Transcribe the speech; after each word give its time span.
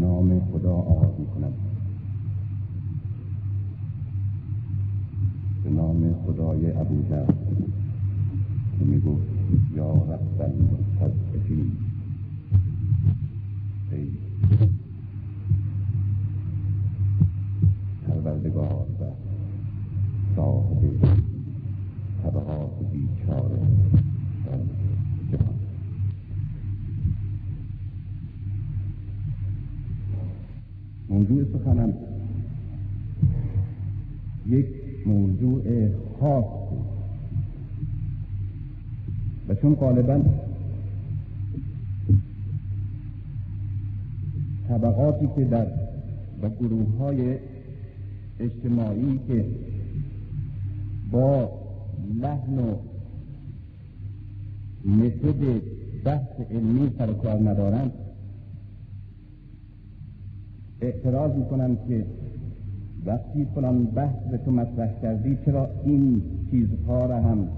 نام 0.00 0.40
خدا 0.52 0.72
آغاز 0.74 1.20
می 1.20 1.26
کند 1.26 1.52
به 5.64 5.70
نام 5.70 6.14
خدای 6.26 6.72
ابوذر 6.72 7.26
که 8.78 8.84
می 8.84 9.00
گفت 9.00 9.28
یا 9.76 9.92
رب 9.92 10.40
المستضعفین. 10.40 11.72
ای 13.92 14.10
پروردگار 18.06 18.86
و 19.00 19.04
صاحب 20.36 20.82
طبقات 22.22 22.90
بیچاره. 22.92 23.60
موضوع 31.10 31.44
سخنم 31.52 31.92
یک 34.46 34.66
موضوع 35.06 35.62
خاص 36.20 36.44
بود. 36.44 36.80
و 39.48 39.54
چون 39.54 39.74
غالبا 39.74 40.22
طبقاتی 44.68 45.28
که 45.36 45.44
در 45.44 45.66
و 46.42 46.48
گروه 46.50 46.96
های 46.98 47.38
اجتماعی 48.40 49.20
که 49.28 49.44
با 51.10 51.50
لحن 52.14 52.58
و 52.58 52.76
متد 54.84 55.62
بحث 56.04 56.40
علمی 56.50 56.90
سر 56.98 57.12
کار 57.12 57.50
ندارند 57.50 57.92
اعتراض 60.80 61.36
می‌کنم 61.36 61.76
که 61.88 62.06
وقتی 63.06 63.46
فلان 63.54 63.84
بحث 63.84 64.34
تو 64.44 64.50
مطرح 64.50 65.00
کردی 65.02 65.38
چرا 65.44 65.68
این 65.84 66.22
چیزها 66.50 67.06
را 67.06 67.22
هم 67.22 67.48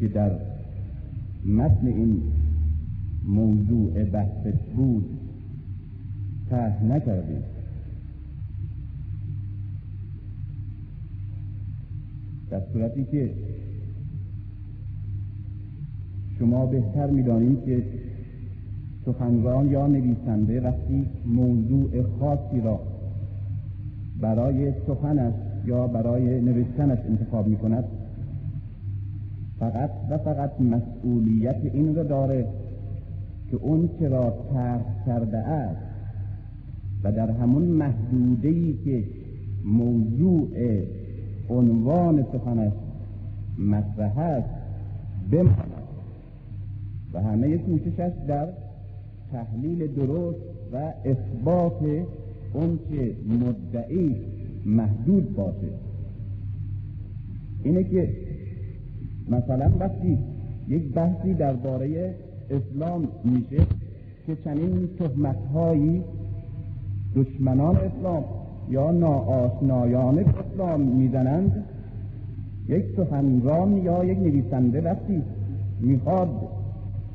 که 0.00 0.08
در 0.08 0.30
متن 1.46 1.86
این 1.86 2.22
موضوع 3.24 4.04
بحث 4.04 4.46
بود 4.76 5.04
طرح 6.50 6.84
نکردی؟ 6.84 7.36
در 12.50 12.60
صورتی 12.72 13.04
که 13.04 13.30
شما 16.38 16.66
بهتر 16.66 17.10
می‌دانید 17.10 17.64
که 17.64 17.82
سخنران 19.08 19.70
یا 19.70 19.86
نویسنده 19.86 20.60
وقتی 20.60 21.06
موضوع 21.26 22.02
خاصی 22.20 22.60
را 22.60 22.80
برای 24.20 24.72
سخنش 24.86 25.34
یا 25.64 25.86
برای 25.86 26.40
نوشتنش 26.40 26.98
انتخاب 27.08 27.46
می 27.46 27.56
کند 27.56 27.84
فقط 29.58 29.90
و 30.10 30.18
فقط 30.18 30.60
مسئولیت 30.60 31.60
این 31.72 31.94
را 31.94 32.02
داره 32.02 32.46
که 33.50 33.56
اون 33.56 33.88
چه 33.98 34.08
را 34.08 34.34
طرح 34.52 35.06
کرده 35.06 35.38
است 35.38 35.80
و 37.04 37.12
در 37.12 37.30
همون 37.30 37.62
محدوده 37.62 38.48
ای 38.48 38.74
که 38.84 39.04
موضوع 39.64 40.48
عنوان 41.50 42.24
سخنش 42.32 42.72
مطرح 43.58 44.18
است 44.18 44.48
بماند. 45.30 45.78
و 47.12 47.22
همه 47.22 47.58
کوششش 47.58 48.12
در 48.28 48.48
تحلیل 49.32 49.94
درست 49.94 50.38
و 50.72 50.92
اثبات 51.04 51.82
اون 52.52 52.78
که 52.90 53.16
مدعی 53.28 54.16
محدود 54.66 55.36
باشه. 55.36 55.68
اینه 57.64 57.84
که 57.84 58.08
مثلا 59.28 59.70
وقتی 59.80 60.18
یک 60.68 60.92
بحثی 60.92 61.34
درباره 61.34 62.14
اسلام 62.50 63.08
میشه 63.24 63.66
که 64.26 64.36
چنین 64.44 64.88
تهمتهایی 64.98 66.02
دشمنان 67.16 67.76
اسلام 67.76 68.24
یا 68.70 68.90
ناآشنایان 68.90 70.18
اسلام 70.18 70.80
می‌زنند 70.80 71.64
یک 72.68 72.84
سخنران 72.96 73.76
یا 73.76 74.04
یک 74.04 74.18
نویسنده 74.18 74.80
وقتی 74.80 75.22
می‌خواد 75.80 76.28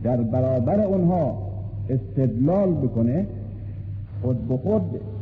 در 0.04 0.18
برابر 0.18 0.80
اونها 0.80 1.53
استدلال 1.90 2.72
بکنه 2.72 3.26
خود 4.22 4.48
به 4.48 4.58
خود 4.58 4.82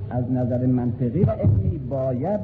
از 0.09 0.31
نظر 0.31 0.65
منطقی 0.65 1.23
و 1.23 1.31
علمی 1.31 1.79
باید 1.89 2.39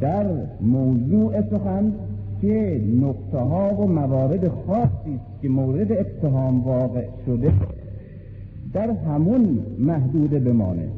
در 0.00 0.26
موضوع 0.60 1.40
سخن 1.50 1.92
که 2.40 2.80
نقطه 3.00 3.38
ها 3.38 3.74
و 3.74 3.86
موارد 3.86 4.48
خاصی 4.48 5.20
که 5.42 5.48
مورد 5.48 5.92
اتهام 5.92 6.60
واقع 6.60 7.04
شده 7.26 7.52
در 8.72 8.90
همون 8.90 9.58
محدوده 9.78 10.38
بمانه. 10.38 10.88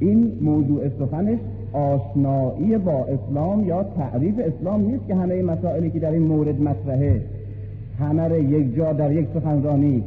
این 0.00 0.32
موضوع 0.40 0.88
سخنش 0.98 1.38
آشنایی 1.72 2.78
با 2.78 3.06
اسلام 3.06 3.64
یا 3.64 3.82
تعریف 3.82 4.34
اسلام 4.38 4.80
نیست 4.80 5.06
که 5.06 5.14
همه 5.14 5.42
مسائلی 5.42 5.90
که 5.90 5.98
در 5.98 6.10
این 6.10 6.22
مورد 6.22 6.60
مطرحه 6.60 7.22
همه 7.98 8.40
یک 8.40 8.76
جا 8.76 8.92
در 8.92 9.12
یک 9.12 9.26
سخنرانی 9.34 10.04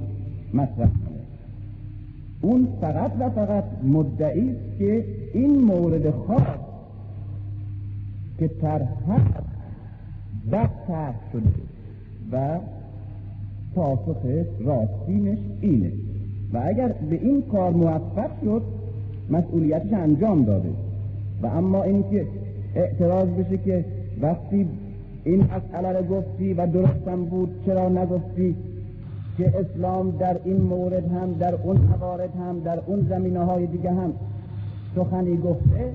مطرح 0.54 0.88
کنه. 0.88 1.20
اون 2.42 2.68
فقط 2.82 3.12
و 3.20 3.30
فقط 3.30 3.64
مدعی 3.84 4.50
است 4.50 4.80
که 4.80 5.06
این 5.34 5.62
مورد 5.62 6.12
خاص 6.12 6.60
که 8.40 8.48
طرح 8.48 8.88
بد 10.52 10.70
طرح 10.88 11.16
شده 11.34 11.52
و 12.32 12.60
پاسخ 13.76 14.18
راستینش 14.66 15.38
اینه. 15.62 15.92
و 16.54 16.62
اگر 16.66 16.88
به 16.88 17.16
این 17.16 17.42
کار 17.52 17.72
موفق 17.72 18.32
شد 18.44 18.62
مسئولیتش 19.30 19.94
انجام 19.94 20.44
داده. 20.44 20.70
و 21.42 21.48
اما 21.48 21.84
اینکه 21.84 22.28
اعتراض 22.76 23.28
بشه 23.28 23.58
که 23.58 23.86
وقتی 24.22 24.68
این 25.24 25.44
مسئله 25.44 26.00
رو 26.00 26.06
گفتی 26.06 26.54
و 26.54 26.68
درستم 26.68 27.26
بود 27.26 27.50
چرا 27.66 27.90
نگفتی؟ 27.90 28.56
که 29.40 29.54
اسلام 29.60 30.12
در 30.12 30.40
این 30.44 30.62
مورد 30.62 31.12
هم 31.12 31.34
در 31.34 31.56
اون 31.56 31.78
موارد 31.78 32.36
هم 32.36 32.60
در 32.60 32.80
اون 32.86 33.06
زمینه 33.10 33.40
های 33.40 33.68
دیگه 33.68 33.92
هم 33.92 34.14
سخنی 34.96 35.38
گفته 35.38 35.94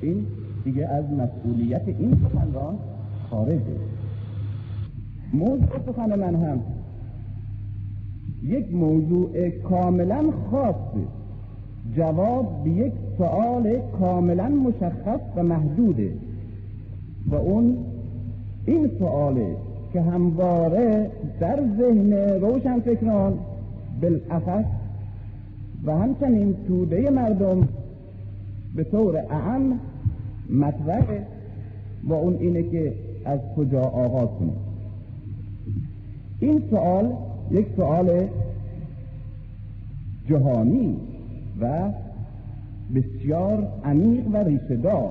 این 0.00 0.26
دیگه 0.64 0.86
از 0.86 1.04
مسئولیت 1.04 1.82
این 1.86 2.16
سخنران 2.24 2.78
خارجه. 3.30 3.76
موضوع 5.32 5.78
سخن 5.86 6.18
من 6.18 6.34
هم 6.34 6.60
یک 8.42 8.74
موضوع 8.74 9.48
کاملا 9.48 10.24
خاصه 10.50 11.06
جواب 11.96 12.64
به 12.64 12.70
یک 12.70 12.92
سوال 13.18 13.78
کاملا 13.98 14.48
مشخص 14.48 15.20
و 15.36 15.42
محدوده. 15.42 16.12
و 17.26 17.34
اون 17.34 17.76
این 18.66 18.90
سواله 18.98 19.56
که 19.92 20.00
همواره 20.00 21.10
در 21.40 21.60
ذهن 21.78 22.12
روشن 22.40 22.80
فکران 22.80 23.38
بالاخص 24.02 24.64
و 25.84 25.98
همچنین 25.98 26.56
توده 26.68 27.10
مردم 27.10 27.68
به 28.76 28.84
طور 28.84 29.16
اعم 29.16 29.80
مطرح 30.50 31.04
و 32.04 32.12
اون 32.12 32.36
اینه 32.36 32.62
که 32.62 32.92
از 33.24 33.40
کجا 33.56 33.80
آغاز 33.80 34.28
کنیم 34.38 34.56
این 36.40 36.62
سوال 36.70 37.12
یک 37.50 37.66
سوال 37.76 38.28
جهانی 40.28 40.96
و 41.60 41.90
بسیار 42.94 43.68
عمیق 43.84 44.26
و 44.32 44.36
ریشهدار 44.36 45.10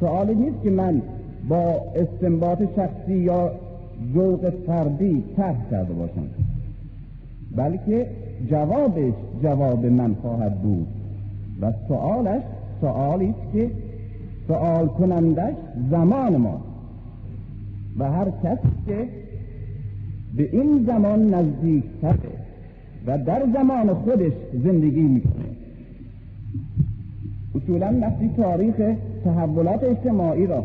سوالی 0.00 0.34
نیست 0.34 0.62
که 0.62 0.70
من 0.70 1.02
با 1.48 1.82
استنباط 1.96 2.62
شخصی 2.76 3.18
یا 3.18 3.52
ذوق 4.14 4.50
فردی 4.66 5.24
طرح 5.36 5.70
کرده 5.70 5.92
باشم 5.92 6.26
بلکه 7.56 8.06
جوابش 8.50 9.14
جواب 9.42 9.86
من 9.86 10.14
خواهد 10.14 10.62
بود 10.62 10.86
و 11.60 11.72
سوالش 11.88 12.42
سوالی 12.80 13.28
است 13.28 13.52
که 13.52 13.70
سوال 14.48 14.86
کنندش 14.86 15.54
زمان 15.90 16.36
ما 16.36 16.60
و 17.98 18.12
هر 18.12 18.30
کسی 18.44 18.68
که 18.86 19.08
به 20.36 20.48
این 20.52 20.84
زمان 20.86 21.34
نزدیک 21.34 21.84
و 23.06 23.18
در 23.18 23.42
زمان 23.54 23.94
خودش 23.94 24.32
زندگی 24.64 25.02
می‌کنه. 25.02 25.44
اصولا 27.54 27.98
وقتی 28.02 28.30
تاریخ 28.36 28.74
تحولات 29.24 29.84
اجتماعی 29.84 30.46
را 30.46 30.64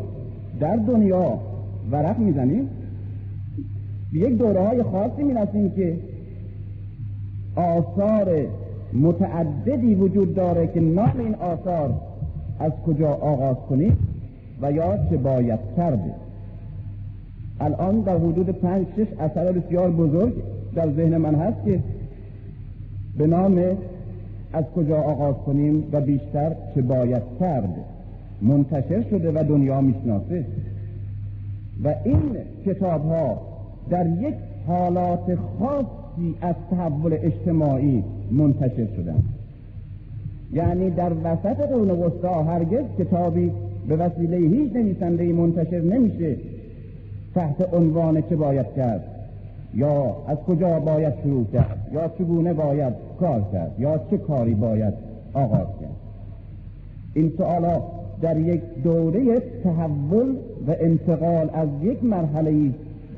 در 0.59 0.75
دنیا 0.75 1.39
ورق 1.91 2.19
می‌زنیم 2.19 2.69
به 4.13 4.19
یک 4.19 4.37
دوره 4.37 4.67
های 4.67 4.83
خاصی 4.83 5.23
می‌رسیم 5.23 5.71
که 5.71 5.97
آثار 7.55 8.47
متعددی 8.93 9.95
وجود 9.95 10.35
داره 10.35 10.67
که 10.67 10.79
نام 10.79 11.13
این 11.19 11.35
آثار 11.35 11.93
از 12.59 12.71
کجا 12.85 13.09
آغاز 13.09 13.57
کنید 13.69 13.93
و 14.61 14.71
یا 14.71 14.97
چه 15.09 15.17
باید 15.17 15.59
کرده 15.77 16.13
الان 17.59 17.99
در 17.99 18.17
حدود 18.17 18.49
پنج 18.49 18.85
شش 18.97 19.07
اثر 19.19 19.51
بسیار 19.51 19.91
بزرگ 19.91 20.33
در 20.75 20.91
ذهن 20.91 21.17
من 21.17 21.35
هست 21.35 21.65
که 21.65 21.79
به 23.17 23.27
نام 23.27 23.59
از 24.53 24.65
کجا 24.75 24.97
آغاز 24.97 25.35
کنیم 25.35 25.83
و 25.91 26.01
بیشتر 26.01 26.55
چه 26.75 26.81
باید 26.81 27.23
کرد. 27.39 27.75
منتشر 28.41 29.03
شده 29.09 29.31
و 29.31 29.43
دنیا 29.43 29.81
می‌شناسه. 29.81 30.45
و 31.83 31.95
این 32.03 32.21
کتاب 32.65 33.05
ها 33.05 33.52
در 33.89 34.07
یک 34.07 34.35
حالات 34.67 35.37
خاصی 35.59 36.35
از 36.41 36.55
تحول 36.71 37.13
اجتماعی 37.13 38.03
منتشر 38.31 38.87
شدن. 38.95 39.23
یعنی 40.53 40.89
در 40.89 41.11
وسط 41.23 41.57
قرون 41.57 41.89
وسطا 41.89 42.43
هرگز 42.43 42.83
کتابی 42.99 43.51
به 43.87 43.95
وسیله 43.95 44.37
هیچ 44.37 44.73
نویسنده 44.73 45.33
منتشر 45.33 45.81
نمیشه 45.81 46.35
تحت 47.35 47.73
عنوان 47.73 48.21
چه 48.21 48.35
باید 48.35 48.65
کرد 48.75 49.03
یا 49.75 50.15
از 50.27 50.37
کجا 50.37 50.79
باید 50.79 51.13
شروع 51.23 51.45
کرد 51.53 51.89
یا 51.93 52.07
چگونه 52.07 52.53
باید 52.53 52.93
کار 53.19 53.41
کرد 53.53 53.75
یا 53.79 53.99
چه 54.09 54.17
کاری 54.17 54.53
باید 54.53 54.93
آغاز 55.33 55.67
کرد. 55.81 55.95
این 57.13 57.33
سوالا 57.37 57.81
در 58.21 58.37
یک 58.37 58.61
دوره 58.83 59.39
تحول 59.63 60.35
و 60.67 60.75
انتقال 60.79 61.49
از 61.53 61.69
یک 61.81 62.03
مرحله 62.03 62.69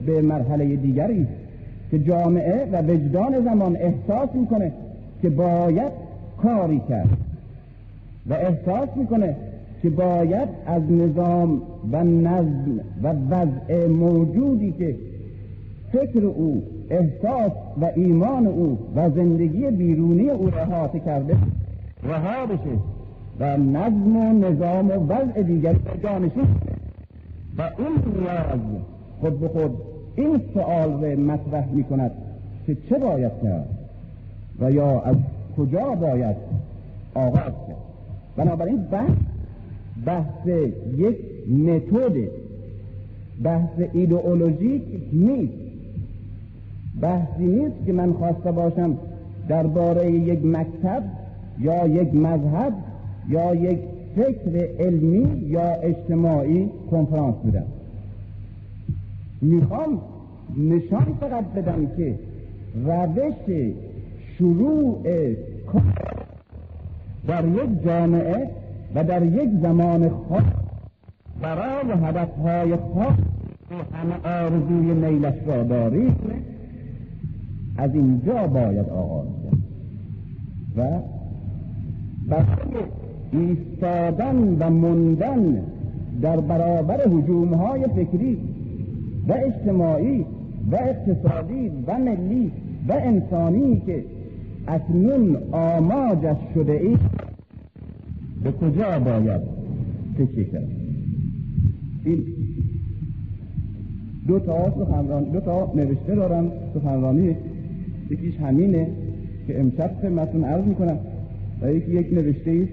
به 0.06 0.22
مرحله 0.22 0.76
دیگری 0.76 1.28
که 1.92 2.00
جامعه 2.00 2.70
و 2.72 2.82
وجدان 2.82 3.44
زمان 3.44 3.76
احساس 3.76 4.30
می‌کنه 4.34 4.72
که 5.22 5.30
باید 5.30 5.92
کاری 6.38 6.82
کرد 6.90 7.18
و 8.30 8.34
احساس 8.34 8.90
می‌کنه 8.96 9.36
که 9.82 9.90
باید 9.90 10.50
از 10.66 10.92
نظام 10.92 11.62
و 11.92 12.04
نظم 12.04 12.80
و 13.04 13.14
وضع 13.30 13.88
موجودی 13.88 14.72
که 14.72 14.96
فکر 15.92 16.26
او 16.26 16.64
احساس 16.90 17.52
و 17.82 17.92
ایمان 17.96 18.48
او 18.48 18.78
و 18.96 19.10
زندگی 19.10 19.72
بیرونی 19.72 20.30
او 20.30 20.50
را 20.50 20.88
کرده 20.88 21.38
رها 22.04 22.46
بشه 22.46 22.80
و 23.40 23.58
نظم 23.58 24.18
و 24.18 24.34
نظام 24.34 24.88
و 24.88 24.94
وضع 24.94 25.42
دیگری 25.42 25.80
جانشین 26.04 26.48
و 27.58 27.62
این 27.62 28.22
نیاز 28.22 28.60
خود 29.20 29.40
به 29.40 29.48
خود 29.48 29.72
این 30.16 30.42
سؤال 30.54 31.04
را 31.04 31.16
مطرح 31.16 31.70
می 31.72 31.84
کند 31.84 32.12
که 32.68 32.78
چه 32.90 33.00
باید 33.00 33.32
کرد 33.44 33.70
و 34.60 34.72
یا 34.72 35.02
از 35.02 35.16
کجا 35.58 35.96
باید 35.96 36.36
آغاز 37.14 37.54
کرد. 37.68 37.86
بنابراین 38.38 38.78
بحث 38.78 39.12
بحث 40.06 40.48
یک 40.98 41.18
متد 41.50 42.14
بحث 43.44 43.70
ایدئولوژیک 43.94 44.84
نیست. 45.14 45.54
بحثی 47.02 47.44
نیست 47.44 47.86
که 47.86 47.94
من 47.94 48.14
خواسته 48.14 48.52
باشم 48.52 48.98
درباره 49.48 50.12
یک 50.12 50.46
مکتب 50.46 51.04
یا 51.60 51.88
یک 51.88 52.14
مذهب 52.14 52.74
یا 53.30 53.56
یک 53.56 53.80
فکر 54.16 54.68
علمی 54.80 55.48
یا 55.48 55.74
اجتماعی 55.74 56.70
کنفرانس 56.92 57.36
بدم. 57.36 57.66
می‌خوام 59.42 60.02
نشان 60.58 61.18
فقط 61.20 61.46
بدم 61.46 61.88
که 61.98 62.20
روش 62.86 63.74
شروع 64.38 65.02
در 67.28 67.48
یک 67.48 67.84
جامعه 67.86 68.50
و 68.96 69.04
در 69.04 69.24
یک 69.26 69.50
زمان 69.62 70.10
خاص 70.10 70.44
برای 71.42 71.92
هدفهای 72.04 72.76
خاص 72.76 73.16
که 73.70 73.98
همه 73.98 74.44
آرزوی 74.44 74.94
میلش 74.94 75.34
را 75.48 75.64
دارید 75.64 76.16
از 77.78 77.96
اینجا 77.96 78.48
باید 78.48 78.90
آغاز 78.90 79.28
کرد. 79.44 79.58
و 80.78 81.02
برای 82.28 82.84
ایستادن 83.32 84.58
و 84.60 84.70
موندن 84.70 85.64
در 86.22 86.40
برابر 86.40 87.08
حجوم 87.08 87.54
های 87.54 87.86
فکری 87.88 88.55
و 89.28 89.34
اجتماعی 89.34 90.26
و 90.72 90.76
اقتصادی 90.76 91.72
و 91.88 91.98
ملی 92.00 92.52
و 92.88 92.94
انسانی 92.94 93.82
که 93.86 94.04
اکنون 94.68 95.38
آماجش 95.52 96.38
شده 96.54 96.72
ای 96.72 96.98
به 98.44 98.52
کجا 98.52 99.00
باید 99.00 99.42
فکر 100.18 100.44
کرد؟ 100.44 100.68
این 102.06 102.24
دو 104.28 104.40
تا 104.40 104.72
سخنران 104.72 105.24
دو 105.24 105.40
تا 105.40 105.72
نوشته 105.76 106.16
دارم 106.16 106.52
سخنرانی 106.74 107.36
یکیش 108.10 108.40
همینه 108.40 108.88
که 109.48 109.60
امشب 109.60 109.92
خدمتتون 110.02 110.44
عرض 110.44 110.64
می‌کنم 110.64 110.98
و 111.62 111.72
یکی 111.72 111.92
یک 111.92 112.14
نوشته 112.14 112.52
است 112.52 112.72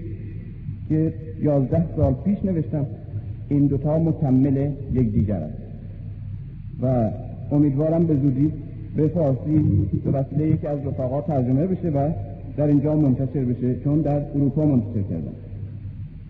که 0.89 1.13
یازده 1.41 1.85
سال 1.95 2.13
پیش 2.13 2.45
نوشتم 2.45 2.85
این 3.49 3.67
دوتا 3.67 3.99
مکمل 3.99 4.71
یک 4.93 5.11
دیگر 5.11 5.35
است. 5.35 5.62
و 6.83 7.09
امیدوارم 7.51 8.05
به 8.05 8.15
زودی 8.15 8.51
به 8.95 9.07
فارسی 9.07 9.59
به 10.05 10.11
وسیله 10.11 10.47
یکی 10.47 10.67
از 10.67 10.79
رفقا 10.79 11.21
ترجمه 11.21 11.67
بشه 11.67 11.89
و 11.89 12.09
در 12.57 12.67
اینجا 12.67 12.95
منتشر 12.95 13.45
بشه 13.45 13.79
چون 13.83 14.01
در 14.01 14.21
اروپا 14.35 14.65
منتشر 14.65 15.01
کردن. 15.01 15.33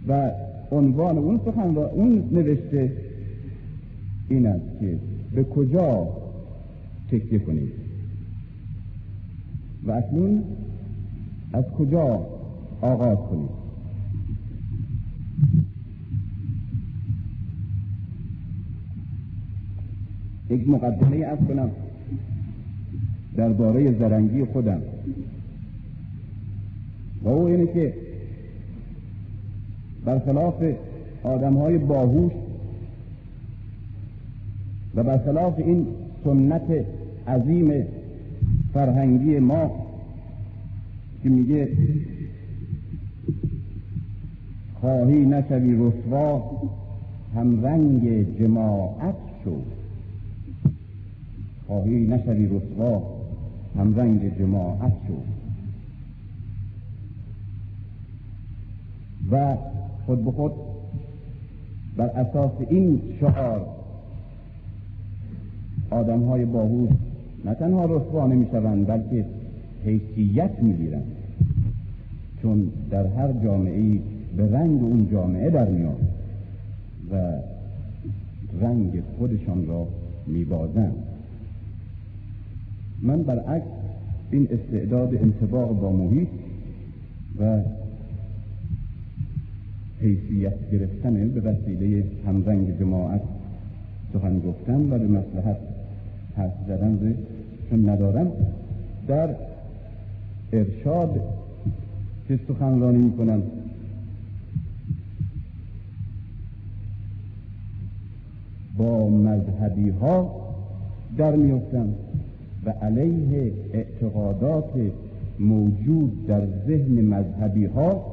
و 0.08 0.32
عنوان 0.72 1.18
اون 1.18 1.40
سخن 1.46 1.70
و 1.70 1.80
اون 1.80 2.30
نوشته 2.32 2.92
این 4.30 4.46
است 4.46 4.80
که 4.80 4.98
به 5.36 5.44
کجا 5.44 6.08
تکیه 7.12 7.40
کنید 7.40 7.72
و 9.88 9.92
اکنون 9.92 10.44
از 11.54 11.66
کجا 11.66 12.26
آغاز 12.82 13.18
کنید 13.18 13.63
یک 20.50 20.70
مقدمه 20.70 21.26
از 21.26 21.38
کنم 21.48 21.72
درباره 23.36 24.00
زرنگی 24.00 24.46
خودم. 24.46 24.82
و 27.24 27.30
او 27.30 27.46
اینه 27.46 27.68
که 27.68 27.94
برخلاف 30.06 30.64
آدم 31.24 31.54
های 31.54 31.78
باهوش 31.78 32.32
و 34.96 35.04
برخلاف 35.04 35.60
این 35.60 35.88
سنت 36.24 36.86
عظیم 37.28 37.86
فرهنگی 38.74 39.40
ما 39.40 39.72
که 41.24 41.30
میگه 41.30 41.70
خواهی 44.82 45.26
نشوی 45.26 45.76
رسوا 45.76 46.52
هم 47.36 47.66
رنگ 47.66 48.26
جماعت 48.40 49.16
شو. 49.44 49.52
خواهی 51.74 52.08
نشوی 52.08 52.46
رسوا 52.46 53.04
هم 53.76 54.00
رنگ 54.00 54.38
جماعت 54.40 54.94
شو. 55.08 55.14
و 59.32 59.56
خود 60.06 60.26
به 60.26 60.32
خود 60.32 60.52
بر 61.98 62.06
اساس 62.06 62.52
این 62.70 63.02
شعار 63.20 63.66
آدم 65.90 66.24
های 66.24 66.46
باهوش 66.46 66.90
نه 67.46 67.54
تنها 67.54 67.86
رسوا 67.86 68.28
نمی 68.28 68.48
شوند 68.52 68.88
بلکه 68.88 69.26
حیثیت 69.86 70.52
می 70.62 70.74
گیرند 70.74 71.12
چون 72.42 72.72
در 72.92 73.08
هر 73.08 73.32
جامعه 73.44 74.00
به 74.38 74.52
رنگ 74.52 74.84
اون 74.84 75.08
جامعه 75.12 75.50
در 75.50 75.70
میاد 75.70 76.02
و 77.12 77.16
رنگ 78.62 79.04
خودشان 79.18 79.68
را 79.68 79.88
میبازند. 80.28 81.13
من 83.04 83.24
برعکس 83.24 83.66
این 84.32 84.48
استعداد 84.52 85.16
انتباق 85.16 85.80
با 85.80 85.92
محیط 85.92 86.28
و 87.40 87.62
حیثیت 90.02 90.72
گرفتن 90.72 91.30
به 91.30 91.42
وسیله 91.42 92.04
همرنگ 92.28 92.80
جماعت 92.80 93.22
سخن 94.14 94.40
گفتن 94.40 94.82
و 94.82 95.00
به 95.00 95.08
مسلحت 95.08 95.58
حرف 96.38 96.54
زدن 96.68 97.16
چون 97.70 97.90
ندارم 97.90 98.32
در 99.08 99.30
ارشاد 100.54 101.22
که 102.28 102.40
سخنرانی 102.48 102.98
می‌کنم. 102.98 103.44
با 108.78 109.10
مذهبی 109.10 109.90
ها 109.90 110.46
در 111.18 111.36
میفتم 111.36 111.94
و 112.66 112.70
علیه 112.70 113.54
اعتقادات 113.74 114.72
موجود 115.40 116.28
در 116.28 116.42
ذهن 116.68 117.06
مذهبی 117.06 117.66
ها 117.66 118.06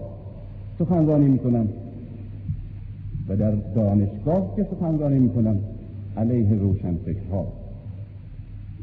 سخنرانی 0.79 1.29
می‌کنن 1.29 1.69
و 3.29 3.37
در 3.37 3.51
دانشگاه 3.51 4.57
که 4.57 4.67
سخنرانی 4.71 5.19
می‌کنن 5.19 5.57
علیه 6.17 6.55
روشنفکرها 6.55 7.47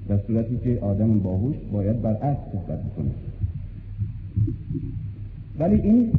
در 0.09 0.17
صورتی 0.27 0.57
که 0.57 0.79
آدم 0.81 1.19
باهوش 1.19 1.55
باید 1.71 2.01
برعکس 2.01 2.39
صحبت 2.51 2.79
کنه 2.97 3.11
ولی 5.59 5.81
این 5.81 6.11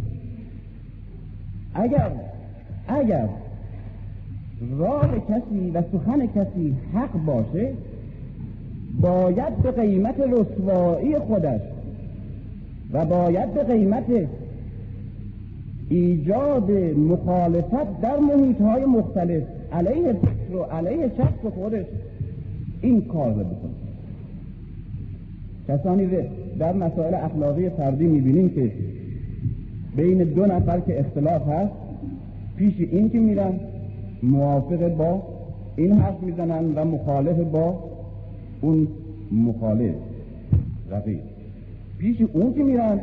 اگر 1.75 2.11
اگر 2.88 3.28
راه 4.78 5.21
کسی 5.28 5.71
و 5.75 5.83
سخن 5.93 6.26
کسی 6.26 6.75
حق 6.95 7.25
باشه 7.25 7.73
باید 9.00 9.57
به 9.57 9.71
قیمت 9.71 10.14
رسوایی 10.21 11.19
خودش 11.19 11.61
و 12.93 13.05
باید 13.05 13.55
به 13.55 13.62
قیمت 13.62 14.05
ایجاد 15.88 16.71
مخالفت 17.11 18.00
در 18.02 18.17
محیط 18.17 18.61
های 18.61 18.85
مختلف 18.85 19.43
علیه 19.73 20.12
فکر 20.12 20.57
و 20.57 20.62
علیه 20.62 21.11
شخص 21.17 21.52
خودش 21.55 21.85
این 22.81 23.00
کار 23.05 23.35
رو 23.35 23.45
بکنه. 23.45 23.71
کسانی 25.69 26.09
در 26.59 26.73
مسائل 26.73 27.14
اخلاقی 27.14 27.71
فردی 27.71 28.07
می‌بینیم 28.07 28.49
که 28.49 28.73
بین 29.97 30.19
دو 30.19 30.47
نفر 30.47 30.81
که 30.81 31.00
اختلاف 31.00 31.49
هست 31.49 31.73
پیش 32.57 32.75
این 32.78 33.11
که 33.11 33.19
میرن 33.19 33.61
موافق 34.23 34.88
با 34.88 35.23
این 35.76 35.93
حرف 35.93 36.23
می‌زنن 36.23 36.75
و 36.75 36.85
مخالف 36.85 37.37
با 37.37 37.88
اون 38.61 38.88
مخالف 39.33 39.95
رقیب. 40.91 41.21
پیش 41.99 42.17
اون 42.33 42.55
که 42.55 42.62
میرن 42.62 43.00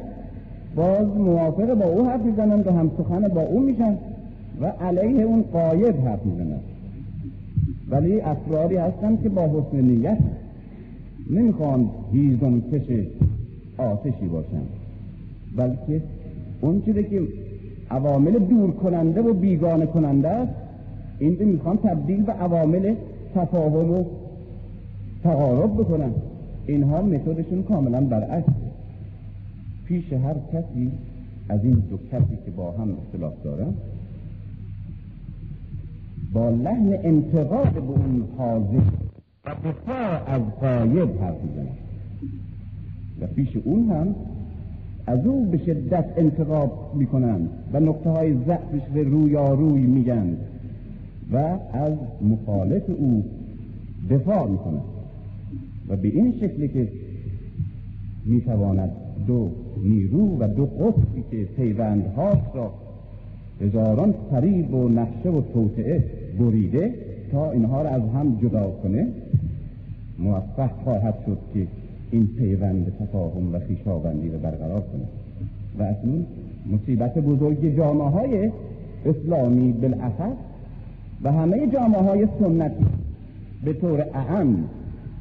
باز 0.75 1.07
موافق 1.07 1.73
با 1.73 1.85
او 1.85 2.05
حرف 2.05 2.21
می‌زنن 2.21 2.59
و 2.59 2.71
هم 2.71 2.91
سخن 2.97 3.27
با 3.27 3.41
اون 3.41 3.63
میشن 3.63 3.97
و 4.61 4.65
علیه 4.65 5.23
اون 5.23 5.41
قایب 5.41 6.07
حرف 6.07 6.25
می‌زنن. 6.25 6.59
ولی 7.89 8.21
افرادی 8.21 8.75
هستن 8.75 9.17
که 9.23 9.29
با 9.29 9.41
حسن 9.41 9.81
نیت 9.81 10.17
نمی‌خوان 11.29 11.89
هیزم 12.13 12.61
کش 12.61 13.05
آتشی 13.77 14.27
باشن 14.27 14.61
بلکه 15.57 16.01
اون 16.61 16.81
چیزی 16.81 17.03
که 17.03 17.21
عوامل 17.91 18.39
دور 18.39 18.71
کننده 18.71 19.21
و 19.21 19.33
بیگانه 19.33 19.85
کننده 19.85 20.27
است 20.29 20.53
این 21.19 21.37
می‌خوان 21.43 21.77
تبدیل 21.77 22.21
به 22.21 22.31
عوامل 22.31 22.95
تفاهم 23.35 23.91
و 23.91 24.03
تقارب 25.25 25.73
بکنن. 25.73 26.11
اینها 26.67 27.01
متدشون 27.01 27.63
کاملا 27.63 28.01
برعکس. 28.01 28.53
پیش 29.85 30.13
هر 30.13 30.35
کسی 30.53 30.91
از 31.49 31.59
این 31.63 31.73
دو 31.73 31.97
کسی 31.97 32.37
که 32.45 32.51
با 32.51 32.71
هم 32.71 32.97
اختلاف 32.97 33.33
دارن 33.43 33.73
با 36.33 36.49
لحن 36.49 36.93
انتقاد 37.03 37.73
به 37.73 37.79
اون 37.79 38.23
حاضر 38.37 38.81
و 39.45 39.55
دفاع 39.65 40.29
از 40.29 40.41
قایب 40.61 41.21
حرف 41.21 41.35
می‌زنن. 41.43 41.75
و 43.21 43.27
پیش 43.27 43.57
اون 43.63 43.89
هم 43.89 44.15
از 45.07 45.25
او 45.25 45.45
به 45.45 45.57
شدت 45.57 46.05
انتقاب 46.17 46.91
می‌کنند 46.95 47.49
و 47.73 47.79
نقطه 47.79 48.09
های 48.09 48.33
ضعفش 48.33 48.81
به 48.93 49.03
رویاروی 49.03 49.81
میگن 49.81 50.37
و 51.33 51.37
از 51.73 51.93
مخالف 52.21 52.83
او 52.97 53.23
دفاع 54.09 54.47
می‌کنند 54.47 54.94
و 55.89 55.95
به 55.95 56.07
این 56.07 56.33
شکلی 56.41 56.67
که 56.67 56.87
می‌تواند 58.25 58.91
دو 59.27 59.51
نیرو 59.83 60.37
و 60.39 60.47
دو 60.47 60.65
قطبی 60.65 61.23
که 61.31 61.45
پیوندهاش 61.45 62.39
را 62.53 62.73
هزاران 63.61 64.13
فریب 64.31 64.73
و 64.73 64.89
نقشه 64.89 65.29
و 65.29 65.41
توطعه 65.53 66.03
بریده 66.39 66.93
تا 67.31 67.51
اینها 67.51 67.81
را 67.81 67.89
از 67.89 68.01
هم 68.01 68.39
جدا 68.41 68.71
کنه 68.83 69.07
موفق 70.19 70.71
خواهد 70.83 71.15
شد 71.25 71.37
که 71.53 71.67
این 72.11 72.27
پیوند 72.27 72.93
تفاهم 72.99 73.55
و 73.55 73.59
خیشاوندی 73.59 74.29
رو 74.29 74.39
برقرار 74.39 74.81
کنه 74.81 75.05
و 75.79 75.83
اکنون 75.83 76.25
مصیبت 76.71 77.17
بزرگ 77.17 77.77
جامعه 77.77 78.09
های 78.09 78.51
اسلامی 79.05 79.71
بالاخص 79.71 80.37
و 81.23 81.31
همه 81.31 81.67
جامعه 81.67 82.01
های 82.01 82.27
سنتی 82.39 82.85
به 83.63 83.73
طور 83.73 84.05
اهم 84.13 84.63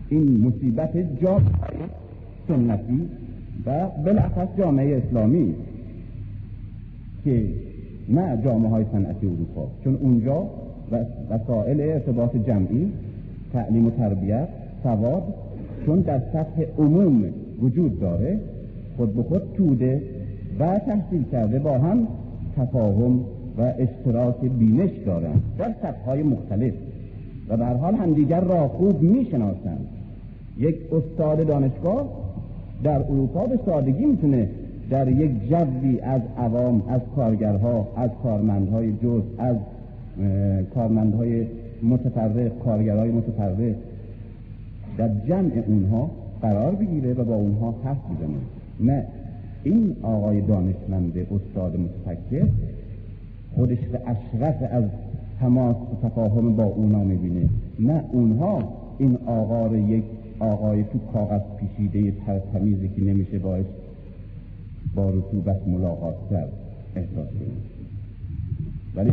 این 0.08 0.46
مصیبت 0.46 1.22
جامعه 1.22 1.88
سنتی 2.48 3.08
و 3.66 3.88
بالاخص 4.04 4.48
جامعه 4.58 4.96
اسلامی 4.96 5.54
که 7.24 7.44
نه 8.08 8.42
جامعه 8.44 8.70
های 8.70 8.84
صنعتی 8.92 9.26
اروپا 9.26 9.68
چون 9.84 9.94
اونجا 9.94 10.46
وسائل 11.30 11.80
ارتباط 11.80 12.36
جمعی 12.36 12.92
تعلیم 13.52 13.86
و 13.86 13.90
تربیت 13.90 14.48
سواد 14.82 15.22
چون 15.86 16.00
در 16.00 16.18
سطح 16.32 16.62
عموم 16.78 17.24
وجود 17.62 18.00
داره 18.00 18.40
خود 18.96 19.14
به 19.14 19.22
خود 19.22 19.42
توده 19.56 20.02
و 20.58 20.78
تحصیل 20.78 21.24
کرده 21.32 21.58
با 21.58 21.78
هم 21.78 22.06
تفاهم 22.56 23.20
و 23.58 23.72
اشتراک 23.78 24.40
بینش 24.40 24.90
دارند 25.06 25.42
در 25.58 25.74
سطح 25.82 26.04
های 26.06 26.22
مختلف. 26.22 26.72
و 27.48 27.56
به 27.56 27.66
حال 27.66 27.94
همدیگر 27.94 28.40
را 28.40 28.68
خوب 28.68 29.02
می‌شناسند. 29.02 29.86
یک 30.58 30.76
استاد 30.92 31.46
دانشگاه 31.46 32.08
در 32.82 33.02
اروپا 33.02 33.46
به 33.46 33.58
سادگی 33.66 34.04
می‌تونه 34.04 34.48
در 34.90 35.08
یک 35.08 35.48
جوی 35.48 36.00
از 36.00 36.22
عوام 36.38 36.82
از 36.88 37.00
کارگرها 37.16 37.88
از 37.96 38.10
کارمندهای 38.22 38.92
جز 38.92 39.22
از 39.38 39.56
کارمندهای 40.74 41.46
متفرق 41.82 42.58
کارگرهای 42.64 43.10
متفرق 43.10 43.74
در 44.98 45.08
جمع 45.28 45.62
اونها 45.66 46.10
قرار 46.42 46.74
بگیره 46.74 47.12
و 47.12 47.24
با 47.24 47.34
اونها 47.34 47.74
حرف 47.84 47.96
بزنه. 47.96 48.38
نه 48.80 49.06
این 49.62 49.96
آقای 50.02 50.40
دانشمند 50.40 51.18
استاد 51.18 51.76
متفکر 51.80 52.46
خودش 53.54 53.78
به 53.78 54.00
اشرف 54.06 54.56
از 54.70 54.84
تماس 55.40 55.76
و 55.76 56.08
تفاهم 56.08 56.56
با 56.56 56.64
اونا 56.64 57.04
می‌بینه 57.04 57.48
نه 57.78 58.04
اونها 58.12 58.68
این 58.98 59.18
آقا 59.26 59.66
رو 59.66 59.76
یک 59.76 60.04
آقای 60.38 60.84
تو 60.84 60.98
کاغذ 61.12 61.40
پیشیده 61.60 62.12
ترتمیزی 62.26 62.88
که 62.88 63.02
نمیشه 63.02 63.38
باعث 63.38 63.66
با 64.94 65.10
رطوبت 65.10 65.68
ملاقات 65.68 66.14
کرد 66.30 66.52
احساس 66.96 67.28
ولی 68.96 69.12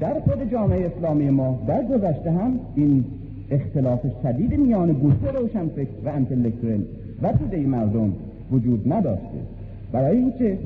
در 0.00 0.20
خود 0.20 0.50
جامعه 0.50 0.86
اسلامی 0.86 1.30
ما 1.30 1.58
در 1.66 1.84
گذشته 1.84 2.30
هم 2.30 2.60
این 2.74 3.04
اختلاف 3.50 4.00
شدید 4.22 4.58
میان 4.58 4.92
گروه 4.92 5.30
روشنفکر 5.40 5.88
و 6.04 6.08
انتلکتوئل 6.08 6.80
و 7.22 7.32
توده 7.32 7.58
مردم 7.66 8.12
وجود 8.52 8.92
نداشته. 8.92 9.38
برای 9.92 10.16
اینکه 10.16 10.58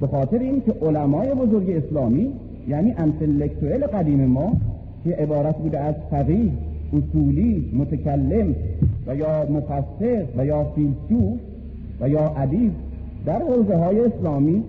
به 0.00 0.06
خاطر 0.06 0.38
اینکه 0.38 0.72
علمای 0.82 1.34
بزرگ 1.34 1.70
اسلامی 1.70 2.32
یعنی 2.68 2.94
انتلکتوئل 2.98 3.86
قدیم 3.86 4.24
ما 4.24 4.52
که 5.04 5.10
عبارت 5.10 5.56
بوده 5.56 5.80
از 5.80 5.94
فقیه 6.10 6.50
اصولی 6.92 7.70
متکلم 7.72 8.54
و 9.06 9.16
یا 9.16 9.46
مفسر 9.50 10.24
و 10.36 10.46
یا 10.46 10.64
فیلسوف 10.64 11.38
و 12.00 12.08
یا 12.08 12.34
ادیب 12.36 12.72
در 13.26 13.42
حوزه 13.42 13.76
های 13.76 14.00
اسلامی 14.00 14.64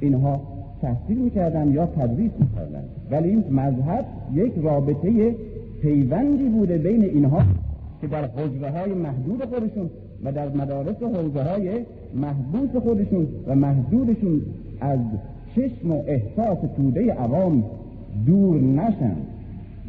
اینها 0.00 0.40
تحصیل 0.82 1.18
می‌کردن 1.18 1.72
یا 1.72 1.86
تدریس 1.86 2.30
می‌کردن. 2.38 2.84
ولی 3.10 3.28
این 3.28 3.44
مذهب 3.50 4.04
یک 4.34 4.52
رابطه 4.62 5.34
پیوندی 5.82 6.44
بوده 6.44 6.78
بین 6.78 7.04
اینها 7.04 7.42
که 8.00 8.06
در 8.06 8.24
حجره 8.24 8.70
های 8.70 8.94
محدود 8.94 9.44
خودشون 9.44 9.90
و 10.24 10.32
در 10.32 10.48
مدارس 10.48 11.02
حوزه 11.02 11.42
های 11.42 11.70
محبوس 12.14 12.82
خودشون 12.82 13.26
و 13.46 13.54
محدودشون 13.54 14.42
از 14.80 14.98
چشم 15.56 15.92
و 15.92 16.02
احساس 16.06 16.58
توده 16.76 17.12
عوام 17.12 17.64
دور 18.26 18.60
نشن. 18.60 19.16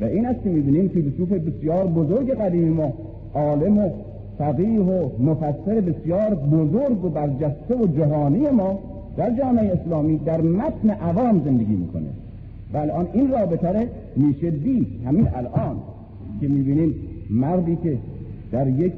و 0.01 0.05
این 0.05 0.25
است 0.25 0.43
که 0.43 0.49
می‌بینیم 0.49 0.87
فیلسوف 0.87 1.31
بسیار 1.31 1.87
بزرگ 1.87 2.33
قدیمی 2.33 2.69
ما 2.69 2.93
عالم 3.33 3.77
و 3.77 3.89
فقیه 4.37 4.79
و 4.79 5.09
مفسر 5.19 5.81
بسیار 5.81 6.35
بزرگ 6.35 7.05
و 7.05 7.09
برجسته 7.09 7.75
و 7.75 7.87
جهانی 7.97 8.49
ما 8.49 8.79
در 9.17 9.31
جامعه 9.37 9.71
اسلامی 9.71 10.17
در 10.17 10.41
متن 10.41 10.89
عوام 10.89 11.41
زندگی 11.45 11.75
می‌کنه. 11.75 12.09
و 12.73 12.77
الان 12.77 13.07
این 13.13 13.31
رابطه 13.31 13.87
میشه 14.15 14.51
دید 14.51 14.87
همین 15.05 15.27
الان 15.35 15.75
که 16.41 16.47
می‌بینیم 16.47 16.93
مردی 17.29 17.77
که 17.83 17.97
در 18.51 18.67
یک 18.67 18.93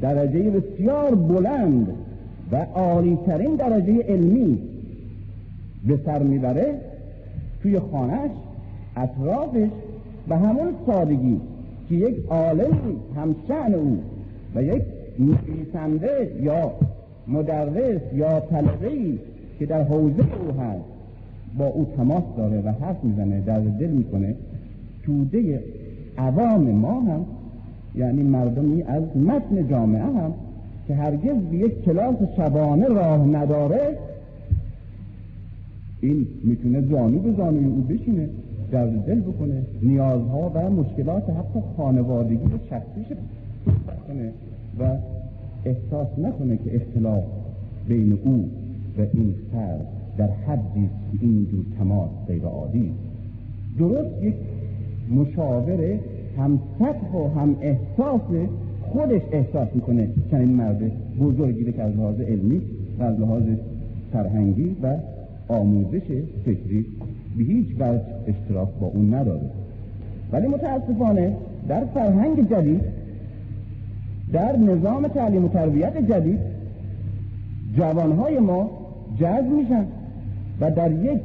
درجه 0.00 0.50
بسیار 0.50 1.14
بلند 1.14 1.88
و 2.52 2.56
عالیترین 2.74 3.54
درجه 3.54 4.02
علمی 4.02 4.58
به 5.86 5.98
سر 6.04 6.22
می‌بره 6.22 6.74
توی 7.62 7.78
خانهش 7.78 8.30
اطرافش 8.96 9.70
به 10.28 10.36
همون 10.36 10.68
سادگی 10.86 11.40
که 11.88 11.94
یک 11.94 12.16
عالم 12.30 12.78
همشن 13.16 13.74
او 13.74 13.98
و 14.54 14.62
یک 14.62 14.82
نویسنده 15.18 16.30
یا 16.40 16.72
مدرس 17.28 18.00
یا 18.14 18.40
طلبه 18.40 18.90
که 19.58 19.66
در 19.66 19.82
حوزه 19.82 20.22
او 20.22 20.60
هست 20.60 20.84
با 21.58 21.66
او 21.66 21.86
تماس 21.96 22.24
داره 22.36 22.60
و 22.60 22.68
حرف 22.84 23.04
می‌زنه 23.04 23.40
در 23.40 23.60
دل 23.60 23.90
می‌کنه. 23.90 24.34
توده 25.04 25.62
عوام 26.18 26.70
ما 26.70 27.00
هم 27.00 27.24
یعنی 27.94 28.22
مردمی 28.22 28.82
از 28.82 29.02
متن 29.16 29.68
جامعه 29.68 30.02
هم 30.02 30.34
که 30.88 30.94
هرگز 30.94 31.36
به 31.50 31.56
یک 31.56 31.84
کلاس 31.84 32.16
شبانه 32.36 32.88
راه 32.88 33.26
نداره 33.26 33.98
این 36.06 36.26
می‌تونه 36.44 36.80
زانو 36.80 37.18
به 37.18 37.32
زانوی 37.32 37.64
او 37.64 37.80
بشینه 37.80 38.28
در 38.70 38.86
دل 38.86 39.20
بکنه 39.20 39.62
نیازها 39.82 40.50
و 40.54 40.70
مشکلات 40.70 41.30
حتی 41.30 41.60
خانوادگی 41.76 42.34
و 42.36 42.58
شخصیش 42.70 43.06
کنه 44.08 44.32
و 44.80 44.96
احساس 45.64 46.08
نکنه 46.18 46.56
که 46.56 46.76
اختلاف 46.76 47.24
بین 47.88 48.18
او 48.24 48.50
و 48.98 49.00
این 49.12 49.34
فرد 49.52 49.86
در 50.18 50.28
حدی 50.30 50.90
این 51.20 51.46
جور 51.50 51.64
تماس 51.78 52.10
غیر 52.28 52.42
عادی 52.42 52.92
درست 53.78 54.22
یک 54.22 54.34
مشاور 55.14 55.98
هم 56.38 56.60
سطح 56.78 57.16
و 57.16 57.28
هم 57.40 57.56
احساس 57.60 58.48
خودش 58.80 59.22
احساس 59.32 59.68
می‌کنه 59.74 60.08
چنین 60.30 60.48
مرد 60.48 60.92
بزرگی 61.20 61.72
که 61.72 61.82
از 61.82 61.96
لحاظ 61.96 62.20
علمی 62.20 62.62
و 62.98 63.02
از 63.02 63.20
لحاظ 63.20 63.42
فرهنگی 64.12 64.76
و 64.82 64.96
آموزش 65.48 66.22
فکری 66.44 66.86
به 67.36 67.44
هیچ 67.44 67.66
وجه 67.74 68.02
اشتراک 68.26 68.68
با 68.80 68.86
اون 68.86 69.14
نداره. 69.14 69.50
ولی 70.32 70.48
متاسفانه 70.48 71.36
در 71.68 71.84
فرهنگ 71.84 72.50
جدید 72.50 72.80
در 74.32 74.56
نظام 74.56 75.08
تعلیم 75.08 75.44
و 75.44 75.48
تربیت 75.48 76.10
جدید 76.10 76.38
جوانهای 77.76 78.38
ما 78.38 78.70
جذب 79.20 79.48
میشن 79.48 79.86
و 80.60 80.70
در 80.70 80.92
یک 80.92 81.20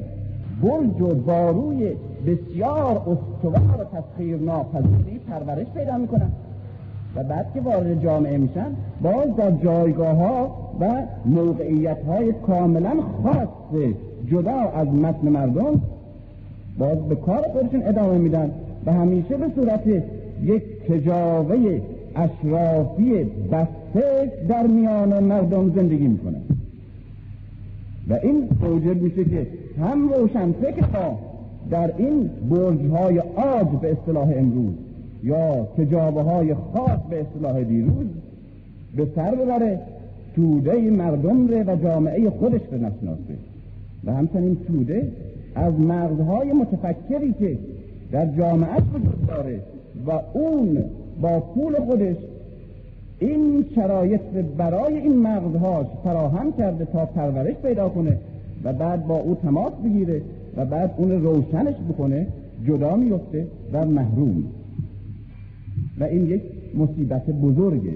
برج 0.64 1.02
و 1.02 1.16
باروی 1.16 1.92
بسیار 2.28 2.98
استوار 2.98 3.82
و 3.82 4.00
تسخیر 4.00 4.38
ناپذیری 4.38 5.20
پرورش 5.30 5.68
پیدا 5.76 5.98
می‌کنن. 5.98 6.32
و 7.16 7.24
بعد 7.24 7.54
که 7.54 7.62
وارد 7.62 8.04
جامعه 8.04 8.38
میشن 8.38 8.68
باز 9.02 9.36
در 9.38 9.52
جایگاه 9.52 10.16
ها 10.16 10.58
و 10.80 11.04
موقعیت 11.26 12.04
های 12.04 12.34
کاملا 12.48 12.94
خاص 13.24 13.48
جدا 14.32 14.72
از 14.76 14.88
متن 14.88 15.30
مردم 15.30 15.82
باز 16.80 16.98
به 16.98 17.16
کار 17.16 17.42
خودشون 17.42 17.84
ادامه 17.84 18.18
میدن 18.18 18.52
و 18.86 18.94
همیشه 18.94 19.38
به 19.38 19.46
صورت 19.56 19.88
یک 20.44 20.64
کجاوه 20.88 21.82
اشرافی 22.16 23.24
بسته 23.52 24.32
در 24.50 24.68
میان 24.68 25.24
مردم 25.24 25.74
زندگی 25.76 26.08
می‌کنن 26.08 26.42
و 28.10 28.14
این 28.24 28.50
موجب 28.62 29.02
میشه 29.02 29.26
که 29.26 29.48
هم 29.82 30.10
روشن 30.10 30.52
فکر 30.52 30.86
در 31.70 31.92
این 31.98 32.30
برج 32.50 32.92
های 32.92 33.20
آج 33.20 33.68
به 33.82 33.92
اصطلاح 33.92 34.34
امروز 34.36 34.74
یا 35.24 35.68
کجابه 35.78 36.22
های 36.22 36.54
خاص 36.54 37.00
به 37.10 37.22
اصطلاح 37.22 37.64
دیروز 37.64 38.08
به 38.96 39.08
سر 39.16 39.36
ببره 39.36 39.80
توده 40.36 40.80
مردم 40.82 41.48
ره 41.48 41.64
و 41.64 41.76
جامعه 41.76 42.30
خودش 42.30 42.62
به 42.62 42.78
نشناسه. 42.78 43.51
و 44.06 44.14
همچنین 44.14 44.58
توده 44.68 45.12
از 45.56 45.74
مغزهای 45.80 46.54
متفکری 46.54 47.34
که 47.40 47.58
در 48.12 48.26
جامعه 48.26 48.78
وجود 48.94 49.28
داره 49.28 49.60
و 50.08 50.12
اون 50.34 50.84
با 51.22 51.40
پول 51.40 51.76
خودش 51.76 52.16
این 53.20 53.66
شرایط 53.76 54.22
برای 54.58 54.98
این 54.98 55.18
مغزهاش 55.18 55.88
فراهم 56.04 56.52
کرده 56.52 56.86
تا 56.86 57.06
پرورش 57.06 57.56
پیدا 57.56 57.90
کنه 57.90 58.18
و 58.64 58.74
بعد 58.74 59.08
با 59.08 59.16
او 59.16 59.36
تماس 59.36 59.74
بگیره 59.74 60.22
و 60.58 60.66
بعد 60.66 60.94
اون 60.98 61.12
روشنش 61.12 61.76
بکنه 61.90 62.28
جدا 62.68 62.96
میفته 62.96 63.48
و 63.74 63.86
محروم. 63.86 64.44
و 66.00 66.04
این 66.04 66.30
یک 66.30 66.42
مصیبت 66.76 67.30
بزرگه. 67.30 67.94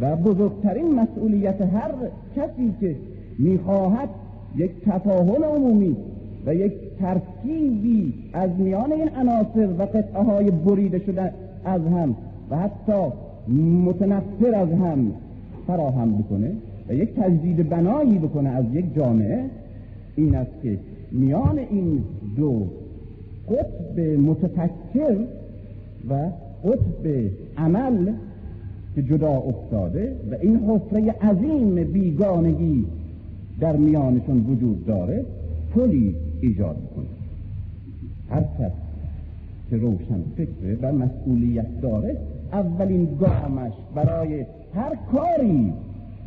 و 0.00 0.16
بزرگترین 0.16 0.94
مسئولیت 0.94 1.60
هر 1.60 1.90
کسی 2.36 2.74
که 2.80 2.96
می‌خواهد 3.38 4.08
یک 4.58 4.70
تفاهم 4.86 5.44
عمومی 5.44 5.96
و 6.46 6.54
یک 6.54 6.72
ترکیبی 7.00 8.14
از 8.32 8.50
میان 8.58 8.92
این 8.92 9.08
عناصر 9.08 9.68
و 9.78 9.82
قطعه 9.82 10.22
های 10.22 10.50
بریده 10.50 10.98
شده 10.98 11.32
از 11.64 11.80
هم 11.82 12.16
و 12.50 12.56
حتی 12.56 13.12
متنفر 13.84 14.54
از 14.54 14.68
هم 14.68 15.12
فراهم 15.66 16.18
بکنه 16.18 16.52
و 16.88 16.94
یک 16.94 17.14
تجدید 17.14 17.68
بنایی 17.68 18.18
بکنه 18.18 18.48
از 18.48 18.64
یک 18.72 18.94
جامعه 18.96 19.44
این 20.16 20.34
است 20.34 20.50
که 20.62 20.78
میان 21.12 21.58
این 21.58 22.04
دو 22.36 22.66
قطب 23.48 24.00
متفکر 24.00 25.16
و 26.10 26.14
قطب 26.64 27.30
عمل 27.58 28.12
که 28.94 29.02
جدا 29.02 29.30
افتاده 29.30 30.16
و 30.30 30.34
این 30.40 30.56
حفره 30.56 31.10
عظیم 31.10 31.74
بیگانگی 31.74 32.86
در 33.60 33.76
میانشون 33.76 34.46
وجود 34.48 34.86
داره 34.86 35.24
پلی 35.74 36.14
ایجاد 36.40 36.76
کنه 36.96 37.06
هر 38.30 38.40
کس 38.40 38.72
که 39.70 39.76
روشن 39.76 40.22
فکره 40.36 40.78
و 40.82 40.92
مسئولیت 40.92 41.80
داره 41.80 42.16
اولین 42.52 43.08
گامش 43.20 43.72
برای 43.94 44.46
هر 44.74 44.96
کاری 45.12 45.72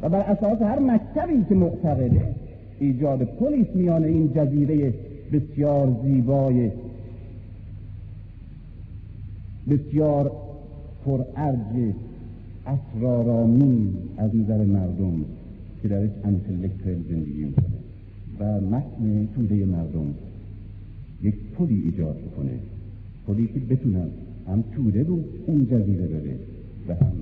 و 0.02 0.10
بر 0.10 0.20
اساس 0.20 0.62
هر 0.62 0.80
مکتبی 0.80 1.46
که 1.50 1.56
معتقده 1.56 2.22
ایجاد 2.80 3.24
پلیس 3.24 3.68
میان 3.74 4.04
این 4.04 4.34
جزیره 4.36 4.94
بسیار 5.34 5.96
زیبای 6.04 6.72
بسیار 9.70 10.32
پرارج 11.06 11.94
اسرارآمیز 12.68 13.94
از 14.18 14.36
نظر 14.36 14.58
مردم. 14.58 15.26
که 15.82 15.88
درش 15.88 16.10
intellectuel 16.24 17.04
زندگی 17.10 17.44
می‌کنه. 17.44 17.66
و 18.40 18.62
متن 18.62 19.28
توده 19.36 19.66
مردم 19.66 20.14
یک 21.24 21.36
پلی 21.58 21.82
ایجاد 21.86 22.18
کنه 22.38 22.60
پلی 23.28 23.48
که 23.48 23.60
بتونن 23.60 24.08
هم 24.48 24.64
توده 24.76 25.04
رو 25.04 25.20
اون 25.48 25.66
جزیره 25.66 26.08
بره 26.08 26.36
و 26.88 26.94
هم 26.94 27.14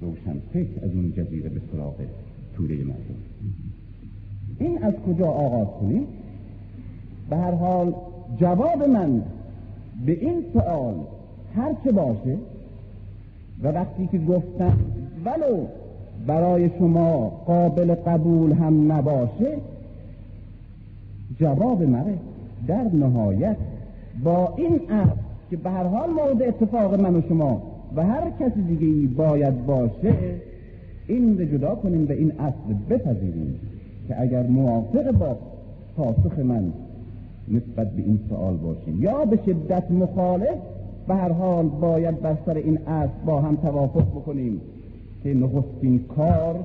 روشن 0.00 0.38
فکر 0.52 0.84
از 0.84 0.90
اون 0.90 1.12
جزیره 1.16 1.48
به 1.48 1.60
سراغ 1.72 1.94
توده 2.56 2.74
مردم. 2.74 3.18
این 4.58 4.82
از 4.82 4.94
کجا 4.94 5.26
آغاز 5.26 5.68
کنیم؟ 5.80 6.06
به 7.30 7.36
هر 7.36 7.54
حال 7.54 7.94
جواب 8.40 8.82
من 8.82 9.22
به 10.06 10.12
این 10.12 10.44
سوال 10.52 10.94
هر 11.54 11.74
چه 11.84 11.92
باشه 11.92 12.36
و 13.62 13.68
وقتی 13.68 14.06
که 14.06 14.18
گفتم 14.18 14.78
ولو 15.24 15.66
برای 16.26 16.70
شما 16.78 17.28
قابل 17.46 17.94
قبول 17.94 18.52
هم 18.52 18.92
نباشه 18.92 19.56
جواب 21.40 21.82
من 21.82 22.04
در 22.66 22.84
نهایت 22.92 23.56
با 24.24 24.54
این 24.56 24.80
اصل 24.90 25.20
که 25.50 25.56
به 25.56 25.70
هر 25.70 25.84
حال 25.84 26.10
مورد 26.10 26.42
اتفاق 26.42 27.00
من 27.00 27.16
و 27.16 27.20
شما 27.28 27.62
و 27.96 28.06
هر 28.06 28.30
کسی 28.40 28.62
دیگه 28.62 28.86
ای 28.86 29.06
باید 29.06 29.66
باشه 29.66 30.14
این 31.06 31.38
رو 31.38 31.44
جدا 31.44 31.74
کنیم 31.74 32.06
و 32.08 32.12
این 32.12 32.32
اصل 32.32 32.74
بپذیریم 32.90 33.60
که 34.08 34.20
اگر 34.22 34.42
موافق 34.42 35.10
با 35.10 35.36
پاسخ 35.96 36.38
من 36.38 36.72
نسبت 37.48 37.90
به 37.90 38.02
این 38.02 38.18
سوال 38.28 38.56
باشیم. 38.56 39.02
یا 39.02 39.24
به 39.24 39.38
شدت 39.46 39.90
مخالف 39.90 40.58
به 41.08 41.14
هر 41.14 41.32
حال 41.32 41.68
باید 41.68 42.20
بر 42.20 42.36
سر 42.46 42.54
این 42.54 42.78
اصل 42.86 43.12
با 43.26 43.40
هم 43.40 43.56
توافق 43.56 44.10
بکنیم. 44.10 44.60
که 45.22 45.34
نخستین 45.34 46.04
کار 46.16 46.64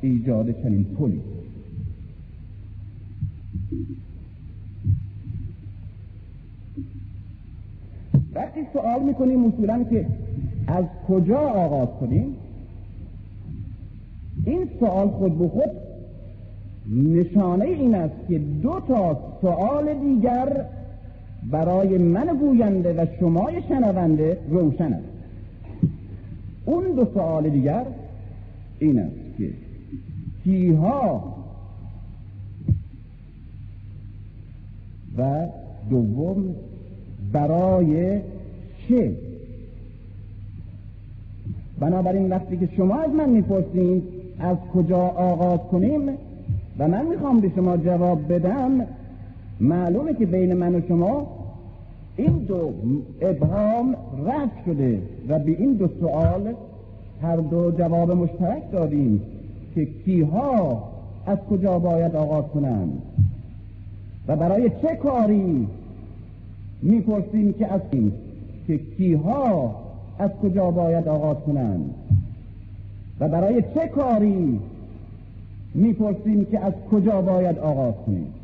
ایجاد 0.00 0.62
چنین 0.62 0.84
پلی. 0.84 1.20
وقتی 8.34 8.60
سوال 8.72 9.02
می‌کنیم 9.02 9.44
اصولا 9.44 9.84
که 9.84 10.06
از 10.66 10.84
کجا 11.08 11.38
آغاز 11.38 11.88
کنیم؟ 12.00 12.34
این 14.46 14.68
سوال 14.80 15.08
خود 15.08 15.38
به 15.38 15.48
خود 15.48 15.70
نشانه 16.90 17.64
این 17.64 17.94
است 17.94 18.14
که 18.28 18.38
دو 18.38 18.80
تا 18.88 19.18
سوال 19.40 19.94
دیگر 19.94 20.64
برای 21.50 21.98
من 21.98 22.26
گوینده 22.40 23.02
و 23.02 23.06
شمای 23.20 23.62
شنونده 23.68 24.38
روشن 24.48 24.92
است. 24.92 25.13
اون 26.64 26.84
دو 26.96 27.06
سوال 27.14 27.48
دیگر 27.48 27.84
این 28.78 28.98
است 28.98 29.16
که 29.38 29.50
کیها 30.44 31.34
و 35.18 35.46
دوم 35.90 36.54
برای 37.32 38.20
چه؟ 38.88 39.12
بنابراین 41.78 42.28
وقتی 42.30 42.56
که 42.56 42.68
شما 42.76 43.00
از 43.00 43.10
من 43.10 43.28
می‌پرسید 43.28 44.02
از 44.38 44.56
کجا 44.74 44.98
آغاز 44.98 45.60
کنیم 45.60 46.08
و 46.78 46.88
من 46.88 47.06
می‌خوام 47.06 47.40
به 47.40 47.52
شما 47.56 47.76
جواب 47.76 48.32
بدم 48.32 48.86
معلومه 49.60 50.14
که 50.14 50.26
بین 50.26 50.54
من 50.54 50.74
و 50.74 50.80
شما 50.88 51.26
این 52.16 52.38
دو 52.38 52.72
ابهام 53.20 53.96
رد 54.26 54.50
شده 54.66 55.02
و 55.28 55.38
به 55.38 55.50
این 55.50 55.72
دو 55.72 55.88
سوال 56.00 56.54
هر 57.22 57.36
دو 57.36 57.70
جواب 57.70 58.10
مشترک 58.10 58.70
دادیم 58.72 59.22
که 59.74 59.84
کیها 60.04 60.82
از 61.26 61.38
کجا 61.38 61.78
باید 61.78 62.16
آغاز 62.16 62.44
کنند 62.44 63.02
و 64.28 64.36
برای 64.36 64.70
چه 64.82 64.96
کاری 64.96 65.68
می‌پرسیم 66.82 67.52
که 67.52 67.72
از 67.72 67.80
که 68.66 68.78
کیها 68.78 69.74
از 70.18 70.30
کجا 70.42 70.70
باید 70.70 71.08
آغاز 71.08 71.36
کنند 71.36 71.94
و 73.20 73.28
برای 73.28 73.62
چه 73.74 73.88
کاری 73.88 74.60
می‌پرسیم 75.74 76.44
که 76.44 76.58
از 76.58 76.72
کجا 76.90 77.20
باید 77.20 77.58
آغاز 77.58 77.94
کنیم؟ 78.06 78.34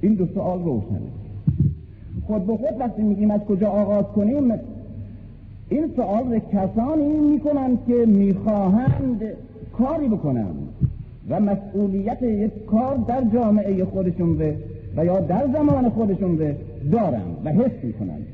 این 0.00 0.14
دو 0.14 0.26
سوال 0.34 0.64
روشنه 0.64 1.23
خود 2.26 2.46
به 2.46 2.56
خود 2.56 2.80
وقتی 2.80 3.02
میگیم 3.02 3.30
از 3.30 3.40
کجا 3.40 3.68
آغاز 3.68 4.04
کنیم 4.04 4.52
این 5.68 5.90
سوال 5.96 6.38
کسانی 6.52 7.18
می‌کنند 7.32 7.78
که 7.86 8.06
می‌خواهند 8.06 9.22
کاری 9.72 10.08
بکنند 10.08 10.68
و 11.28 11.40
مسئولیت 11.40 12.22
یک 12.22 12.64
کار 12.66 12.96
در 12.96 13.24
جامعه 13.32 13.84
خودشون 13.84 14.36
به 14.36 14.56
و 14.96 15.04
یا 15.04 15.20
در 15.20 15.48
زمان 15.52 15.88
خودشون 15.88 16.36
به 16.36 16.56
دارند 16.92 17.36
و 17.44 17.48
حس 17.48 17.84
می‌کنند. 17.84 18.26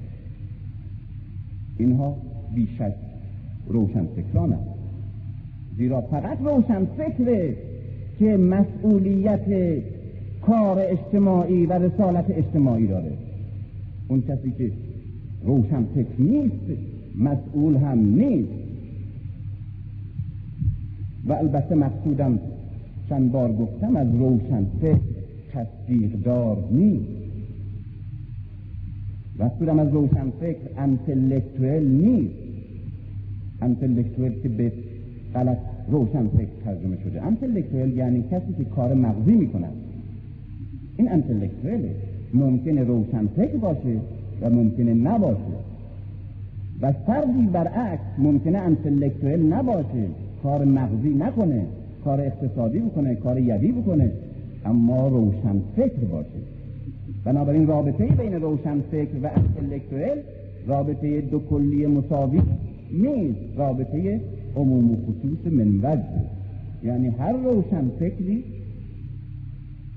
اینها 1.79 2.17
بیشک 2.55 2.95
روشن 3.69 4.07
فکران 4.17 4.53
است. 4.53 4.71
زیرا 5.77 6.01
فقط 6.01 6.39
روشن 6.41 6.85
فکره 6.85 7.57
که 8.19 8.37
مسئولیت 8.37 9.79
کار 10.43 10.79
اجتماعی 10.79 11.67
و 11.67 11.73
رسالت 11.73 12.25
اجتماعی 12.31 12.87
داره. 12.87 13.13
اون 14.11 14.23
کسی 14.23 14.51
که 14.59 14.73
روشن 15.45 15.85
فکر 15.95 16.23
نیست 16.23 16.81
مسئول 17.19 17.77
هم 17.77 17.99
نیست. 17.99 18.49
و 21.27 21.33
البته 21.33 21.75
مقصودم 21.75 22.39
چند 23.09 23.33
بار 23.33 23.53
گفتم 23.53 23.97
از 23.97 24.09
روشن 24.15 24.67
فکر 24.81 25.01
تصدیق 25.53 26.13
دار 26.13 26.69
نیست. 26.71 27.05
مقصودم 29.39 29.79
از 29.79 29.89
روشن 29.93 30.31
فکر 30.41 30.59
انتلکتویل 30.79 31.83
نیست. 31.83 32.35
انتلکتویل 33.63 34.33
که 34.43 34.49
به 34.49 34.73
غلط 35.35 35.59
روشن 35.89 36.29
فکر 36.29 36.51
ترجمه 36.65 36.97
شده. 37.05 37.23
انتلکتویل 37.23 37.97
یعنی 37.97 38.25
کسی 38.31 38.53
که 38.59 38.65
کار 38.65 38.95
مغزی 38.95 39.33
می‌کنه 39.33 39.69
این 40.97 41.13
انتلکتویله 41.13 42.10
ممکنه 42.35 42.85
روشن 42.85 43.27
فکر 43.27 43.57
باشه 43.57 44.01
و 44.43 44.51
ممکنه 44.51 44.95
نباشه. 44.95 45.61
و 46.83 46.93
فردی 46.93 47.47
برعکس 47.53 48.03
ممکنه 48.19 48.59
انتلکتویل 48.59 49.53
نباشه. 49.53 50.07
کار 50.43 50.65
مغزی 50.65 51.09
نکنه 51.09 51.67
کار 52.05 52.21
اقتصادی 52.21 52.79
بکنه 52.79 53.15
کار 53.15 53.39
یدی 53.39 53.73
بکنه. 53.73 54.13
اما 54.65 55.09
روشن 55.09 55.61
فکر 55.77 56.05
باشه. 56.13 56.41
بنابراین 57.25 57.67
رابطه 57.67 58.07
بین 58.07 58.35
روشن 58.35 58.81
فکر 58.91 59.17
و 59.23 59.31
انتلکتویل 59.37 60.19
رابطه 60.67 61.21
دو 61.21 61.39
کلی 61.39 61.87
مساوی 61.87 62.41
نیست. 62.93 63.39
رابطه 63.57 64.21
عموم 64.57 64.91
و 64.91 64.97
خصوص 64.97 65.53
من 65.53 66.03
یعنی 66.85 67.09
هر 67.09 67.33
روشن 67.33 67.89
فکری 67.99 68.45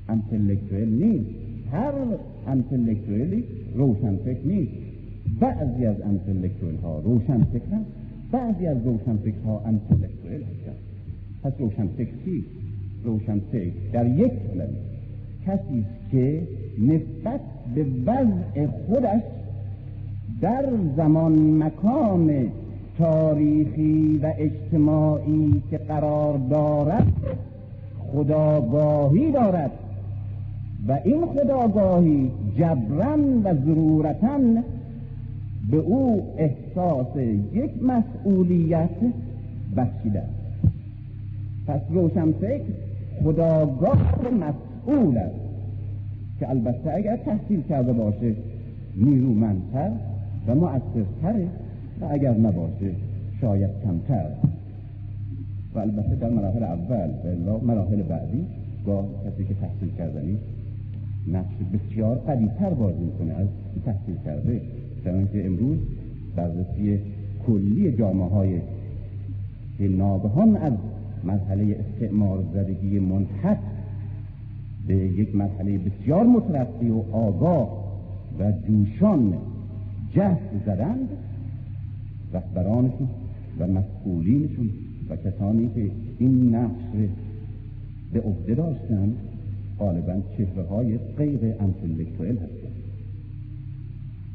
انتلکتویل 0.10 1.04
نیست. 1.04 1.43
هر 1.74 1.94
انتلکتویلی 2.48 3.44
روشن 3.76 4.16
فکر 4.16 4.48
نیست. 4.48 4.72
بعضی 5.40 5.86
از 5.86 6.02
انتلکتویل 6.02 6.76
ها 6.76 7.00
روشن 7.00 7.44
فکر 7.44 7.64
بعضی 8.32 8.68
از 8.68 8.78
روشن 8.86 9.18
فکر 9.18 9.40
ها 9.46 9.62
انتلکتویل 9.66 10.44
هستند 10.44 10.78
پس 11.44 11.54
روشن 11.60 11.88
فکر 11.88 12.12
چی؟ 12.26 12.46
روشن 13.04 13.40
فکر 13.52 13.74
در 13.94 14.08
یک 14.08 14.32
کلمه 14.48 14.94
کسی 15.46 15.86
که 16.12 16.48
نسبت 16.80 17.42
به 17.76 17.86
وضع 18.06 18.68
خودش 18.68 19.22
در 20.42 20.66
زمان 20.98 21.64
مکان 21.64 22.52
تاریخی 22.98 24.20
و 24.24 24.34
اجتماعی 24.38 25.64
که 25.70 25.78
قرار 25.78 26.38
دارد 26.38 27.14
خداگاهی 28.14 29.32
دارد. 29.32 29.72
و 30.88 31.00
این 31.04 31.26
خداگاهی 31.26 32.32
جبران 32.58 33.44
و 33.44 33.54
ضرورتا 33.66 34.40
به 35.72 35.78
او 35.78 36.28
احساس 36.38 37.16
یک 37.54 37.72
مسئولیت 37.84 38.90
بخشیده 39.78 40.24
پس 41.68 41.82
روشن 41.90 42.32
فکر 42.32 42.64
خداگاه 43.24 44.22
مسئول 44.22 45.18
است 45.18 45.36
که 46.40 46.50
البته 46.50 46.94
اگر 46.94 47.18
تحصیل 47.18 47.62
کرده 47.62 47.94
باشه 47.94 48.36
نیرومندتر 48.96 49.92
و 50.48 50.56
مؤثرتره 50.56 51.48
و 52.02 52.06
اگر 52.10 52.38
نباشه 52.38 52.92
شاید 53.42 53.70
کمتر. 53.84 54.26
و 55.76 55.80
البته 55.80 56.16
در 56.16 56.30
مراحل 56.30 56.64
اول 56.64 57.10
و 57.48 57.66
مراحل 57.66 58.02
بعدی 58.02 58.46
با 58.86 59.06
کسی 59.26 59.46
که 59.46 59.54
تحصیل 59.54 59.90
کردنی 59.98 60.38
نقش 61.28 61.54
بسیار 61.74 62.16
قدیتر 62.16 62.70
بازی 62.70 63.04
می‌کنه 63.04 63.34
از 63.34 63.48
تحصیل 63.86 64.16
کرده؟ 64.26 64.62
در 65.06 65.26
که 65.26 65.46
امروز 65.46 65.78
بررسی 66.36 67.00
کلی 67.48 67.92
جامعه 67.92 68.30
های 68.30 68.62
که 69.78 69.88
ناگهان 69.88 70.56
از 70.56 70.74
مرحله 71.24 71.78
استعمار 71.80 72.44
زدگی 72.54 73.00
منحط 73.00 73.58
به 74.88 74.96
یک 74.96 75.36
مرحله 75.36 75.78
بسیار 75.78 76.24
مترقی 76.24 76.90
و 76.90 77.04
آگاه 77.12 77.84
و 78.40 78.52
جوشان 78.68 79.34
جهد 80.14 80.62
زدند 80.66 81.10
رهبرانشون 82.34 83.08
و 83.60 83.68
مسئولینشون 83.68 84.70
و 85.10 85.16
کسانی 85.16 85.70
که 85.76 85.92
این 86.20 86.56
نقش 86.56 87.10
به 88.14 88.22
عهده 88.22 88.56
داشتند 88.56 89.18
غالبا 89.80 90.22
چهره 90.38 90.64
های 90.64 90.98
غیر 90.98 91.40
انتلکتوئل 91.60 92.36
هستند. 92.36 92.74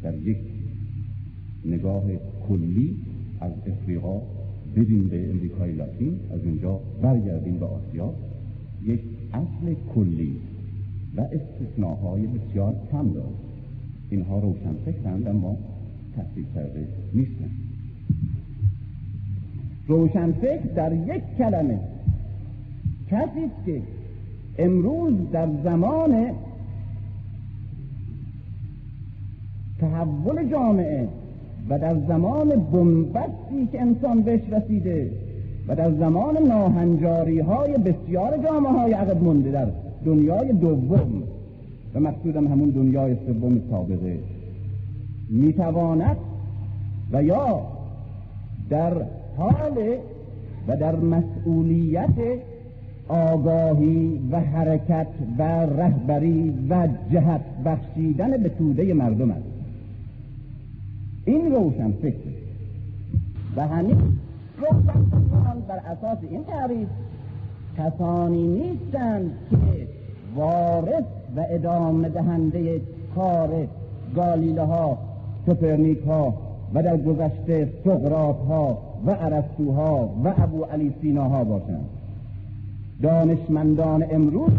در 0.02 0.14
یک 0.14 0.38
نگاه 1.64 2.04
کلی 2.48 2.96
از 3.40 3.52
افریقا 3.66 4.20
بریم 4.76 5.08
به 5.08 5.30
امریکای 5.30 5.72
لاتین 5.72 6.20
از 6.30 6.40
اونجا 6.44 6.80
برگردیم 7.02 7.58
به 7.58 7.66
آسیا. 7.66 8.14
یک 8.84 9.00
اصل 9.32 9.74
کلی 9.94 10.36
و 11.16 11.20
استثناهای 11.20 12.26
بسیار 12.26 12.74
کم 12.92 13.12
دارد 13.12 13.34
اینها 14.10 14.38
روشن 14.38 14.74
فکرند 14.84 15.28
اما 15.28 15.56
تحصیل 16.16 16.44
کرده 16.54 16.88
نیستند. 17.14 17.50
روشن 19.86 20.32
فکر 20.32 20.74
در 20.76 20.92
یک 20.92 21.22
کلمه. 21.38 21.80
کسی 23.10 23.50
که 23.66 23.82
امروز 24.58 25.14
در 25.32 25.48
زمان 25.64 26.30
تحول 29.80 30.50
جامعه 30.50 31.08
و 31.68 31.78
در 31.78 31.96
زمان 32.08 32.48
بنبستی 32.48 33.66
که 33.72 33.80
انسان 33.80 34.22
بهش 34.22 34.40
رسیده 34.52 35.10
و 35.68 35.76
در 35.76 35.90
زمان 35.90 36.38
ناهنجاری 36.46 37.40
های 37.40 37.72
بسیار 37.72 38.38
جامعه 38.38 38.72
های 38.72 38.92
عقب 38.92 39.22
مونده 39.22 39.50
در 39.50 39.66
دنیای 40.04 40.52
دوم 40.52 41.22
و 41.94 42.00
مقصودم 42.00 42.46
همون 42.46 42.70
دنیای 42.70 43.16
سوم 43.26 43.60
سابقه. 43.70 44.18
می‌تواند 45.30 46.16
و 47.12 47.22
یا 47.22 47.60
در 48.70 48.92
حال 49.36 49.96
و 50.68 50.76
در 50.76 50.96
مسئولیت 50.96 52.38
آگاهی 53.08 54.20
و 54.30 54.40
حرکت 54.40 55.06
و 55.38 55.42
رهبری 55.66 56.66
و 56.70 56.88
جهت 57.12 57.40
بخشیدن 57.64 58.30
به 58.30 58.48
توده 58.48 58.94
مردم 58.94 59.30
است. 59.30 59.42
این 61.24 61.52
روشن 61.52 61.92
فکر. 61.92 62.38
و 63.56 63.66
همین 63.66 63.98
روشن 64.56 65.04
فکران 65.04 65.60
بر 65.68 65.76
اساس 65.76 66.18
این 66.30 66.44
تعریف 66.44 66.88
کسانی 67.78 68.46
نیستند 68.46 69.30
که 69.50 69.88
وارث 70.36 71.04
و 71.36 71.44
ادامه 71.50 72.08
دهنده 72.08 72.80
کار 73.14 73.68
گالیله 74.16 74.62
ها 74.62 74.98
سپرنیک 75.46 75.98
ها 75.98 76.34
و 76.74 76.82
در 76.82 76.96
گذشته 76.96 77.72
سقراط 77.84 78.36
ها 78.36 78.78
و 79.06 79.10
عرستوها 79.10 80.10
و 80.24 80.34
ابو 80.38 80.64
علی 80.64 80.94
سیناها 81.00 81.44
باشند. 81.44 81.97
دانشمندان 83.02 84.04
امروز 84.10 84.50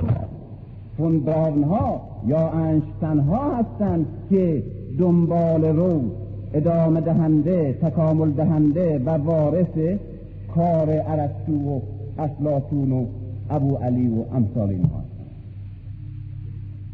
فون 0.97 1.23
ها 1.63 2.01
یا 2.27 2.49
انشتن 2.49 3.19
ها 3.19 3.57
هستند 3.57 4.05
که 4.29 4.63
دنبال 4.99 5.65
رو 5.65 6.01
ادامه 6.53 7.01
دهنده 7.01 7.73
تکامل 7.81 8.31
دهنده 8.31 8.99
و 8.99 9.09
وارث 9.09 9.97
کار 10.55 10.89
عرستو 10.89 11.69
و 11.69 11.79
افلاطون 12.17 12.91
و 12.91 13.05
ابو 13.49 13.75
علی 13.75 14.07
و 14.07 14.35
امثال 14.35 14.69
اینها. 14.69 15.03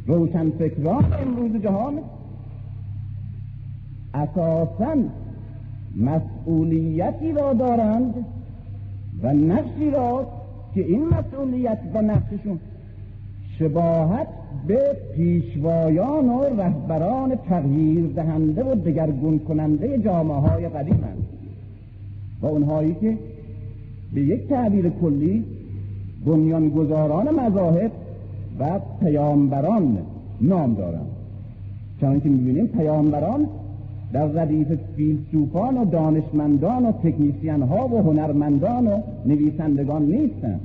روشن 0.08 0.50
فکران 0.50 1.06
امروز 1.14 1.62
جهان 1.62 1.94
اساسا 4.14 4.96
مسئولیتی 5.96 7.32
را 7.32 7.54
دارند 7.54 8.14
و 9.24 9.34
نقشی 9.34 9.92
را 9.92 10.28
که 10.76 10.82
این 10.82 11.06
مسئولیت 11.08 11.78
و 11.94 12.02
نقششون 12.02 12.60
شباهت 13.60 14.28
به 14.68 14.98
پیشوایان 15.16 16.30
و 16.30 16.44
رهبران 16.44 17.36
تغییر 17.36 18.08
دهنده 18.08 18.64
و 18.64 18.76
دگرگون 18.76 19.40
کننده 19.40 19.98
جامعه 19.98 20.38
های 20.38 20.70
قدیم 20.70 20.94
هست 20.94 21.28
و 22.42 22.46
اونهایی 22.46 22.96
که 23.02 23.18
به 24.14 24.22
یک 24.22 24.48
تعبیر 24.48 24.90
کلی 24.90 25.46
بنیانگذاران 26.26 27.40
مذاهب 27.40 27.92
و 28.60 28.80
پیامبران 29.00 29.98
نام 30.42 30.74
دارند. 30.74 31.08
چون 32.02 32.22
که 32.22 32.30
می‌بینیم 32.30 32.68
پیامبران 32.68 33.48
در 34.14 34.26
ردیف 34.26 34.68
فیلسوفان 34.96 35.78
و 35.78 35.86
دانشمندان 35.86 36.86
و 36.86 36.92
تکنیسیان 36.92 37.62
ها 37.62 37.88
و 37.88 38.02
هنرمندان 38.02 38.88
و 38.88 39.00
نویسندگان 39.26 40.06
نیستند. 40.06 40.62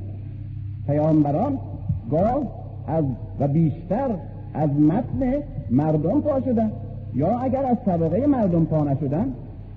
پیامبران 0.87 1.59
گاه 2.11 2.42
از 2.87 3.05
و 3.40 3.48
بیشتر 3.48 4.11
از 4.55 4.70
متن 4.70 5.33
مردم 5.70 6.20
پا 6.20 6.40
شدن 6.40 6.70
یا 7.14 7.38
اگر 7.38 7.64
از 7.64 7.76
طبقه 7.87 8.26
مردم 8.26 8.64
پا 8.64 8.85
نشدن 8.85 9.26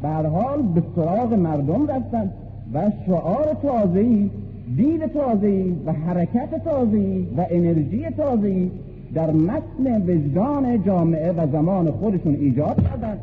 حال 0.04 0.62
به 0.76 0.84
سراغ 0.96 1.34
مردم 1.34 1.88
رفتن 1.88 2.30
و 2.74 2.92
شعار 3.06 3.58
تازه‌ای 3.62 4.30
دید 4.78 5.06
تازه‌ای 5.06 5.76
و 5.86 5.92
حرکت 5.92 6.64
تازه‌ای 6.64 7.28
و 7.38 7.46
انرژی 7.50 8.06
تازه‌ای 8.18 8.72
در 9.14 9.32
متن 9.32 10.02
وجدان 10.08 10.84
جامعه 10.84 11.32
و 11.32 11.52
زمان 11.52 11.92
خودشون 11.92 12.36
ایجاد 12.36 12.84
کردند. 12.84 13.18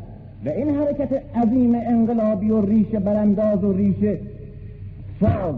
و 0.45 0.49
این 0.49 0.69
حرکت 0.69 1.21
عظیم 1.35 1.75
انقلابی 1.75 2.49
و 2.49 2.61
ریشه 2.61 2.99
برانداز 2.99 3.63
و 3.63 3.73
ریشه 3.73 4.19
ساز 5.19 5.55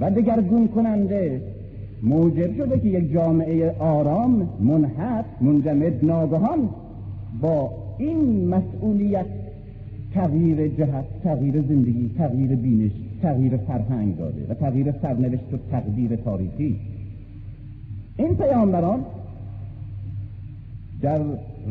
و 0.00 0.10
دگرگون 0.10 0.68
کننده 0.68 1.42
موجب 2.02 2.56
شده 2.56 2.78
که 2.80 2.88
یک 2.88 3.12
جامعه 3.12 3.70
آرام 3.78 4.48
منحط 4.60 5.24
منجمد 5.40 6.04
ناگهان 6.04 6.68
با 7.40 7.70
این 7.98 8.48
مسئولیت 8.48 9.26
تغییر 10.14 10.68
جهت 10.68 11.04
تغییر 11.24 11.62
زندگی 11.68 12.10
تغییر 12.18 12.56
بینش 12.56 12.92
تغییر 13.22 13.56
فرهنگ 13.56 14.16
داده 14.16 14.46
و 14.48 14.54
تغییر 14.54 14.94
سرنوشت 15.02 15.54
و 15.54 15.56
تقدیر 15.70 16.16
تاریخی. 16.16 16.80
این 18.16 18.36
پیامبران 18.36 19.00
در 21.02 21.20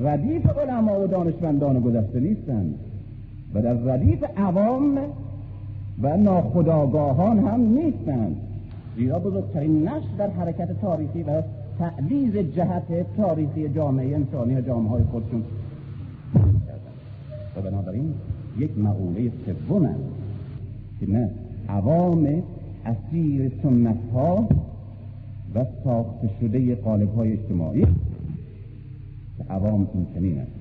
ردیف 0.01 0.57
علما 0.57 0.99
و 0.99 1.07
دانشمندان 1.07 1.79
گذشته 1.79 2.19
نیستند 2.19 2.75
و 3.53 3.61
در 3.61 3.73
ردیف 3.73 4.23
عوام 4.37 4.97
و 6.01 6.17
ناخداگاهان 6.17 7.39
هم 7.39 7.61
نیستند. 7.61 8.35
زیرا 8.97 9.19
بزرگترین 9.19 9.87
نقش 9.87 10.05
در 10.17 10.29
حرکت 10.29 10.81
تاریخی 10.81 11.23
و 11.23 11.41
تعویز 11.79 12.37
جهت 12.37 13.15
تاریخی 13.17 13.69
جامعه 13.69 14.15
انسانی 14.15 14.55
و 14.55 14.61
جامعه 14.61 14.89
های 14.89 15.03
خودشون 15.03 15.43
و 17.57 17.61
بنابراین 17.61 18.13
یک 18.57 18.77
مقوله 18.77 19.31
سوم 19.45 19.85
است 19.85 19.99
که 20.99 21.09
نه 21.09 21.29
عوام 21.69 22.43
اسیر 22.85 23.51
سنت 23.63 23.97
ها 24.13 24.47
و 25.55 25.65
ساخته 25.83 26.29
شده 26.41 26.75
قالب 26.75 27.15
های 27.15 27.33
اجتماعی 27.33 27.85
که 29.39 29.53
عوام 29.53 29.87
این 29.93 30.07
چنین 30.15 30.39
است. 30.39 30.51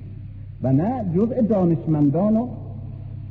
و 0.62 0.72
نه 0.72 1.04
جزء 1.14 1.42
دانشمندان 1.42 2.36
و 2.36 2.48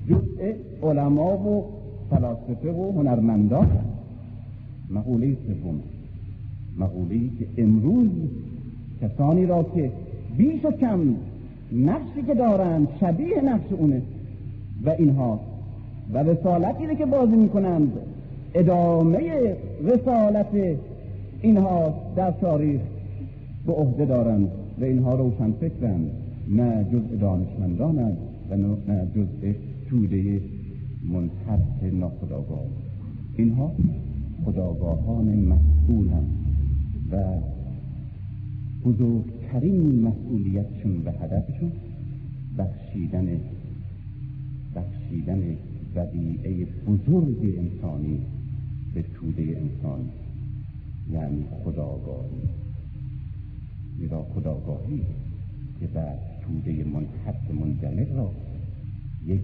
جزء 0.10 0.54
علما 0.84 1.38
و 1.38 1.66
فلاسفه 2.10 2.72
و 2.72 2.92
هنرمندان. 2.92 3.68
مقوله 4.90 5.38
سوم. 5.48 5.80
مقوله 6.78 7.20
که 7.40 7.48
امروز 7.58 8.10
کسانی 9.02 9.46
را 9.46 9.64
که 9.64 9.92
بیش 10.38 10.66
و 10.66 10.72
کم 10.72 11.16
نقشی 11.72 12.22
که 12.28 12.34
دارند 12.34 12.88
شبیه 13.00 13.42
نقش 13.42 13.72
اونه. 13.72 14.02
و 14.86 14.90
اینها. 14.90 15.40
و 16.14 16.18
رسالتی 16.18 16.96
که 16.96 17.06
بازی 17.06 17.36
می‌کنند 17.36 17.92
ادامه 18.54 19.56
رسالت 19.84 20.78
اینها 21.42 21.94
در 22.16 22.32
تاریخ 22.32 22.82
به 23.66 23.74
عهده 23.74 24.06
دارند. 24.06 24.52
و 24.80 24.84
اینها 24.84 25.16
روشن 25.16 25.52
فکرند. 25.52 26.12
نه 26.48 26.84
جزء 26.84 27.16
دانشمندانند 27.16 28.18
و 28.50 28.58
نه 28.58 29.08
جزء 29.16 29.54
توده 29.90 30.42
منحط 31.04 31.94
ناخداگاه 31.94 32.66
اینها 33.38 33.72
خداگاهان 34.46 35.26
مسئولند 35.36 36.30
و 37.12 37.24
بزرگترین 38.86 40.02
مسئولیتشون 40.02 41.04
به 41.04 41.12
هدفشون 41.12 41.72
بخشیدن 42.58 43.28
بخشیدن 44.76 45.44
ودیعه 45.96 46.66
بزرگ 46.66 47.58
انسانی 47.58 48.20
به 48.94 49.02
توده 49.02 49.42
انسان 49.42 50.00
یعنی 51.14 51.46
خداگاهی 51.64 52.67
زیرا 54.00 54.24
خداگاهی 54.36 55.02
که 55.80 55.88
بر 55.88 56.16
توده 56.42 56.84
منحط 56.84 57.52
منجمد 57.52 58.18
را 58.18 58.32
یک 59.26 59.42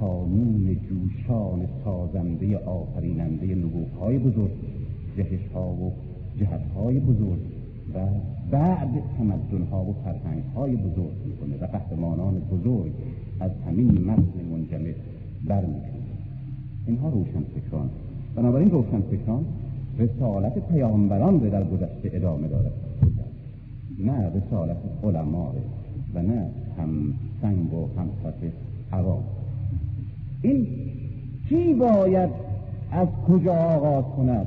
کانون 0.00 0.76
جوشان 0.88 1.66
سازنده 1.84 2.58
آفریننده 2.58 3.54
نبوغهای 3.54 4.18
بزرگ 4.18 4.50
جهشها 5.16 5.72
و 5.72 5.92
جهتهای 6.38 7.00
بزرگ 7.00 7.40
و 7.94 8.06
بعد 8.50 9.02
تمدنها 9.18 9.84
و 9.84 9.94
فرهنگهای 10.04 10.76
بزرگ 10.76 11.12
می‌کنه 11.26 11.56
و 11.56 11.66
قهرمانان 11.66 12.38
بزرگ 12.38 12.92
از 13.40 13.50
همین 13.66 14.04
متن 14.04 14.44
منجمد 14.52 14.94
برمیکنه 15.44 16.04
اینها 16.86 17.08
روشن 17.08 17.42
فکران 17.54 17.90
بنابراین 18.36 18.70
روشن 18.70 19.00
فکران 19.00 19.44
رسالت 19.98 20.68
پیامبران 20.68 21.40
رو 21.40 21.50
در 21.50 21.64
گذشته 21.64 22.10
ادامه 22.12 22.48
داره 22.48 22.70
نه 23.98 24.30
رسالت 24.30 24.76
علما 25.04 25.52
و 26.14 26.22
نه 26.22 26.50
هم 26.78 27.14
سنگ 27.42 27.74
و 27.74 27.88
هم 27.98 28.08
عوام 28.92 29.22
این 30.42 30.66
چی 31.48 31.74
باید 31.74 32.30
از 32.92 33.08
کجا 33.28 33.52
آغاز 33.52 34.04
کند؟ 34.16 34.46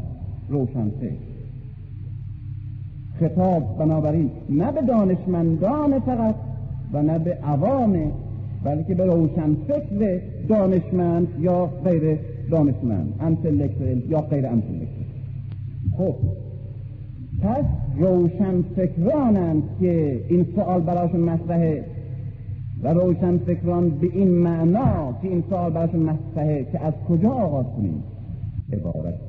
روشن 0.50 0.92
خطاب 3.20 3.78
بنابراین 3.78 4.32
نه 4.50 4.72
به 4.72 4.82
دانشمندان 4.82 6.00
فقط 6.00 6.36
و 6.94 7.02
نه 7.02 7.20
به 7.20 7.34
عوام 7.34 8.12
بلکه 8.64 8.96
به 8.96 9.06
روشن 9.06 9.56
فکر 9.68 10.22
دانشمند 10.50 11.28
یا 11.40 11.66
غیر 11.66 12.20
دانشمند 12.52 13.14
انتلکتوال 13.20 14.02
یا 14.10 14.22
غیر 14.22 14.48
انتلکتوال 14.48 15.08
خب 15.98 16.16
پس 17.42 17.66
روشن 17.98 18.62
فکرانند 18.62 19.64
که 19.80 20.26
این 20.30 20.46
سوال 20.56 20.82
براشون 20.82 21.20
مطرحه. 21.20 21.86
و 22.84 22.88
روشن 22.94 23.38
فکران 23.38 23.90
به 23.90 24.08
این 24.14 24.30
معنا 24.30 25.18
که 25.22 25.28
این 25.28 25.44
سوال 25.50 25.72
براشون 25.72 26.00
مطرحه 26.00 26.64
که 26.72 26.86
از 26.86 26.94
کجا 27.10 27.30
آغاز 27.30 27.66
کنیم؟ 27.66 28.04
عبارت. 28.74 29.20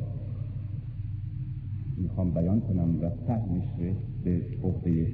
می‌خوام 2.02 2.30
بیان 2.30 2.60
کنم 2.60 3.00
و 3.02 3.10
فهمش 3.26 3.64
به 4.24 4.40
عهده 4.62 5.06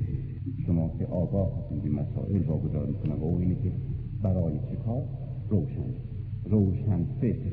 شما 0.67 0.91
که 0.99 1.07
آگاه 1.07 1.49
به 1.83 1.91
مسائل 1.91 2.43
واگذار 2.47 2.87
می‌کنم 2.87 3.23
و 3.23 3.25
او 3.25 3.39
اینه 3.39 3.55
که 3.55 3.73
برای 4.23 4.59
چه 4.59 4.77
کار؟ 4.87 5.03
روشن. 5.49 5.95
روشن 6.51 7.05
فکر 7.21 7.51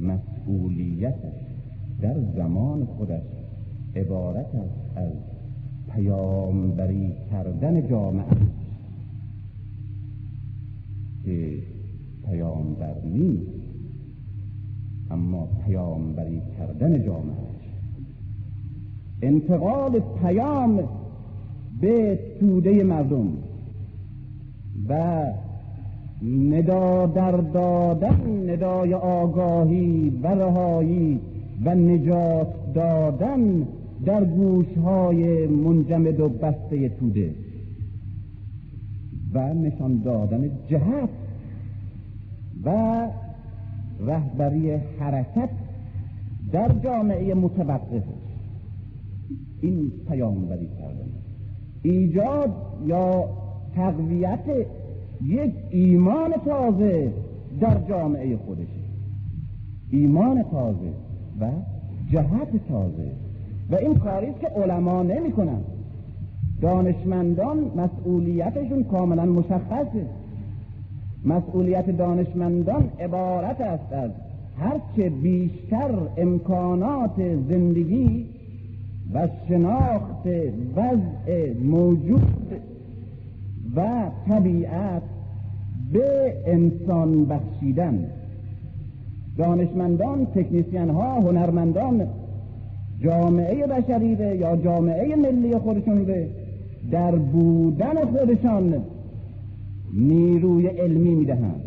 مسئولیتش 0.00 1.34
در 2.00 2.20
زمان 2.36 2.84
خودش. 2.84 3.47
عبارت 3.96 4.54
است 4.54 4.96
از 4.96 5.12
پیامبری 5.94 7.12
کردن 7.30 7.88
جامعه. 7.88 8.24
که 11.24 11.58
پیامبر 12.26 12.94
نیست 13.04 13.50
اما 15.10 15.48
پیامبری 15.66 16.42
کردن 16.58 17.04
جامعه. 17.04 17.48
انتقال 19.22 20.00
پیام 20.22 20.88
به 21.80 22.18
توده 22.40 22.82
مردم 22.82 23.28
و 24.88 25.24
ندا 26.22 27.06
در 27.06 27.36
دادن 27.36 28.50
ندای 28.50 28.94
آگاهی 28.94 30.10
و 30.22 30.26
رهایی 30.26 31.20
و 31.64 31.74
نجات 31.74 32.72
دادن 32.74 33.66
در 34.04 34.24
گوشهای 34.24 35.46
منجمد 35.46 36.20
و 36.20 36.28
بسته 36.28 36.88
توده 36.88 37.34
و 39.32 39.54
نشان 39.54 40.02
دادن 40.02 40.50
جهت 40.68 41.08
و 42.64 43.08
رهبری 44.00 44.70
حرکت 44.70 45.50
در 46.52 46.68
جامعه 46.84 47.34
متوقف. 47.34 48.02
این 49.60 49.92
پیامبری 50.08 50.68
کردن. 50.78 51.08
ایجاد 51.82 52.50
یا 52.86 53.24
تقویت 53.74 54.44
یک 55.22 55.52
ایمان 55.70 56.32
تازه 56.44 57.12
در 57.60 57.80
جامعه 57.88 58.36
خودشه 58.36 58.80
ایمان 59.90 60.42
تازه 60.42 60.92
و 61.40 61.50
جهت 62.12 62.68
تازه. 62.68 63.27
و 63.70 63.74
این 63.74 63.94
کاری 63.94 64.26
که 64.40 64.46
علما 64.46 65.02
نمی 65.02 65.32
کنن. 65.32 65.60
دانشمندان 66.60 67.70
مسئولیتشون 67.76 68.84
کاملا 68.84 69.24
مشخصه 69.24 70.06
مسئولیت 71.24 71.90
دانشمندان 71.90 72.90
عبارت 73.00 73.60
است 73.60 73.92
از 73.92 74.10
هرچه 74.58 75.10
بیشتر 75.10 75.90
امکانات 76.16 77.16
زندگی 77.48 78.26
و 79.14 79.28
شناخت 79.48 80.26
وضع 80.76 81.52
موجود 81.62 82.52
و 83.76 84.10
طبیعت 84.28 85.02
به 85.92 86.34
انسان 86.46 87.24
بخشیدن 87.24 88.04
دانشمندان 89.36 90.26
تکنیسیان 90.26 90.90
ها 90.90 91.20
هنرمندان 91.20 92.06
جامعه 93.00 93.66
بشری 93.66 94.36
یا 94.38 94.56
جامعه 94.56 95.16
ملی 95.16 95.58
خودشون 95.58 96.04
به 96.04 96.28
در 96.90 97.16
بودن 97.16 98.04
خودشان 98.04 98.74
نیروی 99.94 100.66
علمی 100.66 101.14
می‌دهند. 101.14 101.62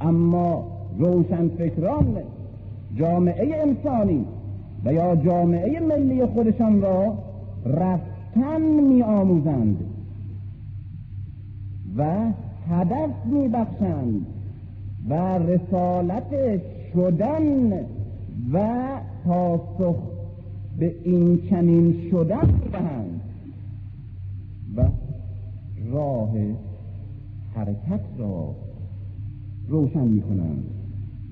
اما 0.00 0.66
روشنفکران 0.98 2.18
جامعه 2.94 3.62
انسانی 3.62 4.24
و 4.84 4.92
یا 4.92 5.16
جامعه 5.16 5.80
ملی 5.80 6.26
خودشان 6.26 6.82
را 6.82 7.18
رفتن 7.66 8.60
می 8.60 9.02
آموزند 9.02 9.76
و 11.96 12.32
هدف 12.70 13.10
می 13.26 13.48
بخشند 13.48 14.26
و 15.08 15.38
رسالت 15.38 16.60
شدن 16.92 17.72
و 18.52 18.86
پاسخ 19.24 19.96
به 20.78 20.94
این 21.04 21.40
چنین 21.50 22.10
شدن 22.10 22.46
می 22.46 22.70
دهند 22.72 23.20
و 24.76 24.88
راه 25.90 26.34
حرکت 27.54 28.00
را 28.18 28.54
روشن 29.68 30.08
می 30.08 30.22
کنند 30.22 30.64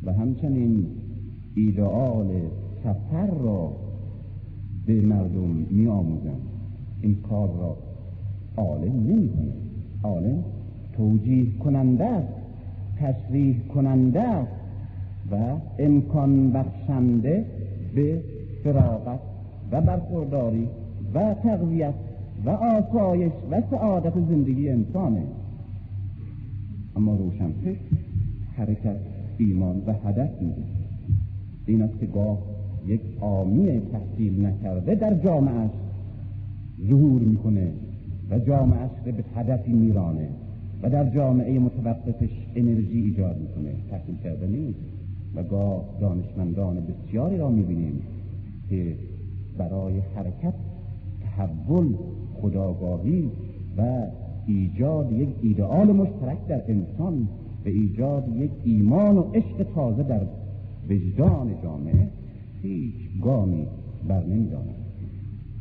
و 0.04 0.12
همچنین 0.12 0.86
ایدئال 1.54 2.26
سفر 2.84 3.26
را 3.26 3.72
به 4.86 5.00
مردم 5.00 5.66
می 5.70 5.86
آموزند 5.86 6.48
این 7.00 7.16
کار 7.28 7.48
را 7.48 7.76
عالم 8.56 9.28
کنه 9.28 9.52
عالم 10.02 10.44
توجیه 10.96 11.58
کننده 11.58 12.04
است. 12.04 12.28
کننده 13.74 14.20
و 15.30 15.36
امکان 15.78 16.50
بخشنده 16.52 17.44
به 17.94 18.20
فراغت 18.64 19.20
و 19.72 19.80
برخورداری 19.80 20.68
و 21.14 21.34
تقویت 21.34 21.94
و 22.44 22.50
آسایش 22.50 23.32
و 23.50 23.62
سعادت 23.70 24.12
زندگی 24.14 24.68
انسانه. 24.68 25.22
اما 26.96 27.16
روشنفکر 27.16 27.78
حرکت 28.56 28.96
ایمان 29.38 29.82
و 29.86 29.92
هدف 29.92 30.30
میده 30.40 30.62
این 31.66 31.82
است 31.82 32.00
که 32.00 32.06
گاه 32.06 32.38
یک 32.86 33.00
آمی 33.20 33.82
تحصیل 33.92 34.46
نکرده 34.46 34.94
در 34.94 35.14
جامعهش 35.14 35.70
ظهور 36.88 37.22
می‌کنه 37.22 37.72
و 38.30 38.38
جامعهش 38.38 38.90
به 39.04 39.24
هدفی 39.36 39.72
میرانه 39.72 40.28
و 40.82 40.90
در 40.90 41.10
جامعه 41.10 41.58
متوقفش 41.58 42.30
انرژی 42.56 43.00
ایجاد 43.00 43.36
می‌کنه. 43.40 43.74
تحصیل 43.90 44.16
کرده 44.24 44.46
نیست. 44.46 44.93
و 45.34 45.42
گاه 45.42 45.84
دانشمندان 46.00 46.86
بسیاری 46.86 47.36
را 47.36 47.50
می‌بینیم 47.50 48.02
که 48.68 48.96
برای 49.58 50.00
حرکت 50.00 50.54
تحول 51.20 51.94
خداگاهی 52.40 53.30
و 53.78 54.06
ایجاد 54.46 55.12
یک 55.12 55.28
ایدئال 55.42 55.92
مشترک 55.92 56.46
در 56.48 56.62
انسان 56.68 57.28
و 57.64 57.68
ایجاد 57.68 58.36
یک 58.36 58.50
ایمان 58.64 59.16
و 59.16 59.22
عشق 59.22 59.66
تازه 59.74 60.02
در 60.02 60.20
وجدان 60.88 61.62
جامعه 61.62 62.08
هیچ 62.62 62.94
گامی 63.22 63.66
بر 64.08 64.24
نمی‌دانند 64.24 64.84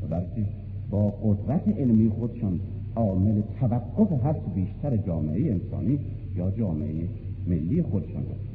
و 0.02 0.08
بلکه 0.08 0.48
با 0.90 1.10
قدرت 1.10 1.68
علمی 1.68 2.10
خودشان 2.10 2.60
عامل 2.96 3.42
توقف 3.60 4.26
هست 4.26 4.56
بیشتر 4.56 4.98
جامعه 4.98 5.52
انسانی 5.52 6.00
یا 6.36 6.52
جامعه 6.52 7.08
ملی 7.48 7.82
خودشان 7.82 8.24
هستند 8.24 8.53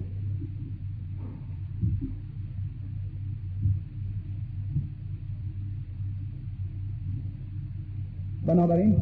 بنابراین 8.47 8.97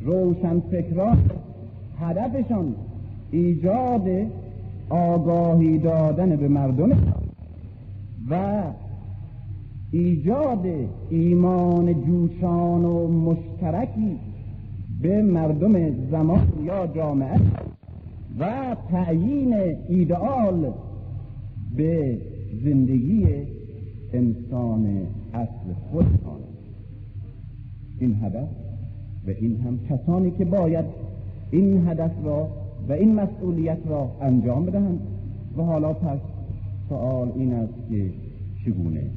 روشنفکران 0.00 1.18
هدفشان 1.98 2.74
ایجاد 3.30 4.08
آگاهی 4.88 5.78
دادن 5.78 6.36
به 6.36 6.48
مردم 6.48 6.90
و 8.30 8.62
ایجاد 9.92 10.66
ایمان 11.10 11.94
جوشان 12.04 12.84
و 12.84 13.08
مشترکی 13.08 14.18
به 15.02 15.22
مردم 15.22 15.90
زمان 16.10 16.52
یا 16.64 16.86
جامعه 16.86 17.40
و 18.38 18.76
تعیین 18.90 19.54
ایدئال 19.88 20.72
به 21.76 22.18
زندگی 22.64 23.26
انسان 24.12 25.06
اصل 25.34 25.72
خودشان 25.90 26.40
این 28.00 28.14
هدف 28.22 28.48
و 29.26 29.30
این 29.30 29.56
هم 29.56 29.78
کسانی 29.88 30.30
که 30.30 30.44
باید 30.44 30.84
این 31.50 31.88
هدف 31.88 32.12
را 32.24 32.48
و 32.88 32.92
این 32.92 33.14
مسئولیت 33.14 33.78
را 33.86 34.10
انجام 34.20 34.66
بدهند. 34.66 35.00
و 35.56 35.62
حالا 35.62 35.92
پس 35.92 36.18
سوال 36.88 37.32
این 37.36 37.52
است 37.52 37.72
که 37.90 38.10
چگونه؟ 38.64 39.10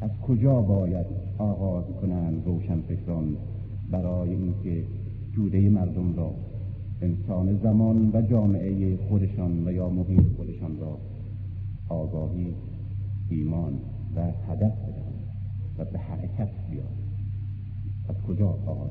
از 0.00 0.10
کجا 0.26 0.60
باید 0.60 1.06
آغاز 1.38 1.84
کنند 2.02 2.42
روشنفکران 2.46 3.36
برای 3.90 4.30
اینکه 4.30 4.84
توده 5.34 5.68
مردم 5.70 6.16
را 6.16 6.34
انسان 7.02 7.58
زمان 7.62 8.10
و 8.14 8.22
جامعه 8.22 8.96
خودشان 8.96 9.68
و 9.68 9.72
یا 9.72 9.88
محیط 9.88 10.22
خودشان 10.36 10.78
را 10.80 10.98
آگاهی 11.92 12.54
ایمان 13.28 13.80
و 14.16 14.20
هدف 14.20 14.72
بدهند 14.72 15.28
و 15.78 15.84
به 15.84 15.98
حرکت 15.98 16.48
بیاد 16.70 17.02
از 18.08 18.16
کجا 18.28 18.48
آغاز 18.48 18.90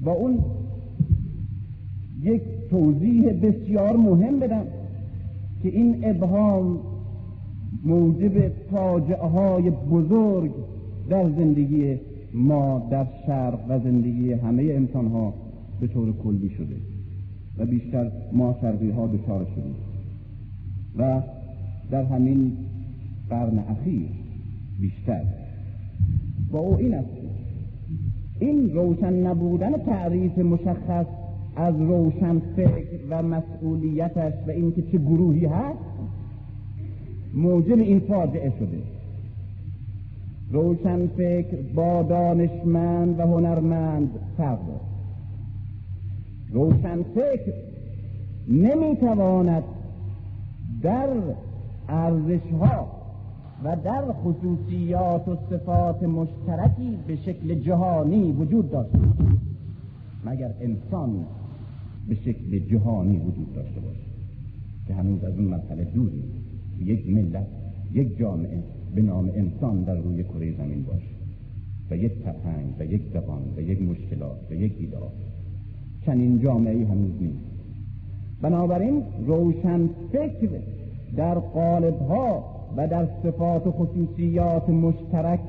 با 0.00 0.12
اون 0.12 0.38
یک 2.20 2.42
توضیح 2.70 3.32
بسیار 3.32 3.96
مهم 3.96 4.38
بدم 4.38 4.64
که 5.62 5.68
این 5.68 6.04
ابهام 6.04 6.80
موجب 7.84 8.48
فاجعه 8.48 9.28
های 9.28 9.70
بزرگ 9.70 10.52
در 11.08 11.30
زندگی 11.30 12.00
ما 12.34 12.88
در 12.90 13.06
شرق 13.26 13.60
و 13.68 13.78
زندگی 13.78 14.32
همه 14.32 14.62
انسان 14.62 15.06
ها 15.06 15.34
به 15.80 15.86
طور 15.86 16.12
کلی 16.12 16.50
شده. 16.50 16.76
و 17.58 17.66
بیشتر 17.66 18.10
ما 18.32 18.56
شرقی 18.60 18.90
ها 18.90 19.06
دچار 19.06 19.46
شدیم. 19.54 19.74
و 20.96 21.22
در 21.90 22.04
همین 22.04 22.52
قرن 23.30 23.58
اخیر 23.58 24.08
بیشتر. 24.80 25.24
با 26.50 26.58
او 26.58 26.76
این 26.76 26.94
است. 26.94 27.08
این 28.40 28.70
روشن 28.70 29.12
نبودن 29.12 29.72
تعریف 29.72 30.38
مشخص 30.38 31.06
از 31.56 31.80
روشن 31.80 32.38
فکر 32.38 32.98
و 33.10 33.22
مسئولیتش 33.22 34.32
و 34.46 34.50
اینکه 34.50 34.82
چه 34.82 34.98
گروهی 34.98 35.46
هست 35.46 35.78
موجب 37.34 37.78
این 37.78 38.00
فاجعه 38.00 38.52
شده. 38.58 38.78
روشن 40.50 41.06
فکر 41.06 41.56
با 41.74 42.02
دانشمند 42.02 43.20
و 43.20 43.22
هنرمند 43.22 44.10
فرق 44.36 44.66
دارد. 44.66 44.87
روشن 46.52 47.02
فکر 47.02 47.52
نمی‌تواند 48.48 49.62
در 50.82 51.08
ارزش 51.88 52.50
ها 52.60 52.98
و 53.64 53.76
در 53.84 54.12
خصوصیات 54.12 55.28
و 55.28 55.36
صفات 55.50 56.02
مشترکی 56.02 56.98
به 57.06 57.16
شکل 57.16 57.54
جهانی 57.54 58.32
وجود 58.32 58.70
داشته 58.70 58.98
مگر 60.24 60.54
انسان 60.60 61.26
به 62.08 62.14
شکل 62.14 62.58
جهانی 62.58 63.16
وجود 63.18 63.54
داشته 63.54 63.80
باشه 63.80 64.08
که 64.86 64.94
هنوز 64.94 65.24
از 65.24 65.34
اون 65.34 65.44
مرحله 65.44 65.84
دوری. 65.84 66.22
یک 66.84 67.10
ملت 67.10 67.46
یک 67.92 68.18
جامعه 68.18 68.62
به 68.94 69.02
نام 69.02 69.30
انسان 69.34 69.82
در 69.82 69.94
روی 69.94 70.24
کره 70.24 70.56
زمین 70.56 70.82
باشه. 70.82 71.18
و 71.90 71.96
یک 71.96 72.12
فرهنگ 72.12 72.74
و 72.78 72.84
یک 72.84 73.02
زبان 73.12 73.42
و 73.56 73.60
یک 73.60 73.82
مشکلات 73.82 74.38
و 74.50 74.54
یک 74.54 74.72
ایدئال 74.78 75.10
چنین 76.08 76.40
جامعه 76.42 76.86
هنوز 76.86 77.12
نیست. 77.20 77.38
بنابراین 78.42 79.02
روشن 79.26 79.90
فکر 80.12 80.48
در 81.16 81.34
قالب 81.34 82.00
ها 82.08 82.44
و 82.76 82.88
در 82.88 83.08
صفات 83.22 83.66
و 83.66 83.70
خصوصیات 83.72 84.70
مشترک 84.70 85.40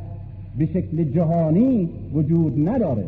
به 0.58 0.66
شکل 0.66 1.04
جهانی 1.04 1.90
وجود 2.14 2.70
نداره. 2.70 3.06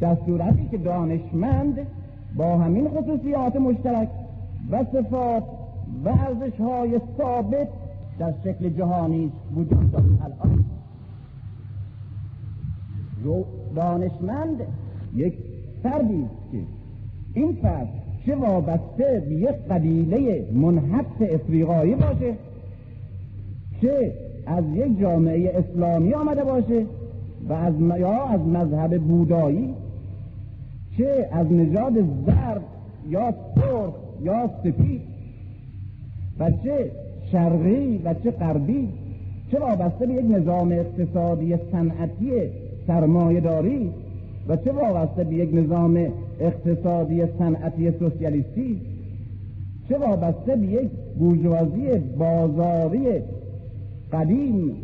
در 0.00 0.16
صورتی 0.26 0.68
که 0.70 0.78
دانشمند 0.78 1.78
با 2.36 2.58
همین 2.58 2.88
خصوصیات 2.88 3.56
مشترک 3.56 4.08
و 4.70 4.84
صفات 4.84 5.44
و 6.04 6.08
ارزش 6.08 6.60
های 6.60 7.00
ثابت 7.18 7.68
در 8.18 8.34
شکل 8.44 8.68
جهانی 8.68 9.32
وجود 9.56 9.92
دارد 9.92 10.04
الان 10.04 10.64
دانشمند 13.74 14.56
یک 15.14 15.34
فردی 15.84 16.24
که 16.52 16.58
این 17.34 17.52
فرد 17.62 17.88
چه 18.26 18.34
وابسته 18.36 19.22
به 19.28 19.34
یک 19.34 19.54
قبیله 19.70 20.46
منحط 20.52 21.22
افریقایی 21.32 21.94
باشه 21.94 22.34
چه 23.80 24.12
از 24.46 24.64
یک 24.74 25.00
جامعه 25.00 25.52
اسلامی 25.54 26.14
آمده 26.14 26.44
باشه 26.44 26.86
و 27.48 27.52
از 27.52 27.74
یا 27.98 28.24
از 28.24 28.40
مذهب 28.40 28.98
بودایی 29.02 29.74
چه 30.96 31.28
از 31.32 31.52
نژاد 31.52 31.92
زرد 32.26 32.64
یا 33.08 33.34
سرخ 33.54 33.94
یا 34.22 34.50
سپید 34.62 35.02
و 36.38 36.50
چه 36.50 36.90
شرقی 37.32 38.00
و 38.04 38.14
چه 38.14 38.30
غربی 38.30 38.88
چه 39.50 39.58
وابسته 39.58 40.06
به 40.06 40.12
یک 40.14 40.24
نظام 40.30 40.72
اقتصادی 40.72 41.56
صنعتی 41.72 42.30
سرمایه 42.86 43.40
داری 43.40 43.92
و 44.48 44.56
چه 44.56 44.72
وابسته 44.72 45.24
به 45.24 45.34
یک 45.34 45.54
نظام 45.54 46.06
اقتصادی 46.40 47.22
صنعتی 47.38 47.90
سوسیالیستی؟ 47.98 48.80
چه 49.88 49.98
وابسته 49.98 50.56
به 50.56 50.66
یک 50.66 50.90
بورژوازی 51.18 51.98
بازاری 52.18 53.06
قدیم؟ 54.12 54.76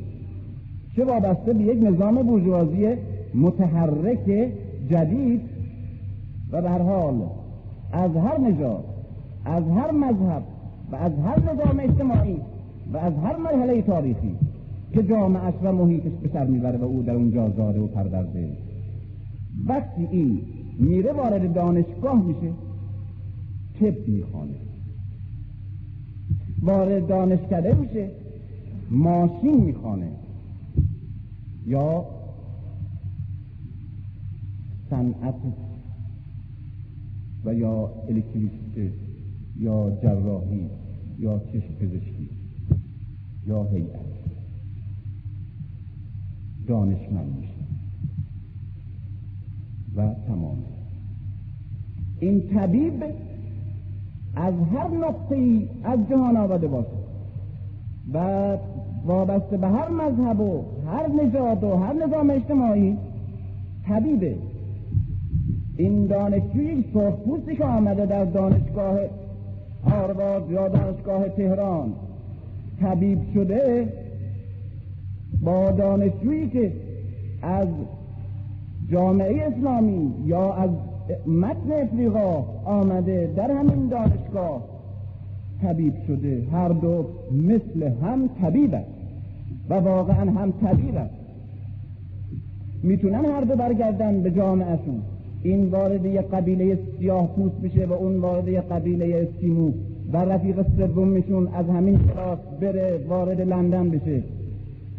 چه 0.96 1.04
وابسته 1.04 1.52
به 1.52 1.64
یک 1.64 1.78
نظام 1.82 2.22
بورژوازی 2.22 2.88
متحرک 3.34 4.52
جدید؟ 4.90 5.40
و 6.52 6.62
در 6.62 6.82
حال 6.82 7.14
از 7.92 8.16
هر 8.16 8.40
نژاد 8.40 8.84
از 9.44 9.64
هر 9.64 9.90
مذهب 9.90 10.42
و 10.92 10.96
از 10.96 11.12
هر 11.24 11.52
نظام 11.52 11.80
اجتماعی 11.80 12.36
و 12.92 12.96
از 12.96 13.12
هر 13.24 13.36
مرحله 13.36 13.82
تاریخی 13.82 14.34
که 14.92 15.02
جامعش 15.02 15.54
و 15.62 15.72
محیطش 15.72 16.12
به 16.22 16.28
سر 16.32 16.46
می‌بره 16.46 16.78
و 16.78 16.84
او 16.84 17.02
در 17.02 17.14
اونجا 17.14 17.50
زاده 17.56 17.80
و 17.80 17.86
پرورده. 17.86 18.48
وقتی 19.66 20.06
این 20.10 20.40
میره 20.78 21.12
وارد 21.12 21.54
دانشگاه 21.54 22.26
میشه 22.26 22.52
طب 23.80 24.08
می‌خوانه 24.08 24.54
وارد 26.62 27.06
دانشکده 27.06 27.74
میشه 27.74 28.10
ماشین 28.90 29.64
می‌خوانه 29.64 30.12
یا 31.66 32.04
صنعت 34.90 35.34
و 37.44 37.54
یا 37.54 37.90
الکتریسیته 38.08 38.92
یا 39.56 39.98
جراحی 40.02 40.70
یا 41.18 41.38
چشم 41.38 41.74
پزشکی 41.80 42.30
یا 43.46 43.64
هیئت. 43.64 44.10
دانشمند 46.66 47.36
میشه. 47.38 47.59
و 49.96 50.14
تمام. 50.26 50.56
این 52.20 52.42
طبیب 52.54 53.04
از 54.34 54.54
هر 54.74 54.88
نقطه 54.88 55.68
از 55.84 55.98
جهان 56.10 56.36
آمده 56.36 56.68
باشه 56.68 57.00
و 58.12 58.56
وابسته 59.04 59.56
به 59.56 59.66
هر 59.66 59.88
مذهب 59.88 60.40
و 60.40 60.64
هر 60.86 61.08
نژاد 61.08 61.64
و 61.64 61.76
هر 61.76 61.92
نظام 61.92 62.30
اجتماعی 62.30 62.96
طبیبه 63.88 64.36
این 65.76 66.06
دانشجوی 66.06 66.84
سرخپوستی 66.94 67.56
که 67.56 67.64
آمده 67.64 68.06
در 68.06 68.24
دانشگاه 68.24 68.98
هاروارد 69.84 70.50
یا 70.50 70.68
دانشگاه 70.68 71.28
تهران 71.28 71.92
طبیب 72.80 73.18
شده 73.34 73.92
با 75.42 75.70
دانشجویی 75.70 76.50
که 76.50 76.72
از 77.42 77.68
جامعه 78.90 79.42
اسلامی 79.42 80.14
یا 80.24 80.52
از 80.52 80.70
متن 81.26 81.72
افریقا 81.82 82.44
آمده 82.64 83.32
در 83.36 83.50
همین 83.50 83.88
دانشگاه 83.88 84.64
طبیب 85.62 85.94
شده. 86.06 86.42
هر 86.52 86.68
دو 86.68 87.04
مثل 87.32 87.92
هم 88.02 88.28
طبیب 88.42 88.74
است 88.74 88.86
و 89.70 89.74
واقعا 89.74 90.30
هم 90.30 90.52
طبیب 90.62 90.96
است. 90.96 91.14
می‌تونن 92.82 93.24
هر 93.24 93.40
دو 93.40 93.56
برگردن 93.56 94.22
به 94.22 94.30
جامعهشون. 94.30 95.02
این 95.42 95.70
وارد 95.70 96.04
یک 96.04 96.20
قبیله 96.20 96.78
سیاه 96.98 97.26
پوست 97.36 97.56
بشه 97.56 97.86
و 97.86 97.92
اون 97.92 98.16
وارد 98.16 98.48
یک 98.48 98.58
قبیله 98.58 99.28
اسکیمو 99.28 99.72
و 100.12 100.16
رفیق 100.16 100.66
سومشون 100.76 101.48
از 101.48 101.66
همین 101.66 101.98
کلاس 101.98 102.38
بره 102.60 103.04
وارد 103.08 103.40
لندن 103.40 103.90
بشه. 103.90 104.22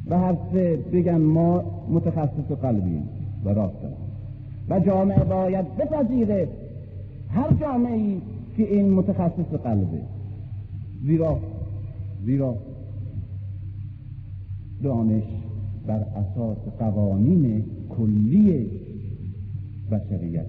و 0.08 0.20
هر 0.20 0.36
سه 0.54 0.80
بگن 0.94 1.18
ما 1.18 1.64
متخصص 1.89 2.52
قلبیم. 2.62 3.20
و 3.46 3.50
راست 3.50 3.76
و 4.70 4.80
جامعه 4.80 5.24
باید 5.24 5.78
بپذیره 5.78 6.48
هر 7.30 7.54
جامعه 7.62 7.94
ای 7.94 8.22
که 8.58 8.64
این 8.74 8.89
متخصص 8.89 9.54
قلبه. 9.64 10.02
زیرا 11.06 11.39
زیرا 12.26 12.56
دانش 14.84 15.24
بر 15.88 16.06
اساس 16.16 16.58
قوانین 16.80 17.66
کلی 17.89 18.72
بشریت 19.92 20.46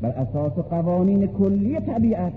بر 0.00 0.08
اساس 0.08 0.52
قوانین 0.52 1.26
کلی 1.26 1.80
طبیعت 1.80 2.32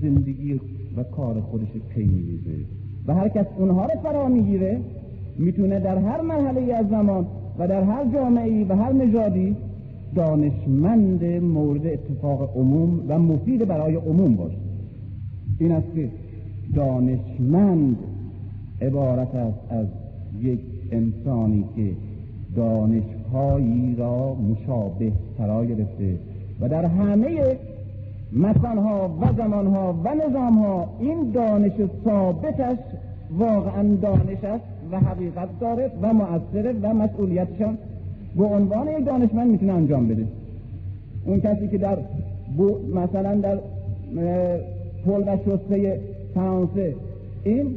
زندگی 0.00 0.60
و 0.96 1.02
کار 1.02 1.40
خودش 1.40 1.68
پی 1.88 2.04
میریزه. 2.04 2.64
و 3.06 3.14
هر 3.14 3.28
کس 3.28 3.46
اونها 3.58 3.86
رو 3.86 4.00
فرا 4.02 4.28
می‌گیره 4.28 4.80
می‌تونه 5.38 5.80
در 5.80 5.98
هر 5.98 6.20
مرحله 6.20 6.74
از 6.74 6.88
زمان 6.88 7.26
و 7.58 7.68
در 7.68 7.82
هر 7.82 8.04
جامعه 8.04 8.66
و 8.68 8.76
هر 8.76 8.92
نژادی 8.92 9.56
دانشمند 10.14 11.24
مورد 11.24 11.86
اتفاق 11.86 12.56
عموم 12.56 13.00
و 13.08 13.18
مفید 13.18 13.68
برای 13.68 13.94
عموم 13.94 14.34
باشه 14.34 14.56
این 15.58 15.72
است 15.72 15.86
که 15.94 16.08
دانشمند 16.74 17.96
عبارت 18.80 19.34
است 19.34 19.58
از 19.70 19.86
یک 20.40 20.60
انسانی 20.92 21.64
که 21.76 21.90
دانشهایی 22.56 23.96
را 23.98 24.34
مشابه 24.34 25.12
فرا 25.38 25.64
گرفته 25.64 26.18
و 26.60 26.68
در 26.68 26.84
همه 26.84 27.56
مکانها 28.32 29.08
و 29.20 29.26
زمانها 29.36 29.94
و 30.04 30.14
نظامها 30.14 30.88
این 31.00 31.30
دانش 31.30 31.72
ثابتش 32.04 32.78
واقعا 33.38 33.82
دانش 34.02 34.44
است. 34.44 34.73
و 34.92 35.00
حقیقت 35.00 35.48
داره 35.60 35.90
و 36.02 36.12
مؤثره 36.12 36.74
و 36.82 36.94
مسئولیتشان 36.94 37.78
به 38.36 38.44
عنوان 38.44 38.88
یک 38.88 39.04
دانشمند 39.06 39.50
می‌تونه 39.50 39.72
انجام 39.72 40.08
بده. 40.08 40.26
اون 41.26 41.40
کسی 41.40 41.68
که 41.68 41.78
در 41.78 41.98
مثلا 42.94 43.34
در 43.34 43.58
پل 45.06 45.22
و 45.26 45.36
شسته 45.36 46.00
فرانسه 46.34 46.94
این 47.44 47.76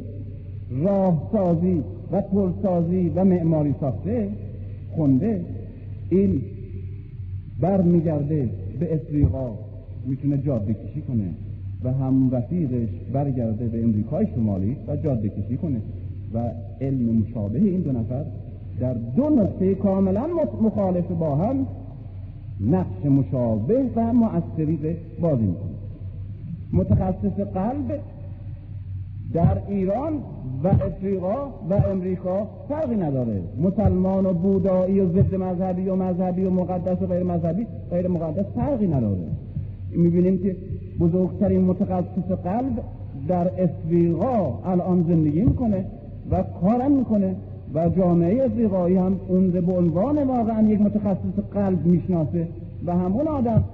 راه 0.82 1.30
سازی 1.32 1.82
و 2.12 2.20
پل 2.20 2.50
سازی 2.62 3.12
و 3.14 3.24
معماری 3.24 3.74
ساخته 3.80 4.28
خونده 4.96 5.40
این 6.10 6.42
بر 7.60 7.82
میگرده 7.82 8.48
به 8.80 8.94
افریقا 8.94 9.50
می‌تونه 10.06 10.38
جاده 10.38 10.74
کشی 10.74 11.00
کنه 11.00 11.28
و 11.84 11.92
هم 11.92 12.30
رفیقش 12.30 12.88
برگرده 13.12 13.66
به 13.66 13.82
امریکای 13.82 14.26
شمالی 14.34 14.76
و 14.88 14.96
جاده 14.96 15.28
کشی 15.28 15.56
کنه. 15.56 15.80
و 16.34 16.50
علم 16.80 17.22
مشابه 17.22 17.58
این 17.58 17.80
دو 17.80 17.92
نفر 17.92 18.24
در 18.80 18.94
دو 18.94 19.28
نقطه 19.28 19.74
کاملا 19.74 20.26
مخالف 20.62 21.10
با 21.10 21.36
هم 21.36 21.66
نقش 22.60 23.06
مشابه 23.06 23.84
و 23.96 24.12
مؤثری 24.12 24.96
بازی 25.20 25.42
می‌کنه. 25.42 25.70
متخصص 26.72 27.40
قلب 27.54 28.00
در 29.32 29.58
ایران 29.68 30.12
و 30.64 30.68
افریقا 30.68 31.48
و 31.70 31.74
امریکا 31.74 32.46
فرقی 32.68 32.96
نداره. 32.96 33.42
مسلمان 33.62 34.26
و 34.26 34.32
بودایی 34.32 35.00
و 35.00 35.08
ضد 35.12 35.34
مذهبی 35.34 35.88
و 35.88 35.96
مذهبی 35.96 36.44
و 36.44 36.50
مقدس 36.50 37.02
و 37.02 37.06
غیر 37.06 37.22
مذهبی 37.22 37.66
غیر 37.90 38.08
مقدس 38.08 38.44
فرقی 38.54 38.86
نداره. 38.86 39.28
می‌بینیم 39.96 40.38
که 40.38 40.56
بزرگترین 41.00 41.60
متخصص 41.60 42.30
قلب 42.44 42.82
در 43.28 43.62
افریقا 43.62 44.58
الان 44.64 45.04
زندگی 45.08 45.42
می‌کنه. 45.42 45.84
و 46.30 46.42
کارم 46.60 46.92
می‌کنه. 46.92 47.36
و 47.74 47.88
جامعه 47.88 48.44
افریقایی 48.44 48.96
هم 48.96 49.20
اون 49.28 49.50
به 49.50 49.72
عنوان 49.72 50.22
واقعا 50.22 50.68
یک 50.68 50.80
متخصص 50.80 51.38
قلب 51.54 51.86
می‌شناسه 51.86 52.48
و 52.86 52.96
همون 52.96 53.28
آدم 53.28 53.64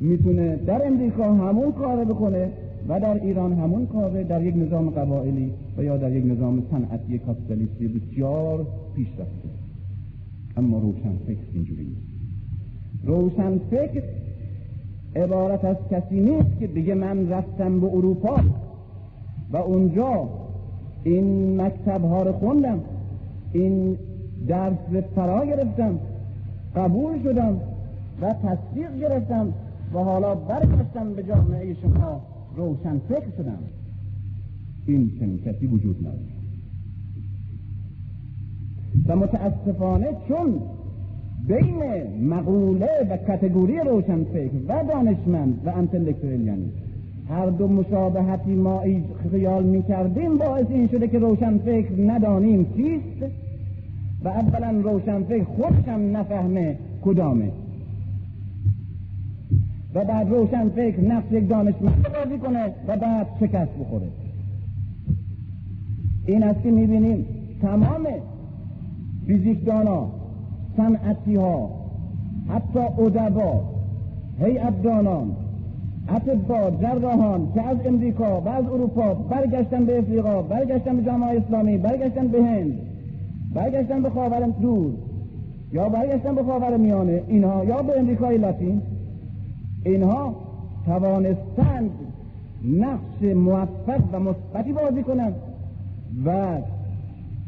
می‌تونه 0.00 0.56
در 0.56 0.86
امریکا 0.86 1.34
همون 1.34 1.72
کار 1.72 2.04
بکنه 2.04 2.50
و 2.88 3.00
در 3.00 3.22
ایران 3.22 3.52
همون 3.52 3.86
کار 3.86 4.22
در 4.22 4.42
یک 4.42 4.56
نظام 4.56 4.90
قبائلی 4.90 5.50
و 5.78 5.82
یا 5.84 5.96
در 5.96 6.12
یک 6.12 6.26
نظام 6.26 6.62
صنعتی 6.70 7.18
کاپیتالیستی 7.18 7.88
بسیار 7.88 8.66
پیش 8.96 9.08
رفته. 9.08 9.48
اما 10.56 10.78
روشن 10.78 11.16
فکر 11.26 11.38
اینجوری 11.54 11.84
نیست. 11.84 12.14
روشن 13.04 13.58
فکر 13.58 14.02
عبارت 15.16 15.64
از 15.64 15.76
کسی 15.90 16.20
نیست 16.20 16.58
که 16.60 16.66
دیگه 16.66 16.94
من 16.94 17.28
رفتم 17.28 17.80
به 17.80 17.86
اروپا 17.86 18.40
و 19.52 19.56
اونجا 19.56 20.28
این 21.04 21.60
مکتب 21.60 22.04
ها 22.04 22.22
رو 22.22 22.32
خوندم 22.32 22.80
این 23.52 23.98
درس 24.48 24.78
به 24.92 25.00
فرا 25.00 25.46
گرفتم 25.46 25.98
قبول 26.76 27.22
شدم 27.22 27.60
و 28.20 28.34
تصدیق 28.34 28.98
گرفتم 29.00 29.54
و 29.94 29.98
حالا 29.98 30.34
برگشتم 30.34 31.12
به 31.16 31.22
جامعه 31.22 31.74
شما. 31.74 32.20
روشن 32.56 32.98
فکر 32.98 33.30
شدم. 33.36 33.58
این 34.86 35.10
چنین 35.20 35.38
کسی 35.38 35.66
وجود 35.66 35.98
نداره. 35.98 36.34
و 39.06 39.16
متاسفانه 39.16 40.06
چون 40.28 40.60
بین 41.48 41.82
مقوله 42.28 42.88
و 43.10 43.16
کتگوری 43.16 43.78
روشن 43.78 44.24
فکر 44.24 44.52
و 44.68 44.84
دانشمند 44.88 45.60
و 45.66 45.70
انتلکتویل 45.70 46.40
یعنی 46.40 46.72
هر 47.28 47.46
دو 47.46 47.68
مشابهتی 47.68 48.54
ما 48.54 48.82
خیال 49.30 49.64
می 49.64 49.82
کردیم 49.82 50.38
باعث 50.38 50.66
این 50.68 50.88
شده 50.88 51.08
که 51.08 51.18
روشن 51.18 51.58
فکر 51.58 51.90
ندانیم 52.06 52.66
چیست. 52.76 53.32
و 54.24 54.28
اولا 54.28 54.80
روشن 54.80 55.22
فکر 55.22 55.44
خودشم 55.44 56.16
نفهمه 56.16 56.78
کدامه. 57.04 57.50
و 59.94 60.04
بعد 60.04 60.28
روشن 60.28 60.68
فکر 60.68 61.00
نقش 61.00 61.32
یک 61.32 61.48
دانشمند 61.48 62.06
بازی 62.14 62.38
کنه 62.38 62.64
و 62.88 62.96
بعد 62.96 63.26
شکست 63.40 63.70
بخوره. 63.80 64.06
این 66.26 66.42
است 66.42 66.62
که 66.62 66.70
می‌بینیم 66.70 67.26
تمام 67.62 68.06
فیزیکدانا 69.26 70.08
صنعتی 70.76 71.34
ها 71.36 71.70
حتی 72.48 72.78
ادبا 72.78 73.60
هیئتدانان 74.40 75.36
اطبا 76.08 76.70
جراحان 76.82 77.52
که 77.54 77.62
از 77.62 77.76
امریکا 77.86 78.40
و 78.40 78.48
از 78.48 78.64
اروپا 78.64 79.14
برگشتن 79.14 79.84
به 79.84 79.98
افریقا 79.98 80.42
برگشتن 80.42 80.96
به 80.96 81.02
جامعه 81.02 81.40
اسلامی 81.40 81.78
برگشتن 81.78 82.28
به 82.28 82.44
هند 82.44 82.78
برگشتن 83.54 84.02
به 84.02 84.10
خاور 84.10 84.40
دور 84.40 84.92
یا 85.72 85.88
برگشتن 85.88 86.34
به 86.34 86.42
خاور 86.42 86.76
میانه 86.76 87.22
اینها 87.28 87.64
یا 87.64 87.82
به 87.82 87.98
امریکای 87.98 88.38
لاتین 88.38 88.82
اینها 89.84 90.34
توانستند 90.86 91.90
نقش 92.64 93.34
موفق 93.34 94.00
و 94.12 94.20
مثبتی 94.20 94.72
بازی 94.72 95.02
کنند 95.02 95.34
و 96.24 96.58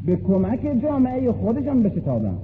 به 0.05 0.15
کمک 0.15 0.59
جامعه 0.83 1.31
خودشان 1.31 1.83
بشتابند 1.83 2.37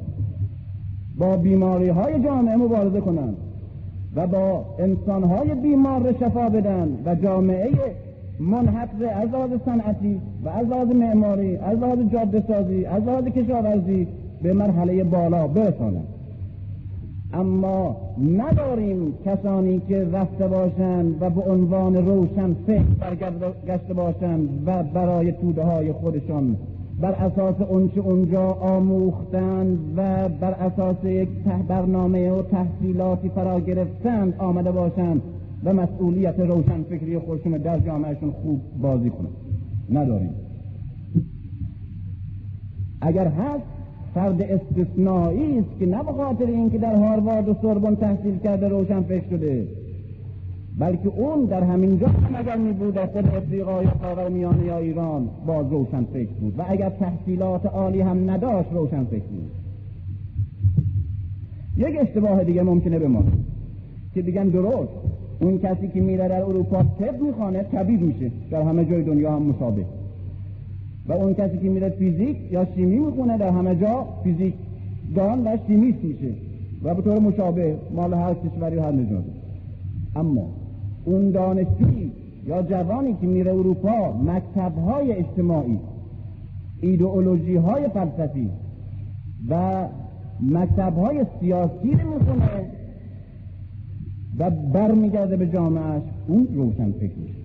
با 1.17 1.37
بیماری 1.37 1.89
های 1.89 2.23
جامعه 2.23 2.55
مبارزه 2.55 3.01
کنند. 3.01 3.37
و 4.15 4.27
با 4.27 4.65
انسان 4.79 5.23
های 5.23 5.55
بیمار 5.55 6.15
شفا 6.19 6.49
بدن 6.49 6.97
و 7.05 7.15
جامعه 7.15 7.71
منحفظ 8.39 9.01
از 9.01 9.29
لحاظ 9.29 9.49
صنعتی 9.65 10.21
و 10.43 10.49
از 10.49 10.95
معماری 10.95 11.57
از 11.57 11.77
جاده 12.11 12.43
سازی 12.47 12.85
از 12.85 13.03
کشاورزی 13.25 14.07
به 14.41 14.53
مرحله 14.53 15.03
بالا 15.03 15.47
برسانند. 15.47 16.07
اما 17.33 17.97
نداریم 18.37 19.13
کسانی 19.25 19.81
که 19.87 20.07
رفته 20.11 20.47
باشند 20.47 21.21
و 21.21 21.29
به 21.29 21.41
عنوان 21.41 21.95
روشن 21.95 22.53
فکر 22.67 22.83
برگشته 22.83 23.93
باشند 23.93 24.63
و 24.65 24.83
برای 24.83 25.31
توده 25.31 25.63
های 25.63 25.91
خودشان 25.91 26.57
بر 27.03 27.11
اساس 27.11 27.61
اونچه 27.61 28.01
اونجا 28.01 28.43
آموختند 28.51 29.77
و 29.97 30.29
بر 30.29 30.51
اساس 30.51 30.95
یک 31.03 31.29
برنامه 31.67 32.31
و 32.31 32.41
تحصیلاتی 32.41 33.29
فرا 33.29 33.59
گرفتند 33.59 34.33
آمده 34.37 34.71
باشند 34.71 35.21
و 35.63 35.73
مسئولیت 35.73 36.39
روشن 36.39 36.83
فکری 36.83 37.19
خودشون 37.19 37.51
در 37.51 37.79
جامعهشون 37.79 38.31
خوب 38.31 38.61
بازی 38.81 39.09
کنند 39.09 39.33
نداریم. 39.91 40.35
اگر 43.01 43.27
هست 43.27 43.63
فرد 44.13 44.41
استثنایی 44.41 45.59
است 45.59 45.79
که 45.79 45.85
نه 45.85 46.03
به 46.03 46.11
خاطر 46.11 46.45
اینکه 46.45 46.77
در 46.77 46.95
هاروارد 46.95 47.49
و 47.49 47.55
سوربن 47.61 47.95
تحصیل 47.95 48.37
کرده 48.37 48.67
روشن 48.67 49.01
فکر 49.01 49.29
شده. 49.29 49.67
بلکه 50.79 51.07
اون 51.07 51.45
در 51.45 51.63
همین 51.63 51.99
جا 51.99 52.07
اگر 52.35 52.57
می 52.57 52.73
بود 52.73 52.93
در 52.93 53.05
خود 53.05 53.27
افریقا 53.27 53.83
یا 54.65 54.77
ایران 54.77 55.29
باز 55.47 55.65
روشن 55.71 56.03
فکر 56.03 56.31
بود. 56.31 56.59
و 56.59 56.63
اگر 56.67 56.89
تحصیلات 56.89 57.65
عالی 57.65 58.01
هم 58.01 58.29
نداشت 58.29 58.69
روشن 58.71 59.03
فکر 59.03 59.23
بود. 59.23 59.51
یک 61.77 61.97
اشتباه 62.01 62.43
دیگه 62.43 62.63
ممکنه 62.63 62.99
به 62.99 63.07
ما 63.07 63.23
که 64.13 64.21
بگن 64.21 64.47
درست. 64.47 64.91
اون 65.41 65.59
کسی 65.59 65.87
که 65.87 66.01
میره 66.01 66.27
در 66.27 66.41
اروپا 66.41 66.83
طب 66.83 67.21
می‌خوانه 67.21 67.63
طبیب 67.63 68.01
میشه. 68.01 68.31
در 68.51 68.61
همه 68.61 68.85
جای 68.85 69.03
دنیا 69.03 69.35
هم 69.35 69.41
مشابه. 69.41 69.85
و 71.07 71.13
اون 71.13 71.33
کسی 71.33 71.57
که 71.57 71.69
میره 71.69 71.89
فیزیک 71.89 72.37
یا 72.51 72.65
شیمی 72.75 72.99
می‌خونه 72.99 73.37
در 73.37 73.49
همه 73.49 73.75
جا 73.75 74.07
فیزیک 74.23 74.53
دان 75.15 75.47
و 75.47 75.57
شیمیست 75.67 76.03
میشه. 76.03 76.33
و 76.83 76.95
به 76.95 77.01
طور 77.01 77.19
مشابه 77.19 77.75
مال 77.95 78.13
هر 78.13 78.33
کشوری 78.33 78.79
هر 78.79 78.91
نجاتی 78.91 79.31
اما 80.15 80.62
اون 81.05 81.31
دانشجویی 81.31 82.11
یا 82.47 82.61
جوانی 82.61 83.13
که 83.21 83.27
میره 83.27 83.51
اروپا 83.51 84.11
مکتب 84.11 84.77
های 84.77 85.11
اجتماعی 85.11 85.79
ایدئولوژی 86.81 87.55
های 87.55 87.89
فلسفی 87.89 88.49
و 89.49 89.85
مکتب 90.41 90.97
های 90.97 91.25
سیاسی 91.39 91.91
رو 91.91 92.13
می‌خونه 92.13 92.65
و 94.37 94.49
برمیگرده 94.49 95.37
به 95.37 95.47
جامعهش 95.47 96.03
اون 96.27 96.47
روشن 96.53 96.91
فکر 96.91 97.17
میشه. 97.17 97.39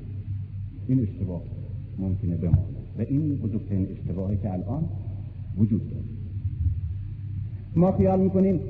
این 0.89 1.01
اشتباه 1.01 1.43
ممکنه 1.99 2.37
بمانه 2.37 2.79
و 2.99 3.03
این 3.09 3.37
بزرگترین 3.37 3.89
اشتباهی 3.91 4.37
که 4.37 4.53
الان 4.53 4.85
وجود 5.59 5.91
داره. 5.91 6.05
ما 7.77 7.93
خیال 7.93 8.21
می‌کنیم 8.21 8.61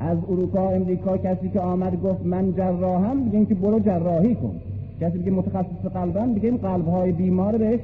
از 0.00 0.18
اروپا 0.28 0.70
امریکا 0.70 1.18
کسی 1.18 1.48
که 1.48 1.60
آمد 1.60 2.02
گفت 2.02 2.26
من 2.26 2.52
جراحم 2.52 3.24
بگیم 3.24 3.46
که 3.46 3.54
برو 3.54 3.80
جراحی 3.80 4.34
کن. 4.34 4.52
کسی 5.00 5.22
که 5.22 5.30
متخصص 5.30 5.86
قلبن 5.94 6.34
بگیم 6.34 6.56
قلب 6.56 6.88
های 6.88 7.12
بیمار 7.12 7.58
بهش 7.58 7.80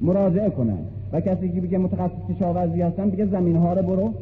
مراجعه 0.00 0.50
کنن. 0.50 0.78
و 1.12 1.20
کسی 1.20 1.48
که 1.48 1.60
بگه 1.60 1.78
متخصص 1.78 2.30
کشاورزی 2.30 2.82
هستن 2.82 3.10
بگه 3.10 3.26
زمین 3.26 3.56
ها 3.56 3.72
رو 3.72 3.82
برو 3.82 4.12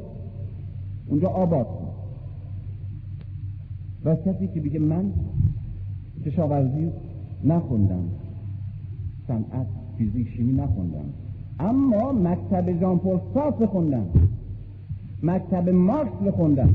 اونجا 1.09 1.29
آباد 1.29 1.67
کن. 1.67 1.89
و 4.05 4.17
کسی 4.17 4.49
که 4.55 4.61
بگه 4.61 4.79
من 4.79 5.13
کشاورزی 6.27 6.91
نخوندم 7.45 8.05
صنعت 9.29 9.67
فیزیک 9.99 10.29
شیمی 10.29 10.53
نخوندم 10.53 11.05
اما 11.61 12.13
مکتب 12.13 12.81
ژان 12.81 12.99
پل 12.99 13.51
بخوندم. 13.61 14.07
مکتب 15.23 15.69
مارکس 15.69 16.23
بخوندم. 16.27 16.75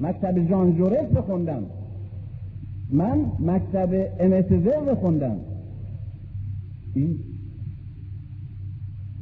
مکتب 0.00 0.48
ژان 0.48 0.76
جورس 0.76 1.08
بخوندم. 1.16 1.62
من 2.90 3.18
مکتب 3.40 4.06
امسزر 4.20 4.80
بخوندم. 4.80 5.36
این 6.94 7.18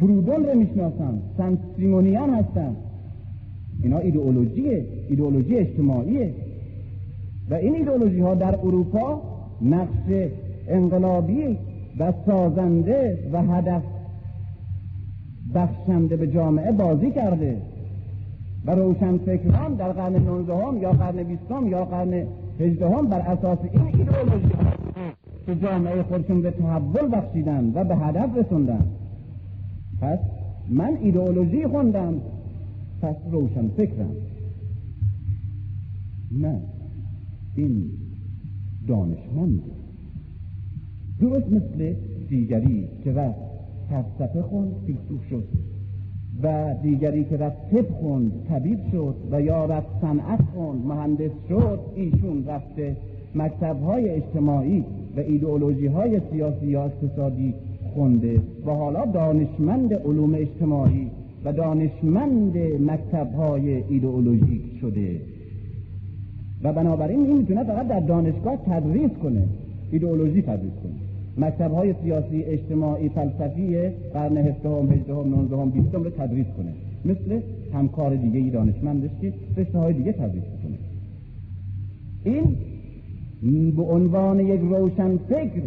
پرودون 0.01 0.45
رو 0.45 0.59
می‌شناسم. 0.59 1.19
سنت 1.37 1.59
سیمونیان 1.77 2.31
هستم. 2.31 2.77
اینا 3.83 3.99
ایدئولوژیه. 3.99 4.87
ایدئولوژی 5.09 5.57
اجتماعیه. 5.57 6.35
و 7.51 7.55
این 7.55 7.75
ایدئولوژی 7.75 8.21
ها 8.21 8.35
در 8.35 8.57
اروپا 8.57 9.23
نقش 9.63 10.31
انقلابی 10.69 11.59
و 11.99 12.13
سازنده 12.27 13.31
و 13.33 13.43
هدف 13.43 13.83
بخشنده 15.55 16.17
به 16.17 16.27
جامعه 16.27 16.73
بازی 16.73 17.11
کرده. 17.11 17.57
و 18.67 18.71
روشن 18.71 19.19
فکران 19.19 19.75
در 19.75 19.93
قرن 19.93 20.17
19 20.17 20.81
یا 20.81 20.93
قرن 20.93 21.23
20 21.23 21.43
یا 21.71 21.85
قرن 21.85 22.27
18 22.61 23.03
بر 23.03 23.21
اساس 23.21 23.59
این 23.73 23.87
ایدئولوژی 23.87 24.53
که 25.47 25.55
جامعه 25.55 26.03
خودشون 26.03 26.43
به 26.43 26.51
تحول 26.51 27.17
بخشیدن 27.17 27.73
و 27.75 27.85
به 27.85 27.97
هدف 27.97 28.37
رسوندن. 28.37 28.87
پس 30.01 30.19
من 30.69 30.97
ایدئولوژی 31.03 31.67
خوندم 31.67 32.15
پس 33.03 33.17
روشن 33.33 33.69
فکرم. 33.69 34.17
نه 36.33 36.61
این 37.55 37.91
دانشمند. 38.89 39.63
درست 41.21 41.47
مثل 41.47 41.95
دیگری 42.29 42.89
که 43.05 43.13
رفت 43.13 43.39
فلسفه 43.91 44.43
خوند 44.43 44.73
فیلسوف 44.87 45.25
شد. 45.31 45.49
و 46.43 46.75
دیگری 46.83 47.25
که 47.25 47.37
رفت 47.37 47.71
طب 47.71 47.89
خوند 47.91 48.33
طبیب 48.49 48.79
شد 48.93 49.15
و 49.31 49.43
یا 49.43 49.65
رفت 49.65 50.01
صنعت 50.01 50.41
خوند 50.55 50.87
مهندس 50.87 51.31
شد 51.49 51.81
ایشون 51.95 52.45
رفته 52.47 52.97
مکتب 53.35 53.83
های 53.83 54.09
اجتماعی 54.09 54.85
و 55.17 55.21
ایدئولوژی 55.21 55.87
های 55.87 56.21
سیاسی 56.33 56.67
یا 56.67 56.85
اقتصادی 56.85 57.55
خونده. 57.95 58.41
و 58.67 58.71
حالا 58.71 59.07
دانشمند 59.07 59.95
علوم 59.95 60.35
اجتماعی 60.35 61.11
و 61.45 61.53
دانشمند 61.53 62.57
مکتب 62.81 63.35
های 63.35 63.83
ایدئولوژیک 63.89 64.63
شده. 64.81 65.21
و 66.63 66.73
بنابراین 66.73 67.21
این 67.27 67.37
می‌تونه 67.37 67.65
فقط 67.65 67.89
در 67.89 68.01
دانشگاه 68.01 68.57
تدریس 68.57 69.11
کنه 69.23 69.49
ایدئولوژی 69.93 70.43
تدریس 70.43 70.73
کنه. 70.83 70.92
مکتب 71.39 71.73
های 71.73 71.95
سیاسی 72.03 72.43
اجتماعی 72.43 73.09
فلسفی 73.09 73.89
قرن 74.15 74.37
هفدهم 74.37 74.93
هجدهم 74.93 75.35
نوزدهم 75.35 75.71
بیستم 75.71 76.03
رو 76.03 76.11
تدریس 76.11 76.47
کنه. 76.57 76.73
مثل 77.05 77.41
همکار 77.75 78.15
دیگه 78.15 78.39
ای 78.39 78.51
دانشمندش 78.51 79.11
که 79.21 79.33
رشته 79.57 79.79
های 79.79 79.93
دیگه 79.93 80.13
تدریس 80.13 80.45
کنه 80.63 80.79
این 82.25 82.57
به 83.71 83.83
عنوان 83.83 84.41
یک 84.41 84.61
روشن 84.61 85.17
فکر 85.17 85.63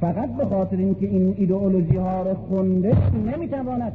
فقط 0.00 0.36
به 0.36 0.44
خاطر 0.44 0.76
اینکه 0.76 1.06
این 1.06 1.34
ایدئولوژی 1.38 1.96
ها 1.96 2.22
رو 2.22 2.34
خونده 2.34 2.92
نمی‌تواند 3.34 3.92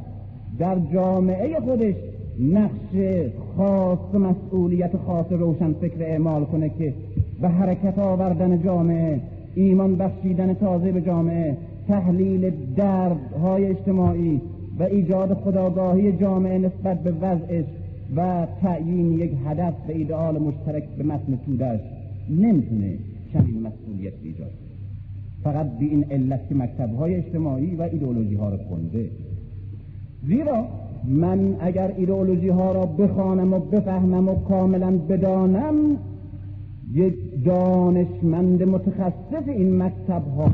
در 0.59 0.77
جامعه 0.93 1.59
خودش 1.59 1.95
نقش 2.39 3.29
خاص 3.57 4.15
مسئولیت 4.15 4.97
خاص 4.97 5.25
روشن 5.29 5.73
فکر 5.73 6.01
اعمال 6.03 6.45
کنه 6.45 6.69
که 6.69 6.93
به 7.41 7.47
حرکت 7.47 7.99
آوردن 7.99 8.63
جامعه 8.63 9.21
ایمان 9.55 9.95
بخشیدن 9.95 10.53
تازه 10.53 10.91
به 10.91 11.01
جامعه 11.01 11.57
تحلیل 11.87 12.51
دردهای 12.75 13.65
اجتماعی 13.65 14.41
و 14.79 14.83
ایجاد 14.83 15.33
خداگاهی 15.33 16.11
جامعه 16.11 16.57
نسبت 16.57 17.03
به 17.03 17.11
وضعش 17.11 17.65
و 18.15 18.47
تعیین 18.61 19.11
یک 19.11 19.31
هدف 19.45 19.73
و 19.87 19.91
ایدئال 19.91 20.37
مشترک 20.37 20.83
به 20.97 21.03
متن 21.03 21.39
تودش 21.45 21.79
نمی‌تونه 22.29 22.97
چنین 23.33 23.59
مسئولیت 23.59 24.13
ایجاد 24.23 24.51
فقط 25.43 25.77
به 25.79 25.85
این 25.85 26.05
علت 26.11 26.49
که 26.49 26.55
مکتب 26.55 26.95
های 26.95 27.15
اجتماعی 27.15 27.75
و 27.75 27.81
ایدئولوژی 27.81 28.35
ها 28.35 28.49
را 28.49 28.57
خونده. 28.57 29.09
زیرا 30.27 30.67
من 31.05 31.55
اگر 31.59 31.93
ایدئولوژی 31.97 32.49
ها 32.49 32.71
را 32.71 32.85
بخوانم 32.85 33.53
و 33.53 33.59
بفهمم 33.59 34.29
و 34.29 34.35
کاملا 34.35 34.91
بدانم 34.97 35.75
یک 36.93 37.13
دانشمند 37.45 38.63
متخصص 38.63 39.47
این 39.47 39.83
مکتب 39.83 40.23
ها 40.37 40.51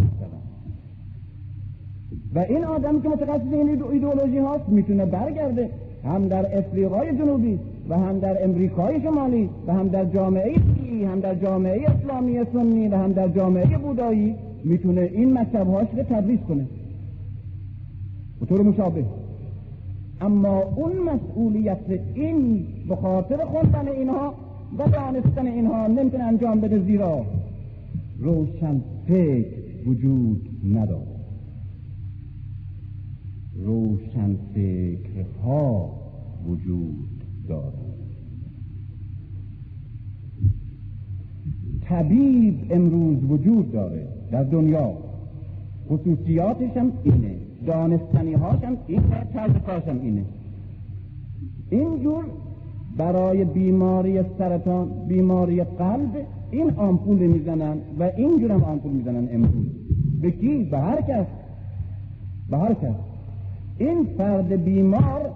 و 2.36 2.40
این 2.40 2.66
آدم 2.66 3.02
که 3.02 3.10
متخصص 3.10 3.52
این 3.52 3.84
ایدئولوژی 3.92 4.38
هاست 4.38 4.70
می‌تونه 4.70 5.06
برگرده 5.06 5.70
هم 6.04 6.28
در 6.28 6.58
افریقای 6.58 7.18
جنوبی 7.18 7.60
و 7.90 7.98
هم 7.98 8.20
در 8.20 8.44
امریکای 8.44 9.02
شمالی 9.02 9.50
و 9.68 9.74
هم 9.74 9.88
در 9.88 10.06
جامعه 10.06 10.56
هم 11.08 11.20
در 11.20 11.36
جامعه 11.36 11.90
اسلامی 11.90 12.40
سنی 12.54 12.88
و 12.88 12.98
هم 12.98 13.14
در 13.14 13.28
جامعه 13.28 13.78
بودایی 13.78 14.36
می‌تونه 14.64 15.02
این 15.02 15.38
مکتب 15.38 15.68
هاش 15.68 15.88
رو 15.98 16.04
تدریس 16.04 16.40
کنه. 16.40 16.68
به 18.40 18.46
طور 18.46 18.62
مشابه. 18.62 19.06
اما 20.22 20.62
اون 20.76 20.92
مسئولیت 21.00 21.78
این 22.14 22.68
به 22.90 22.96
خاطر 22.96 23.46
خوندن 23.46 23.88
اینها 23.88 24.34
و 24.78 24.88
دانستن 24.90 25.48
اینها 25.48 25.88
نمی‌تونه 25.88 26.24
انجام 26.24 26.60
بده 26.60 26.80
زیرا 26.80 27.26
روشن 28.20 28.82
فکر 29.08 29.90
وجود 29.90 30.50
نداره 30.74 31.16
روشن 33.64 34.36
فکرها 34.54 35.92
وجود 36.48 37.24
دارد 37.48 37.74
طبیب 41.82 42.56
امروز 42.70 43.24
وجود 43.24 43.72
داره 43.72 44.08
در 44.32 44.44
دنیا. 44.44 44.94
خصوصیاتش 45.90 46.78
هم 46.78 46.92
اینه 47.04 47.36
دانستنی 47.68 48.34
هاشم 48.34 48.78
اینه 48.88 49.28
طرز 49.34 49.52
کارشم 49.66 50.00
اینه. 50.02 50.26
اینجور 51.70 52.26
برای 52.98 53.44
بیماری 53.44 54.20
سرطان 54.38 54.88
بیماری 55.08 55.64
قلب 55.64 56.26
این 56.52 56.72
آمپول 56.78 57.18
می‌زنن 57.18 57.78
و 58.00 58.12
اینجور 58.18 58.52
هم 58.52 58.64
آمپول 58.64 58.92
می‌زنن 58.92 59.30
امروز. 59.32 59.68
به 60.22 60.32
کی؟ 60.32 60.64
به 60.64 60.78
هر 60.78 61.02
کس. 61.02 61.26
به 62.50 62.58
هر 62.58 62.74
کس. 62.74 62.96
این 63.78 64.08
فرد 64.18 64.64
بیمار 64.64 65.30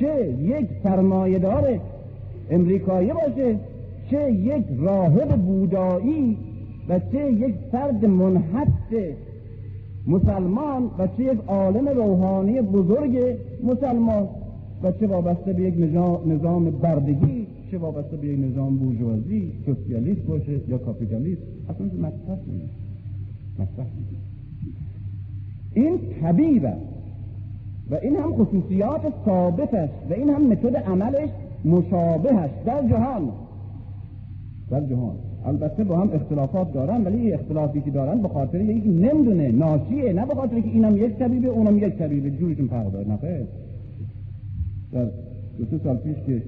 چه 0.00 0.34
یک 0.40 0.66
سرمایهدار 0.82 1.80
امریکایی 2.50 3.12
باشه 3.12 3.56
چه 4.10 4.32
یک 4.32 4.64
راهب 4.78 5.28
بودایی 5.28 6.36
و 6.88 6.98
چه 7.12 7.32
یک 7.32 7.54
فرد 7.72 8.04
منحط 8.04 8.68
مسلمان 10.06 10.90
و 10.98 11.06
چه 11.06 11.24
یک 11.24 11.38
عالم 11.46 11.88
روحانی 11.88 12.60
بزرگ 12.60 13.18
مسلمان. 13.64 14.28
و 14.82 14.92
چه 14.92 15.06
وابسته 15.06 15.52
به 15.52 15.62
یک 15.62 15.74
نظام 16.26 16.70
بردگی 16.70 17.46
چه 17.70 17.78
وابسته 17.78 18.16
به 18.16 18.26
یک 18.26 18.40
نظام 18.50 18.76
بورژوازی 18.76 19.52
سوسیالیست 19.66 20.22
باشه 20.22 20.60
یا 20.68 20.78
کاپیتالیست 20.78 21.42
اصلا 21.68 21.86
مطرح 21.86 22.38
نیست. 22.46 22.74
مطرح 23.58 23.86
این 25.74 25.98
طبیب 26.20 26.64
است 26.64 26.80
و 27.90 27.94
این 27.94 28.16
هم 28.16 28.32
خصوصیات 28.32 29.00
ثابتش 29.24 29.88
و 30.10 30.12
این 30.12 30.30
هم 30.30 30.46
متد 30.46 30.76
عملش 30.76 31.30
مشابهش 31.64 32.50
در 32.66 32.88
جهان. 32.88 33.30
در 34.70 34.80
جهان. 34.80 35.16
البته 35.44 35.84
با 35.84 35.96
هم 35.96 36.10
اختلافات 36.12 36.72
دارن 36.72 37.04
ولی 37.04 37.32
اختلافی 37.32 37.80
که 37.80 37.90
دارن 37.90 38.22
به 38.22 38.28
خاطر 38.28 38.60
یک 38.60 38.84
نمی‌دونه 38.86 39.52
ناشیه 39.52 40.12
نه 40.12 40.26
به 40.26 40.34
خاطر 40.34 40.60
که 40.60 40.68
اینم 40.68 40.96
یک 40.96 41.18
طبیبه 41.18 41.48
اونم 41.48 41.78
یک 41.78 41.98
طبیبه. 41.98 42.30
جورشون 42.30 42.66
فرق 42.66 42.92
داره. 42.92 43.08
نه 43.08 43.18
در 44.92 45.04
دو 45.58 45.64
سه 45.70 45.78
سال 45.84 45.96
پیش 45.96 46.16
که 46.26 46.42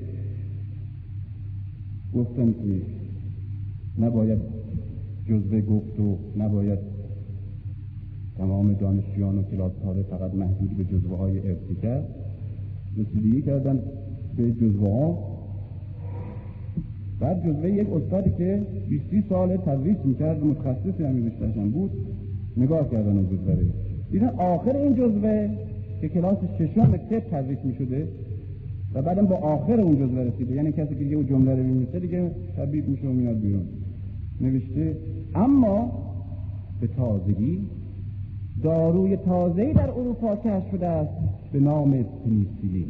گفتن 2.15 2.53
که 2.53 2.83
نباید 3.99 4.39
جزوه 5.29 5.61
گفت 5.61 6.01
و 6.01 6.19
نباید 6.37 6.79
تمام 8.39 8.73
دانشجویان 8.73 9.39
و 9.39 9.43
کلاس 9.43 9.73
فقط 10.11 10.35
محدود 10.35 10.77
به 10.77 10.85
جزوه 10.85 11.19
های 11.19 11.39
ارسی 11.39 11.75
کرد 11.83 12.09
رسیدگی 12.97 13.43
کردن 13.43 13.83
به 14.37 14.53
جزوه 14.53 14.89
ها 14.89 15.35
بعد 17.21 17.47
جزوه 17.47 17.71
یک 17.71 17.93
استادی 17.93 18.31
که 18.39 18.63
20 19.11 19.29
سال 19.29 19.57
تدریس 19.57 19.97
می‌کرد 20.05 20.45
متخصص 20.45 21.01
همین 21.01 21.27
رشتهشم 21.27 21.71
بود 21.71 21.91
نگاه 22.57 22.91
کردن 22.91 23.17
اون 23.17 23.27
جزوه 23.27 23.57
دیدن 24.11 24.29
آخر 24.29 24.77
این 24.77 24.95
جزوه 24.95 25.49
که 26.01 26.09
کلاس 26.09 26.39
ششم 26.59 26.97
طب 26.97 27.21
تدریس 27.21 27.59
می‌شده 27.65 28.09
و 28.95 29.03
بعدم 29.03 29.27
با 29.27 29.37
آخر 29.37 29.81
اون 29.81 29.97
جزوه 29.97 30.21
رسیده. 30.21 30.55
یعنی 30.55 30.73
کسی 30.73 30.95
که 30.95 31.15
اون 31.15 31.27
جمله 31.27 31.55
رو 31.55 31.63
میمیسه 31.63 32.01
دیگه 32.01 32.31
طبیب 32.57 32.89
میشه 32.89 33.07
و 33.07 33.13
میاد 33.13 33.41
بیرون. 33.41 33.67
نوشته 34.41 34.97
اما 35.35 35.93
به 36.81 36.87
تازگی 36.87 37.59
داروی 38.63 39.17
تازه‌ای 39.17 39.73
در 39.73 39.91
اروپا 39.91 40.37
کشف 40.37 40.71
شده 40.71 40.87
است 40.87 41.13
به 41.53 41.61
نام 41.61 42.05
پنیسیلین. 42.25 42.87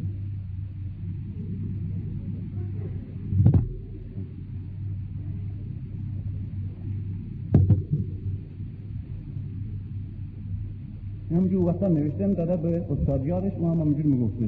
همونجور 11.31 11.65
وقتا 11.65 11.87
نوشتم 11.87 12.33
داده 12.33 12.57
به 12.57 12.85
استادیارش 12.91 13.53
ما 13.61 13.71
هم 13.71 13.79
همونجور 13.79 14.05
می‌گفته 14.05 14.45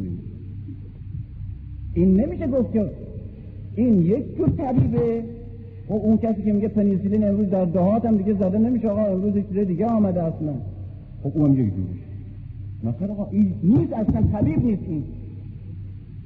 این 1.98 2.20
نمیشه 2.22 2.48
گفت 2.48 2.74
که 2.74 2.90
این 3.76 4.02
یک 4.02 4.38
جور 4.38 4.50
طبیبه. 4.50 5.24
خب 5.88 5.94
اون 5.94 6.18
کسی 6.18 6.44
که 6.44 6.54
میگه 6.54 6.68
پنیسیلین 6.68 7.24
امروز 7.24 7.50
در 7.50 7.66
دهات 7.66 8.06
هم 8.06 8.18
دیگه 8.18 8.34
زده 8.34 8.58
نمیشه 8.58 8.90
آقا 8.90 9.06
امروز 9.06 9.36
یک 9.36 9.68
دیگه 9.68 9.86
آمده 9.86 10.24
اصلا 10.24 10.54
خب 11.24 11.32
اون 11.36 11.52
یک 11.52 11.58
جوریش 11.76 12.02
مثلا 12.84 13.14
آقا 13.14 13.28
این 13.32 13.54
نیست 13.64 13.94
اصلا 13.94 14.22
طبیب 14.32 14.66
نیست 14.66 14.82
این. 14.88 15.04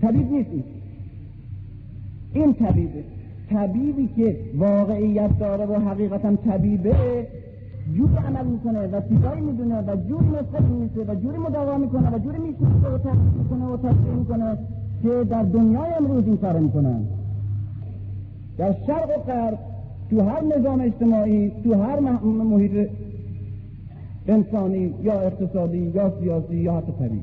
طبیب 0.02 0.32
نیست 0.32 0.50
این. 0.52 0.64
این 2.34 2.54
طبیبه. 2.54 3.04
طبیبی 3.50 4.10
که 4.16 4.38
واقعیت 4.58 5.40
داره 5.40 5.66
و 5.66 5.74
حقیقتا 5.74 6.36
طبیبه 6.36 6.96
جوری 7.98 8.16
عمل 8.16 8.46
می‌کنه 8.46 8.88
و 8.88 9.02
چیزایی 9.10 9.42
می‌دونه 9.42 9.82
و 9.82 9.96
جوری 10.10 10.28
نسبت 10.28 10.62
میشه 10.62 11.12
و 11.12 11.16
جوری 11.16 11.38
مداوا 11.38 11.78
می‌کنه 11.78 12.16
و 12.16 12.20
جوری 12.20 12.38
می‌شناسه 12.38 12.96
و 12.96 12.98
تحقیق 12.98 13.34
می‌کنه 13.38 13.66
و 13.66 13.78
تصدیق 13.78 14.14
می‌کنه. 14.14 14.58
که 15.04 15.24
در 15.30 15.44
دنیای 15.44 15.94
امروز 15.94 16.26
این 16.26 16.38
کار 16.38 16.60
می‌کنن. 16.60 17.04
در 18.58 18.76
شرق 18.88 19.10
و 19.10 19.22
غرب 19.22 19.60
تو 20.10 20.22
هر 20.22 20.44
نظام 20.58 20.82
اجتماعی 20.82 21.52
تو 21.64 21.74
هر 21.74 22.00
محیط 22.00 22.90
انسانی 24.28 24.94
یا 25.04 25.22
اقتصادی 25.22 25.78
یا 25.78 26.14
سیاسی 26.20 26.56
یا 26.56 26.74
حتی 26.78 26.92
طبیعی. 26.92 27.22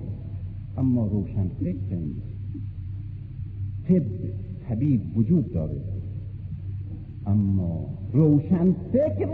اما 0.78 1.06
روشن 1.06 1.48
فکر 1.60 1.96
نیست 1.96 2.28
طب 3.88 4.02
طبیب 4.68 5.00
وجود 5.16 5.52
داره. 5.52 5.76
اما 7.26 7.86
روشن 8.12 8.74
فکر 8.92 9.28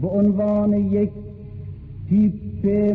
به 0.00 0.08
عنوان 0.08 0.72
یک 0.72 1.10
تیپ 2.08 2.94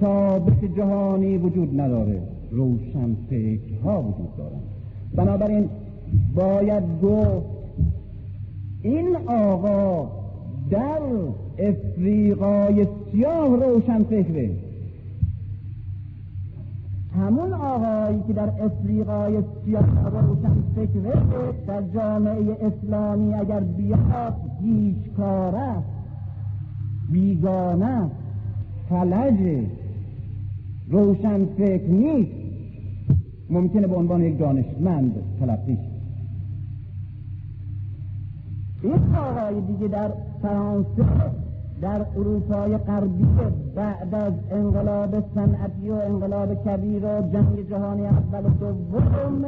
ثابت 0.00 0.64
جهانی 0.76 1.36
وجود 1.36 1.80
نداره. 1.80 2.22
روشن 2.50 3.16
فکرها 3.30 4.02
وجود 4.02 4.36
دارن 4.36 4.60
بنابراین 5.14 5.68
باید 6.34 7.00
گفت 7.02 7.46
این 8.82 9.16
آقا 9.26 10.10
در 10.70 11.00
افریقای 11.58 12.86
سیاه 13.12 13.56
روشن 13.56 14.04
فکره. 14.04 14.50
همون 17.16 17.52
آقایی 17.52 18.22
که 18.26 18.32
در 18.32 18.50
افریقای 18.64 19.42
سیاه 19.64 20.10
روشن 20.10 20.54
فکره 20.76 21.12
در 21.66 21.82
جامعه 21.82 22.56
اسلامی 22.60 23.34
اگر 23.34 23.60
بیاد 23.60 24.34
هیچکاره 24.62 25.74
بیگانه 27.12 28.10
فلج 28.88 29.66
روشن 30.90 31.44
فکر 31.44 31.86
نیست. 31.86 32.48
ممکنه 33.50 33.86
به 33.86 33.94
عنوان 33.94 34.22
یک 34.22 34.38
دانشمند 34.38 35.14
تلقی 35.40 35.78
این 38.82 39.14
آقای 39.16 39.60
دیگه 39.60 39.88
در 39.88 40.10
فرانسه 40.42 41.04
در 41.82 42.06
اروپای 42.16 42.76
غربی 42.76 43.26
بعد 43.74 44.14
از 44.14 44.32
انقلاب 44.50 45.24
صنعتی 45.34 45.90
و 45.90 45.94
انقلاب 45.94 46.64
کبیر 46.64 47.04
و 47.04 47.22
جنگ 47.32 47.68
جهانی 47.70 48.06
اول 48.06 48.44
و 48.46 48.72
دوم 48.92 49.44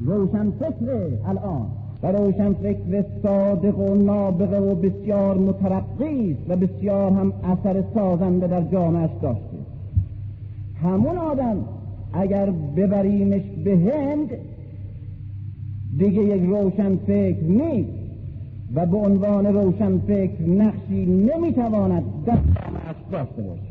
روشن 0.00 0.50
فکر 0.50 1.08
الان. 1.26 1.66
و 2.02 2.12
روشن 2.12 2.52
فکر 2.52 3.04
صادق 3.22 3.78
و 3.78 3.94
نابغه 3.94 4.60
و 4.60 4.74
بسیار 4.74 5.38
مترقی 5.38 6.36
و 6.48 6.56
بسیار 6.56 7.12
هم 7.12 7.32
اثر 7.44 7.84
سازنده 7.94 8.46
در 8.46 8.62
جامعش 8.62 9.10
داشته 9.22 9.49
همون 10.82 11.18
آدم 11.18 11.56
اگر 12.12 12.50
ببریمش 12.50 13.42
به 13.64 13.76
هند 13.76 14.28
دیگه 15.98 16.22
یک 16.22 16.42
روشن 16.42 16.96
فکر 16.96 17.44
نیست 17.44 17.88
و 18.74 18.86
به 18.86 18.96
عنوان 18.96 19.46
روشن 19.46 19.98
فکر 19.98 20.42
نقشی 20.42 21.06
نمی‌تواند 21.06 22.02
جامعش 22.26 22.96
داشته 23.12 23.42
باشه. 23.42 23.62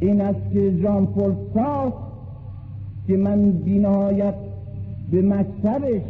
این 0.00 0.20
است 0.20 0.52
که 0.52 0.82
جان 0.82 1.06
پل 1.06 1.32
که 3.06 3.16
من 3.16 3.50
بینهایت 3.50 4.34
به 5.10 5.22
مکتبش 5.22 6.02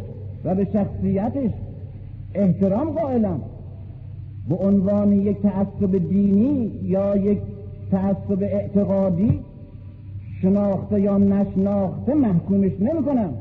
و 0.43 0.55
به 0.55 0.67
شخصیتش 0.73 1.51
احترام 2.33 2.89
قائلم. 2.89 3.39
به 4.49 4.55
عنوان 4.55 5.11
یک 5.11 5.41
تعصب 5.41 6.09
دینی 6.09 6.71
یا 6.83 7.17
یک 7.17 7.39
تعصب 7.91 8.43
اعتقادی 8.43 9.39
شناخته 10.41 11.01
یا 11.01 11.17
نشناخته 11.17 12.13
محکومش 12.13 12.71
نمی 12.79 13.03
کنم 13.05 13.33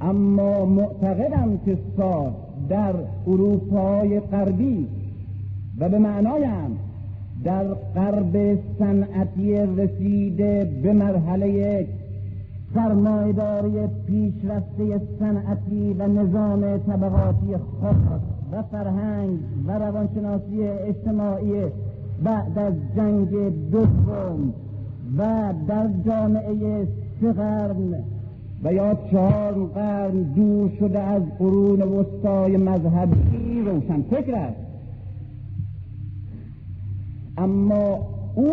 اما 0.00 0.64
معتقدم 0.64 1.58
که 1.64 1.78
ساد 1.96 2.34
در 2.68 2.94
اروپای 3.26 4.20
غربی 4.20 4.88
و 5.78 5.88
به 5.88 5.98
معنایم 5.98 6.78
در 7.44 7.64
غرب 7.74 8.58
صنعتی 8.78 9.54
رسیده 9.54 10.80
به 10.82 10.92
مرحله 10.92 11.86
سرمایداری 12.74 13.86
پیشرفته 14.06 15.00
صنعتی 15.18 15.94
و 15.98 16.06
نظام 16.06 16.78
طبقاتی 16.78 17.56
خاص 17.80 18.20
و 18.52 18.62
فرهنگ 18.62 19.38
و 19.66 19.72
روانشناسی 19.72 20.62
اجتماعی 20.62 21.52
بعد 22.24 22.58
از 22.58 22.74
جنگ 22.96 23.30
دوم 23.70 24.54
و 25.18 25.52
در 25.68 25.88
جامعه 26.06 26.88
سه 27.20 27.32
قرن 27.32 27.94
و 28.64 28.72
یا 28.72 28.98
چهار 29.10 29.52
قرن 29.52 30.22
دور 30.22 30.70
شده 30.78 30.98
از 30.98 31.22
قرون 31.38 31.82
وسطای 31.82 32.56
مذهبی 32.56 33.60
روشن 33.60 34.02
فکر 34.02 34.34
است. 34.34 34.56
اما 37.38 38.06
او 38.34 38.52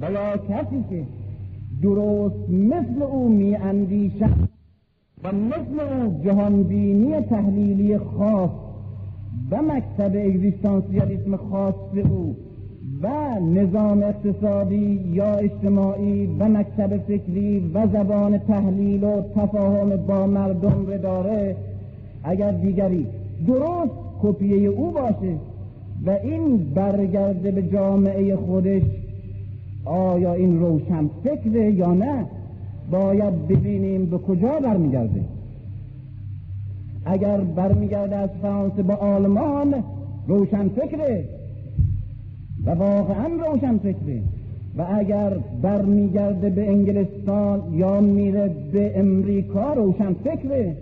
و 0.00 0.12
یا 0.12 0.36
کسی 0.36 0.84
که 0.90 1.04
درست 1.82 2.50
مثل 2.50 3.02
او 3.02 3.28
می 3.28 3.56
اندیشد 3.56 4.48
و 5.24 5.32
مثل 5.32 5.80
او 5.80 6.22
جهانبینی 6.24 7.20
تحلیلی 7.20 7.98
خاص 7.98 8.50
و 9.50 9.62
مکتب 9.62 10.16
اگزیستانسیالیسم 10.16 11.36
خاص 11.36 11.74
او 12.10 12.36
و 13.02 13.08
نظام 13.40 14.02
اقتصادی 14.02 15.00
یا 15.12 15.34
اجتماعی 15.34 16.26
و 16.38 16.48
مکتب 16.48 16.98
فکری 16.98 17.70
و 17.74 17.86
زبان 17.86 18.38
تحلیل 18.38 19.04
و 19.04 19.22
تفاهم 19.36 19.96
با 19.96 20.26
مردم 20.26 20.86
رو 20.86 20.98
داره. 20.98 21.56
اگر 22.24 22.50
دیگری 22.50 23.06
درست 23.46 23.92
کپیه 24.22 24.68
او 24.68 24.90
باشه 24.90 25.34
و 26.06 26.10
این 26.10 26.56
برگرده 26.74 27.50
به 27.50 27.62
جامعه 27.62 28.36
خودش 28.36 28.82
آیا 29.84 30.32
این 30.32 30.60
روشن 30.60 31.10
فکره 31.24 31.72
یا 31.72 31.94
نه؟ 31.94 32.24
باید 32.90 33.48
ببینیم 33.48 34.06
به 34.06 34.18
کجا 34.18 34.60
برمیگرده. 34.60 35.20
اگر 37.04 37.40
برمیگرده 37.40 38.16
از 38.16 38.30
فرانسه 38.42 38.82
به 38.82 38.94
آلمان 38.94 39.74
روشن 40.28 40.68
فکره. 40.68 41.24
و 42.66 42.70
واقعا 42.70 43.26
روشن 43.26 43.78
فکره. 43.78 44.22
و 44.76 44.86
اگر 44.94 45.36
برمیگرده 45.62 46.50
به 46.50 46.68
انگلستان 46.68 47.74
یا 47.74 48.00
میره 48.00 48.50
به 48.72 48.98
امریکا 48.98 49.72
روشن 49.74 50.12
فکره. 50.12 50.76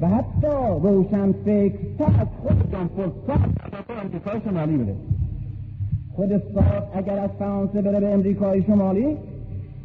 و 0.00 0.08
حتی 0.08 0.56
روشن 0.82 1.32
فکر 1.32 2.04
از 2.18 2.26
خود 2.42 2.72
جان 2.72 2.90
امریکای 4.04 4.40
شمالی 4.44 4.76
بره 4.76 4.94
خود 6.12 6.42
ساعت 6.54 6.82
اگر 6.94 7.18
از 7.18 7.30
فرانسه 7.38 7.82
بره 7.82 8.00
به 8.00 8.12
امریکای 8.14 8.62
شمالی 8.62 9.16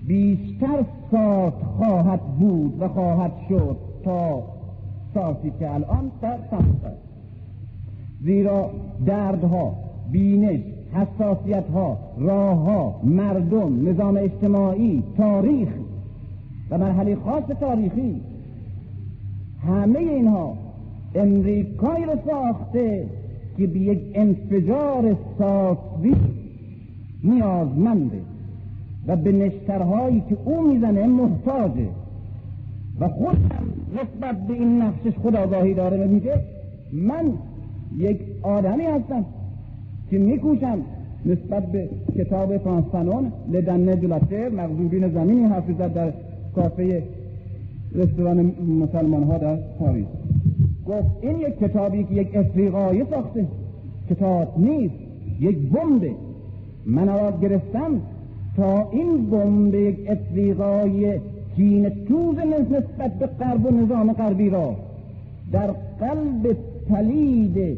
بیشتر 0.07 0.85
ساعت 1.11 1.53
خواهد 1.77 2.21
بود 2.39 2.81
و 2.81 2.87
خواهد 2.87 3.31
شد 3.49 3.77
تا 4.03 4.43
ساعتی 5.13 5.51
که 5.59 5.73
الان 5.73 6.11
در 6.21 6.37
فرانسه 6.37 6.97
زیرا 8.21 8.69
دردها 9.05 9.75
بینش 10.11 10.59
حساسیت 10.93 11.69
ها 11.73 11.97
راه 12.17 12.57
ها 12.57 12.99
مردم 13.03 13.89
نظام 13.89 14.17
اجتماعی 14.17 15.03
تاریخ 15.17 15.69
و 16.69 16.77
مرحله 16.77 17.15
خاص 17.15 17.43
تاریخی. 17.43 18.21
همه 19.67 19.99
اینها 19.99 20.57
امریکایی 21.15 22.05
رو 22.05 22.13
ساخته 22.25 23.05
که 23.57 23.67
به 23.67 23.79
یک 23.79 23.99
انفجار 24.13 25.15
ساسوی 25.39 26.15
نیازمنده 27.23 28.21
و 29.07 29.15
به 29.15 29.31
نشترهایی 29.31 30.23
که 30.29 30.37
او 30.45 30.67
می‌زنه 30.67 31.07
محتاجه. 31.07 31.87
و 32.99 33.07
خود 33.07 33.37
نسبت 33.93 34.47
به 34.47 34.53
این 34.53 34.81
نقشش 34.81 35.17
خداگاهی 35.23 35.73
داره 35.73 36.07
میگه 36.07 36.39
من 36.93 37.33
یک 37.97 38.19
آدمی 38.43 38.83
هستم 38.83 39.25
که 40.13 40.19
میکوشم 40.19 40.77
نسبت 41.25 41.71
به 41.71 41.89
کتاب 42.17 42.57
فرانسفنون 42.57 43.31
لدنه 43.51 43.95
دولتر 43.95 44.49
مغزوبین 44.49 45.09
زمینی 45.09 45.45
حافظت 45.45 45.93
در 45.93 46.13
کافه 46.55 47.03
رستوران 47.95 48.53
مسلمان 48.81 49.23
ها 49.23 49.37
در 49.37 49.57
پاریس. 49.79 50.05
گفت 50.87 51.05
این 51.21 51.39
یک 51.39 51.59
کتابی 51.59 52.03
که 52.03 52.13
یک 52.13 52.35
افریقایی 52.35 53.03
ساخته. 53.09 53.47
کتاب 54.09 54.53
نیست 54.57 54.93
یک 55.39 55.57
بمبه. 55.57 56.11
من 56.85 57.09
آواز 57.09 57.39
گرفتم 57.41 58.01
تا 58.57 58.89
این 58.91 59.29
بمب 59.29 59.75
یک 59.75 59.97
افریقای 60.09 61.19
کین 61.55 61.89
توز 61.89 62.35
نسبت 62.37 63.13
به 63.19 63.25
غرب 63.25 63.65
و 63.65 63.71
نظام 63.71 64.13
غربی 64.13 64.49
را 64.49 64.75
در 65.51 65.71
قلب 65.99 66.57
پلید 66.89 67.77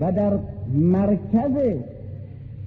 و 0.00 0.12
در 0.12 0.38
مرکز 0.74 1.82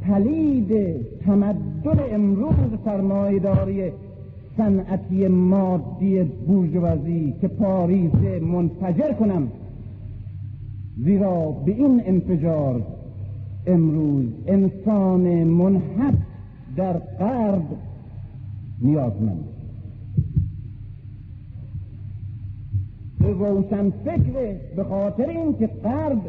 پلید 0.02 0.96
تمدن 1.26 2.00
امروز 2.12 2.80
سرمایهداری 2.86 3.92
صنعتی 4.58 5.28
مادی 5.28 6.24
بورژوازی 6.24 7.34
که 7.42 7.48
پاریس 7.48 8.42
منفجر 8.42 9.14
کنم. 9.14 9.48
زیرا 10.98 11.52
به 11.52 11.72
این 11.72 12.02
انفجار 12.06 12.84
امروز 13.68 14.26
انسان 14.48 15.44
منحط 15.44 16.14
در 16.76 16.94
غرب 16.94 17.66
نیازمند. 18.82 19.46
روشن 23.20 23.90
فکر 23.90 24.56
به 24.76 24.84
خاطر 24.84 25.30
اینکه 25.30 25.68
غرب 25.68 26.22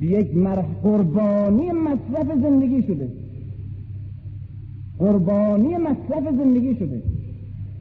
به 0.00 0.06
یک 0.06 0.36
مرح 0.36 0.64
قربانی 0.82 1.72
مصرف 1.72 2.26
زندگی 2.42 2.82
شده. 2.82 3.08
قربانی 4.98 5.76
مصرف 5.76 6.34
زندگی 6.38 6.74
شده. 6.74 7.02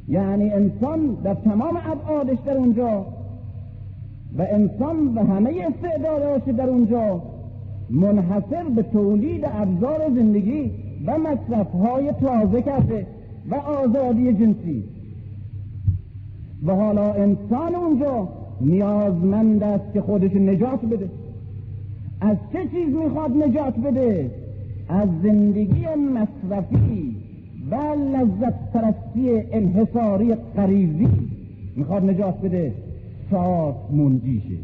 یعنی 0.08 0.50
انسان 0.50 1.18
در 1.24 1.34
تمام 1.34 1.78
ابعادش 1.86 2.38
در 2.46 2.58
اونجا 2.58 3.06
و 4.38 4.42
انسان 4.42 5.16
و 5.16 5.24
همه 5.24 5.68
استعداداش 5.68 6.42
در 6.58 6.70
اونجا 6.70 7.22
منحصر 7.90 8.64
به 8.76 8.84
تولید 8.84 9.46
ابزار 9.46 10.00
زندگی 10.16 10.72
و 11.06 11.18
مصرف 11.18 11.72
های 11.72 12.12
تازه 12.12 12.62
کرده 12.62 13.08
و 13.50 13.56
آزادی 13.56 14.34
جنسی. 14.34 14.84
و 16.66 16.76
حالا 16.76 17.14
انسان 17.14 17.76
اونجا 17.76 18.30
نیازمند 18.62 19.64
است 19.64 19.94
که 19.94 20.02
خودش 20.02 20.36
نجات 20.36 20.86
بده. 20.86 21.10
از 22.22 22.38
چه 22.54 22.68
چیز 22.72 22.96
می‌خواد 22.96 23.32
نجات 23.32 23.76
بده؟ 23.76 24.32
از 24.90 25.10
زندگی 25.24 25.86
مصرفی 25.86 27.16
و 27.72 27.76
لذت 27.76 28.72
پرستی 28.74 29.30
انحصاری 29.52 30.36
قریزی 30.56 31.08
می‌خواد 31.76 32.10
نجات 32.10 32.42
بده. 32.42 32.74
ساعت 33.32 33.76
منجیشه 33.92 34.58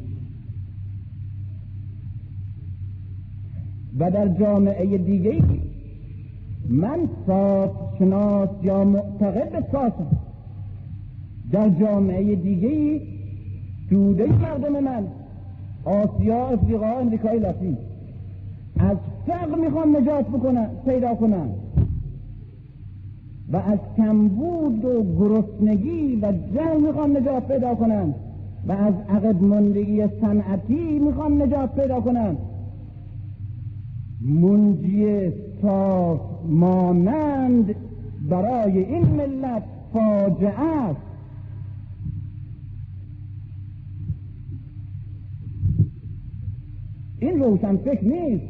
و 3.99 4.11
در 4.11 4.27
جامعه 4.27 4.97
دیگه 4.97 5.43
من 6.69 6.99
ساعت 7.27 7.71
شناس 7.99 8.49
یا 8.63 8.83
معتقد 8.83 9.51
به 9.51 9.63
ساعتم 9.71 10.07
در 11.51 11.69
جامعه 11.69 12.35
دیگه 12.35 13.01
توده 13.89 14.25
مردم 14.25 14.83
من. 14.83 15.03
آسیا 15.85 16.47
افریقا 16.47 16.87
امریکای 16.87 17.39
لاتین. 17.39 17.77
از 18.79 18.97
فقر 19.27 19.55
می‌خوان 19.55 19.95
نجات 19.95 20.27
بکنن 20.27 20.69
پیدا 20.85 21.15
کنن. 21.15 21.49
و 23.51 23.57
از 23.57 23.79
کمبود 23.97 24.85
و 24.85 25.03
گرسنگی 25.19 26.15
و 26.21 26.33
جهل 26.53 26.81
می‌خوان 26.81 27.17
نجات 27.17 27.47
پیدا 27.47 27.75
کنن. 27.75 28.13
و 28.67 28.71
از 28.71 28.93
عقب 29.09 29.43
مندگی 29.43 30.07
صنعتی 30.21 30.99
می‌خوان 30.99 31.41
نجات 31.41 31.75
پیدا 31.75 32.01
کنن. 32.01 32.37
منجی 34.21 35.31
صاف 35.61 36.19
مانند 36.49 37.75
برای 38.29 38.83
این 38.83 39.05
ملت 39.05 39.63
فاجعه 39.93 40.59
است. 40.59 41.14
این 47.19 47.43
روشن 47.43 47.77
فکر 47.77 48.03
نیست. 48.03 48.43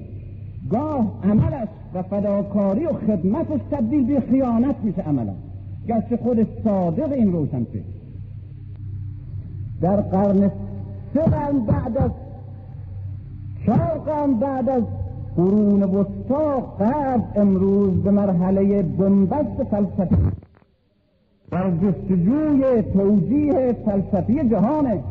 گاه 0.70 1.20
عملش 1.24 1.68
و 1.94 2.04
فداکاری 2.04 2.86
و 2.86 2.94
خدمتش 2.94 3.60
تبدیل 3.72 4.06
به 4.06 4.20
خیانت 4.20 4.76
میشه 4.84 5.02
عملا. 5.02 5.34
گرچه 5.88 6.18
خود 6.18 6.48
صادق 6.64 7.12
این 7.12 7.32
روشن 7.32 7.64
فکر. 7.64 7.84
در 9.82 10.02
قرن 10.02 10.52
سه 11.14 11.22
قرن 11.22 11.60
بعد 11.60 11.98
از 11.98 12.12
چهار 13.66 14.00
قرن 14.06 14.34
بعد 14.34 14.70
از 14.70 14.84
قرون 15.36 15.84
وسطا 15.84 16.60
قبل 16.60 17.42
امروز 17.42 18.04
به 18.04 18.12
مرحله 18.12 18.82
بنبست 18.82 19.64
فلسفی 19.64 20.16
در 21.52 21.72
جستجوی 21.72 22.82
توجیه 22.82 23.76
فلسفی 23.86 24.50
جهانه 24.50 25.04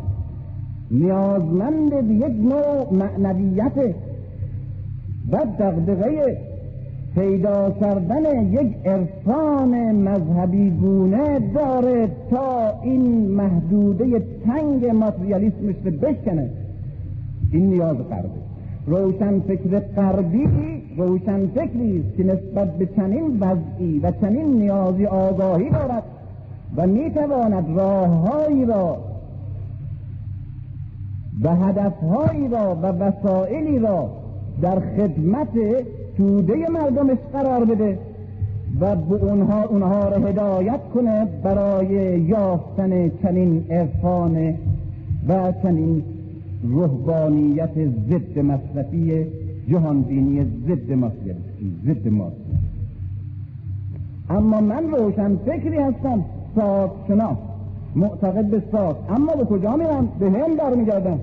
نیازمند 0.94 2.08
به 2.08 2.14
یک 2.14 2.32
نوع 2.42 2.92
معنویت 2.92 3.94
و 5.32 5.36
دقدقه 5.58 6.38
پیدا 7.14 7.70
کردن 7.70 8.52
یک 8.52 8.76
عرفان 8.84 9.92
مذهبی 9.92 10.70
گونه 10.70 11.38
داره 11.54 12.08
تا 12.30 12.80
این 12.82 13.30
محدوده 13.30 14.22
تنگ 14.46 14.86
ماتریالیسمش 14.86 15.74
رو 15.84 15.90
بشکنه. 15.90 16.50
این 17.52 17.66
نیاز 17.66 17.96
قربه. 17.96 18.44
روشن 18.86 19.40
فکر 19.40 19.78
غربی 19.78 20.48
روشن 20.96 21.46
فکری 21.46 22.00
است 22.00 22.16
که 22.16 22.24
نسبت 22.24 22.76
به 22.76 22.86
چنین 22.96 23.38
وضعی 23.40 23.98
و 23.98 24.12
چنین 24.20 24.46
نیازی 24.46 25.06
آگاهی 25.06 25.70
دارد 25.70 26.02
و 26.76 26.86
می‌تواند 26.86 27.76
راههایی 27.76 28.64
را 28.64 28.96
و 31.42 31.56
هدفهایی 31.56 32.48
را 32.48 32.74
و 32.82 32.86
وسائلی 32.86 33.78
را 33.78 34.10
در 34.62 34.80
خدمت 34.80 35.48
توده 36.16 36.68
مردمش 36.70 37.18
قرار 37.32 37.64
بده 37.64 37.98
و 38.80 38.96
به 38.96 39.14
اونها 39.14 39.64
اونها 39.64 40.08
را 40.08 40.16
هدایت 40.16 40.80
کنه 40.94 41.26
برای 41.42 42.20
یافتن 42.20 43.10
چنین 43.22 43.64
عرفان 43.70 44.54
و 45.28 45.52
چنین 45.62 46.02
روحانیت 46.62 47.74
ضد 48.10 48.38
مصرفی 48.38 49.26
جهانبینی 49.68 50.44
ضد 50.66 50.92
ماسیالیستی 50.92 51.76
ضد 51.86 52.08
ماسی 52.08 52.34
اما 54.30 54.60
من 54.60 54.90
روشن 54.90 55.36
فکری 55.36 55.78
هستم 55.78 56.24
شناس 57.08 57.36
معتقد 57.96 58.44
به 58.44 58.62
ساز. 58.72 58.94
اما 59.08 59.32
به 59.32 59.44
کجا 59.44 59.76
میرم؟ 59.76 60.08
به 60.18 60.30
هم 60.30 60.56
برمیگردم. 60.56 61.18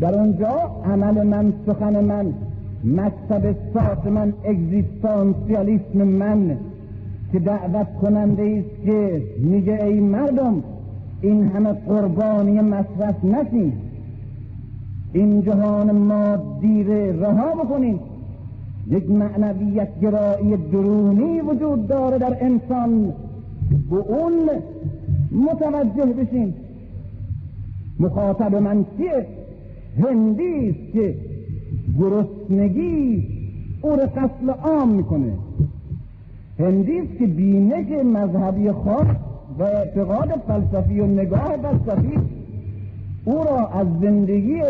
در 0.00 0.18
اونجا 0.18 0.52
عمل 0.84 1.26
من 1.26 1.52
سخن 1.66 2.04
من 2.04 2.32
مکتب 2.84 3.56
ساز 3.74 4.12
من 4.12 4.32
اگزیستانسیالیسم 4.44 6.02
من 6.02 6.56
که 7.32 7.38
دعوت 7.38 7.86
کننده 8.02 8.42
است 8.42 8.86
که 8.86 9.22
میگه 9.38 9.84
ای 9.84 10.00
مردم 10.00 10.62
این 11.20 11.48
همه 11.48 11.72
قربانی 11.72 12.60
مصرف 12.60 13.24
نشید 13.24 13.72
این 15.12 15.42
جهان 15.42 15.90
مادی 15.90 16.84
رها 17.20 17.64
بکنید. 17.64 18.00
یک 18.86 19.10
معنویت 19.10 20.00
گرایی 20.00 20.56
درونی 20.56 21.40
وجود 21.40 21.88
داره 21.88 22.18
در 22.18 22.36
انسان. 22.40 23.12
به 23.90 23.96
اون 23.96 24.32
متوجه 25.32 26.12
بشین. 26.12 26.54
مخاطب 28.00 28.54
من 28.54 28.84
چیه؟ 28.96 29.26
هندی 29.98 30.68
است 30.68 30.92
که 30.92 31.14
گرسنگی 31.98 33.26
او 33.82 33.90
را 33.90 34.06
قتل 34.06 34.50
عام 34.50 34.88
می‌کنه. 34.94 35.32
هندی 36.58 36.98
است 36.98 37.18
که 37.18 37.26
بینش 37.26 37.86
مذهبی 38.04 38.72
خاص 38.72 39.06
و 39.58 39.62
اعتقاد 39.62 40.28
فلسفی 40.46 41.00
و 41.00 41.06
نگاه 41.06 41.56
فلسفی 41.62 42.18
او 43.24 43.34
را 43.34 43.66
از 43.66 43.86
زندگی 44.02 44.60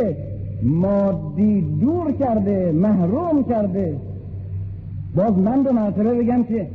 مادی 0.62 1.60
دور 1.60 2.12
کرده 2.12 2.72
محروم 2.72 3.44
کرده. 3.44 3.96
باز 5.16 5.38
من 5.38 5.62
دو 5.62 5.72
مرتبه 5.72 6.14
بگم 6.14 6.42
که 6.42 6.66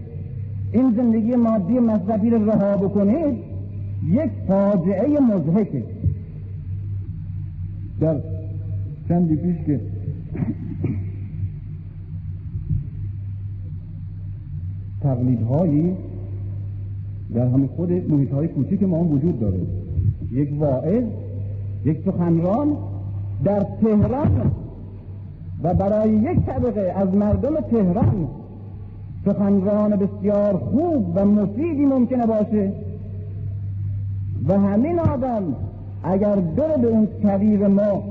این 0.71 0.93
زندگی 0.97 1.35
مادی 1.35 1.79
مذهبی 1.79 2.29
رو 2.29 2.51
رها 2.51 2.77
بکنید 2.77 3.54
یک 4.07 4.31
فاجعه 4.47 5.19
مزهکه 5.19 5.83
در 7.99 8.15
چندی 9.09 9.35
پیش 9.35 9.65
که 9.65 9.79
تقلیدهایی 15.01 15.93
در 17.33 17.47
همه 17.47 17.67
خود 17.67 17.91
محیط 17.91 18.31
های 18.31 18.47
کوچیک 18.47 18.83
ما 18.83 18.99
هم 18.99 19.11
وجود 19.11 19.39
داره. 19.39 19.59
یک 20.31 20.49
واعظ 20.59 21.03
یک 21.85 21.97
سخنران 22.05 22.77
در 23.43 23.65
تهران 23.81 24.51
و 25.63 25.73
برای 25.73 26.09
یک 26.09 26.39
طبقه 26.45 26.93
از 26.95 27.13
مردم 27.13 27.55
تهران 27.55 28.27
سخنران 29.25 29.95
بسیار 29.95 30.57
خوب 30.57 31.11
و 31.15 31.25
مفیدی 31.25 31.85
ممکنه 31.85 32.25
باشه. 32.25 32.84
و 34.47 34.59
همین 34.59 34.99
آدم 34.99 35.43
اگر 36.03 36.35
بره 36.35 36.77
به 36.77 36.87
اون 36.87 37.07
کویر 37.21 37.67
ما 37.67 38.03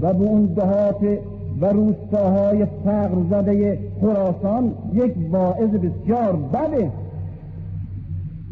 و 0.00 0.14
به 0.14 0.24
اون 0.24 0.46
دهات 0.46 1.18
و 1.60 1.66
روستاهای 1.66 2.66
فقر 2.84 3.22
زده 3.30 3.78
خراسان 4.00 4.72
یک 4.92 5.14
واعظ 5.30 5.70
بسیار 5.70 6.36
بده. 6.36 6.90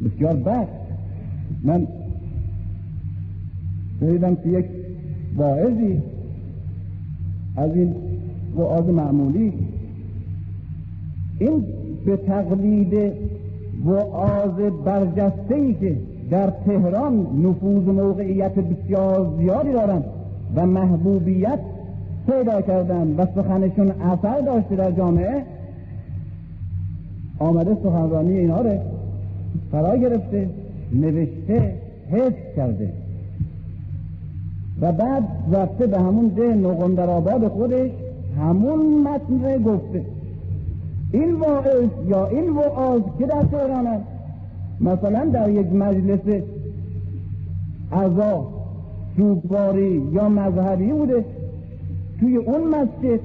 بسیار 0.04 0.36
بد. 0.36 0.68
من 1.62 1.86
شنیدم 4.00 4.34
که 4.34 4.48
یک 4.48 4.66
واعظی 5.36 6.02
از 7.56 7.76
این 7.76 7.94
وعاظ 8.56 8.88
معمولی. 8.88 9.52
این 11.38 11.64
به 12.06 12.16
تقلید 12.16 13.12
وعاظ 13.84 14.60
برجسته 14.84 15.54
ای 15.54 15.74
که 15.74 15.96
در 16.30 16.50
تهران 16.66 17.26
نفوذ 17.44 17.88
و 17.88 17.92
موقعیت 17.92 18.54
بسیار 18.54 19.32
زیادی 19.38 19.72
دارند 19.72 20.04
و 20.56 20.66
محبوبیت 20.66 21.58
پیدا 22.26 22.60
کردن 22.60 23.14
و 23.18 23.26
سخنشون 23.34 23.90
اثر 23.90 24.40
داشته 24.40 24.76
در 24.76 24.90
جامعه. 24.90 25.42
آمده 27.38 27.74
سخنرانی 27.74 28.38
اینا 28.38 28.60
رو 28.60 28.78
فرا 29.72 29.96
گرفته 29.96 30.48
نوشته 30.92 31.74
حفظ 32.10 32.56
کرده. 32.56 32.92
و 34.80 34.92
بعد 34.92 35.24
رفته 35.52 35.86
به 35.86 35.98
همون 35.98 36.26
ده 36.26 36.54
نقندر 36.54 37.10
آباد 37.10 37.48
خودش 37.48 37.90
همون 38.38 39.02
متن 39.02 39.62
گفته. 39.62 40.04
این 41.12 41.34
واعظ 41.34 41.88
یا 42.08 42.26
این 42.26 42.50
وعاظ 42.50 43.02
که 43.18 43.26
در 43.26 43.42
تهران 43.42 43.86
است 43.86 44.17
مثلا 44.80 45.24
در 45.24 45.50
یک 45.50 45.72
مجلس 45.72 46.42
عزا 47.92 48.46
سوگواری 49.16 50.02
یا 50.12 50.28
مذهبی 50.28 50.92
بوده. 50.92 51.24
توی 52.20 52.36
اون 52.36 52.68
مسجد 52.68 53.20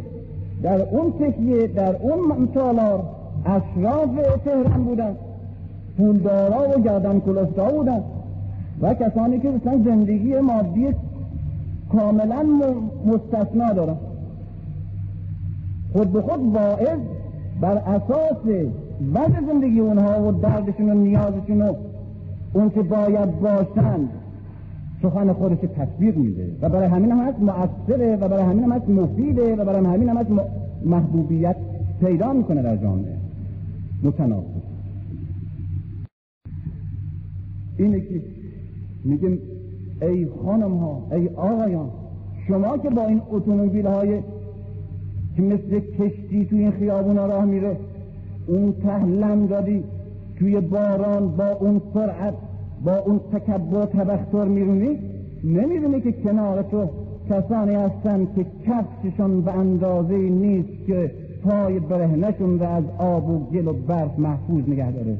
در 0.63 0.81
اون 0.81 1.11
تکیه 1.11 1.67
در 1.67 1.95
اون 1.95 2.47
تالار 2.53 3.03
اشراف 3.45 4.09
تهران 4.45 4.83
بودن. 4.83 5.15
پولدارا 5.97 6.77
و 6.77 6.81
گردن 6.81 7.19
کلفتا 7.19 7.71
بودن. 7.71 8.03
و 8.81 8.93
کسانی 8.93 9.39
که 9.39 9.49
مثلا 9.49 9.81
زندگی 9.85 10.39
مادی 10.39 10.87
کاملا 11.91 12.45
مستثنا 13.05 13.73
دارن. 13.73 13.95
خود 15.93 16.11
به 16.11 16.21
خود 16.21 16.55
واعظ 16.55 16.99
بر 17.61 17.77
اساس 17.77 18.65
وضع 19.13 19.45
زندگی 19.47 19.79
اونها 19.79 20.27
و 20.27 20.31
دردشون 20.31 20.89
و 20.89 20.93
نیازشون 20.93 21.61
و 21.61 21.73
اون 22.53 22.69
که 22.69 22.81
باید 22.81 23.39
باشند 23.39 24.09
سخن 25.01 25.33
خودش 25.33 25.57
تطبیق 25.57 26.17
میده. 26.17 26.55
و 26.61 26.69
برای 26.69 26.87
همین 26.87 27.11
هم 27.11 27.19
هست 27.19 27.39
مؤثره 27.39 28.15
و 28.15 28.27
برای 28.27 28.43
همین 28.43 28.63
هم 28.63 28.71
هست 28.71 28.89
مفیده 28.89 29.55
و 29.55 29.65
برای 29.65 29.85
همین 29.85 30.09
هم 30.09 30.17
هست 30.17 30.29
محبوبیت 30.85 31.55
پیدا 31.99 32.33
می‌کنه 32.33 32.61
در 32.61 32.77
جامعه. 32.77 33.17
متناسب 34.03 34.63
اینه 37.77 37.99
که 37.99 38.21
میگیم 39.03 39.39
ای 40.01 40.27
خانم 40.45 40.77
ها 40.77 41.07
ای 41.11 41.27
آقایان 41.27 41.89
شما 42.47 42.77
که 42.77 42.89
با 42.89 43.05
این 43.05 43.21
اتومبیل 43.29 43.87
های 43.87 44.19
که 45.35 45.41
مثل 45.41 45.79
کشتی 45.79 46.45
توی 46.45 46.59
این 46.59 46.71
خیابون 46.71 47.15
راه 47.15 47.45
میره 47.45 47.77
اون 48.47 48.73
تهلم 48.83 49.47
دادی 49.47 49.83
توی 50.39 50.59
باران 50.59 51.27
با 51.27 51.49
اون 51.49 51.81
سرعت 51.93 52.33
با 52.85 52.97
اون 52.97 53.19
تکبر 53.33 53.85
تبختر 53.85 54.45
میرونی؟ 54.45 54.99
نمی‌دونی 55.43 56.01
که 56.01 56.11
کنار 56.11 56.61
تو 56.61 56.89
کسانی 57.29 57.75
هستن 57.75 58.27
که 58.35 58.45
کفششون 58.65 59.41
به 59.41 59.51
اندازه 59.51 60.17
نیست 60.17 60.85
که 60.87 61.11
پای 61.43 61.79
برهنشون 61.79 62.59
رو 62.59 62.65
از 62.65 62.83
آب 62.97 63.29
و 63.29 63.39
گل 63.39 63.67
و 63.67 63.73
برف 63.73 64.19
محفوظ 64.19 64.69
نگه 64.69 64.91
داره. 64.91 65.17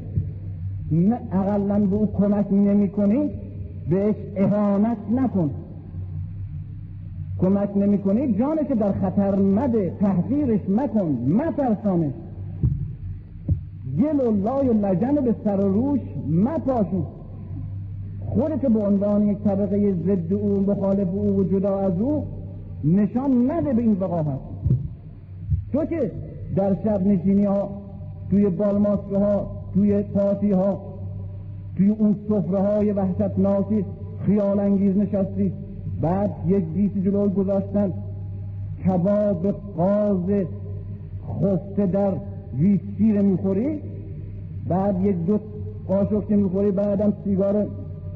نه 0.92 1.20
اقلا 1.32 1.78
به 1.86 1.96
او 1.96 2.06
کمک 2.06 2.52
نمی 2.52 2.88
کنی 2.88 3.30
بهش 3.90 4.14
اهانت 4.36 4.96
نکن. 5.14 5.50
کمک 7.38 7.76
نمی 7.76 7.98
کنی 7.98 8.32
جانش 8.32 8.66
در 8.80 8.92
خطر 8.92 9.34
مده 9.34 9.92
تحقیرش 10.00 10.60
مکن 10.68 11.18
مترسانش. 11.28 12.12
گل 13.98 14.20
و 14.20 14.30
لای 14.30 14.68
و 14.68 14.86
لجن 14.86 15.14
به 15.14 15.34
سر 15.44 15.60
و 15.60 15.72
روش 15.72 16.00
مپاشون 16.28 17.06
خودت 18.26 18.60
به 18.66 18.80
عنوان 18.80 19.28
یک 19.28 19.38
طبقه 19.38 19.92
ضد 19.92 20.32
او 20.32 20.64
مخالف 20.68 21.08
او 21.12 21.40
و 21.40 21.44
جدا 21.44 21.78
از 21.78 22.00
او 22.00 22.26
نشان 22.84 23.50
نده 23.50 23.72
به 23.72 23.82
این 23.82 23.96
وقاحت 24.00 24.38
تو 25.72 25.84
که 25.84 26.10
در 26.56 26.74
شب 26.74 27.06
نشینی 27.06 27.44
ها 27.44 27.68
توی 28.30 28.48
بالماسکه 28.48 29.18
ها 29.18 29.50
توی 29.74 30.02
پاتی 30.02 30.50
ها 30.50 30.80
توی 31.76 31.88
اون 31.88 32.16
صفره 32.28 32.58
های 32.58 32.92
وحشت 32.92 33.38
ناسی 33.38 33.84
خیال 34.26 34.60
انگیز 34.60 34.96
نشستی. 34.96 35.52
بعد 36.00 36.30
یک 36.46 36.64
دیسی 36.74 37.02
جلو 37.02 37.28
گذاشتن. 37.28 37.92
کباب 38.86 39.50
قاز 39.76 40.46
خفته 41.40 41.86
در 41.86 42.12
ویسکی 42.58 43.12
رو 43.12 43.22
می‌خوری؟ 43.22 43.80
بعد 44.68 45.04
یک 45.04 45.16
دو 45.26 45.38
قاشق 45.88 46.26
که 46.28 46.36
می‌خوری 46.36 46.70
بعدم 46.70 47.12
سیگار 47.24 47.66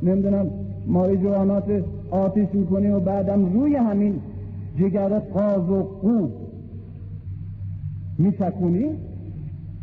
نمی‌دونم 0.03 0.47
ماری 0.87 1.17
جوانات 1.17 1.65
آتیش 2.11 2.49
می‌کنی 2.53 2.89
و 2.89 3.01
بعدم 3.01 3.53
روی 3.53 3.77
همین 3.77 4.15
جگر 4.79 5.19
قاز 5.19 5.71
و 5.71 5.83
قو 5.83 6.29
میسکونی 8.19 8.87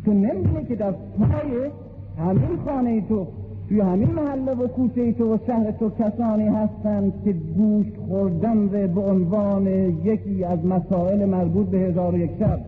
تو 0.04 0.12
نمی‌دونی 0.12 0.64
که 0.68 0.74
در 0.74 0.90
پای 0.92 1.70
همین 2.18 2.56
خانه 2.64 3.00
تو 3.00 3.26
توی 3.68 3.80
همین 3.80 4.10
محله 4.10 4.52
و 4.52 4.66
کوچه 4.66 5.12
تو 5.12 5.34
و 5.34 5.38
شهر 5.46 5.70
تو 5.70 5.90
کسانی 5.90 6.48
هستند 6.48 7.12
که 7.24 7.32
گوشت 7.32 7.96
خوردن 8.08 8.66
به 8.68 9.00
عنوان 9.00 9.66
یکی 9.66 10.44
از 10.44 10.66
مسائل 10.66 11.24
مربوط 11.24 11.66
به 11.66 11.78
هزار 11.78 12.14
و 12.14 12.18
یک 12.18 12.30
شب. 12.38 12.60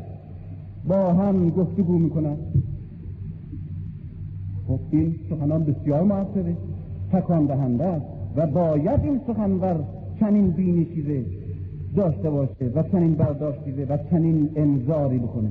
با 0.88 1.12
هم 1.12 1.50
گفتگو 1.50 1.98
می‌کنن 1.98 2.36
خب 4.66 4.80
این 4.90 5.14
سخنان 5.30 5.64
بسیار 5.64 6.02
موثره 6.02 6.56
تکان 7.12 7.46
دهنده 7.46 7.84
است 7.84 8.06
و 8.36 8.46
باید 8.46 9.00
این 9.02 9.20
سخنور 9.26 9.84
چنین 10.20 10.50
بینی 10.50 10.84
چیزه 10.84 11.24
داشته 11.96 12.30
باشه 12.30 12.64
و 12.74 12.82
چنین 12.82 13.14
برداشتیزه 13.14 13.86
و 13.88 13.98
چنین 14.10 14.48
انذاری 14.56 15.18
بکنه. 15.18 15.50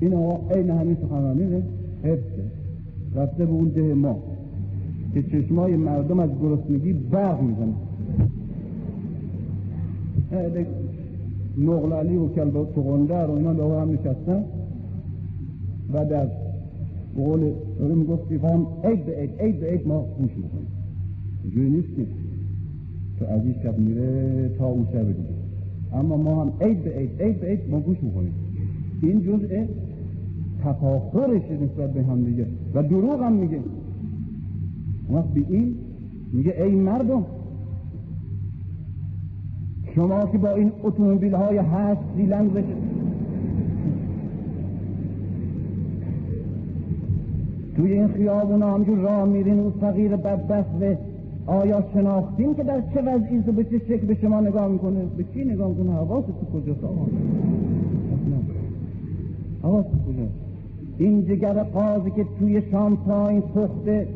این 0.00 0.14
آقا 0.14 0.54
عین 0.54 0.70
همین 0.70 0.96
سخنرانی 1.02 1.62
حفظه 2.02 2.44
رفته 3.14 3.46
به 3.46 3.52
اون 3.52 3.68
ده 3.68 3.94
ما 3.94 4.16
که 5.14 5.22
چشمای 5.22 5.76
مردم 5.76 6.20
از 6.20 6.30
گرسنگی 6.42 6.92
برق 6.92 7.42
می‌زنه 7.42 7.74
نقلالی 11.58 12.16
و 12.16 12.28
کلب 12.28 12.72
تغندر 12.74 13.26
و 13.26 13.30
اینا 13.30 13.80
هم 13.80 13.90
نشستن 13.90 14.44
و 15.92 16.04
در 16.04 16.28
قول 17.16 17.52
داره 17.78 17.94
می‌گفت 17.94 18.36
فهم 18.36 18.66
عید 18.84 19.06
به 19.06 19.12
عید 19.12 19.30
عید 19.40 19.60
به 19.60 19.66
عید 19.66 19.88
ما 19.88 20.06
گوش 20.18 20.30
می‌کنیم 20.36 20.66
جوی 21.50 21.70
نیست 21.70 21.96
که 21.96 22.06
تو 23.18 23.24
از 23.24 23.44
این 23.44 23.54
شب 23.62 23.78
میره 23.78 24.48
تا 24.58 24.66
اون 24.66 24.86
شب 24.92 25.06
دیگه 25.06 25.34
اما 25.92 26.16
ما 26.16 26.42
هم 26.42 26.52
عید 26.60 26.84
به 26.84 26.90
عید 26.90 27.22
عید 27.22 27.40
به 27.40 27.46
عید 27.46 27.60
ما 27.70 27.80
گوش 27.80 28.02
می‌کنیم 28.02 28.34
این 29.02 29.22
جزء 29.22 29.64
تفاخرش 30.64 31.50
نسبت 31.50 31.92
به 31.92 32.02
هم 32.02 32.24
دیگه 32.24 32.46
و 32.74 32.82
دروغ 32.82 33.22
هم 33.22 33.32
میگه 33.32 33.58
وقت 35.12 35.28
به 35.28 35.44
این 35.48 35.74
میگه 36.32 36.62
ای 36.62 36.74
مردم 36.74 37.26
شما 39.94 40.26
که 40.26 40.38
با 40.38 40.50
این 40.50 40.72
اتومبیل 40.82 41.34
های 41.34 41.58
هشت 41.58 42.00
سیلندر 42.16 42.62
توی 47.76 47.92
این 47.92 48.08
خیابون 48.08 48.62
همجور 48.62 48.98
راه 48.98 49.24
میرین 49.24 49.60
او 49.60 49.72
فقیر 49.80 50.16
بدبخت 50.16 50.98
آیا 51.46 51.84
شناختین 51.94 52.54
که 52.54 52.62
در 52.62 52.80
چه 52.94 53.02
وضعی 53.02 53.38
و 53.38 53.52
به 53.52 53.64
چه 53.64 53.78
شکل 53.78 54.06
به 54.06 54.14
شما 54.14 54.40
نگاه 54.40 54.68
می‌کنه؟ 54.68 55.00
به 55.16 55.24
چی 55.34 55.44
نگاه 55.44 55.68
می‌کنه؟ 55.68 55.92
حواست 55.92 56.26
تو 56.26 56.60
کجاست 56.60 56.84
آقا؟ 56.84 57.06
حواست 59.62 59.88
کجاست 59.88 60.32
این 60.98 61.24
جگر 61.24 61.62
قاضی 61.62 62.10
که 62.10 62.26
توی 62.38 62.62
شامپاین 62.70 63.40
پخته 63.40 64.08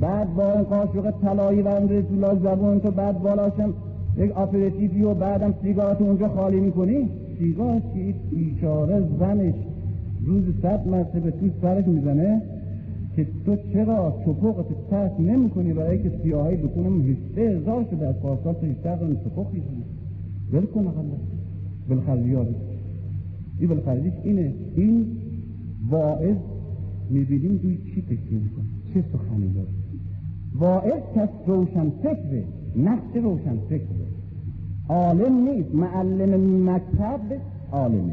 بعد 0.00 0.34
با 0.34 0.52
اون 0.52 0.62
قاشق 0.62 1.10
طلایی 1.22 1.62
و 1.62 1.68
رسولا 1.68 2.34
زبون 2.34 2.80
تو 2.80 2.90
بعد 2.90 3.22
بالاشم 3.22 3.74
یک 4.18 4.32
آپریتیفی 4.32 5.02
و 5.02 5.14
بعدم 5.14 5.54
سیگارت 5.62 6.00
اونجا 6.00 6.28
خالی 6.28 6.60
می‌کنی؟ 6.60 7.08
سیگار 7.38 7.82
چی؟ 7.94 8.14
بیچاره 8.30 9.08
زنش. 9.20 9.54
روز 10.26 10.44
صد 10.62 10.88
مرتبه 10.88 11.30
تو 11.30 11.48
سرش 11.62 11.86
می‌زنه 11.86 12.42
که 13.16 13.26
تو 13.46 13.56
چرا 13.72 14.14
چپقت 14.24 14.66
ترک 14.90 15.12
نمی 15.20 15.50
کنی 15.50 15.72
برای 15.72 16.02
که 16.02 16.12
سیاهی 16.22 16.56
بکنم 16.56 17.00
هشته 17.00 17.40
هزار 17.40 17.86
شده 17.90 18.06
از 18.06 18.20
پارسال 18.20 18.54
تا 18.54 18.66
هشته 18.66 18.90
هزار 18.90 19.14
چپق 19.14 19.50
خیزی 19.52 19.84
ول 20.52 20.66
کن 20.66 20.86
اقلا 20.86 21.02
این 23.58 23.68
بالخرجیش 23.68 24.12
اینه. 24.24 24.54
این 24.76 25.06
واعظ 25.90 26.36
می‌بینیم 27.10 27.56
دوی 27.56 27.76
چی 27.76 28.00
فکر 28.00 28.32
میکن 28.32 28.62
چه 28.94 29.04
سخنی 29.12 29.52
داره؟ 29.54 29.68
واعظ 30.54 31.02
کس 31.16 31.28
روشن 31.46 31.90
فکره 31.90 32.44
نقش 32.76 33.16
روشن 33.22 33.56
فکره. 33.68 34.07
عالم 34.88 35.48
نیست. 35.48 35.74
معلم 35.74 36.70
مکتب 36.70 37.20
عالمه. 37.72 38.12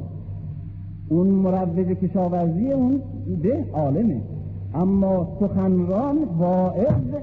اون 1.09 1.27
مروج 1.27 1.87
کشاورزی 1.87 2.71
اون 2.71 3.01
به 3.41 3.65
عالمه. 3.73 4.21
اما 4.73 5.27
سخنران 5.39 6.17
واعظ 6.37 7.15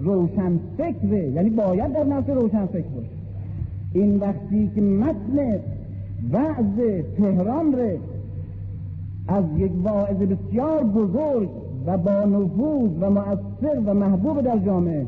روشن 0.00 0.58
فکره. 0.78 1.30
یعنی 1.30 1.50
باید 1.50 1.92
در 1.92 2.04
نفس 2.04 2.30
روشن 2.30 2.66
فکر 2.66 2.88
باشه. 2.88 3.20
این 3.92 4.18
وقتی 4.18 4.70
که 4.74 4.80
متن 4.80 5.58
وعظ 6.32 7.02
تهران 7.18 7.72
ره 7.72 7.98
از 9.28 9.44
یک 9.56 9.72
واعظ 9.82 10.16
بسیار 10.16 10.84
بزرگ 10.84 11.48
و 11.86 11.98
با 11.98 12.24
نفوذ 12.24 12.90
و 13.00 13.10
مؤثر 13.10 13.80
و 13.86 13.94
محبوب 13.94 14.40
در 14.40 14.58
جامعه 14.58 15.06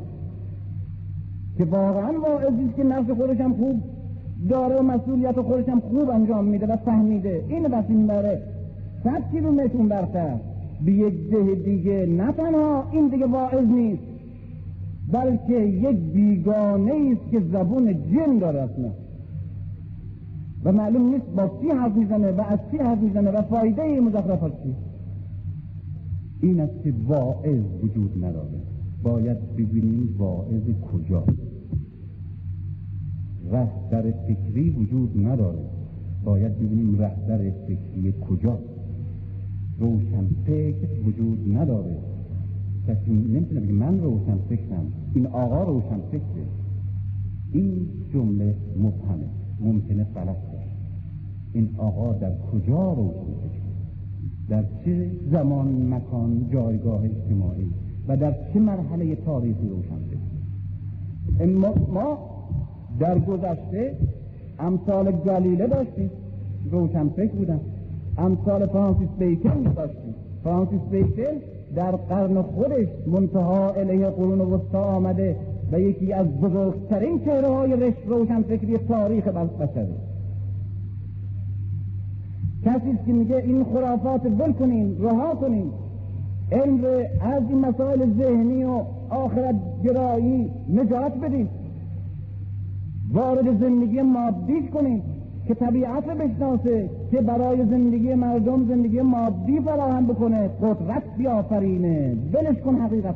که 1.58 1.64
واقعا 1.64 2.12
واعظی 2.20 2.68
که 2.76 2.84
نفس 2.84 3.10
خودش 3.10 3.40
هم 3.40 3.54
خوب 3.54 3.80
داره 4.48 4.76
و 4.76 4.82
مسئولیت 4.82 5.40
خودش 5.40 5.68
هم 5.68 5.80
خوب 5.80 6.10
انجام 6.10 6.44
میده 6.44 6.66
و 6.66 6.76
فهمیده. 6.76 7.44
این 7.48 7.62
بس 7.62 7.84
این 7.88 8.06
بره. 8.06 8.42
صد 9.04 9.30
کیلومتر 9.32 9.76
برتر. 9.76 10.36
به 10.84 10.92
یک 10.92 11.30
ده 11.30 11.54
دیگه 11.54 12.06
نه 12.06 12.32
تنها 12.32 12.84
این 12.92 13.08
دیگه 13.08 13.26
واعظ 13.26 13.66
نیست. 13.66 14.02
بلکه 15.12 15.60
یک 15.60 15.96
بیگانه 15.96 16.92
است 17.12 17.30
که 17.30 17.40
زبون 17.52 17.94
جن 17.94 18.38
داره 18.38 18.62
اصلا. 18.62 18.90
و 20.64 20.72
معلوم 20.72 21.08
نیست 21.08 21.26
با 21.36 21.50
چی 21.60 21.68
حرف 21.68 21.96
می‌زنه 21.96 22.30
و 22.30 22.40
از 22.40 22.58
چی 22.70 22.78
حرف 22.78 22.98
می‌زنه 22.98 23.30
و 23.30 23.42
فایده 23.42 24.00
مزخرفات 24.00 24.52
چی. 24.62 24.74
این 26.42 26.60
است 26.60 26.82
که 26.84 26.94
واعظ 27.08 27.62
وجود 27.82 28.24
نداره. 28.24 28.48
باید 29.02 29.56
ببینیم 29.56 30.14
واعظ 30.18 30.62
کجا 30.92 31.24
رهبر 33.52 34.10
فکری 34.10 34.70
وجود 34.70 35.26
نداره. 35.26 35.64
باید 36.24 36.58
ببینیم 36.58 36.98
رهبر 36.98 37.50
فکری 37.50 38.14
کجا. 38.28 38.58
روشن 39.78 40.26
فکر 40.46 40.88
وجود 41.06 41.56
نداره. 41.56 41.96
کسی 42.88 43.10
نمی‌تونه 43.10 43.60
بگه 43.60 43.72
من 43.72 44.00
روشن 44.00 44.38
فکرم 44.48 44.92
این 45.14 45.26
آقا 45.26 45.64
روشن 45.64 46.00
فکره 46.10 46.46
این 47.52 47.86
جمله 48.12 48.54
مبهمه 48.76 49.28
ممکنه 49.60 50.04
غلط 50.04 50.36
باشه. 50.52 50.72
این 51.52 51.68
آقا 51.78 52.12
در 52.12 52.32
کجا 52.52 52.92
روشن 52.92 53.32
فکر 53.42 53.62
در 54.48 54.64
چه 54.84 55.10
زمان 55.32 55.94
مکان 55.94 56.50
جایگاه 56.52 57.04
اجتماعی؟ 57.04 57.66
و 58.08 58.16
در 58.16 58.34
چه 58.52 58.60
مرحله 58.60 59.14
تاریخی 59.14 59.68
روشن 59.68 59.98
فکر 60.10 61.46
ما 61.46 62.31
در 63.00 63.18
گذشته 63.18 63.96
امثال 64.58 65.10
گلیله 65.10 65.66
داشتیم. 65.66 66.10
روشن 66.70 67.08
فکر 67.08 67.32
بودن 67.32 67.60
امثال 68.18 68.66
فرانسیس 68.66 69.08
بیکن 69.18 69.62
داشتیم. 69.62 70.14
فرانسیس 70.44 70.80
بیکن 70.90 71.36
در 71.74 71.90
قرن 71.90 72.42
خودش 72.42 72.88
منتها 73.06 73.70
الیه 73.70 74.06
قرون 74.06 74.40
وسطا 74.40 74.82
آمده 74.82 75.36
و 75.72 75.80
یکی 75.80 76.12
از 76.12 76.26
بزرگترین 76.26 77.24
چهره 77.24 77.48
های 77.48 77.72
رشت 77.72 78.06
روشن 78.06 78.42
فکری 78.42 78.78
تاریخ 78.78 79.28
بشره 79.28 79.88
کسی 82.64 82.98
که 83.06 83.12
میگه 83.12 83.36
این 83.36 83.64
خرافات 83.64 84.22
بل 84.22 84.52
کنین 84.52 84.96
رها 85.00 85.34
کنین 85.34 85.70
علم 86.52 86.84
از 87.20 87.42
این 87.48 87.58
مسائل 87.58 88.06
ذهنی 88.18 88.64
و 88.64 88.82
آخرت 89.10 89.54
گرایی 89.84 90.50
نجات 90.68 91.16
بدین 91.16 91.48
وارد 93.12 93.60
زندگی 93.60 94.00
مادیش 94.00 94.70
کنید 94.70 95.02
که 95.48 95.54
طبیعت 95.54 96.04
بشناسه 96.04 96.90
که 97.10 97.20
برای 97.20 97.56
زندگی 97.56 98.14
مردم 98.14 98.68
زندگی 98.68 99.00
مادی 99.00 99.60
فراهم 99.60 100.06
بکنه. 100.06 100.48
قدرت 100.48 101.02
بیافرینه. 101.18 102.14
بلش 102.32 102.58
کن 102.58 102.74
حقیقت 102.74 103.14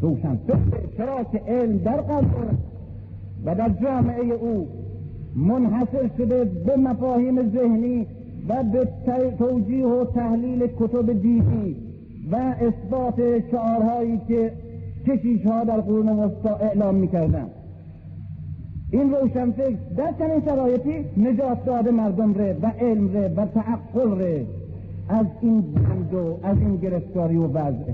روشن 0.00 0.38
چرا 0.96 1.24
که 1.32 1.38
علم 1.38 1.78
در 1.78 2.00
قلب 2.00 2.30
و 3.44 3.54
در 3.54 3.68
جامعه 3.68 4.32
او 4.32 4.66
منحصر 5.36 6.10
شده 6.18 6.44
به 6.44 6.76
مفاهیم 6.76 7.50
ذهنی 7.50 8.06
و 8.48 8.62
به 8.62 8.88
توجیه 9.38 9.86
و 9.86 10.04
تحلیل 10.04 10.66
کتب 10.66 11.22
دینی 11.22 11.76
و 12.32 12.36
اثبات 12.36 13.50
شعارهایی 13.50 14.20
که 14.28 14.52
کشیش 15.06 15.46
ها 15.46 15.64
در 15.64 15.80
قرون 15.80 16.08
وسطا 16.08 16.56
اعلام 16.56 16.94
می‌کردن 16.94 17.46
این 18.90 19.14
روشنفکر 19.14 19.78
در 19.96 20.12
چنین 20.18 20.40
شرایطی 20.44 21.04
نجات 21.16 21.64
داده 21.64 21.90
مردم 21.90 22.34
ره 22.34 22.56
و 22.62 22.66
علم 22.66 23.12
ره 23.12 23.28
و 23.36 23.46
تعقل 23.46 24.18
ره. 24.18 24.46
از 25.08 25.26
این 25.40 25.60
بند 25.60 26.14
و 26.14 26.36
از 26.42 26.58
این 26.58 26.76
گرفتاری 26.76 27.36
و 27.36 27.46
وضع. 27.46 27.92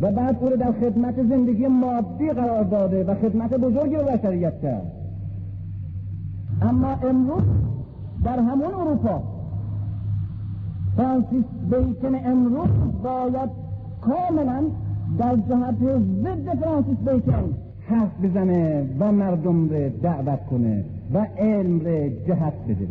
و 0.00 0.12
بعد 0.12 0.36
او 0.40 0.56
در 0.56 0.72
خدمت 0.72 1.22
زندگی 1.22 1.66
مادی 1.66 2.30
قرار 2.30 2.64
داده 2.64 3.04
و 3.04 3.14
خدمت 3.14 3.54
بزرگی 3.54 3.94
رو 3.94 4.04
بشریت 4.04 4.60
کرد. 4.60 4.92
اما 6.62 6.92
امروز 6.92 7.42
در 8.24 8.38
همون 8.38 8.74
اروپا 8.74 9.22
فرانسیس 10.96 11.44
بیکن 11.70 12.14
امروز 12.24 12.68
باید 13.02 13.50
کاملا 14.00 14.64
در 15.18 15.36
جهت 15.36 15.74
ضد 16.22 16.60
فرانسیس 16.60 16.96
بیکن 16.98 17.54
حرف 17.88 18.10
بزنه 18.22 18.86
و 18.98 19.12
مردم 19.12 19.68
رو 19.68 19.88
دعوت 20.02 20.46
کنه 20.50 20.84
و 21.14 21.26
علم 21.38 21.80
رو 21.80 22.08
جهت 22.26 22.52
بده. 22.68 22.86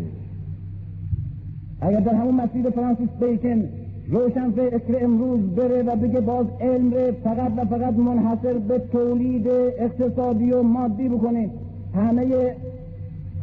اگر 1.81 1.99
در 1.99 2.13
همون 2.13 2.35
مسیر 2.35 2.69
فرانسیس 2.69 3.09
بیکن 3.19 3.63
روشن 4.09 4.51
فکر 4.51 5.03
امروز 5.03 5.39
بره 5.55 5.83
و 5.83 5.95
بگه 5.95 6.21
باز 6.21 6.45
علم 6.61 6.91
رو 6.93 7.11
فقط 7.23 7.51
و 7.57 7.65
فقط 7.65 7.93
منحصر 7.93 8.53
به 8.53 8.79
تولید 8.79 9.47
اقتصادی 9.79 10.51
و 10.51 10.63
مادی 10.63 11.09
بکنه 11.09 11.49
همه 11.95 12.55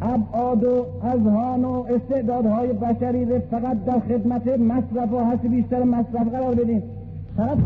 ابعاد 0.03 0.65
و 0.65 0.87
اذهان 1.03 1.65
و 1.65 1.85
استعدادهای 1.95 2.73
بشری 2.73 3.25
رو 3.25 3.39
فقط 3.51 3.85
در 3.85 4.01
خدمت 4.01 4.49
مصرف 4.49 5.13
و 5.13 5.25
حسی 5.25 5.49
بیشتر 5.49 5.83
مصرف 5.83 6.29
قرار 6.29 6.55
بدیم. 6.55 6.83
فقط 7.37 7.59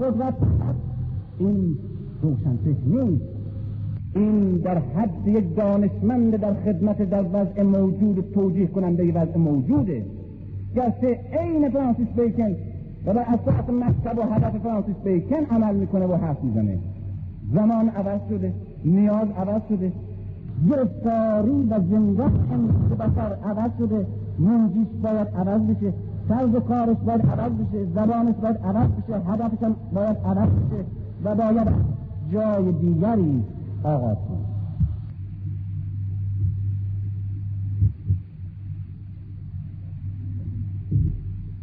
قدرت 0.00 0.34
این 1.38 1.76
روشنفکر 2.24 2.86
نیست. 2.86 3.24
این 4.14 4.56
در 4.56 4.78
حد 4.78 5.28
یک 5.28 5.56
دانشمند 5.56 6.36
در 6.36 6.54
خدمت 6.54 7.10
در 7.10 7.24
وضع 7.32 7.62
موجود 7.62 8.30
توجیه 8.34 8.66
کننده 8.66 9.12
وضع 9.12 9.38
موجوده. 9.38 10.04
گرچه 10.76 11.20
عین 11.40 11.70
فرانسیس 11.70 12.08
بیکن 12.16 12.50
و 13.06 13.14
بر 13.14 13.18
اساس 13.18 13.70
مکتب 13.70 14.18
و 14.18 14.22
هدف 14.22 14.58
فرانسیس 14.58 14.96
بیکن 15.04 15.44
عمل 15.50 15.74
می‌کنه 15.74 16.06
و 16.06 16.14
حرف 16.14 16.44
می‌زنه. 16.44 16.78
زمان 17.54 17.88
عوض 17.88 18.20
شده 18.28 18.52
نیاز 18.84 19.28
عوض 19.38 19.62
شده 19.68 19.92
گرفتاری 20.70 21.68
و 21.70 21.80
زندان 21.90 22.32
بشر 22.98 23.36
عوض 23.44 23.70
شده 23.78 24.06
منجیش 24.38 24.88
باید 25.02 25.28
عوض 25.28 25.60
بشه 25.62 25.92
طرز 26.28 26.50
کارش 26.68 26.96
باید 26.96 27.26
عوض 27.26 27.52
بشه 27.52 27.84
زبانش 27.94 28.34
باید 28.42 28.56
عوض 28.56 28.90
بشه 28.90 29.20
هدفش 29.30 29.62
هم 29.62 29.76
باید 29.94 30.16
عوض 30.16 30.48
بشه 30.48 30.84
و 31.24 31.34
باید 31.34 31.68
جای 32.32 32.72
دیگری 32.72 33.44
آغاز 33.84 34.16
کنید 34.28 34.54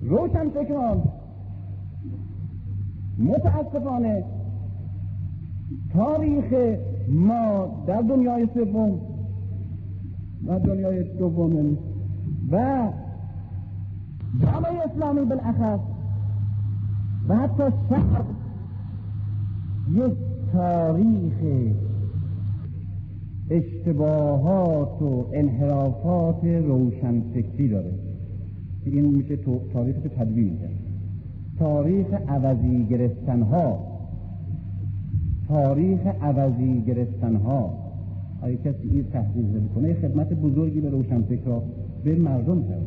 روشن 0.01 0.49
فکران 0.49 1.03
متاسفانه 3.17 4.23
تاریخ 5.93 6.77
ما 7.09 7.67
در 7.87 8.01
دنیای 8.01 8.47
سوم 8.53 8.99
و 10.47 10.59
دنیای 10.59 11.03
دوم 11.03 11.77
و 12.51 12.87
جامعه 14.41 14.81
اسلامی 14.85 15.25
بالاخص 15.25 15.79
و 17.27 17.35
حتی 17.35 17.63
شهر 17.89 18.23
یک 19.91 20.30
تاریخ 20.53 21.33
اشتباهات 23.49 25.01
و 25.01 25.25
انحرافات 25.33 26.43
روشنفکری 26.43 27.67
داره. 27.67 27.91
که 28.83 28.91
این 28.91 29.05
میشه 29.05 29.37
تاریخ 29.73 29.95
تدوین 30.17 30.57
تاریخ 31.59 32.07
عوضی 32.27 32.85
گرفتن 32.85 33.41
تاریخ 35.47 35.99
عوضی 36.21 36.81
گرفتن 36.81 37.35
ها 37.35 37.73
کسی 38.57 38.89
این 38.91 39.03
تحضیل 39.13 39.67
کنه 39.75 39.93
خدمت 39.93 40.33
بزرگی 40.33 40.81
به 40.81 40.89
روشنفکرها 40.89 41.63
به 42.03 42.15
مردم 42.15 42.63
کرده. 42.63 42.85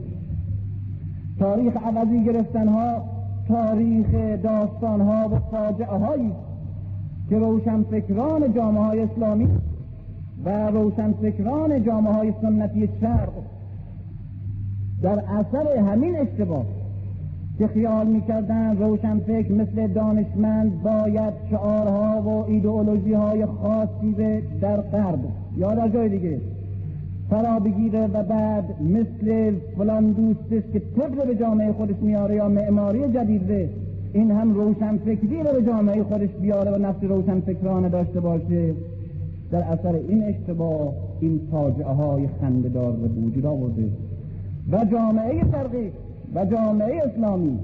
تاریخ 1.38 1.76
عوضی 1.76 2.24
گرفتن 2.24 2.68
تاریخ 3.48 4.14
داستان 4.42 5.00
ها 5.00 5.28
و 5.28 5.38
فاجعه 5.38 5.98
هایی 5.98 6.32
که 7.28 7.38
روشنفکران 7.38 8.54
جامعه 8.54 8.82
های 8.82 9.00
اسلامی 9.00 9.48
و 10.44 10.70
روشنفکران 10.70 11.84
جامعه 11.84 12.12
های 12.12 12.32
سنتی 12.42 12.88
شرق 13.00 13.32
در 15.02 15.22
اثر 15.28 15.78
همین 15.78 16.16
اشتباه 16.16 16.64
که 17.58 17.66
خیال 17.66 18.06
می‌کردن 18.06 18.76
روشنفکر 18.76 19.52
مثل 19.52 19.86
دانشمند 19.86 20.82
باید 20.82 21.32
شعارها 21.50 22.22
و 22.22 22.50
ایدئولوژی 22.50 23.12
های 23.12 23.46
خاصی 23.46 24.12
به 24.16 24.42
در 24.60 24.80
غرب 24.80 25.18
یا 25.56 25.74
در 25.74 25.88
جای 25.88 26.08
دیگه 26.08 26.40
فرا 27.30 27.58
بگیره 27.58 28.06
و 28.06 28.22
بعد 28.22 28.64
مثل 28.82 29.54
فلان 29.76 30.12
دوستش 30.12 30.62
که 30.72 30.82
طبق 30.96 31.26
به 31.26 31.34
جامعه 31.34 31.72
خودش 31.72 31.96
میاره 32.02 32.34
یا 32.34 32.48
معماری 32.48 33.12
جدید 33.12 33.46
این 34.14 34.30
هم 34.30 34.54
روشنفکری 34.54 35.42
رو 35.42 35.52
به 35.52 35.62
جامعه 35.62 36.02
خودش 36.02 36.28
بیاره 36.40 36.70
و 36.70 36.78
نفس 36.78 36.98
روشنفکرانه 37.02 37.88
داشته 37.88 38.20
باشه. 38.20 38.74
در 39.50 39.62
اثر 39.62 39.94
این 40.08 40.24
اشتباه 40.24 40.92
این 41.20 41.40
فاجعه 41.50 41.86
های 41.86 42.28
خندهدار 42.40 42.92
به 42.92 43.08
وجود 43.08 43.46
آورده. 43.46 43.88
و 44.72 44.84
جامعه 44.84 45.50
شرقی 45.50 45.90
و 46.34 46.44
جامعه 46.44 47.02
اسلامی 47.02 47.58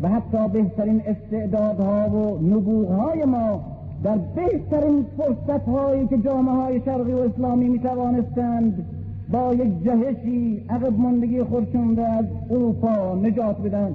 و 0.00 0.08
حتی 0.08 0.48
بهترین 0.52 1.02
استعدادها 1.06 2.08
و 2.08 2.38
نبوغهای 2.38 3.24
ما 3.24 3.60
در 4.04 4.16
بهترین 4.16 5.06
فرصت 5.16 5.68
هایی 5.68 6.06
که 6.06 6.18
جامعه 6.18 6.54
های 6.54 6.80
شرقی 6.84 7.12
و 7.12 7.18
اسلامی 7.18 7.68
می 7.68 7.78
توانستند 7.78 8.84
با 9.32 9.54
یک 9.54 9.84
جهشی 9.84 10.62
عقب 10.68 10.98
ماندگی 10.98 11.42
خودشون 11.42 11.96
را 11.96 12.06
از 12.06 12.24
اروپا 12.50 13.14
نجات 13.14 13.62
بدن. 13.62 13.94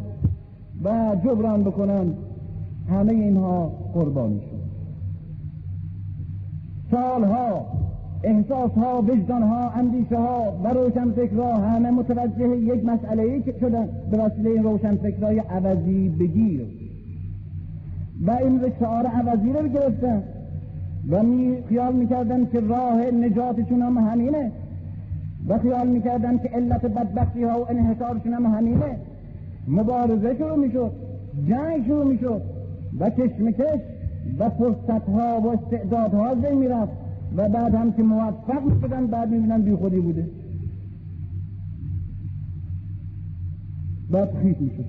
و 0.84 1.16
جبران 1.24 1.64
بکنن 1.64 2.14
همه 2.90 3.14
اینها 3.14 3.72
قربانی 3.94 4.40
شد. 4.40 4.60
سالها 6.92 7.66
ها 9.30 9.70
اندیشه 9.76 10.18
ها 10.18 10.54
و 10.64 10.90
فکرها 11.16 11.58
همه 11.58 11.92
متوجه 11.92 12.58
یک 12.58 12.86
مسئله 12.86 13.24
ای 13.24 13.42
که 13.42 13.56
شدن 13.60 13.90
به 14.12 14.18
وسیله 14.18 14.50
این 14.50 14.64
روشن 14.64 14.96
فکرهای 14.96 15.40
عوضی 15.40 16.10
بگیر. 16.10 16.66
و 18.26 18.32
این 18.32 18.62
شعار 18.80 19.06
عوضی 19.06 19.54
رو 19.54 19.70
بگرفتن 19.70 20.24
و 21.10 21.24
می 21.24 21.58
خیال 21.70 21.96
می‌کردن 21.96 22.46
که 22.46 22.60
راه 22.60 23.02
نجاتشون 23.02 23.82
هم 23.82 23.98
همینه. 23.98 24.52
و 25.48 25.58
خیال 25.60 25.88
می‌کردن 25.88 26.38
که 26.38 26.50
علت 26.50 26.86
بدبختی 26.86 27.44
ها 27.44 27.60
و 27.60 27.70
انحصارشون 27.70 28.34
هم 28.34 28.46
همینه. 28.46 28.96
مبارزه 29.70 30.36
شروع 30.38 30.56
می‌شد 30.56 30.92
جنگ 31.48 31.86
شروع 31.86 32.06
می‌شد 32.06 32.42
و 33.00 33.10
کشمکش 33.10 33.80
و 34.40 34.50
فرصت 34.50 35.10
ها 35.10 35.42
و 35.42 35.48
استعدادها 35.48 36.36
زی 36.36 36.56
می‌رفت 36.56 36.92
و 37.38 37.50
بعد 37.50 37.76
هم 37.76 37.94
که 37.94 38.04
موفق 38.04 38.64
می‌شدن 38.66 39.08
بعد 39.08 39.32
می‌بینن 39.32 39.62
بی 39.62 39.76
خودی 39.76 40.00
بوده. 40.00 40.26
بعد 44.12 44.34
خیط 44.44 44.62
می‌شد. 44.62 44.86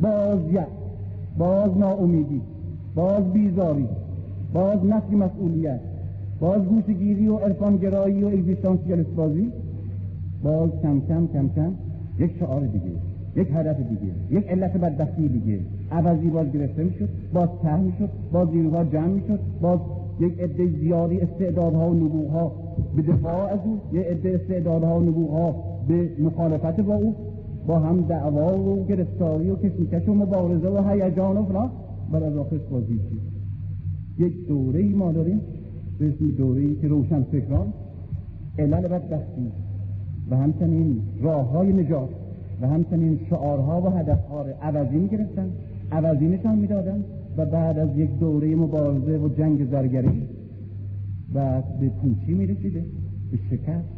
باز 0.00 0.38
یک 0.52 0.60
باز 1.38 1.78
ناامیدی 1.78 2.40
باز 2.94 3.32
بیزاری 3.32 3.88
باز 4.52 4.84
نفی 4.84 5.16
مسئولیت 5.16 5.80
باز 6.40 6.62
گوشگیری 6.62 7.28
و 7.28 7.36
عرفانگرایی 7.36 8.24
و 8.24 8.26
اگزیستانسیالیست 8.26 9.10
بازی 9.10 9.52
باز 10.42 10.70
کم 10.82 11.00
کم 11.00 11.26
کم 11.26 11.48
کم 11.48 11.72
یک 12.18 12.38
شعار 12.38 12.66
دیگه. 12.66 13.11
یک 13.36 13.48
هدف 13.54 13.76
دیگه 13.76 14.12
یک 14.30 14.48
علت 14.48 14.76
بدبختی 14.76 15.28
دیگه. 15.28 15.60
عوضی 15.90 16.30
باز 16.30 16.52
گرفته 16.52 16.84
می‌شد 16.84 17.08
باز 17.34 17.48
ته 17.62 17.80
می‌شد 17.80 18.08
باز 18.32 18.48
نیروها 18.48 18.84
جمع 18.84 19.06
می‌شد 19.06 19.40
باز 19.60 19.78
یک 20.20 20.40
عده 20.40 20.66
زیادی 20.80 21.20
استعدادها 21.20 21.90
و 21.90 21.94
نبوغها 21.94 22.52
به 22.96 23.02
دفاع 23.02 23.52
از 23.52 23.58
او 23.64 23.80
یک 23.92 24.06
عده 24.06 24.40
استعدادها 24.42 25.00
و 25.00 25.02
نبوغها 25.02 25.54
به 25.88 26.10
مخالفت 26.18 26.80
با 26.80 26.94
او 26.94 27.14
با 27.66 27.78
هم 27.78 28.00
دعوا 28.00 28.58
و 28.58 28.86
گرفتاری 28.86 29.50
و 29.50 29.56
کشمکش 29.56 30.08
و 30.08 30.14
مبارزه 30.14 30.68
و 30.68 30.88
هیجان 30.88 31.36
و 31.36 31.44
فلان. 31.44 31.70
بر 32.12 32.24
از 32.24 32.36
آخرش 32.36 32.60
بازی 32.70 33.00
یک 34.18 34.46
دوره 34.48 34.80
ای 34.80 34.88
ما 34.88 35.12
داریم 35.12 35.40
به 35.98 36.10
دوره 36.10 36.60
ای 36.60 36.74
که 36.74 36.88
روشن 36.88 37.22
فکران 37.22 37.72
علل 38.58 38.88
بدبختی 38.88 39.52
و 40.30 40.36
همچنین 40.36 41.02
راه 41.20 41.50
های 41.50 41.72
نجات. 41.72 42.08
و 42.62 42.68
همچنین 42.68 43.20
شعارها 43.30 43.82
و 43.82 43.88
هدفها 43.88 44.42
را 44.42 44.52
عوضی 44.62 44.96
می 44.96 45.08
گرفتن 45.08 45.50
عوضی 45.92 46.28
نشان 46.28 46.58
می‌دادن 46.58 47.04
و 47.36 47.46
بعد 47.46 47.78
از 47.78 47.96
یک 47.96 48.18
دوره 48.18 48.56
مبارزه 48.56 49.18
و 49.18 49.28
جنگ 49.28 49.70
زرگری 49.70 50.28
و 51.34 51.62
به 51.80 51.88
پوچی 51.88 52.34
می 52.34 52.46
رسیده 52.46 52.84
به 53.30 53.38
شکست 53.50 53.88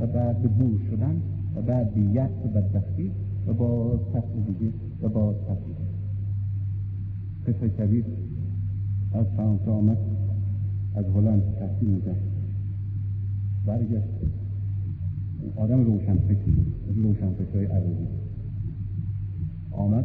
و 0.00 0.06
بعد 0.06 0.42
به 0.42 0.48
بور 0.48 0.80
شدن 0.90 1.22
و 1.56 1.62
بعد 1.62 1.94
به 1.94 2.00
یأس 2.00 2.30
و 2.44 2.48
بدبختی 2.48 3.10
و 3.46 3.52
فصل 4.12 4.40
دیگه 4.46 4.72
و 5.02 5.08
باز 5.08 5.36
فصل 5.36 5.64
دیگه 5.66 5.90
قصه 7.46 7.68
کبیر 7.68 8.04
از 9.12 9.26
فرانسه 9.36 9.70
آمد 9.70 9.98
از 10.94 11.04
هلند 11.14 11.42
تحصیل 11.58 11.88
می‌کرد 11.88 12.22
برگشت. 13.66 14.39
آدم 15.56 15.84
روشن 15.84 16.16
فکری 16.16 16.66
روشن 16.96 17.30
فکرهای 17.30 17.66
عربی 17.66 18.06
آمد. 19.70 20.04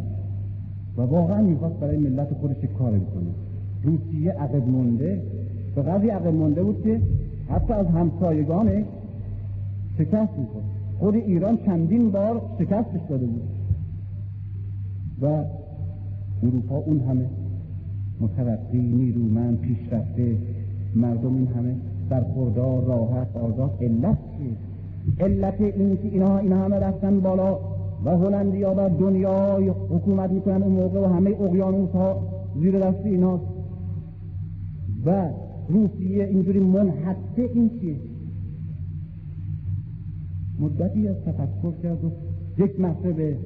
و 0.98 1.02
واقعا 1.02 1.41
می‌خواست 1.41 1.76
برای 1.76 1.98
ملت 1.98 2.34
خودش 2.34 2.57
کار 2.80 2.91
بکنه. 2.91 3.32
روسیه 3.84 4.32
عقب 4.32 4.68
مونده 4.68 5.22
به 5.76 5.82
قضی 5.82 6.10
عقب 6.10 6.28
مونده 6.34 6.64
بود 6.64 6.84
که 6.84 7.02
حتی 7.49 7.74
از 7.74 7.88
همسایگانه 7.88 8.86
شکست 9.98 10.34
می‌خورد. 10.40 10.66
خود 10.99 11.16
ایران 11.16 11.57
چندین 11.66 12.12
بار 12.12 12.41
شکستش 12.60 13.02
داده 13.10 13.26
بود. 13.26 13.41
و 15.22 15.44
اروپا 16.44 16.78
اون 16.78 16.99
همه 16.99 17.26
مترقی 18.22 18.80
نیرومند 18.80 19.60
پیشرفته 19.60 20.38
مردم 20.95 21.36
این 21.36 21.48
همه 21.48 21.76
برخوردار 22.10 22.84
راحت 22.84 23.36
آزاد 23.36 23.72
علت 23.82 24.18
چیه؟ 24.38 24.74
علت 25.19 25.61
این 25.61 25.98
که 25.98 26.07
اینا 26.07 26.38
اینا 26.38 26.57
همه 26.57 26.76
رفتن 26.76 27.19
بالا 27.19 27.60
و 28.06 28.10
هلندیا 28.10 28.73
بر 28.73 28.90
دنیای 28.90 29.69
حکومت 29.69 30.32
می‌کنن 30.32 30.64
اون 30.64 30.72
موقع 30.72 30.99
و 30.99 31.14
همه 31.14 31.30
اقیانوس 31.30 31.90
ها 31.90 32.22
زیر 32.61 32.80
دست 32.80 33.06
اینا 33.06 33.40
و 35.06 35.30
روسیه 35.69 36.23
اینجوری 36.23 36.60
منحطه 36.60 37.49
این 37.53 37.69
چیه؟ 37.82 37.95
مدتی 40.60 41.07
از 41.07 41.15
تفکر 41.15 41.72
کرد 41.84 42.06
و 42.06 42.11
یک 42.57 42.80
مرتبه 42.80 43.38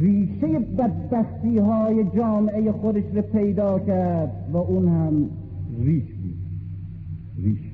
ریشه 0.00 0.58
بدبختی 0.58 1.58
های 1.58 2.04
جامعه 2.16 2.72
خودش 2.72 3.04
رو 3.14 3.22
پیدا 3.22 3.78
کرد 3.78 4.50
و 4.52 4.56
اون 4.56 4.88
هم 4.88 5.30
ریش 5.80 6.04
بود. 6.04 6.38
ریش 7.44 7.67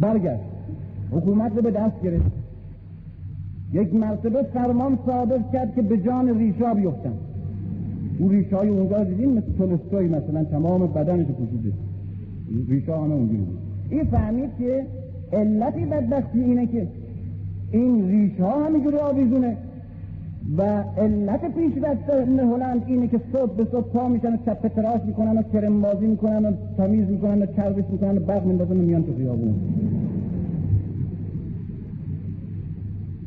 برگشت. 0.00 0.42
حکومت 1.10 1.56
رو 1.56 1.62
به 1.62 1.70
دست 1.70 2.02
گرفت. 2.02 2.32
یک 3.72 3.94
مرتبه 3.94 4.42
فرمان 4.42 4.98
صادر 5.06 5.38
کرد 5.52 5.74
که 5.74 5.82
به 5.82 5.98
جان 5.98 6.38
ریشا 6.38 6.74
بیفتن. 6.74 7.12
اون 8.18 8.30
ریشه 8.30 8.56
های 8.56 8.68
اونجا 8.68 9.04
دیدیم 9.04 9.30
مثل 9.32 9.52
تولستوی 9.58 10.08
مثلا 10.08 10.44
تمام 10.44 10.86
بدنش 10.86 11.26
پوشیده. 11.26 11.72
ریشا 12.68 13.04
همه 13.04 13.14
اونجوری 13.14 13.42
بود. 13.42 13.58
این 13.90 14.04
فهمید 14.04 14.50
که 14.58 14.86
علتی 15.32 15.84
بدبختی 15.84 16.40
اینه 16.40 16.66
که 16.66 16.88
این 17.72 18.08
ریش 18.08 18.40
ها 18.40 18.66
همینجوری 18.66 18.96
آویزونه. 18.96 19.56
و 20.58 20.62
علت 20.98 21.54
پیش 21.54 21.72
دست 21.82 22.10
هلند 22.38 22.82
اینه 22.86 23.08
که 23.08 23.20
صبح 23.32 23.56
به 23.56 23.64
صبح 23.64 23.88
پا 23.88 24.08
میشن 24.08 24.34
و 24.34 24.36
چپ 24.46 24.68
تراش 24.68 25.00
می‌کنن 25.06 25.38
و 25.38 25.42
کرم 25.42 25.82
بازی 25.82 26.06
می‌کنن 26.06 26.44
و 26.44 26.52
تمیز 26.76 27.08
می‌کنن 27.08 27.42
و 27.42 27.46
چربش 27.46 27.84
می‌کنن 27.90 28.18
و 28.18 28.20
برق 28.20 28.46
میندازن 28.46 28.76
و 28.76 28.82
میان 28.82 29.02
تو 29.02 29.14
خیابون. 29.16 29.54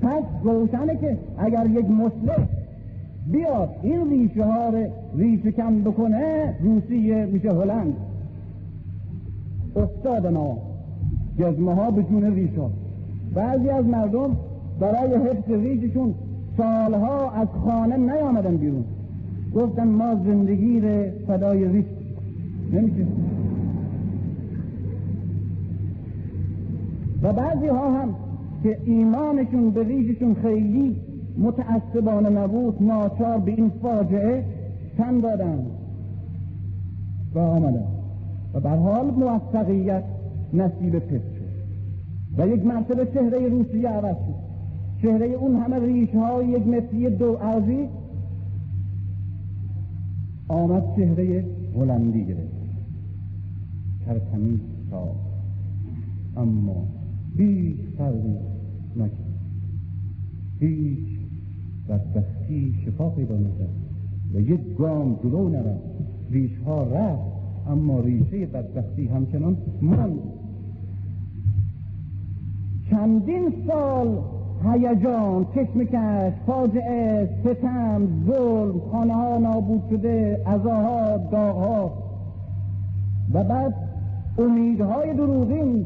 پس 0.02 0.23
روشنه 0.44 0.98
که 0.98 1.18
اگر 1.38 1.65
یک 1.65 1.85
مسلح 1.85 2.48
بیاد 3.31 3.69
این 3.84 4.10
ریشه 4.10 4.44
ها 4.44 4.69
رو 4.69 4.85
ریشه 5.15 5.52
کم 5.52 5.81
بکنه 5.81 6.53
روسیه 6.64 7.26
میشه 7.26 7.52
هلند. 7.52 7.94
افتادن 9.76 10.35
ها 10.35 10.57
جزمه 11.40 11.73
ها 11.73 11.91
به 11.91 12.03
جون 12.03 12.35
ریشه. 12.35 12.61
بعضی 13.35 13.69
از 13.69 13.85
مردم 13.85 14.38
برای 14.80 15.15
حفظ 15.15 15.52
ریششون 15.52 16.14
سالها 16.58 17.32
از 17.32 17.48
خانه 17.66 17.98
نیامدن 17.98 18.58
بیرون. 18.58 18.84
گفتن 19.56 19.88
ما 19.88 20.16
زندگی 20.16 20.80
رو 20.80 21.04
فدای 21.28 21.68
ریش 21.68 21.86
نمیشه. 22.72 23.06
و 27.24 27.34
بعضی 27.34 27.68
ها 27.68 28.02
هم 28.02 28.16
که 28.64 28.78
ایمانشون 28.86 29.72
به 29.72 29.84
ریششون 29.84 30.34
خیلی 30.34 30.96
متعصبانه 31.38 32.30
نبود 32.30 32.84
ناچار 32.84 33.38
به 33.38 33.52
این 33.52 33.72
فاجعه 33.82 34.44
تن 34.98 35.20
دادن 35.20 35.66
و 37.36 37.40
آمدن. 37.40 37.86
و 38.54 38.60
بر 38.60 38.76
حال 38.76 39.06
موفقیت 39.06 40.04
نصیب 40.54 41.00
پس 41.00 41.12
شد. 41.12 41.44
و 42.38 42.48
یک 42.48 42.66
مرتبه 42.66 43.06
چهره 43.06 43.48
روسیه 43.48 43.90
عوض 43.90 44.16
شد. 44.16 44.43
چهره 45.04 45.26
اون 45.26 45.56
همه 45.56 45.80
ریش 45.80 46.10
های 46.10 46.48
یک 46.48 46.68
متری 46.68 47.10
دو 47.10 47.38
ارزی 47.42 47.88
آمد 50.48 50.84
چهره 50.96 51.46
هلندی 51.76 52.26
گرفت. 52.26 52.54
ترتمیز 54.06 54.60
تا 54.92 55.16
اما 56.38 56.88
هیچ 57.38 57.78
فرقی 57.98 58.36
نکرد. 58.96 59.34
هیچ 60.60 61.20
بدبختی 61.90 62.76
شفا 62.86 63.10
پیدا 63.10 63.36
نکرد 63.36 63.76
و 64.34 64.40
یک 64.40 64.76
گام 64.78 65.20
جلو 65.24 65.50
نرفت. 65.50 65.84
ریش 66.32 66.58
ها 66.66 66.84
رفت 66.84 67.34
اما 67.68 68.00
ریشه 68.00 68.46
بدبختی 68.46 69.08
همچنان 69.08 69.58
ماند. 69.82 70.20
چندین 72.90 73.54
سال 73.68 74.18
هیجان 74.72 75.45
کشمکش 75.45 76.34
فاجعه 76.48 77.30
ستم 77.41 78.07
ظلم 78.27 78.80
خانه 78.91 79.14
ها 79.14 79.38
نابود 79.38 79.81
شده 79.90 80.41
ازاها 80.45 81.18
داغها. 81.18 81.91
و 83.34 83.44
بعد 83.44 83.73
امیدهای 84.38 85.14
دروغین. 85.14 85.85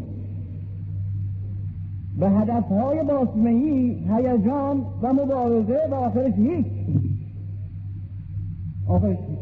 به 2.20 2.30
هدفهای 2.30 3.04
باسمهی 3.04 4.06
هیجان 4.10 4.86
و 5.02 5.14
مبارزه 5.14 5.80
و 5.92 5.94
آخرش 5.94 6.34
هیچ. 6.34 6.66
آخرش 8.88 9.18
هیچ. 9.18 9.40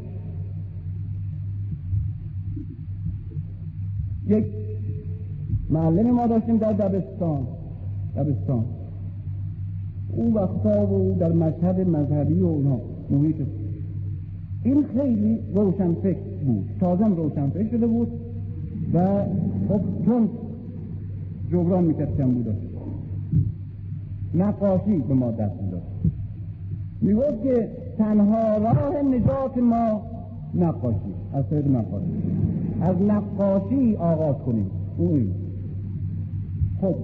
یک 4.28 4.45
معلم 5.70 6.12
ما 6.12 6.28
داشتیم 6.28 6.57
در 6.57 6.74
دبستان. 6.74 7.48
دبستان. 8.16 8.66
اون 10.16 10.34
وقتا 10.34 10.88
و 10.94 11.16
در 11.20 11.32
مشهد 11.32 11.80
مذهبی 11.88 12.40
و 12.40 12.46
اونها 12.46 12.82
محیط 13.10 13.36
این 14.64 14.84
خیلی 14.84 15.40
روشن 15.56 15.94
فکر 15.94 16.20
بود. 16.46 16.70
تازم 16.80 17.16
روشن 17.16 17.50
فکر 17.50 17.70
شده 17.72 17.88
بود 17.88 18.08
و 18.94 19.24
خب 19.70 19.82
چون 20.06 20.30
جبران 21.52 21.84
می‌کرد 21.84 22.18
کم 22.18 22.32
بوده. 22.32 22.56
نقاشی 24.34 24.98
به 24.98 25.14
ما 25.14 25.32
دست 25.32 25.62
می‌داد. 25.62 25.82
می‌گفت 27.02 27.44
که 27.44 27.70
تنها 27.98 28.58
راه 28.58 29.02
نجات 29.02 29.58
ما 29.58 30.02
نقاشی 30.54 31.14
از 31.34 31.50
طریق 31.50 31.68
نقاشی. 31.68 32.06
از 32.82 32.96
نقاشی 33.02 33.96
آغاز 33.96 34.36
کنیم. 34.46 34.72
اون 34.98 35.28
خب 36.82 36.96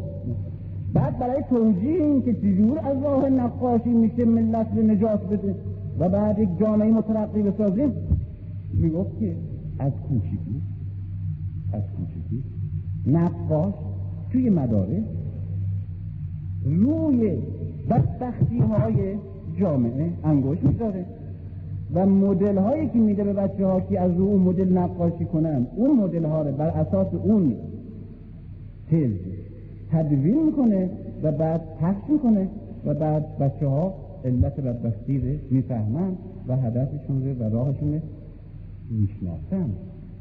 بعد 0.94 1.20
برای 1.20 1.44
توجیه 1.50 2.04
این 2.04 2.22
که 2.22 2.34
چجور 2.34 2.80
از 2.80 3.04
راه 3.04 3.30
نقاشی 3.30 3.90
میشه 3.90 4.26
ملت 4.26 4.68
رو 4.76 4.82
نجات 4.82 5.30
بده 5.30 5.56
و 6.00 6.10
بعد 6.10 6.40
یک 6.40 6.50
جامعه 6.60 6.92
مترقی 6.92 7.42
بسازیم؟ 7.42 7.94
می‌گفت 8.74 9.20
که 9.20 9.36
از 9.80 9.92
کوچیکی 10.10 10.62
از 11.74 11.84
کوچیکی 11.98 12.44
نقاش 13.08 13.74
توی 14.32 14.50
مداره 14.50 15.04
روی 16.66 17.38
بدبختی 17.90 18.60
های 18.60 19.16
جامعه 19.60 20.10
انگوش 20.24 20.58
می‌ذاره 20.64 21.06
و 21.94 22.06
مدل 22.06 22.58
هایی 22.58 22.90
که 22.90 23.00
میده 23.00 23.24
به 23.24 23.34
بچه 23.34 23.66
ها 23.66 23.80
که 23.82 24.00
از 24.00 24.12
اون 24.12 24.42
مدل 24.42 24.78
نقاشی 24.78 25.26
کنن 25.26 25.68
اون 25.76 25.98
مدل 25.98 26.26
ها 26.26 26.42
رو 26.42 26.52
بر 26.52 26.68
اساس 26.68 27.08
اون 27.14 27.56
تز 28.92 29.31
تدوین 29.92 30.46
می‌کنه 30.46 30.90
و 31.24 31.32
بعد 31.32 31.62
پخش 31.82 32.10
می‌کنه 32.10 32.48
و 32.86 32.94
بعد 32.94 33.38
بچه 33.38 33.68
ها 33.68 33.94
علت 34.26 34.60
بدبختی 34.60 35.18
رو 35.20 35.38
می‌فهمن 35.52 36.12
و 36.48 36.56
هدفشون 36.56 37.26
رو 37.26 37.46
و 37.46 37.50
راهشون 37.50 38.02
می‌شناسن. 38.90 39.70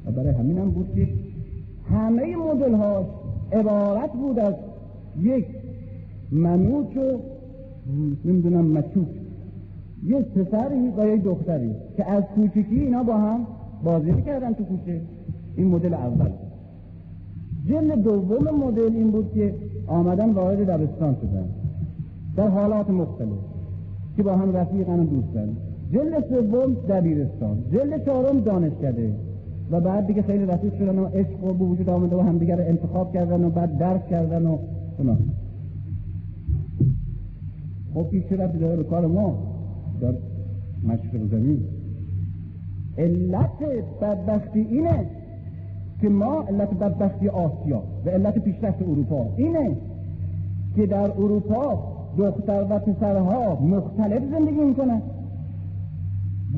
و 0.06 0.10
برای 0.10 0.34
همین 0.34 0.58
هم 0.58 0.70
بود 0.70 0.94
که 0.94 1.08
همه 1.90 2.36
مدل 2.36 2.74
ها 2.74 3.06
عبارت 3.52 4.12
بود 4.12 4.38
از 4.38 4.54
یک 5.20 5.46
منوچ 6.32 6.96
و 6.96 7.18
نمی‌دونم 8.24 8.72
مچوک 8.72 9.08
یک 10.04 10.26
پسری 10.26 10.88
و 10.96 11.06
یک 11.06 11.22
دختری 11.22 11.70
که 11.96 12.10
از 12.10 12.24
کوچکی 12.24 12.80
اینا 12.80 13.02
با 13.02 13.16
هم 13.16 13.46
بازی 13.84 14.10
می‌کردن 14.10 14.52
تو 14.52 14.64
کوچه. 14.64 15.00
این 15.56 15.68
مدل 15.68 15.94
اول. 15.94 16.30
جلد 17.70 18.02
دوم 18.02 18.66
مدل 18.66 18.92
این 18.94 19.10
بود 19.10 19.32
که 19.34 19.54
آمدن 19.86 20.30
وارد 20.30 20.70
دبستان 20.70 21.16
شدن 21.20 21.48
در 22.36 22.48
حالات 22.48 22.90
مختلف 22.90 23.38
که 24.16 24.22
با 24.22 24.36
هم 24.36 24.56
رفیقن 24.56 25.00
و 25.00 25.04
دوستن 25.04 25.56
جلد 25.92 26.24
سوم 26.28 26.74
دبیرستان 26.88 27.64
جلد 27.72 28.04
چهارم 28.04 28.40
دانشکده. 28.40 29.12
و 29.70 29.80
بعد 29.80 30.06
دیگه 30.06 30.22
خیلی 30.22 30.46
رفیق 30.46 30.78
شدن 30.78 30.98
و 30.98 31.04
عشق 31.04 31.44
و 31.44 31.54
به 31.54 31.64
وجود 31.64 31.88
آمده 31.88 32.16
و 32.16 32.20
همدیگر 32.20 32.60
انتخاب 32.60 33.12
کردن 33.12 33.44
و 33.44 33.50
بعد 33.50 33.78
درک 33.78 34.08
کردن 34.08 34.46
و 34.46 34.58
اونا 34.98 35.16
خب 37.94 38.06
این 38.10 38.22
چه 38.28 38.36
رفتی 38.36 38.58
داره 38.58 38.76
به 38.76 38.84
کار 38.84 39.06
ما؟ 39.06 39.38
در 40.00 40.14
مشرق 40.84 41.30
زمین. 41.30 41.62
علت 42.98 43.62
بدبختی 44.00 44.60
اینه 44.60 45.06
که 46.02 46.08
ما 46.08 46.42
علت 46.42 46.74
بدبختی 46.74 47.28
آسیا 47.28 47.82
و 48.06 48.10
علت 48.10 48.38
پیشرفت 48.38 48.82
اروپا 48.82 49.26
اینه 49.36 49.76
که 50.76 50.86
در 50.86 51.10
اروپا 51.10 51.78
دختر 52.18 52.66
و 52.70 52.78
پسرها 52.78 53.54
مختلف 53.54 54.22
زندگی 54.30 54.64
می‌کنن 54.64 55.02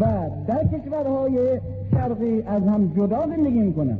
و 0.01 0.07
در 0.47 0.65
کشورهای 0.65 1.61
شرقی 1.91 2.43
از 2.43 2.63
هم 2.63 2.93
جدا 2.97 3.27
زندگی 3.27 3.61
می‌کنن. 3.61 3.99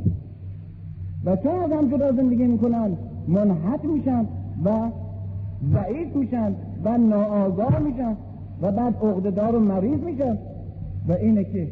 و 1.25 1.35
چون 1.35 1.59
از 1.59 1.71
هم 1.71 1.89
جدا 1.89 2.11
زندگی 2.11 2.47
می‌کنن 2.47 2.97
منحط 3.27 3.85
میشن 3.85 4.25
و 4.65 4.69
ضعیف 5.73 6.15
میشن 6.15 6.55
و 6.83 6.97
ناآگاه 6.97 7.79
میشن 7.79 8.15
و 8.61 8.71
بعد 8.71 8.95
عقدهدار 8.95 9.55
و 9.55 9.59
مریض 9.59 9.99
میشن. 9.99 10.37
و 11.07 11.11
اینه 11.11 11.43
که 11.43 11.67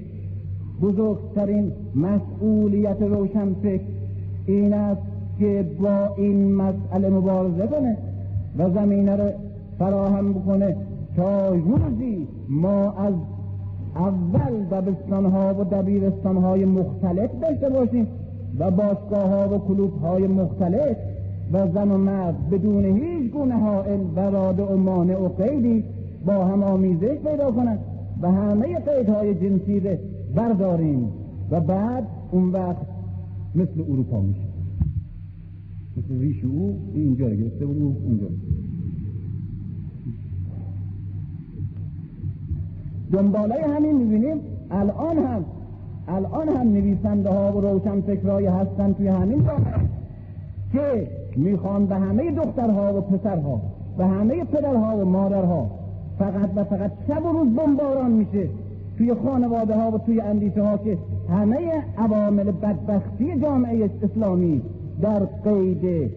بزرگترین 0.81 1.71
مسئولیت 1.95 3.01
روشن 3.01 3.53
فکر 3.53 3.83
این 4.45 4.73
است 4.73 5.01
که 5.39 5.65
با 5.81 6.15
این 6.17 6.55
مسئله 6.55 7.09
مبارزه 7.09 7.67
کنه 7.67 7.97
و 8.57 8.69
زمینه 8.69 9.15
رو 9.15 9.29
فراهم 9.79 10.33
بکنه 10.33 10.75
تا 11.15 11.49
روزی 11.49 12.27
ما 12.49 12.91
از 12.91 13.13
اول 13.95 14.63
دبستان 14.71 15.25
ها 15.25 15.53
و 15.53 15.63
دبیرستان 15.63 16.37
های 16.37 16.65
مختلف 16.65 17.29
داشته 17.41 17.69
باشیم 17.69 18.07
و 18.59 18.71
باشگاه 18.71 19.29
ها 19.29 19.55
و 19.55 19.59
کلوب 19.59 20.01
های 20.01 20.27
مختلف 20.27 20.97
و 21.53 21.67
زن 21.67 21.91
و 21.91 21.97
مرد 21.97 22.49
بدون 22.49 22.85
هیچ 22.85 23.31
گونه 23.31 23.55
حائل 23.55 23.99
و 24.15 24.19
راده 24.19 24.63
و 24.63 24.77
مانع 24.77 25.17
و 25.17 25.27
قیدی 25.27 25.83
با 26.25 26.45
هم 26.45 26.63
آمیزش 26.63 27.17
پیدا 27.25 27.51
کنند 27.51 27.79
و 28.21 28.31
همه 28.31 28.79
قیدهای 28.79 29.35
جنسی 29.35 29.79
برداریم 30.35 31.09
و 31.51 31.59
بعد 31.61 32.07
اون 32.31 32.51
وقت 32.51 32.87
مثل 33.55 33.81
اروپا 33.81 34.21
میشه. 34.21 34.51
مثل 35.97 36.19
ریش 36.19 36.43
او 36.43 36.79
اینجا 36.93 37.29
گرفته 37.29 37.65
بود 37.65 37.97
اونجا 38.05 38.27
دنباله 43.11 43.55
همین 43.75 43.97
می‌بینیم 43.97 44.37
الان 44.71 45.17
هم 45.17 45.45
الان 46.07 46.49
هم 46.49 46.67
نویسنده 46.67 47.29
ها 47.29 47.57
و 47.57 47.61
روشن 47.61 48.01
فکرهای 48.01 48.45
هستن 48.45 48.93
توی 48.93 49.07
همین 49.07 49.43
که 50.73 51.07
می‌خوان 51.35 51.85
به 51.85 51.95
همه 51.95 52.31
دخترها 52.31 52.97
و 52.97 53.01
پسرها 53.01 53.61
به 53.97 54.05
همه 54.05 54.43
پدرها 54.43 54.97
و 54.97 55.05
مادرها 55.05 55.71
فقط 56.19 56.49
و 56.55 56.63
فقط 56.63 56.91
شب 57.07 57.25
و 57.25 57.29
روز 57.29 57.55
بمباران 57.55 58.11
میشه. 58.11 58.49
توی 59.01 59.13
خانواده 59.13 59.75
ها 59.75 59.91
و 59.91 59.97
توی 59.97 60.21
اندیشه 60.21 60.63
ها 60.63 60.77
که 60.77 60.97
همه 61.29 61.57
عوامل 61.97 62.43
بدبختی 62.43 63.39
جامعه 63.41 63.89
اسلامی 64.03 64.61
در 65.01 65.19
قید 65.19 66.11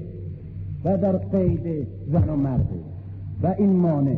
و 0.85 0.99
در 0.99 1.17
قید 1.17 1.87
زن 2.13 2.29
و 2.29 2.37
مرده 2.37 2.81
و 3.43 3.55
این 3.59 3.71
مانع 3.77 4.17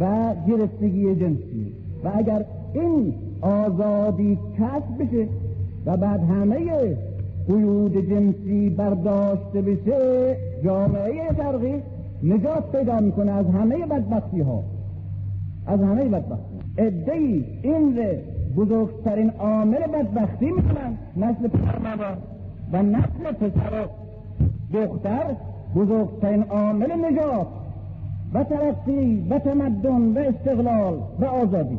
و 0.00 0.34
گرفتگی 0.48 1.14
جنسی. 1.14 1.72
و 2.04 2.10
اگر 2.14 2.44
این 2.74 3.14
آزادی 3.40 4.38
کسب 4.58 5.02
بشه 5.02 5.28
و 5.86 5.96
بعد 5.96 6.20
همه 6.20 6.96
قیود 7.46 8.10
جنسی 8.10 8.70
برداشته 8.70 9.62
بشه 9.62 10.36
جامعه 10.64 11.34
شرقی 11.36 11.74
نجات 12.22 12.76
پیدا 12.76 13.00
می‌کنه 13.00 13.32
از 13.32 13.46
همه 13.46 13.86
بدبختی 13.86 14.40
ها 14.40 14.62
از 15.66 15.80
همه 15.80 16.04
بدبختی. 16.04 16.57
ادهی 16.78 17.44
این 17.62 17.98
بزرگترین 18.56 19.30
عامل 19.30 19.78
بدبختی 19.78 20.46
می‌کنن 20.46 20.98
نسل 21.16 21.48
پسر 21.48 21.96
را 21.96 22.16
و 22.72 22.82
نسل 22.82 23.32
پسر 23.32 23.72
و 23.72 23.86
دختر 24.72 25.36
بزرگترین 25.74 26.42
عامل 26.42 26.92
نجات 26.92 27.46
و 28.34 28.44
ترقی 28.44 29.26
و 29.30 29.38
تمدن 29.38 30.12
و 30.12 30.18
استقلال 30.18 30.98
و 31.20 31.24
آزادی. 31.24 31.78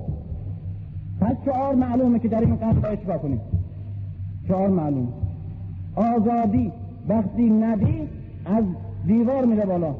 پس 1.21 1.35
شعار 1.45 1.75
معلومه 1.75 2.19
که 2.19 2.27
در 2.27 2.39
این 2.39 2.55
قرن 2.55 2.79
باید 2.79 3.01
چکار 3.01 3.17
کنیم؟ 3.17 3.41
شعار 4.47 4.69
معلوم. 4.69 5.07
آزادی 5.95 6.71
وقتی 7.09 7.49
ندی 7.49 8.07
از 8.45 8.63
دیوار 9.07 9.45
میره 9.45 9.65
بالا. 9.65 9.95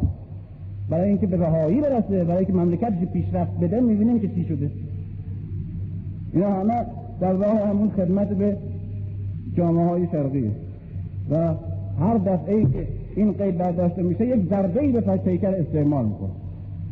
برای 0.89 1.09
اینکه 1.09 1.27
به 1.27 1.37
رهایی 1.37 1.81
برسه 1.81 2.23
برای 2.23 2.37
اینکه 2.37 2.53
مملکتش 2.53 3.05
پیشرفت 3.13 3.59
بده 3.59 3.81
می‌بینیم 3.81 4.19
که 4.19 4.27
چی 4.27 4.45
شده. 4.45 4.71
اینا 6.33 6.49
همه 6.49 6.85
در 7.21 7.33
راه 7.33 7.67
همون 7.67 7.89
خدمت 7.89 8.29
به 8.29 8.57
جامعه 9.57 9.85
های 9.85 10.07
شرقیه 10.11 10.51
و 11.31 11.53
هر 11.99 12.17
دفعه 12.17 12.61
که 12.61 12.87
این 13.15 13.31
قید 13.31 13.57
برداشته 13.57 14.03
میشه 14.03 14.27
یک 14.27 14.49
ضربه 14.49 14.81
ای 14.81 14.91
به 14.91 15.01
پیکر 15.01 15.55
استعمال 15.55 16.05
می‌کنه. 16.05 16.29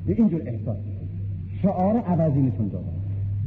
اینجور 0.06 0.42
احساس. 0.46 0.78
شعار 1.62 1.98
عوضی 1.98 2.42
نشون 2.42 2.68
داده 2.68 2.86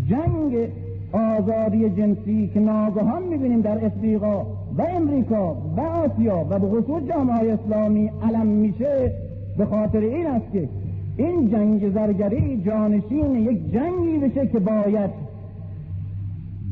جنگ 0.08 0.68
آزادی 1.12 1.90
جنسی 1.90 2.50
که 2.54 2.60
ناگهان 2.60 3.22
می‌بینیم 3.22 3.60
در 3.60 3.84
افریقا 3.84 4.42
و 4.78 4.82
امریکا 4.82 5.56
و 5.76 5.80
آسیا 5.80 6.46
و 6.50 6.58
به 6.58 6.66
خصوص 6.66 7.02
جامعه 7.08 7.52
اسلامی 7.52 8.10
علم 8.22 8.46
میشه 8.46 9.12
به 9.58 9.64
خاطر 9.66 9.98
این 9.98 10.26
است 10.26 10.52
که 10.52 10.68
این 11.16 11.50
جنگ 11.50 11.94
زرگری 11.94 12.62
جانشین 12.66 13.34
یک 13.34 13.72
جنگی 13.72 14.18
بشه 14.18 14.46
که 14.46 14.58
باید 14.58 15.10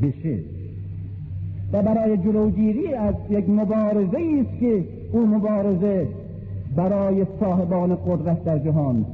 بشه 0.02 0.38
و 1.72 1.82
برای 1.82 2.16
جلوگیری 2.16 2.94
از 2.94 3.14
یک 3.30 3.48
مبارزه 3.48 4.18
است 4.40 4.60
که 4.60 4.84
او 5.12 5.26
مبارزه 5.26 6.08
برای 6.76 7.26
صاحبان 7.40 7.94
قدرت 7.94 8.44
در 8.44 8.58
جهان 8.58 9.04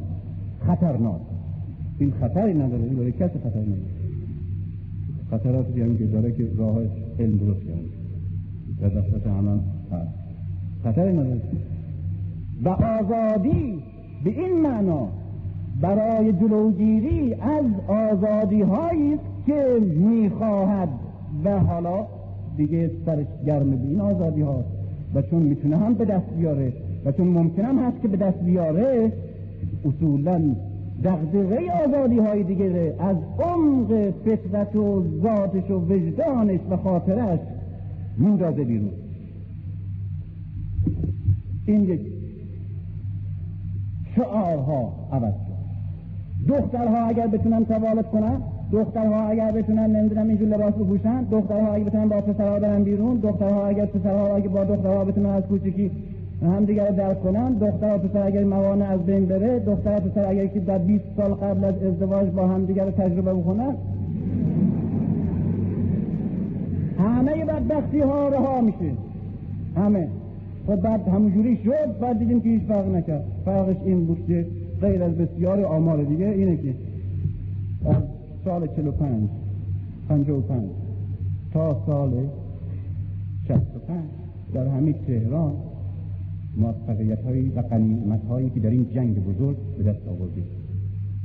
خطرناک. 0.66 1.20
این 1.98 2.10
خطری 2.10 2.54
نداره 2.54 2.82
این 2.82 2.96
برای 2.96 3.12
کسی 3.12 3.38
خطر 3.38 3.60
نداره. 3.60 3.94
خطراتی 5.30 5.80
هم 5.80 5.98
که 5.98 6.04
داره 6.04 6.32
که 6.32 6.48
راه 6.58 6.78
علم 7.18 7.36
درست 7.36 7.60
کرده. 7.60 7.88
در 8.80 8.88
دستت 8.88 9.26
همه 9.26 9.50
هست. 9.92 10.08
خطری 10.84 11.12
نداره. 11.12 11.40
و 12.64 12.68
آزادی 12.68 13.82
به 14.24 14.30
این 14.30 14.60
معنا 14.60 15.08
برای 15.80 16.32
جلوگیری 16.32 17.34
از 17.34 17.64
آزادی 17.88 18.62
که 19.46 19.80
می‌خواهد. 19.96 20.88
و 21.44 21.58
حالا 21.58 22.06
دیگه 22.56 22.90
سرش 23.06 23.26
گرم 23.46 23.70
به 23.70 23.86
این 23.86 24.00
آزادی 24.00 24.40
هاست 24.40 24.68
و 25.14 25.22
چون 25.22 25.42
می‌تونه 25.42 25.76
هم 25.76 25.94
به 25.94 26.04
دست 26.04 26.30
بیاره 26.36 26.72
و 27.04 27.12
چون 27.12 27.28
ممکن 27.28 27.64
هم 27.64 27.78
هست 27.78 28.02
که 28.02 28.08
به 28.08 28.16
دست 28.16 28.38
بیاره 28.38 29.12
اصولا 29.84 30.54
دغدغه 31.04 31.70
آزادی 31.86 32.18
های 32.18 32.42
دیگه 32.42 32.94
از 32.98 33.16
عمق 33.38 34.10
فطرت 34.10 34.76
و 34.76 35.04
ذاتش 35.22 35.70
و 35.70 35.74
وجدانش 35.74 36.60
و 36.70 36.76
خاطرش 36.76 37.40
میندازه 38.18 38.64
بیرون. 38.64 38.90
این 41.66 41.84
یک 41.84 42.00
شعارها 44.16 44.92
عوض 45.12 45.34
شد. 45.34 45.54
دخترها 46.48 47.06
اگر 47.06 47.26
بتونن 47.26 47.64
توالت 47.64 48.10
کنن 48.10 48.40
دخترها 48.74 49.28
اگر 49.28 49.52
بتونن 49.52 49.96
نمی‌دونم 49.96 50.28
اینجور 50.28 50.48
لباس 50.48 50.74
بپوشن 50.74 51.22
دخترها 51.22 51.72
اگر 51.72 51.84
بتونن 51.84 52.08
با 52.08 52.20
پسرها 52.20 52.58
برن 52.58 52.82
بیرون 52.82 53.16
دخترها 53.16 53.66
اگر 53.66 53.86
پسرها 53.86 54.36
اگر 54.36 54.48
با 54.48 54.64
دخترها 54.64 55.04
بتونن 55.04 55.26
از 55.26 55.42
کوچکی 55.42 55.90
هم 56.42 56.64
دیگر 56.64 56.90
درک 56.90 57.22
کنن 57.22 57.52
دختر 57.52 57.94
و 57.94 57.98
پسر 57.98 58.26
اگر 58.26 58.44
موانع 58.44 58.88
از 58.88 59.00
بین 59.00 59.26
بره 59.26 59.58
دختر 59.58 59.96
و 59.96 60.00
پسر 60.00 60.24
اگر 60.30 60.46
که 60.46 60.60
در 60.60 60.78
20 60.78 61.04
سال 61.16 61.34
قبل 61.34 61.64
از 61.64 61.74
ازدواج 61.82 62.28
با 62.28 62.46
هم 62.46 62.64
دیگر 62.64 62.90
تجربه 62.90 63.34
بکنن. 63.34 63.74
همه 66.98 67.44
بدبختی 67.44 68.00
ها 68.00 68.28
رها 68.28 68.60
میشه. 68.60 68.92
همه. 69.76 70.08
خب 70.66 70.76
بعد 70.76 71.08
همونجوری 71.08 71.58
شد 71.64 72.00
بعد 72.00 72.18
دیدیم 72.18 72.40
که 72.40 72.48
هیچ 72.48 72.62
فرق 72.62 72.94
نکرد. 72.94 73.24
فرقش 73.44 73.76
این 73.84 74.06
بود 74.06 74.26
که 74.26 74.46
غیر 74.80 75.02
از 75.02 75.12
بسیار 75.12 75.64
آمار 75.64 76.02
دیگه 76.02 76.26
اینه 76.26 76.56
که. 76.56 76.74
سال 78.44 78.66
45 78.66 79.28
55 80.08 80.70
تا 81.52 81.82
سال 81.86 82.28
65 83.48 84.00
در 84.54 84.66
همین 84.66 84.94
تهران 85.06 85.54
موفقیت 86.56 87.24
هایی 87.24 87.48
و 87.48 87.60
قنیمت 87.60 88.24
هایی 88.24 88.50
که 88.50 88.60
در 88.60 88.70
این 88.70 88.86
جنگ 88.94 89.24
بزرگ 89.24 89.56
به 89.78 89.82
دست 89.82 90.08
آوردیم. 90.08 90.44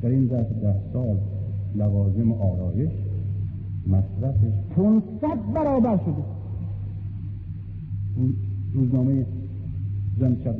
در 0.01 0.09
این 0.09 0.27
ظرف 0.27 0.51
ده 0.51 0.75
سال 0.93 1.17
لوازم 1.75 2.31
آرایش 2.31 2.91
مصرفش 3.87 4.53
500 4.75 5.53
برابر 5.53 5.97
شده. 5.97 6.23
روزنامه 8.73 9.25
زن 10.19 10.37
شب 10.43 10.55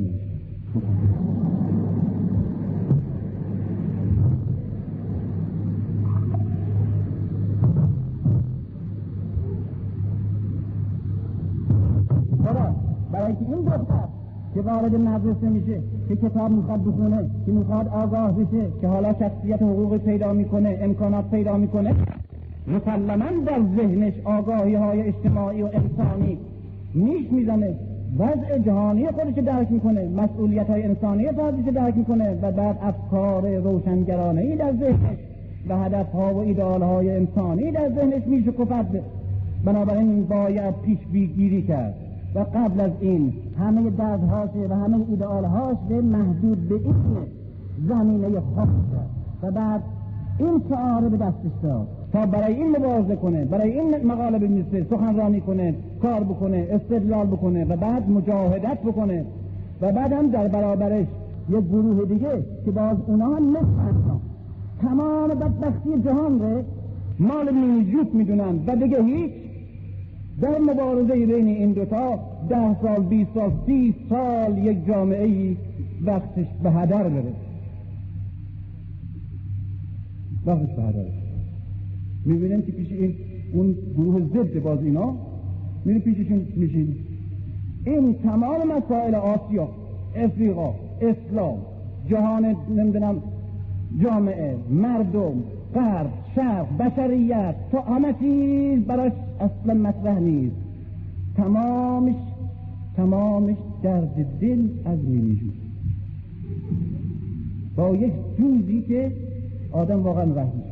نوشته 12.40 12.74
برای 13.12 13.32
که 13.32 13.38
این 13.48 13.64
دختر 13.64 14.04
که 14.54 14.60
وارد 14.60 14.94
مدرسه 14.94 15.48
میشه 15.48 15.80
که 16.08 16.16
کتاب 16.16 16.50
می‌خواد 16.50 16.84
بخونه 16.84 17.30
که 17.46 17.52
می‌خواد 17.52 17.88
آگاه 17.88 18.32
بشه 18.32 18.66
که 18.80 18.88
حالا 18.88 19.14
شخصیت 19.18 19.62
حقوقی 19.62 19.98
پیدا 19.98 20.32
می‌کنه 20.32 20.78
امکانات 20.82 21.30
پیدا 21.30 21.56
می‌کنه 21.56 21.94
مسلما 22.66 23.44
در 23.46 23.60
ذهنش 23.76 24.12
آگاهی 24.24 24.74
های 24.74 25.02
اجتماعی 25.02 25.62
و 25.62 25.66
انسانی 25.66 26.38
نیش 26.94 27.32
می‌زنه. 27.32 27.74
وضع 28.18 28.58
جهانی 28.58 29.06
خودش 29.06 29.34
درک 29.34 29.72
می‌کنه 29.72 30.08
مسئولیت 30.08 30.70
های 30.70 30.82
انسانی 30.82 31.32
خودش 31.32 31.74
درک 31.74 31.96
می‌کنه 31.96 32.38
و 32.42 32.52
بعد 32.52 32.78
افکار 32.82 33.56
روشنگرانه 33.56 34.40
ای 34.40 34.56
در 34.56 34.72
ذهنش 34.72 35.18
و 35.68 35.78
هدف 35.78 36.12
ها 36.12 36.34
و 36.34 36.38
ایدال 36.38 36.82
های 36.82 37.16
انسانی 37.16 37.70
در 37.70 37.88
ذهنش 37.88 38.26
میشه 38.26 38.52
کفت 38.52 39.02
بنابراین 39.64 40.24
باید 40.24 40.74
پیش 40.84 40.98
بگیری 41.12 41.62
کرد. 41.62 41.94
و 42.34 42.38
قبل 42.38 42.80
از 42.80 42.90
این 43.00 43.32
همه 43.58 43.90
دردهاش 43.90 44.50
و 44.70 44.74
همه 44.74 44.96
ایدئالهاش 45.08 45.76
به 45.88 46.00
محدود 46.00 46.68
به 46.68 46.74
این 46.74 46.94
زمینه 47.88 48.40
خاص 48.56 48.68
و 49.42 49.50
بعد 49.50 49.82
این 50.38 50.62
شعاره 50.68 51.08
به 51.08 51.16
دستش 51.16 51.52
داد 51.62 51.88
تا 52.12 52.26
برای 52.26 52.54
این 52.54 52.76
مبارزه 52.76 53.16
کنه 53.16 53.44
برای 53.44 53.80
این 53.80 54.06
مقاله 54.06 54.38
بنویسه 54.38 54.86
سخنرانی 54.90 55.40
کنه 55.40 55.74
کار 56.02 56.20
بکنه 56.20 56.66
استدلال 56.70 57.26
بکنه 57.26 57.64
و 57.64 57.76
بعد 57.76 58.10
مجاهدت 58.10 58.78
بکنه. 58.78 59.24
و 59.80 59.92
بعد 59.92 60.12
هم 60.12 60.30
در 60.30 60.48
برابرش 60.48 61.06
یک 61.48 61.64
گروه 61.64 62.04
دیگه 62.04 62.42
که 62.64 62.70
باز 62.70 62.96
اونا 63.06 63.26
هم 63.26 63.56
تمام 64.82 65.28
بدبختی 65.28 66.02
جهان 66.04 66.38
رو 66.38 66.62
مال 67.18 67.54
نیجوت 67.54 68.14
می‌دونن 68.14 68.58
و 68.66 68.76
دیگه 68.76 69.02
هیچ 69.02 69.32
در 70.40 70.58
مبارزه 70.58 71.26
بین 71.26 71.46
این 71.46 71.72
دوتا 71.72 72.18
ده 72.48 72.82
سال 72.82 73.02
بیست 73.02 73.30
سال 73.34 73.52
سی 73.66 73.94
سال 74.08 74.58
یک 74.58 74.86
جامعه 74.86 75.24
ای 75.24 75.56
وقتش 76.04 76.46
به 76.62 76.70
هدر 76.70 77.08
بره 77.08 77.32
وقتش 80.46 80.76
به 80.76 80.82
هدر 80.82 81.04
می‌بینیم 82.24 82.62
که 82.62 82.72
پیش 82.72 82.92
این 82.92 83.14
اون 83.52 83.76
گروه 83.96 84.20
ضد 84.20 84.62
باز 84.62 84.82
اینا 84.82 85.14
میره 85.84 85.98
پیششون 85.98 86.46
میشین. 86.56 86.96
این 87.86 88.14
تمام 88.14 88.58
مسائل 88.76 89.14
آسیا 89.14 89.68
افریقا 90.16 90.74
اسلام 91.00 91.58
جهان 92.08 92.56
نمی‌دونم 92.76 93.22
جامعه 94.02 94.56
مردم 94.70 95.42
غرب 95.74 96.10
شرق 96.34 96.66
بشریت. 96.78 97.54
تا 97.72 97.80
همه 97.80 98.14
چیز 98.20 98.80
براش 98.80 99.12
اصلا 99.40 99.74
مطرح 99.74 100.18
نیست. 100.18 100.56
تمامش 101.36 102.14
تمامش 102.96 103.56
درد 103.82 104.26
دل 104.40 104.68
از 104.84 104.98
میمیجود 104.98 105.54
با 107.76 107.96
یک 107.96 108.12
جوزی 108.38 108.82
که 108.82 109.12
آدم 109.72 110.02
واقعا 110.02 110.24
رحم 110.24 110.62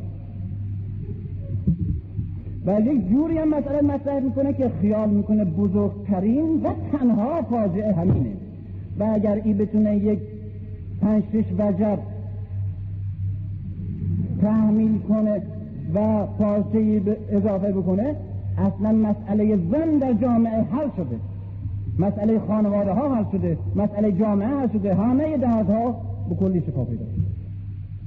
و 2.65 2.81
یک 2.81 3.09
جوری 3.09 3.37
هم 3.37 3.49
مسئله 3.49 3.81
مطرح 3.81 4.19
می‌کنه 4.19 4.53
که 4.53 4.71
خیال 4.81 5.09
می‌کنه 5.09 5.45
بزرگترین 5.45 6.61
و 6.63 6.69
تنها 6.91 7.41
فاجعه 7.41 7.93
همینه. 7.93 8.31
و 8.99 9.03
اگر 9.13 9.41
ای 9.43 9.53
بتونه 9.53 9.97
یک 9.97 10.19
پنج 11.01 11.23
شش 11.33 11.45
وجب 11.59 11.99
تحمیل 14.41 14.99
کنه 14.99 15.41
و 15.95 16.25
پارچه 16.25 17.01
اضافه 17.31 17.71
بکنه 17.71 18.15
اصلا 18.57 18.91
مسئله 18.91 19.57
زن 19.71 19.97
در 19.97 20.13
جامعه 20.13 20.61
حل 20.61 20.87
شده. 20.97 21.15
مسئله 21.99 22.39
خانواده 22.39 22.91
ها 22.91 23.15
حل 23.15 23.23
شده. 23.31 23.57
مسئله 23.75 24.11
جامعه 24.11 24.47
حل 24.47 24.67
شده. 24.73 24.95
همه 24.95 25.37
دردها 25.37 25.95
به 26.29 26.35
کلی 26.35 26.61
شفا 26.61 26.83
پیدا 26.83 27.05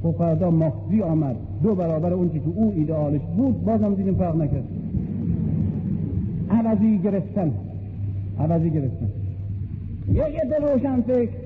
خب 0.02 0.14
فردا 0.18 0.50
مخزی 0.50 1.02
آمد 1.02 1.36
دو 1.62 1.74
برابر 1.74 2.12
اون 2.12 2.28
که 2.28 2.40
او 2.54 2.72
ایدئالش 2.76 3.20
بود 3.36 3.64
بازم 3.64 3.94
دیدیم 3.94 4.14
فرق 4.14 4.36
نکرد. 4.36 4.64
عوضی 6.50 6.98
گرفتن. 6.98 7.52
عوضی 8.40 8.70
گرفتن. 8.70 9.08
یه 10.08 10.14
یه 10.14 10.58
روشن 10.72 11.00
فکر. 11.00 11.41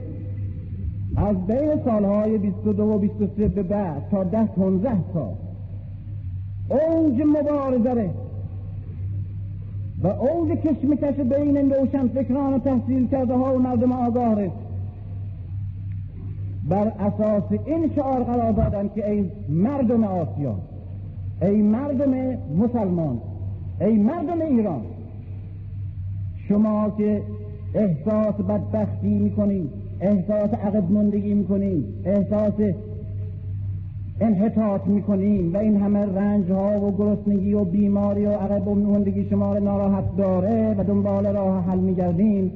از 1.17 1.47
بین 1.47 1.85
سالهای 1.85 2.39
22 2.39 2.83
و 2.83 2.99
23 2.99 3.49
به 3.49 3.63
بعد 3.63 4.09
تا 4.11 4.25
ده 4.25 4.47
15 4.47 4.91
سال 5.15 5.35
اوج 6.69 7.23
مبارزه 7.27 8.11
و 10.03 10.07
اوج 10.07 10.51
کشمکش 10.51 11.15
بین 11.17 11.73
روشن 11.73 12.09
فکران 12.09 12.55
و 12.55 12.59
تحصیل 12.59 13.09
کرده 13.09 13.35
ها 13.35 13.55
و 13.55 13.59
مردم 13.59 13.93
آگاه 13.93 14.37
بر 16.69 16.89
اساس 16.89 17.43
این 17.67 17.91
شعار 17.95 18.25
قرار 18.25 18.53
دادن 18.53 18.91
که 18.95 19.11
ای 19.11 19.31
مردم 19.49 20.05
آسیا 20.05 20.57
ای 21.43 21.63
مردم 21.63 22.15
مسلمان 22.59 23.21
ای 23.81 23.97
مردم 23.97 24.41
ایران 24.41 24.83
شما 26.49 26.91
که 26.99 27.23
احساس 27.75 28.35
بدبختی 28.35 29.19
می‌کنید 29.19 29.86
احساس 30.01 30.51
عقب 30.51 30.91
مندگی 30.91 31.35
می‌کنید 31.35 31.85
احساس 32.05 32.53
انحطاط 34.21 34.87
می‌کنیم 34.87 35.55
و 35.55 35.57
این 35.57 35.77
همه 35.77 35.99
رنج 35.99 36.51
ها 36.51 36.81
و 36.81 36.97
گرسنگی 36.97 37.53
و 37.55 37.65
بیماری 37.65 38.27
و 38.27 38.31
عقب 38.31 38.69
مندگی 38.69 39.29
شما 39.31 39.53
را 39.53 39.59
ناراحت 39.59 40.17
داره 40.17 40.75
و 40.79 40.85
دنبال 40.85 41.27
راه 41.27 41.65
حل 41.65 41.79
میگردیم. 41.79 42.51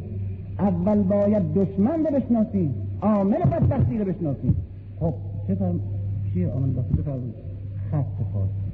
اول 0.59 1.03
باید 1.03 1.55
دشمن 1.55 2.05
رو 2.05 2.21
بشناسیم 2.21 2.75
عامل 3.03 3.39
بدبختی 3.39 3.99
رو 3.99 4.05
بشناسیم. 4.05 4.57
خب 5.01 5.15
چه 5.47 5.55
فرم 5.55 5.81
چیه 6.33 6.49
عامل 6.49 6.73
بدبختی؟ 6.73 7.33
خط 7.91 8.05
فارسی 8.33 8.71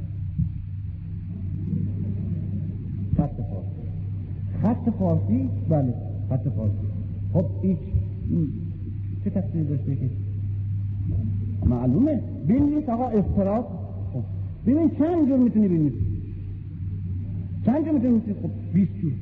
خط 3.16 3.40
فارسی 3.50 3.86
خط 4.62 4.90
فارسی؟ 4.98 5.48
بله 5.68 5.94
خط 6.30 6.48
فارسی. 6.48 6.86
خب 7.32 7.44
هیچ 7.62 7.78
چه 9.24 9.30
تفسیر 9.30 9.62
داشته 9.62 9.96
که؟ 9.96 10.10
معلومه. 11.66 12.20
ببینید 12.48 12.90
آقا 12.90 13.08
افتراق 13.08 13.66
خب. 14.12 14.22
ببین 14.66 14.90
چند 14.98 15.28
جور 15.28 15.38
می‌تونی 15.38 15.68
ببینید؟ 15.68 15.92
چند 17.66 17.84
جور 17.84 17.92
می‌تونی 17.94 18.20
خب 18.42 18.50
20 18.74 18.90
جور. 19.02 19.12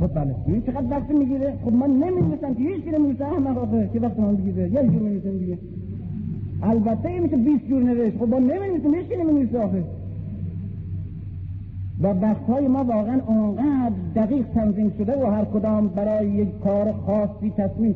خب 0.00 0.14
بله. 0.14 0.34
این 0.46 0.62
چقدر 0.62 0.90
وقت 0.90 1.10
می‌گیره؟ 1.10 1.54
خب 1.64 1.72
من 1.72 1.90
نمی‌دونستم 1.90 2.54
که 2.54 2.60
هیچ 2.62 2.84
کی 2.84 2.90
نمی‌دونسته 2.90 3.24
احمق 3.24 3.58
آخه 3.58 3.90
که 3.92 4.00
وقت 4.00 4.18
من 4.20 4.36
بگیره. 4.36 4.62
یه 4.70 4.82
جور 4.82 5.02
می‌دونستم 5.02 5.38
دیگه. 5.38 5.58
البته 6.62 7.08
این 7.08 7.22
میشه 7.22 7.36
20 7.36 7.68
جور 7.68 7.82
نوشت. 7.82 8.18
خب 8.18 8.28
ما 8.28 8.38
نمی‌دونستم 8.38 8.94
هیچ 8.94 9.06
کی 9.06 9.16
نمی‌دونسته 9.16 9.58
آخه. 9.58 9.84
و 12.02 12.06
وقتهای 12.06 12.68
ما 12.68 12.84
واقعا 12.84 13.20
اونقدر 13.26 13.92
دقیق 14.16 14.46
تنظیم 14.54 14.92
شده 14.98 15.22
و 15.22 15.26
هر 15.30 15.44
کدام 15.44 15.88
برای 15.88 16.30
یک 16.30 16.48
کار 16.64 16.92
خاصی 16.92 17.50
تصمیم 17.50 17.94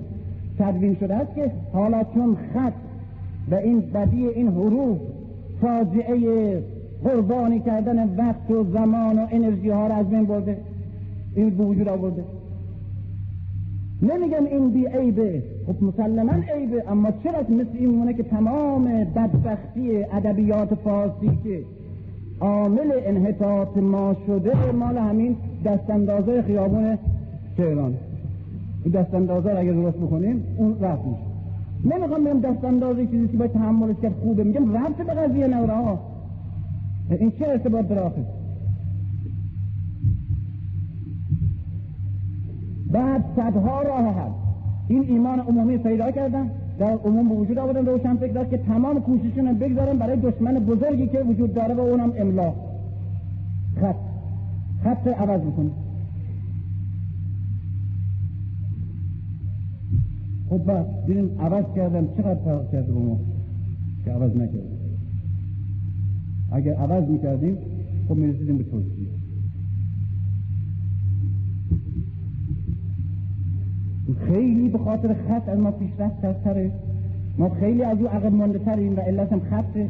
تدوین 0.58 0.96
شده 1.00 1.14
است 1.14 1.34
که 1.34 1.50
حالا 1.72 2.04
چون 2.14 2.36
خط 2.54 2.72
و 3.50 3.54
این 3.54 3.80
بدی 3.80 4.26
این 4.26 4.48
حروف 4.48 4.98
فاجعه 5.60 6.62
قربانی 7.04 7.60
کردن 7.60 8.16
وقت 8.16 8.50
و 8.50 8.64
زمان 8.72 9.18
و 9.18 9.26
انرژی 9.30 9.70
ها 9.70 9.86
را 9.86 9.94
از 9.94 10.10
بین 10.10 10.24
برده 10.24 10.56
این 11.34 11.50
به 11.50 11.64
وجود 11.64 11.88
آورده 11.88 12.24
نمیگم 14.02 14.44
این 14.44 14.70
بی 14.70 14.86
عیبه. 14.86 15.42
خب 15.66 15.84
مسلما 15.84 16.32
عیبه 16.54 16.90
اما 16.90 17.10
چرا 17.24 17.40
مثل 17.40 17.70
این 17.74 17.90
مونه 17.90 18.14
که 18.14 18.22
تمام 18.22 18.84
بدبختی 19.04 19.96
ادبیات 19.96 20.74
فارسی 20.74 21.38
که 21.44 21.60
عامل 22.40 22.92
انحطاط 23.06 23.76
ما 23.76 24.16
شده 24.26 24.72
مال 24.72 24.98
همین 24.98 25.36
دستاندازه 25.64 26.42
خیابون 26.42 26.98
تهران. 27.56 27.94
این 28.88 29.02
دستاندازه 29.02 29.50
اگر 29.50 29.72
درست 29.72 29.96
بکنیم 29.96 30.44
اون 30.56 30.80
رفت 30.80 31.02
میشه. 31.04 31.94
نمی‌خوام 31.94 32.24
بگم 32.24 32.40
دستاندازه 32.40 33.06
چیزی 33.06 33.28
که 33.28 33.36
باید 33.36 33.52
تحملش 33.52 33.96
کرد 34.02 34.12
خوبه 34.12 34.44
میگم 34.44 34.76
رفت 34.76 34.96
به 34.96 35.14
قضیه 35.14 35.46
نوره 35.46 35.98
این 37.10 37.30
چه 37.30 37.48
ارتباط 37.48 37.88
داره 37.88 38.12
بعد 42.92 43.24
صدها 43.36 43.82
راه 43.82 44.14
هست 44.14 44.34
این 44.88 45.04
ایمان 45.08 45.40
عمومی 45.40 45.78
پیدا 45.78 46.10
کردن 46.10 46.50
در 46.78 46.92
عموم 47.04 47.28
به 47.28 47.34
وجود 47.34 47.58
آوردن 47.58 47.86
روشن 47.86 48.16
فکر 48.16 48.44
که 48.44 48.58
تمام 48.58 49.00
کوششون 49.00 49.58
بگذارن 49.58 49.98
برای 49.98 50.16
دشمن 50.16 50.54
بزرگی 50.54 51.06
که 51.06 51.20
وجود 51.20 51.54
داره 51.54 51.74
و 51.74 51.80
اونم 51.80 52.12
املا 52.18 52.52
خط. 53.80 53.94
خط 54.84 55.06
عوض 55.06 55.40
می‌کنه. 55.40 55.70
خب 60.50 60.58
بعد 60.58 60.86
دیدیم 61.06 61.30
عوض 61.40 61.64
کردن 61.76 62.08
چقدر 62.16 62.34
فرق 62.44 62.72
کرده 62.72 62.92
با 62.92 63.00
ما 63.00 63.18
که 64.04 64.10
عوض 64.10 64.36
نکردیم 64.36 64.78
اگر 66.52 66.74
عوض 66.74 67.08
می‌کردیم 67.08 67.56
خب 68.08 68.14
می‌رسیدیم 68.14 68.58
به 68.58 68.64
توصیه 68.64 69.08
خیلی 74.28 74.68
به 74.68 74.78
خاطر 74.78 75.14
خط 75.28 75.48
از 75.48 75.58
ما 75.58 75.70
پیشرفت 75.70 76.44
تره 76.44 76.70
ما 77.38 77.48
خیلی 77.48 77.82
از 77.82 77.98
او 77.98 78.08
عقب 78.08 78.32
مانده 78.32 78.58
تریم 78.58 78.96
و 78.96 79.00
علت 79.00 79.32
هم 79.32 79.40
خطه 79.40 79.88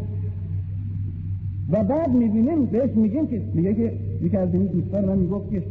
و 1.71 1.85
بعد 1.85 2.11
می‌بینیم 2.15 2.67
بهش 2.67 2.91
میگیم 2.97 3.27
که 3.27 3.43
میگه 3.55 3.75
که 3.75 3.93
یکی 4.23 4.37
از 4.37 4.55
این 4.55 4.67
دوستان 4.67 5.05
من 5.05 5.19
می‌گفت 5.19 5.51
که 5.51 5.63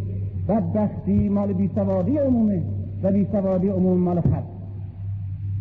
بدبختی 0.47 1.29
مال 1.29 1.53
بیسوادی 1.53 2.17
عمومه 2.17 2.61
و 3.03 3.11
بیسوادی 3.11 3.67
عموم 3.67 3.97
مال 3.97 4.21
خط 4.21 4.56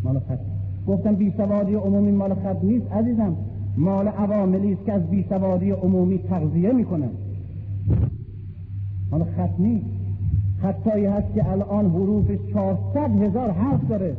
مال 0.03 0.19
خط 0.19 0.39
گفتم 0.87 1.15
بیسوادی 1.15 1.73
عمومی 1.73 2.11
مال 2.11 2.33
خط 2.33 2.63
نیست 2.63 2.91
عزیزم. 2.91 3.35
مال 3.77 4.07
عواملی 4.07 4.73
است 4.73 4.85
که 4.85 4.93
از 4.93 5.09
بیسوادی 5.09 5.71
عمومی 5.71 6.17
تغذیه 6.17 6.71
می‌کنن. 6.71 7.09
مال 9.11 9.23
خط 9.23 9.59
نیست. 9.59 9.85
خطایی 10.61 11.05
هست 11.05 11.33
که 11.35 11.51
الان 11.51 11.85
حروفش 11.85 12.37
400 12.53 13.21
هزار 13.21 13.51
حرف 13.51 13.87
داره. 13.89 14.15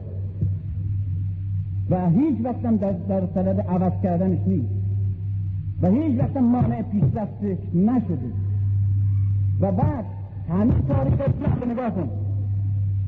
و 1.90 2.10
هیچ 2.10 2.34
وقتم 2.44 2.76
در, 2.76 2.92
در 2.92 3.26
صدد 3.34 3.60
عوض 3.60 3.92
کردنش 4.02 4.38
نیست. 4.46 4.68
و 5.82 5.90
هیچ 5.90 6.20
وقتم 6.20 6.40
مانع 6.40 6.82
پیشرفتش 6.82 7.58
نشده. 7.74 8.32
و 9.60 9.72
بعد 9.72 10.04
همین 10.48 10.74
تاریخ 10.88 11.14
اسلام 11.14 11.70
نگاه 11.70 11.90
کن. 11.90 12.08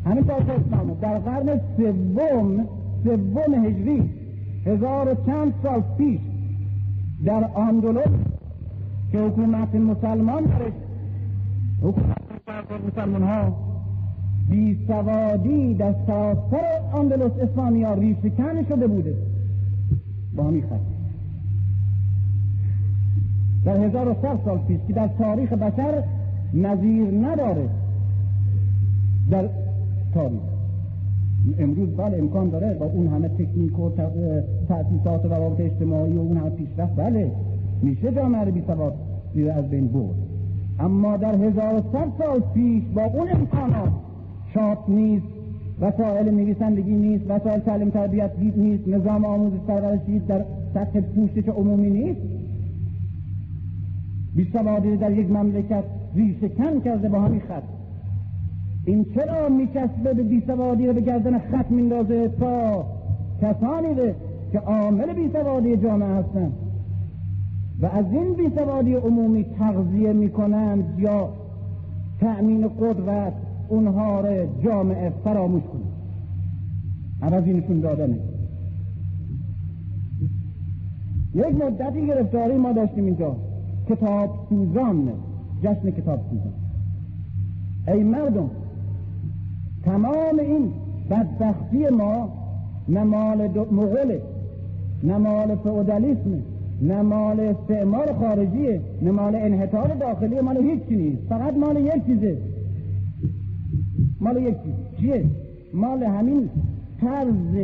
همین 0.05 0.31
اسلام 0.31 0.95
در 1.01 1.19
قرن 1.19 1.61
سوم 1.77 2.67
سوم 3.05 3.65
هجری 3.65 4.11
هزار 4.67 5.09
و 5.13 5.15
چند 5.27 5.55
سال 5.63 5.83
پیش 5.99 6.21
در 7.25 7.59
اندلس 7.59 8.11
که 9.13 9.19
حکومت 9.19 9.75
مسلمان 9.75 10.45
درش 10.45 10.73
حکومت 11.83 12.17
مسلمان 12.89 13.23
ها 13.23 13.53
بی 14.51 14.79
سوادی 14.87 15.75
در 15.75 15.95
سراسر 16.07 16.97
اندلس 16.99 17.33
اسپانیا 17.43 17.95
ریشکن 17.95 18.65
شده 18.69 18.87
بوده. 18.87 19.15
با 20.37 20.45
همین 20.45 20.63
خط. 20.63 20.81
در 23.65 23.85
هزار 23.85 24.09
و 24.09 24.15
سال 24.45 24.59
پیش 24.69 24.81
که 24.89 24.93
در 24.93 25.09
تاریخ 25.09 25.53
بشر 25.53 26.03
نظیر 26.55 27.11
نداره 27.11 27.69
در 29.31 29.49
تاریخ 30.15 30.41
امروز 31.59 31.89
بله 31.97 32.19
امکان 32.19 32.51
داره 32.51 32.75
با 32.75 32.87
اون 32.87 33.07
همه 33.07 33.29
تکنیک 33.29 33.79
و 33.79 33.91
تأسیسات 34.69 35.25
روابط 35.25 35.61
اجتماعی 35.61 36.17
و 36.17 36.21
اون 36.21 36.37
همه 36.37 36.51
پیشرفت. 36.51 36.97
بله 36.97 37.33
میشه 37.83 38.13
جامعه 38.13 38.45
رو 38.45 38.53
بی 38.53 38.63
سواد 38.67 38.95
از 39.55 39.71
بین 39.71 39.89
برد. 39.89 40.15
اما 40.79 41.17
در 41.17 41.35
هزار 41.35 41.75
و 41.75 41.83
سال 41.93 42.43
پیش 42.55 42.83
با 42.95 43.03
اون 43.03 43.29
امکانات 43.31 43.93
شاط 44.55 44.79
نیست 44.89 45.27
وسایل 45.81 46.31
نویسندگی 46.31 46.95
نیست 46.95 47.25
وسایل 47.31 47.59
تعلیم 47.59 47.91
تربیت 47.91 48.31
نیست 48.57 48.89
نظام 48.89 49.25
آموزش 49.25 49.59
پرورشی 49.69 50.19
در 50.19 50.45
سطح 50.75 51.01
پوشش 51.01 51.49
عمومی 51.49 51.91
نیست. 51.91 52.21
بیسوادی 54.37 54.97
در 54.97 55.13
یک 55.13 55.31
مملکت 55.31 55.85
ریشه 56.15 56.49
کن 56.49 56.81
کرده 56.81 57.09
با 57.09 57.21
همین 57.21 57.41
خط. 57.41 57.80
این 58.85 59.07
چرا 59.15 59.49
میچسبه 59.49 60.15
به 60.15 60.23
بیسوادی 60.23 60.87
رو 60.87 60.93
به 60.93 61.01
گردن 61.01 61.39
خط 61.39 61.71
میندازه 61.71 62.29
تا 62.29 62.85
کسانی 63.43 63.95
به 63.95 64.15
که 64.53 64.59
عامل 64.59 65.13
بیسوادی 65.13 65.77
جامعه 65.77 66.09
هستند 66.09 66.53
و 67.81 67.87
از 67.87 68.05
این 68.13 68.35
بیسوادی 68.35 68.95
عمومی 68.95 69.45
تغذیه 69.45 70.13
می‌کنند 70.13 70.99
یا 70.99 71.29
تأمین 72.21 72.69
قدرت 72.69 73.33
اونها 73.69 74.21
رو 74.21 74.47
جامعه 74.65 75.13
فراموش 75.25 75.63
کنند 75.63 75.91
عوضینشون 77.23 77.81
دادنه. 77.81 78.19
یک 81.35 81.65
مدتی 81.65 82.07
گرفتاری 82.07 82.57
ما 82.57 82.73
داشتیم 82.73 83.05
اینجا. 83.05 83.37
کتاب 83.89 84.31
سوزان 84.49 85.13
جشن 85.63 85.91
کتاب 85.91 86.21
سوزان 86.31 86.53
ای 87.89 88.03
مردم 88.03 88.51
تمام 89.91 90.39
این 90.39 90.73
بدبختی 91.11 91.89
ما 91.89 92.29
نمال 92.89 93.49
مغله 93.73 94.23
نمال 95.05 95.57
فئودالیسم 95.57 96.43
نمال 96.83 97.41
استعمار 97.41 98.13
خارجیه 98.13 98.81
نمال 99.03 99.35
انحطاط 99.35 99.99
داخلی 99.99 100.41
مال 100.41 100.57
هیچ 100.57 100.83
نیست. 100.91 101.23
فقط 101.29 101.57
مال 101.57 101.77
یک 101.77 102.07
چیزه. 102.07 102.39
مال 104.21 104.37
یک 104.37 104.55
چیز. 104.63 105.01
چیه؟ 105.01 105.25
مال 105.75 106.03
همین 106.03 106.49
طرز 107.01 107.55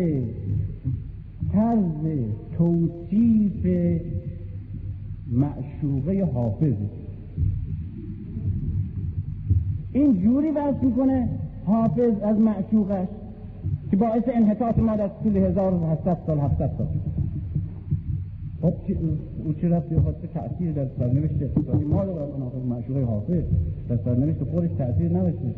طرز 1.53 2.19
توصیف 2.59 3.67
معشوقه 5.33 6.29
حافظ. 6.35 6.75
این 9.93 10.23
جوری 10.23 10.51
وصف 10.51 10.83
می‌کنه 10.83 11.29
حافظ 11.67 12.23
از 12.23 12.39
معشوقش 12.39 13.09
که 13.91 13.97
باعث 13.97 14.23
انحطاط 14.35 14.79
ما 14.79 14.97
در 14.97 15.09
طول 15.09 15.37
1700 15.37 16.19
سال 16.27 16.39
700 16.39 16.71
سال. 16.79 16.87
خب 18.63 18.75
او 19.45 19.53
چه 19.53 19.69
رفت؟ 19.69 19.93
یا 19.93 19.99
چه 20.23 20.29
تأثیر 20.35 20.73
در 20.73 20.87
سرنوشت 20.99 21.43
اقتصادی 21.43 21.85
ما 21.85 22.05
دارد 22.05 22.31
اون 22.31 22.43
حافظ 22.43 22.67
معشوقه 22.69 23.05
حافظ. 23.05 23.43
در 23.89 23.97
سرنوشت 24.05 24.45
خودش 24.45 24.71
تأثیر 24.79 25.11
نداشته. 25.11 25.55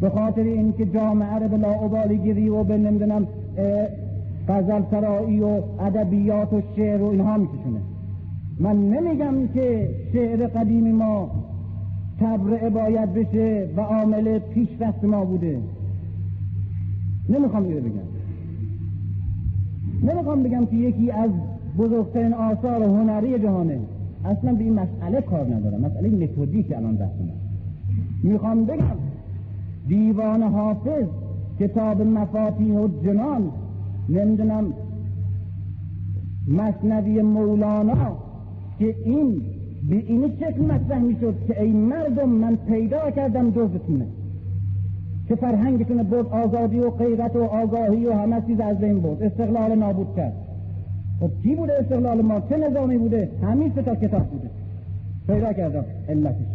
به 0.00 0.10
خاطر 0.10 0.42
اینکه 0.42 0.86
جامعه 0.86 1.34
رو 1.34 1.48
به 1.48 1.56
لاعبالی 1.56 2.18
گیری 2.18 2.48
و 2.48 2.64
به 2.64 2.76
نمی‌دونم 2.76 3.26
غزل 4.48 4.82
سرایی 4.90 5.40
و 5.40 5.62
ادبیات 5.80 6.52
و 6.52 6.62
شعر 6.76 7.02
و 7.02 7.06
اینها 7.06 7.36
میکشونه. 7.36 7.80
من 8.60 8.88
نمیگم 8.90 9.48
که 9.54 9.88
شعر 10.12 10.46
قدیمی 10.46 10.92
ما 10.92 11.43
تبرعه 12.20 12.70
باید 12.70 13.12
بشه 13.12 13.68
و 13.76 13.80
عامل 13.80 14.38
پیشرفت 14.38 15.04
ما 15.04 15.24
بوده. 15.24 15.60
نمی‌خوام 17.28 17.64
اینو 17.64 17.80
بگم. 17.80 18.08
نمی‌خوام 20.02 20.42
بگم 20.42 20.66
که 20.66 20.76
یکی 20.76 21.10
از 21.10 21.30
بزرگترین 21.78 22.32
آثار 22.32 22.82
هنری 22.82 23.38
جهانه. 23.38 23.78
اصلا 24.24 24.52
به 24.52 24.64
این 24.64 24.72
مسئله 24.72 25.20
کار 25.20 25.54
ندارم. 25.54 25.80
مسئله 25.80 26.08
متدیک 26.08 26.72
الان 26.76 26.96
بحث 26.96 27.10
می‌خوام 28.22 28.64
بگم 28.64 28.96
دیوان 29.88 30.42
حافظ 30.42 31.04
کتاب 31.60 32.02
مفاتیح 32.02 32.74
و 32.74 32.88
جنان 33.04 33.50
نمی‌دونم 34.08 34.64
مصنوی 36.48 37.22
مولانا 37.22 38.16
که 38.78 38.94
این 39.04 39.42
به 39.88 39.96
این 39.96 40.32
شکل 40.40 40.62
مطرح 40.62 40.98
می‌شد 40.98 41.34
که 41.46 41.62
ای 41.62 41.72
مردم 41.72 42.28
من 42.28 42.56
پیدا 42.56 43.10
کردم 43.10 43.50
جزتونه 43.50 44.06
که 45.28 45.34
فرهنگتون 45.34 46.02
بود 46.02 46.26
آزادی 46.26 46.78
و 46.78 46.90
غیرت 46.90 47.36
و 47.36 47.42
آگاهی 47.42 48.06
و 48.06 48.12
همه 48.12 48.42
چیز 48.46 48.60
از 48.60 48.78
بین 48.78 49.00
بود 49.00 49.22
استقلال 49.22 49.78
نابود 49.78 50.16
کرد. 50.16 50.32
خب 51.20 51.30
کی 51.42 51.54
بوده 51.54 51.72
استقلال 51.80 52.22
ما؟ 52.22 52.40
چه 52.40 52.56
نظامی 52.56 52.98
بوده؟ 52.98 53.28
همین 53.42 53.72
تا 53.72 53.94
کتاب 53.94 54.26
بوده. 54.26 54.50
پیدا 55.26 55.52
کردم. 55.52 55.84
علتش. 56.08 56.46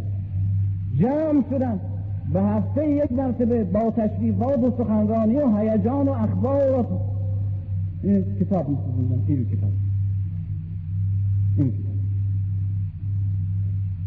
جمع 0.99 1.43
شدن 1.49 1.79
به 2.33 2.41
هفته 2.41 2.89
یک 2.89 3.11
مرتبه 3.11 3.63
با 3.63 3.91
تشریفات 3.91 4.59
و 4.59 4.71
سخنرانی 4.77 5.35
و 5.35 5.57
هیجان 5.57 6.07
و 6.07 6.11
اخبار 6.11 6.79
و 6.79 6.85
این 8.03 8.25
کتاب 8.39 8.69
میسوزوندن 8.69 9.23
این 9.27 9.45
کتاب. 9.45 9.71
این 11.57 11.71
کتاب. 11.71 11.88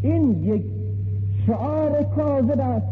این 0.02 0.44
یک 0.44 0.62
شعار 1.46 2.02
کاذب 2.02 2.60
است 2.60 2.86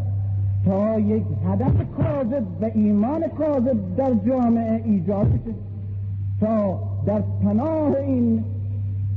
تا 0.65 0.99
یک 0.99 1.23
هدف 1.47 1.75
کاذب 1.97 2.43
و 2.61 2.65
ایمان 2.75 3.23
کاذب 3.39 3.97
در 3.97 4.15
جامعه 4.27 4.83
ایجاد 4.85 5.27
شد 5.27 5.55
تا 6.41 6.79
در 7.07 7.23
پناه 7.45 7.97
این 7.97 8.45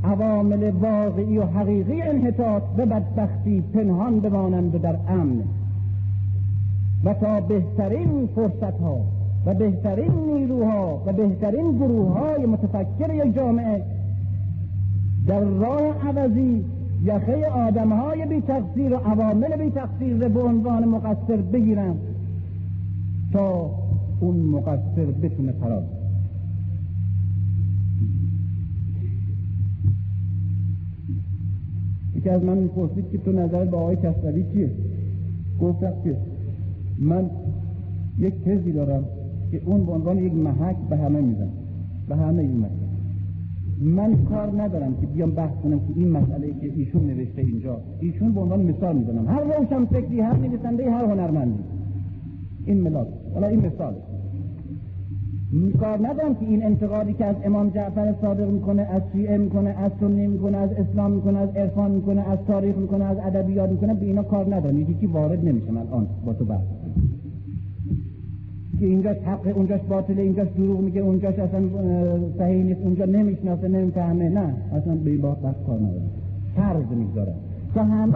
عوامل 0.04 0.72
واقعی 0.72 1.38
و 1.38 1.46
حقیقی 1.46 2.02
انحطاط 2.02 2.64
و 2.78 2.86
بدبختی 2.86 3.64
پنهان 3.74 4.20
بمانند 4.20 4.82
در 4.82 4.96
امن. 5.08 5.44
و 7.04 7.14
تا 7.14 7.42
بهترین 7.42 8.30
فرصت 8.36 8.82
ها 8.82 8.98
و 9.46 9.54
بهترین 9.54 10.12
نیروها 10.12 11.02
و 11.06 11.14
بهترین 11.14 11.78
گروه 11.78 12.20
های 12.20 12.46
متفکر 12.46 13.14
یک 13.14 13.36
جامعه 13.36 13.84
در 15.28 15.40
راه 15.40 16.08
عوضی 16.08 16.66
یخه 17.04 17.46
آدم 17.46 17.94
های 17.94 18.26
بی 18.26 18.42
تقصیر 18.42 18.94
و 18.94 18.96
عوامل 18.96 19.56
بی 19.56 19.70
تقصیر 19.70 20.28
به 20.28 20.42
عنوان 20.42 20.86
مقصر 20.86 21.36
بگیرن 21.36 21.96
تا 23.34 23.72
اون 24.20 24.36
مقصر 24.36 25.06
بتونه 25.22 25.52
فرار 25.52 25.84
یکی 32.16 32.30
از 32.30 32.44
من 32.44 32.58
می‌پرسید 32.58 33.12
که 33.12 33.18
تو 33.18 33.32
نظر 33.32 33.66
با 33.66 33.78
آقای 33.78 33.96
کسروی 33.96 34.46
چیه؟ 34.54 34.72
گفتم 35.62 35.94
که 36.04 36.18
من 37.00 37.30
یک 38.20 38.34
تزی 38.46 38.72
دارم 38.72 39.04
که 39.52 39.62
اون 39.66 39.86
به 39.86 39.92
عنوان 39.92 40.18
یک 40.18 40.34
محک 40.34 40.76
به 40.90 40.98
همه 40.98 41.22
میزن 41.22 41.50
به 42.10 42.16
همه 42.16 42.42
این 42.42 42.66
من 43.84 44.16
کار 44.30 44.62
ندارم 44.62 44.96
که 45.02 45.08
بیام 45.08 45.32
بحث 45.32 45.56
کنم 45.64 45.80
که 45.80 45.94
این 45.96 46.12
مسئله 46.12 46.48
که 46.62 46.72
ایشون 46.76 47.06
نوشته 47.06 47.42
اینجا. 47.42 47.82
ایشون 48.00 48.34
به 48.34 48.40
عنوان 48.40 48.62
مثال 48.62 48.96
می‌زنم. 48.96 49.28
هر 49.28 49.42
روشن 49.42 49.86
فکری 49.86 50.20
هر 50.20 50.38
نویسنده 50.38 50.92
هر 50.92 51.06
هنرمندی. 51.06 51.64
این 52.66 52.82
ملاک 52.82 53.08
حالا 53.34 53.48
این 53.48 53.60
مثال 53.60 53.94
کار 55.80 56.08
ندارم 56.08 56.36
که 56.36 56.46
این 56.46 56.66
انتقادی 56.66 57.14
که 57.14 57.26
از 57.26 57.36
امام 57.46 57.70
جعفر 57.70 58.16
صادق 58.22 58.50
می‌کنه 58.50 58.82
از 58.82 59.02
شیعه 59.12 59.38
می‌کنه 59.38 59.70
از 59.70 59.92
سنی 60.00 60.28
می‌کنه 60.28 60.58
از 60.58 60.70
اسلام 60.72 61.12
می‌کنه 61.12 61.38
از 61.38 61.50
عرفان 61.50 61.92
می‌کنه 61.92 62.30
از 62.30 62.40
تاریخ 62.48 62.78
می‌کنه 62.78 63.06
از 63.06 63.18
ادبیات 63.18 63.70
می‌کنه 63.70 63.94
به 63.94 64.06
اینا 64.06 64.24
کار 64.24 64.56
ندارم. 64.56 64.80
یکی 64.80 65.06
وارد 65.06 65.46
نمیشه 65.46 65.70
الان 65.70 66.08
با 66.26 66.34
تو 66.34 66.46
بحث. 66.46 66.83
که 68.80 68.86
اینجاش 68.86 69.18
حق 69.18 69.58
اونجاش 69.58 69.82
باطله 69.90 70.22
اینجاش 70.22 70.48
دروغ 70.58 70.80
میگه 70.80 71.02
اونجاش 71.02 71.40
اصلا 71.40 71.62
صحیح 72.38 72.64
نیست 72.64 72.82
اونجا 72.82 73.06
نمی‌شناسه 73.06 73.68
نمی‌فهمه 73.68 74.30
نه. 74.30 74.56
اصلا 74.74 74.96
به 74.96 75.10
این 75.10 75.22
بحث 75.22 75.56
کار 75.68 75.80
ندارم. 75.80 76.12
فرض 76.56 76.98
می‌گذارم. 76.98 77.36
که 77.74 77.82
همه 77.82 78.16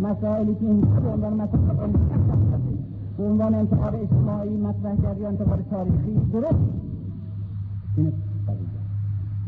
مسائلی 0.00 0.54
که 0.54 0.66
اینجا 0.66 0.88
به 0.88 1.08
عنوان 1.08 1.32
مسائل 1.32 1.90
به 3.18 3.24
عنوان 3.24 3.54
انتقاد 3.54 3.94
اجتماعی 3.94 4.56
مطرح 4.56 4.96
کرد 5.02 5.20
یا 5.20 5.28
انتقاد 5.28 5.58
تاریخی 5.70 6.20
درست. 6.32 6.54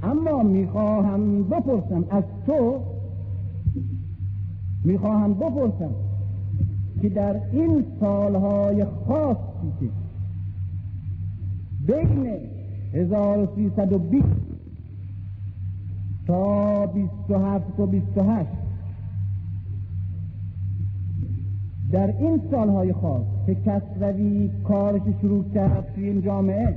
اما 0.02 0.42
می‌خواهم 0.42 1.42
بپرسم 1.42 2.04
از 2.10 2.24
تو 2.46 2.74
می‌خواهم 4.84 5.34
بپرسم 5.34 5.90
که 7.02 7.08
در 7.08 7.36
این 7.52 7.84
سالهای 8.00 8.84
خاصی 8.84 9.72
که 9.80 9.86
بین 11.86 12.38
1320 12.94 14.24
تا 16.26 16.86
27 16.86 17.80
و 17.80 17.86
28 17.86 18.48
در 21.92 22.14
این 22.18 22.40
سالهای 22.50 22.92
خاص 22.92 23.22
که 23.46 23.54
کسروی 23.54 24.50
کارش 24.64 25.02
شروع 25.20 25.44
کرد 25.54 25.92
توی 25.94 26.04
این 26.04 26.22
جامعه 26.22 26.74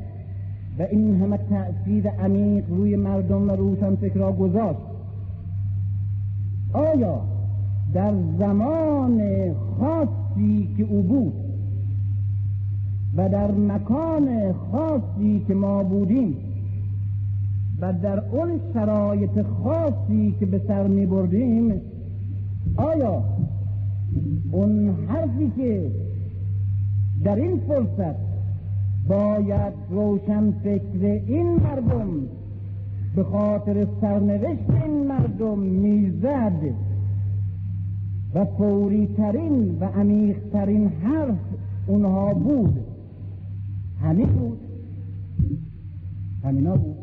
و 0.80 0.82
این 0.82 1.22
همه 1.22 1.38
تأثیر 1.38 2.10
عمیق 2.10 2.70
روی 2.70 2.96
مردم 2.96 3.50
و 3.50 3.52
روشن 3.52 3.96
فکرها 3.96 4.32
گذاشت 4.32 4.80
آیا 6.74 7.22
در 7.94 8.14
زمان 8.40 9.22
خاصی 9.80 10.76
که 10.78 10.84
او 10.84 11.02
بود 11.02 11.43
و 13.18 13.30
در 13.30 13.52
مکان 13.52 14.54
خاصی 14.54 15.44
که 15.48 15.54
ما 15.54 15.84
بودیم 15.84 16.38
و 17.80 17.94
در 17.94 18.20
اون 18.20 18.60
شرایط 18.74 19.42
خاصی 19.42 20.36
که 20.40 20.46
به 20.46 20.62
سر 20.68 20.88
می 20.88 21.06
بردیم 21.06 21.82
آیا 22.78 23.24
اون 24.52 24.90
حرفی 25.08 25.52
که 25.58 25.92
در 27.24 27.36
این 27.36 27.60
فرصت 27.68 28.16
باید 29.08 29.74
روشن 29.90 30.52
فکر 30.52 31.22
این 31.28 31.48
مردم 31.56 32.08
به 33.16 33.24
خاطر 33.24 33.88
سرنوشت 34.02 34.70
این 34.84 35.08
مردم 35.08 35.60
می‌زد 35.60 36.62
و 38.36 38.46
فوری 38.46 39.08
ترین 39.18 39.78
و 39.80 39.86
عمیق 39.86 40.38
ترین 40.54 40.88
حرف 40.88 41.38
اونها 41.88 42.34
بود؟ 42.34 42.93
همین 44.04 44.26
بود. 44.26 44.60
همینا 46.44 46.76
بود. 46.76 46.96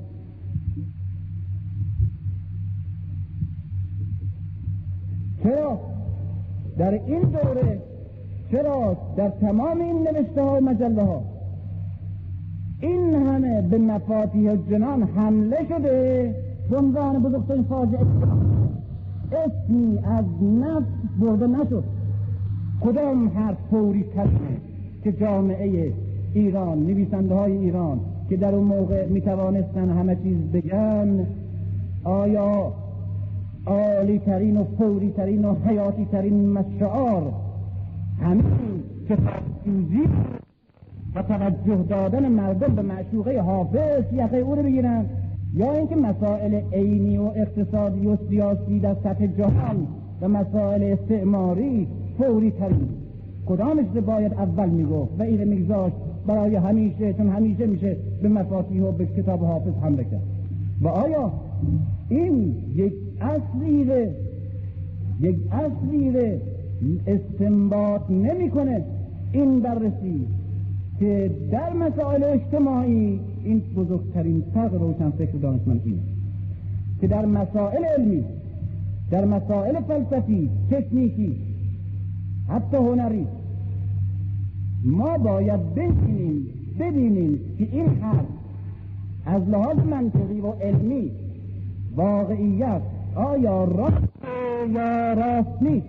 چرا؟ 5.42 5.78
در 6.78 6.90
این 6.90 7.20
دوره 7.20 7.82
چرا 8.50 8.96
در 9.16 9.28
تمام 9.28 9.80
این 9.80 10.08
نوشته 10.08 10.42
ها 10.42 10.60
مجله 10.60 11.02
ها 11.02 11.22
این 12.80 13.14
همه 13.14 13.62
به 13.62 13.78
مفاتیح 13.78 14.56
جنان 14.56 15.02
حمله 15.02 15.68
شده؟ 15.68 16.34
عنوان 16.76 17.22
بزرگترین 17.22 17.62
فاجعه 17.62 18.06
اسمی 19.32 19.98
از 19.98 20.24
نفس 20.42 20.86
برده 21.20 21.46
نشد. 21.46 21.84
کدام 22.80 23.28
حرف 23.28 23.56
فوری 23.70 24.02
ترینه 24.02 24.60
که 25.04 25.12
جامعه 25.12 25.92
ایران 26.34 26.78
نویسنده 26.78 27.34
های 27.34 27.52
ایران 27.52 28.00
که 28.28 28.36
در 28.36 28.54
اون 28.54 28.64
موقع 28.64 29.06
می 29.06 29.20
توانستن 29.20 29.90
همه 29.90 30.16
چیز 30.22 30.36
بگن 30.38 31.26
آیا 32.04 32.72
عالی 33.66 34.18
ترین 34.18 34.56
و 34.56 34.64
فوری 34.78 35.10
ترین 35.10 35.44
و 35.44 35.54
حیاتی 35.54 36.04
ترین 36.12 36.48
مشعار 36.48 37.32
همین 38.20 38.44
کتابسوزی 39.08 40.08
و 41.14 41.22
توجه 41.22 41.82
دادن 41.88 42.28
مردم 42.28 42.74
به 42.74 42.82
معشوقه 42.82 43.40
حافظ 43.40 44.04
یقه 44.12 44.36
او 44.36 44.54
رو 44.54 44.62
بگیرن 44.62 45.06
یا 45.54 45.72
اینکه 45.72 45.96
مسائل 45.96 46.60
عینی 46.72 47.18
و 47.18 47.22
اقتصادی 47.22 48.06
و 48.06 48.16
سیاسی 48.28 48.80
در 48.80 48.94
سطح 48.94 49.26
جهان 49.26 49.86
و 50.20 50.28
مسائل 50.28 50.82
استعماری 50.82 51.88
فوری 52.18 52.50
ترین 52.50 52.88
کدامش 53.46 53.86
رو 53.94 54.00
باید 54.00 54.32
اول 54.32 54.68
می‌گفت 54.68 55.12
و 55.18 55.22
اینه 55.22 55.44
میگذاشت؟ 55.44 55.96
برای 56.30 56.56
همیشه 56.56 57.12
چون 57.12 57.28
همیشه 57.28 57.66
میشه 57.66 57.96
به 58.22 58.28
مفاتیح 58.28 58.82
و 58.82 58.92
به 58.92 59.06
کتاب 59.06 59.44
حافظ 59.44 59.74
هم 59.82 59.96
بکرد. 59.96 60.22
و 60.80 60.88
آیا 60.88 61.32
این 62.08 62.56
یک 62.74 62.92
اصلیه 63.20 64.14
یک 65.20 65.36
اصلیه 65.52 66.40
استنباط 67.06 68.10
نمی‌کنه 68.10 68.84
این 69.32 69.60
بررسی 69.60 70.26
که 70.98 71.30
در 71.52 71.72
مسائل 71.72 72.24
اجتماعی 72.24 73.20
این 73.44 73.62
بزرگترین 73.76 74.42
فرق 74.54 74.74
روشن 74.74 75.10
فکر 75.10 75.32
دانشمند 75.32 75.80
اینه 75.84 76.00
که 77.00 77.06
در 77.06 77.26
مسائل 77.26 77.84
علمی 77.84 78.24
در 79.10 79.24
مسائل 79.24 79.80
فلسفی 79.80 80.50
تکنیکی 80.70 81.36
حتی 82.48 82.76
هنری 82.76 83.26
ما 84.84 85.18
باید 85.18 85.74
ببینیم 85.74 86.46
ببینیم 86.78 87.40
که 87.58 87.68
این 87.72 87.88
حرف 87.88 88.26
از 89.26 89.48
لحاظ 89.48 89.76
منطقی 89.76 90.40
و 90.40 90.50
علمی 90.50 91.10
واقعیت 91.96 92.82
آیا 93.14 93.64
راست 93.64 94.08
یا 94.74 95.12
راست 95.12 95.62
نیست؟ 95.62 95.86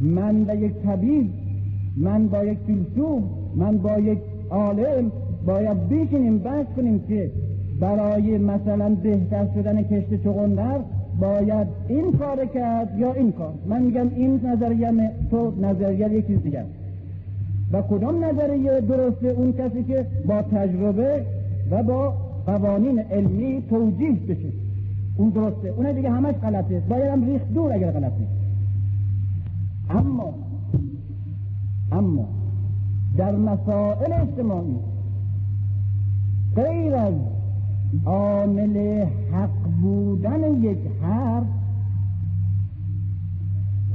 من 0.00 0.44
و 0.48 0.54
یک 0.56 0.72
طبیب 0.72 1.30
من 1.96 2.28
با 2.28 2.44
یک 2.44 2.58
فیلسوف 2.66 3.22
من 3.56 3.78
با 3.78 3.98
یک 3.98 4.18
عالم 4.50 5.12
باید 5.46 5.88
بشینیم 5.88 6.38
بحث 6.38 6.66
کنیم 6.76 7.00
که 7.08 7.30
برای 7.80 8.38
مثلا 8.38 8.94
بهتر 8.94 9.46
شدن 9.54 9.82
کشت 9.82 10.22
چغندر 10.24 10.80
باید 11.20 11.66
این 11.88 12.12
کار 12.12 12.46
کرد 12.46 12.98
یا 12.98 13.12
این 13.12 13.32
کار؟ 13.32 13.52
من 13.66 13.82
میگم 13.82 14.08
این 14.16 14.40
نظریه 14.46 15.10
تو 15.30 15.52
نظریه 15.60 16.08
یک 16.12 16.26
چیز 16.26 16.42
دیگر 16.42 16.64
و 17.72 17.82
کدام 17.82 18.24
نظریه 18.24 18.80
درسته؟ 18.80 19.28
اون 19.28 19.52
کسی 19.52 19.84
که 19.84 20.06
با 20.26 20.42
تجربه 20.42 21.26
و 21.70 21.82
با 21.82 22.14
قوانین 22.46 22.98
علمی 22.98 23.62
توجیه 23.70 24.12
بشه. 24.12 24.48
اون 25.16 25.28
درسته. 25.28 25.68
اون 25.68 25.92
دیگه 25.92 26.10
همش 26.10 26.34
غلطه. 26.34 26.80
باید 26.88 27.04
هم 27.04 27.26
ریخت 27.26 27.54
دور 27.54 27.72
اگر 27.72 27.90
غلطه. 27.90 28.26
اما 29.90 30.34
اما 31.92 32.28
در 33.16 33.36
مسائل 33.36 34.12
اجتماعی 34.12 34.76
غیر 36.56 36.94
از 36.94 37.14
عامل 38.06 39.04
حق 39.32 39.70
بودن 39.82 40.62
یک 40.62 40.78
حرف. 41.02 41.46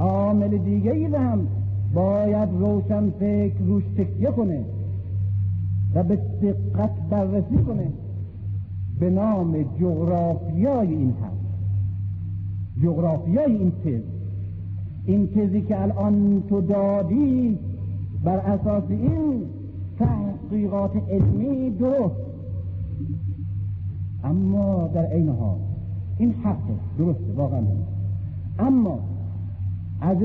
عامل 0.00 0.58
دیگه 0.58 0.92
ای 0.92 1.04
هم 1.04 1.46
باید 1.94 2.48
روشن 2.58 3.10
فکر 3.10 3.58
روش 3.66 3.84
تکیه 3.98 4.30
کنه 4.30 4.64
و 5.94 6.02
به 6.02 6.16
دقت 6.16 6.90
بررسی 7.10 7.56
کنه 7.66 7.88
به 9.00 9.10
نام 9.10 9.62
جغرافیای 9.80 10.94
این 10.94 11.14
حرف. 11.22 11.32
جغرافیای 12.82 13.56
این 13.56 13.72
تز. 13.84 14.02
این 15.04 15.26
تزی 15.26 15.62
که 15.62 15.82
الان 15.82 16.42
تو 16.48 16.60
دادی 16.60 17.58
بر 18.24 18.36
اساس 18.36 18.84
این 18.88 19.42
تحقیقات 19.98 20.92
علمی 21.10 21.70
درست. 21.70 22.25
اما 24.26 24.88
در 24.94 25.06
عین 25.06 25.28
حال 25.28 25.58
این 26.18 26.32
حقه 26.32 26.74
درسته 26.98 27.32
واقعا 27.36 27.62
اما 28.58 28.98
از 30.00 30.16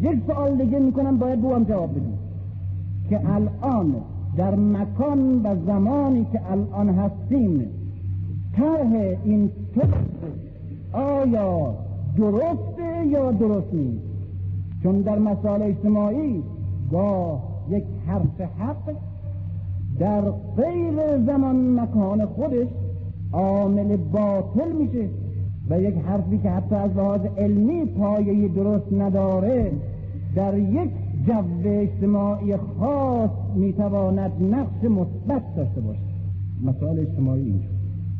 یک 0.00 0.18
سوال 0.26 0.64
دیگه 0.64 0.78
می‌کنم 0.78 1.18
باید 1.18 1.40
بو 1.40 1.54
هم 1.54 1.64
جواب 1.64 1.90
بدیم. 1.90 2.18
که 3.08 3.20
الان 3.30 3.94
در 4.36 4.54
مکان 4.54 5.46
و 5.46 5.56
زمانی 5.66 6.26
که 6.32 6.40
الان 6.50 6.88
هستیم 6.88 7.66
طرح 8.56 8.92
این 9.24 9.50
آیا 10.92 11.74
درسته 12.16 13.06
یا 13.06 13.32
درست 13.32 13.74
نیست؟ 13.74 14.04
چون 14.82 15.00
در 15.00 15.18
مسائل 15.18 15.62
اجتماعی 15.62 16.42
با 16.90 17.40
یک 17.70 17.84
حرف 18.06 18.40
حق 18.40 18.94
در 19.98 20.20
غیر 20.56 21.18
زمان 21.26 21.80
مکان 21.80 22.26
خودش 22.26 22.68
عامل 23.32 23.96
باطل 23.96 24.72
میشه 24.72 25.08
و 25.70 25.80
یک 25.80 25.94
حرفی 25.94 26.38
که 26.38 26.50
حتی 26.50 26.74
از 26.74 26.90
لحاظ 26.96 27.20
علمی 27.38 27.84
پایه 27.84 28.48
درست 28.48 28.92
نداره 28.92 29.72
در 30.34 30.58
یک 30.58 30.90
جو 31.26 31.44
اجتماعی 31.64 32.56
خاص 32.56 33.30
می‌تواند 33.54 34.32
نقش 34.40 34.84
مثبت 34.84 35.42
داشته 35.56 35.80
باشه 35.80 36.00
مسائل 36.62 36.98
اجتماعی 36.98 37.42
اینجور 37.42 37.70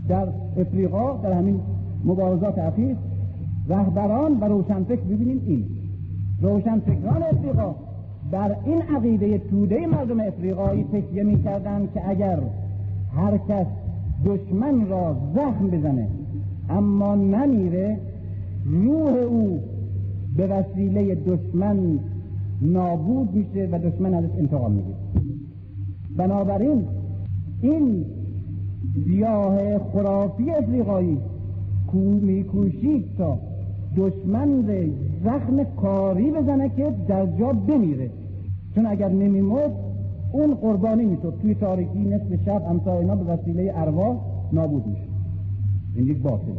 در 0.09 0.29
افریقا 0.61 1.17
در 1.23 1.33
همین 1.33 1.61
مبارزات 2.05 2.59
اخیر 2.59 2.97
رهبران 3.69 4.41
و 4.41 4.45
روشنفکر 4.45 5.01
ببینیم 5.01 5.43
این 5.47 5.65
روشنفکران 6.43 7.23
افریقا 7.23 7.75
بر 8.31 8.57
این 8.65 8.83
عقیده 8.83 9.39
توده 9.39 9.87
مردم 9.87 10.21
افریقایی 10.21 10.85
تکیه 10.85 11.23
می‌کردند 11.23 11.93
که 11.95 12.09
اگر 12.09 12.39
هر 13.17 13.39
کس 13.39 13.67
دشمن 14.25 14.89
را 14.89 15.17
زخم 15.35 15.67
بزنه. 15.67 16.09
اما 16.71 17.15
نمیره 17.15 17.99
روح 18.65 19.13
او 19.13 19.61
به 20.37 20.47
وسیله 20.47 21.15
دشمن 21.15 21.99
نابود 22.63 23.35
میشه 23.35 23.69
و 23.73 23.79
دشمن 23.79 24.15
ازش 24.15 24.31
انتقام 24.39 24.73
می‌گیره. 24.73 24.97
بنابراین 26.17 26.85
این 27.61 28.05
سیاه 29.07 29.79
خرافی 29.79 30.51
افریقایی 30.51 31.19
کو 31.87 31.99
میکوشید 31.99 33.05
تا 33.19 33.39
دشمن 33.97 34.65
زخم 35.25 35.65
کاری 35.65 36.31
بزنه 36.31 36.69
که 36.69 36.95
در 37.09 37.27
جا 37.27 37.53
بمیره. 37.53 38.11
چون 38.75 38.87
اگر 38.87 39.09
نمیمرد 39.09 39.73
اون 40.33 40.55
قربانی 40.55 41.05
می‌شد. 41.05 41.35
توی 41.43 41.55
تاریکی 41.55 41.99
نصف 41.99 42.45
شب 42.45 42.63
همسا 42.63 42.99
اینا 42.99 43.17
به 43.17 43.33
وسیله 43.33 43.73
ارواح 43.77 44.17
نابود 44.53 44.87
میشه 44.87 45.09
این 45.97 46.07
یک 46.07 46.23
باطل. 46.23 46.53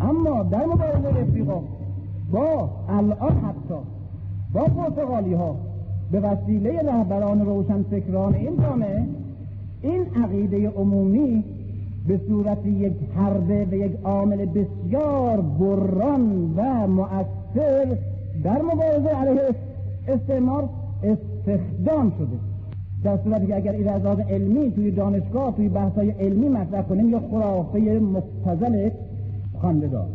اما 0.00 0.42
در 0.42 0.66
مبارزه 0.66 1.20
افریقا 1.20 1.60
با 2.32 2.70
الان 2.88 3.32
حتی 3.32 3.74
با 4.54 4.64
پرتغالی 4.64 5.34
ها 5.34 5.56
به 6.10 6.20
وسیله 6.20 6.80
رهبران 6.82 7.46
روشن 7.46 7.82
فکران 7.82 8.34
این 8.34 8.56
جامعه 8.56 9.04
این 9.82 10.06
عقیده 10.24 10.68
عمومی 10.68 11.44
به 12.08 12.20
صورت 12.28 12.66
یک 12.66 12.92
حربه 13.16 13.66
و 13.70 13.74
یک 13.74 13.92
عامل 14.04 14.46
بسیار 14.46 15.40
بران 15.40 16.54
و 16.56 16.86
مؤثر 16.86 17.98
در 18.44 18.62
مبارزه 18.62 19.08
علیه 19.08 19.54
استعمار 20.08 20.68
استخدام 21.02 22.12
شده. 22.18 22.53
در 23.04 23.18
صورتی 23.24 23.46
که 23.46 23.56
اگر 23.56 23.72
این 23.72 23.88
از 23.88 24.02
علمی 24.30 24.70
توی 24.70 24.90
دانشگاه 24.90 25.56
توی 25.56 25.68
بحثای 25.68 26.10
علمی 26.10 26.48
مطرح 26.48 26.82
کنیم 26.82 27.10
یا 27.10 27.20
خرافه 27.30 27.78
مبتزل 27.78 28.90
خواندگار 29.60 30.06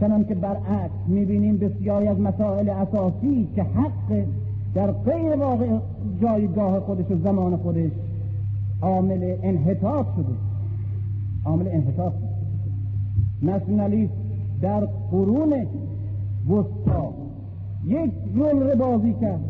چنان 0.00 0.24
که 0.24 0.34
برعکس 0.34 0.94
می‌بینیم 1.08 1.56
بسیاری 1.56 2.08
از 2.08 2.20
مسائل 2.20 2.68
اساسی 2.68 3.48
که 3.56 3.62
حق 3.62 4.24
در 4.74 4.92
غیر 4.92 5.36
واقع 5.36 5.66
جایگاه 6.22 6.80
خودش 6.80 7.10
و 7.10 7.16
زمان 7.24 7.56
خودش 7.56 7.90
عامل 8.82 9.36
انحطاط 9.42 10.06
شده. 10.16 10.34
عامل 11.44 11.68
انحطاط. 11.68 12.12
نشنالیست 13.42 14.12
در 14.62 14.80
قرون 15.10 15.52
وسطا 16.48 17.12
یک 17.86 18.12
رول 18.34 18.74
بازی 18.74 19.14
کرد. 19.20 19.40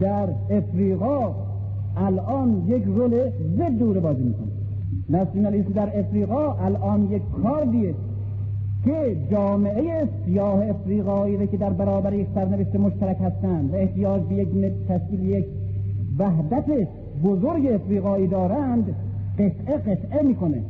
در 0.00 0.28
افریقا 0.50 1.47
الان 1.98 2.62
یک 2.66 2.84
رول 2.84 3.30
ضد 3.56 3.78
دوره 3.78 4.00
بازی 4.00 4.22
می‌کنه. 4.22 4.48
ناسیونالیسم 5.08 5.72
در 5.72 5.98
افریقا 5.98 6.52
الان 6.52 7.10
یک 7.10 7.22
کاردیه 7.42 7.94
که 8.84 9.16
جامعه 9.30 10.08
سیاه 10.24 10.68
افریقایی 10.68 11.46
که 11.46 11.56
در 11.56 11.70
برابر 11.70 12.12
یک 12.12 12.26
سرنوشت 12.34 12.76
مشترک 12.76 13.16
هستند 13.20 13.74
و 13.74 13.76
احتیاج 13.76 14.22
به 14.22 14.34
یک 14.34 14.48
تشکیل 14.88 15.22
یک 15.24 15.44
وحدت 16.18 16.88
بزرگ 17.24 17.66
افریقایی 17.66 18.26
دارند 18.26 18.94
قطعه 19.38 19.76
قطعه 19.76 20.22
می‌کنه. 20.22 20.62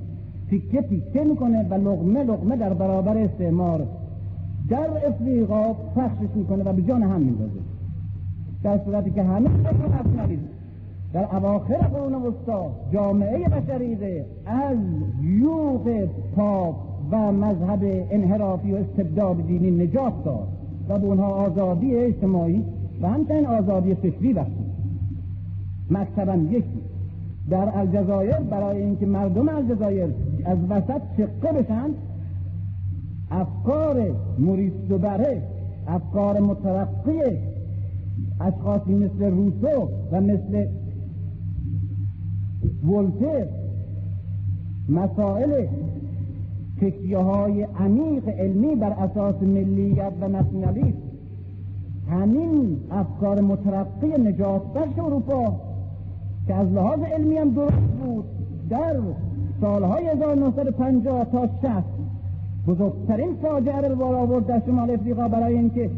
تیکه 0.50 0.82
تیکه 0.82 1.24
می‌کنه 1.24 1.68
و 1.70 1.74
لغمه 1.74 2.22
لغمه 2.22 2.56
در 2.56 2.74
برابر 2.74 3.16
استعمار 3.16 3.86
در 4.68 4.88
افریقا 5.06 5.72
پخشش 5.72 6.34
می‌کنه 6.34 6.64
و 6.64 6.72
به 6.72 6.82
جان 6.82 7.02
هم 7.02 7.20
میندازه. 7.20 7.60
در 8.62 8.78
صورتی 8.84 9.10
که 9.10 9.22
همه 9.22 9.48
فکر 9.48 10.57
در 11.12 11.36
اواخر 11.36 11.76
قرون 11.76 12.14
وسطا 12.14 12.70
جامعه 12.92 13.48
بشریده 13.48 14.26
از 14.46 14.76
یوغ 15.22 16.08
پاپ 16.36 16.76
و 17.10 17.32
مذهب 17.32 18.06
انحرافی 18.10 18.72
و 18.72 18.76
استبداد 18.76 19.46
دینی 19.46 19.70
نجات 19.70 20.24
داد 20.24 20.48
و 20.88 20.98
به 20.98 21.06
اونها 21.06 21.26
آزادی 21.26 21.94
اجتماعی 21.94 22.64
و 23.02 23.08
همچنین 23.08 23.46
آزادی 23.46 23.94
فکری 23.94 24.32
بخشید. 24.32 24.68
مکتبا 25.90 26.34
یکی. 26.34 26.80
در 27.50 27.78
الجزایر 27.78 28.38
برای 28.38 28.82
اینکه 28.82 29.06
مردم 29.06 29.48
الجزایر 29.48 30.08
از 30.44 30.58
وسط 30.68 31.00
شقه 31.16 31.52
بشن 31.52 31.90
افکار 33.30 34.10
موریس 34.38 34.72
دوبره 34.88 35.42
افکار 35.86 36.40
مترقی 36.40 37.20
اشخاصی 38.40 38.94
مثل 38.94 39.24
روسو 39.24 39.88
و 40.12 40.20
مثل 40.20 40.66
ولتر 42.84 43.46
مسائل 44.88 45.66
تکیه 46.80 47.18
های 47.18 47.62
عمیق 47.62 48.28
علمی 48.28 48.74
بر 48.74 48.90
اساس 48.90 49.42
ملیت 49.42 50.12
و 50.20 50.28
نسیونالیسم 50.28 50.98
همین 52.10 52.76
افکار 52.90 53.40
مترقی 53.40 54.08
نجات 54.08 54.72
بخش 54.72 54.98
اروپا 54.98 55.56
که 56.46 56.54
از 56.54 56.68
لحاظ 56.72 57.00
علمی 57.00 57.36
هم 57.36 57.50
درست 57.50 57.76
بود 57.76 58.24
در 58.70 58.96
سالهای 59.60 60.08
1950 60.08 61.24
تا 61.24 61.46
60 61.46 61.84
بزرگترین 62.66 63.34
فاجعه 63.42 63.88
رو 63.88 63.96
بار 63.96 64.14
آورد 64.14 64.46
در 64.46 64.62
شمال 64.66 64.90
افریقا 64.90 65.28
برای 65.28 65.54
اینکه 65.54 65.90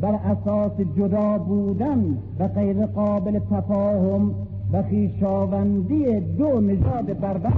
بر 0.00 0.14
اساس 0.14 0.72
جدا 0.96 1.38
بودن 1.38 2.18
و 2.38 2.48
غیر 2.48 2.86
قابل 2.86 3.38
تفاهم 3.38 4.34
و 4.72 4.82
خیشاوندی 4.82 6.20
دو 6.20 6.60
نژاد 6.60 7.20
بربر 7.20 7.52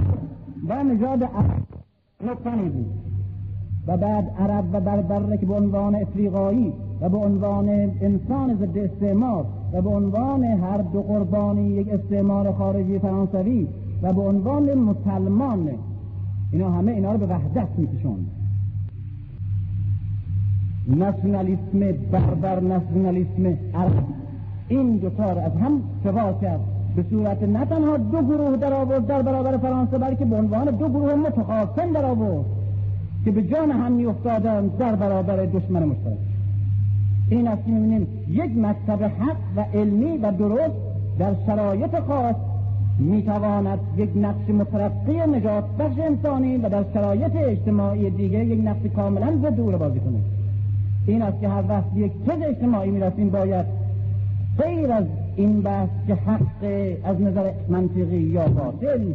و 0.67 0.83
نژاد 0.83 1.23
عرب 1.23 1.63
و 3.87 3.97
بعد 3.97 4.29
عرب 4.39 4.65
و 4.73 4.79
بربر 4.79 5.37
که 5.37 5.45
به 5.45 5.53
عنوان 5.53 5.95
افریقایی 5.95 6.73
و 7.01 7.09
به 7.09 7.17
عنوان 7.17 7.69
انسان 8.01 8.55
ضد 8.55 8.77
استعمار 8.77 9.45
و 9.73 9.81
به 9.81 9.89
عنوان 9.89 10.43
هر 10.43 10.77
دو 10.77 11.01
قربانی 11.01 11.67
یک 11.67 11.89
استعمار 11.89 12.51
خارجی 12.51 12.99
فرانسوی 12.99 13.67
و 14.01 14.13
به 14.13 14.21
عنوان 14.21 14.73
مسلمان. 14.73 15.69
اینا 16.51 16.71
همه 16.71 16.91
اینا 16.91 17.11
رو 17.11 17.17
به 17.17 17.25
وحدت 17.25 17.67
میکشوند 17.77 18.31
ناسیونالیسم 20.87 21.79
بربر 22.11 22.59
ناسیونالیسم 22.59 23.45
عرب. 23.73 24.03
این 24.67 24.97
دوتا 24.97 25.23
از 25.23 25.51
هم 25.51 25.81
سوا 26.03 26.33
کرد. 26.33 26.72
به 26.95 27.05
صورت 27.09 27.43
نه 27.43 27.65
تنها 27.65 27.97
دو 27.97 28.21
گروه 28.21 28.57
در 28.57 28.73
آورد 28.73 29.07
در 29.07 29.21
برابر 29.21 29.57
فرانسه 29.57 29.97
بلکه 29.97 30.25
به 30.25 30.35
عنوان 30.35 30.65
دو 30.65 30.89
گروه 30.89 31.15
متخاصم 31.15 31.93
در 31.93 32.05
آورد 32.05 32.45
که 33.25 33.31
به 33.31 33.41
جان 33.41 33.71
هم 33.71 33.91
میافتادند 33.91 34.77
در 34.77 34.95
برابر 34.95 35.35
دشمن 35.35 35.83
مشترک. 35.83 36.17
این 37.29 37.47
است 37.47 37.65
که 37.65 37.71
می‌بینیم 37.71 38.07
یک 38.29 38.57
مکتب 38.57 39.03
حق 39.03 39.37
و 39.55 39.65
علمی 39.73 40.17
و 40.17 40.31
درست 40.31 40.75
در 41.19 41.33
شرایط 41.45 41.99
خاص 41.99 42.35
می‌تواند 42.99 43.79
یک 43.97 44.09
نقش 44.15 44.49
مترقی 44.49 45.37
نجات 45.37 45.63
بخش 45.79 45.99
انسانی 45.99 46.57
و 46.57 46.69
در 46.69 46.83
شرایط 46.93 47.35
اجتماعی 47.35 48.09
دیگه 48.09 48.45
یک 48.45 48.67
نقش 48.67 48.85
کاملا 48.95 49.37
ضد 49.41 49.55
دور 49.55 49.77
بازی 49.77 49.99
کنه. 49.99 50.19
این 51.07 51.21
است 51.21 51.41
که 51.41 51.49
هر 51.49 51.63
وقت 51.69 51.95
یک 51.95 52.11
چیز 52.11 52.43
اجتماعی 52.43 52.91
می‌رسیم 52.91 53.29
باید 53.29 53.65
غیر 54.57 54.91
از 54.91 55.03
این 55.35 55.61
بحث 55.61 55.89
که 56.07 56.15
حق 56.15 56.63
از 57.03 57.21
نظر 57.21 57.51
منطقی 57.69 58.17
یا 58.17 58.47
باطل 58.47 59.13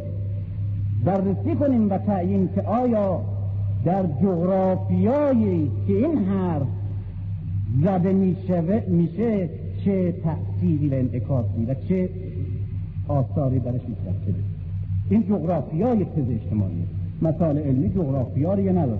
بررسی 1.04 1.54
کنیم 1.54 1.90
و 1.90 1.98
تعیین 1.98 2.48
که 2.54 2.62
آیا 2.62 3.20
در 3.84 4.02
جغرافیایی 4.02 5.70
که 5.86 5.92
این 5.92 6.18
حرف 6.18 6.66
زده 7.82 8.12
میشه, 8.12 8.84
میشه 8.88 9.48
چه 9.84 10.12
تأثیری 10.12 10.88
و 10.88 10.94
انعکاسی 10.94 11.64
و 11.68 11.74
چه 11.88 12.08
آثاری 13.08 13.58
درش 13.58 13.80
میترسه 13.88 14.34
این 15.10 15.22
جغرافیای 15.22 16.04
تز 16.04 16.30
اجتماعی 16.30 16.84
مثال 17.22 17.58
علمی 17.58 17.88
جغرافیا 17.88 18.60
یا 18.60 18.72
نداره 18.72 18.98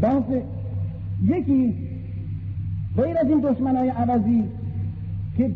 بحث 0.00 0.24
یکی 1.24 1.89
غیر 3.02 3.18
از 3.18 3.26
این 3.28 3.40
دشمن 3.40 3.76
های 3.76 3.88
عوضی 3.88 4.44
که 5.36 5.50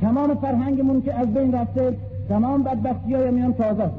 تمام 0.00 0.34
فرهنگمون 0.34 1.02
که 1.02 1.14
از 1.14 1.34
بین 1.34 1.52
رفته 1.52 1.96
تمام 2.28 2.62
بدبختی 2.62 3.14
های 3.14 3.30
میان 3.30 3.52
تازه 3.52 3.82
است 3.82 3.94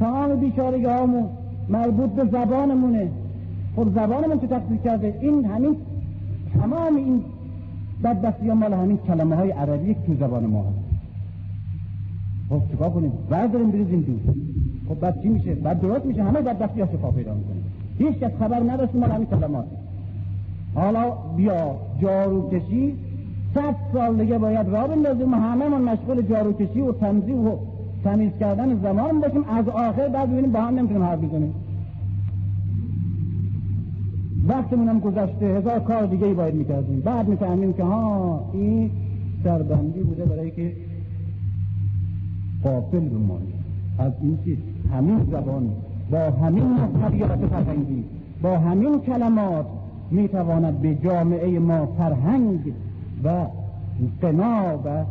تمام 0.00 0.36
بیچارگی 0.36 0.84
هامون 0.84 1.28
مربوط 1.68 2.10
به 2.10 2.24
زبانمونه. 2.24 3.10
خب 3.76 3.88
زبانمون 3.88 4.40
که 4.40 4.46
تقصیر 4.46 4.76
کرده؟ 4.76 5.18
این 5.20 5.44
همین 5.44 5.76
تمام 6.60 6.96
این 6.96 7.22
بدبختی 8.04 8.48
ها 8.48 8.54
مال 8.54 8.72
همین 8.72 8.98
کلمه 8.98 9.36
های 9.36 9.50
عربی 9.50 9.94
که 9.94 10.14
زبان 10.20 10.46
ما 10.46 10.60
هست. 10.62 10.78
خب 12.48 12.76
چکار 12.76 12.90
کنیم؟ 12.90 13.12
برداریم 13.30 13.70
بریزیم 13.70 14.00
دور. 14.00 14.34
خب 14.88 15.00
بعد 15.00 15.22
چی 15.22 15.28
میشه؟ 15.28 15.54
بعد 15.54 15.80
درست 15.80 16.06
میشه. 16.06 16.22
همه 16.22 16.40
بدبختی 16.40 16.80
ها 16.80 16.86
شفا 16.86 17.10
پیدا 17.10 17.34
می‌کنه 17.34 17.56
هیچ 17.98 18.18
کس 18.18 18.30
خبر 18.38 18.60
نداشت 18.60 18.94
مال 18.94 19.10
همین 19.10 19.26
کلمات 19.26 19.64
حالا 20.74 21.10
بیا 21.36 21.76
جارو 22.02 22.50
کشی 22.50 22.94
صد 23.54 23.76
سال 23.92 24.16
دیگه 24.16 24.38
باید 24.38 24.68
را 24.68 24.86
بندازیم 24.86 25.34
همه 25.34 25.68
من 25.68 25.82
مشغول 25.82 26.22
جارو 26.22 26.52
کشی 26.52 26.80
و 26.80 26.92
تنظیم 26.92 27.46
و 27.46 27.56
تمیز 28.04 28.32
کردن 28.40 28.80
زمان 28.82 29.20
باشیم 29.20 29.44
از 29.48 29.68
آخر 29.68 30.08
بعد 30.08 30.30
ببینیم 30.30 30.52
با 30.52 30.60
هم 30.60 30.74
نمی‌تونیم 30.74 31.02
حرف 31.02 31.18
بزنیم 31.18 31.54
وقتمون 34.48 34.88
هم 34.88 35.00
گذشته 35.00 35.46
هزار 35.46 35.80
کار 35.80 36.06
دیگه 36.06 36.26
ای 36.26 36.34
باید 36.34 36.54
می‌کردیم 36.54 37.00
بعد 37.00 37.28
می‌فهمیم 37.28 37.72
که 37.72 37.82
ها 37.84 38.50
این 38.52 38.90
سربندی 39.44 40.00
بوده 40.00 40.24
برای 40.24 40.50
که 40.50 40.72
قافل 42.64 43.00
بمانیم 43.00 43.64
از 43.98 44.12
این 44.22 44.38
چیز 44.44 44.58
همین 44.92 45.26
زبان 45.30 45.70
با 46.10 46.18
همین 46.18 46.64
محتویات 46.64 47.46
فرهنگی 47.46 48.04
با 48.42 48.58
همین 48.58 49.00
کلمات 49.00 49.66
می‌تواند 50.10 50.78
به 50.78 50.94
جامعه 50.94 51.58
ما 51.58 51.86
فرهنگ 51.86 52.72
و 53.24 53.46
قنا 54.22 54.78
و 54.84 55.04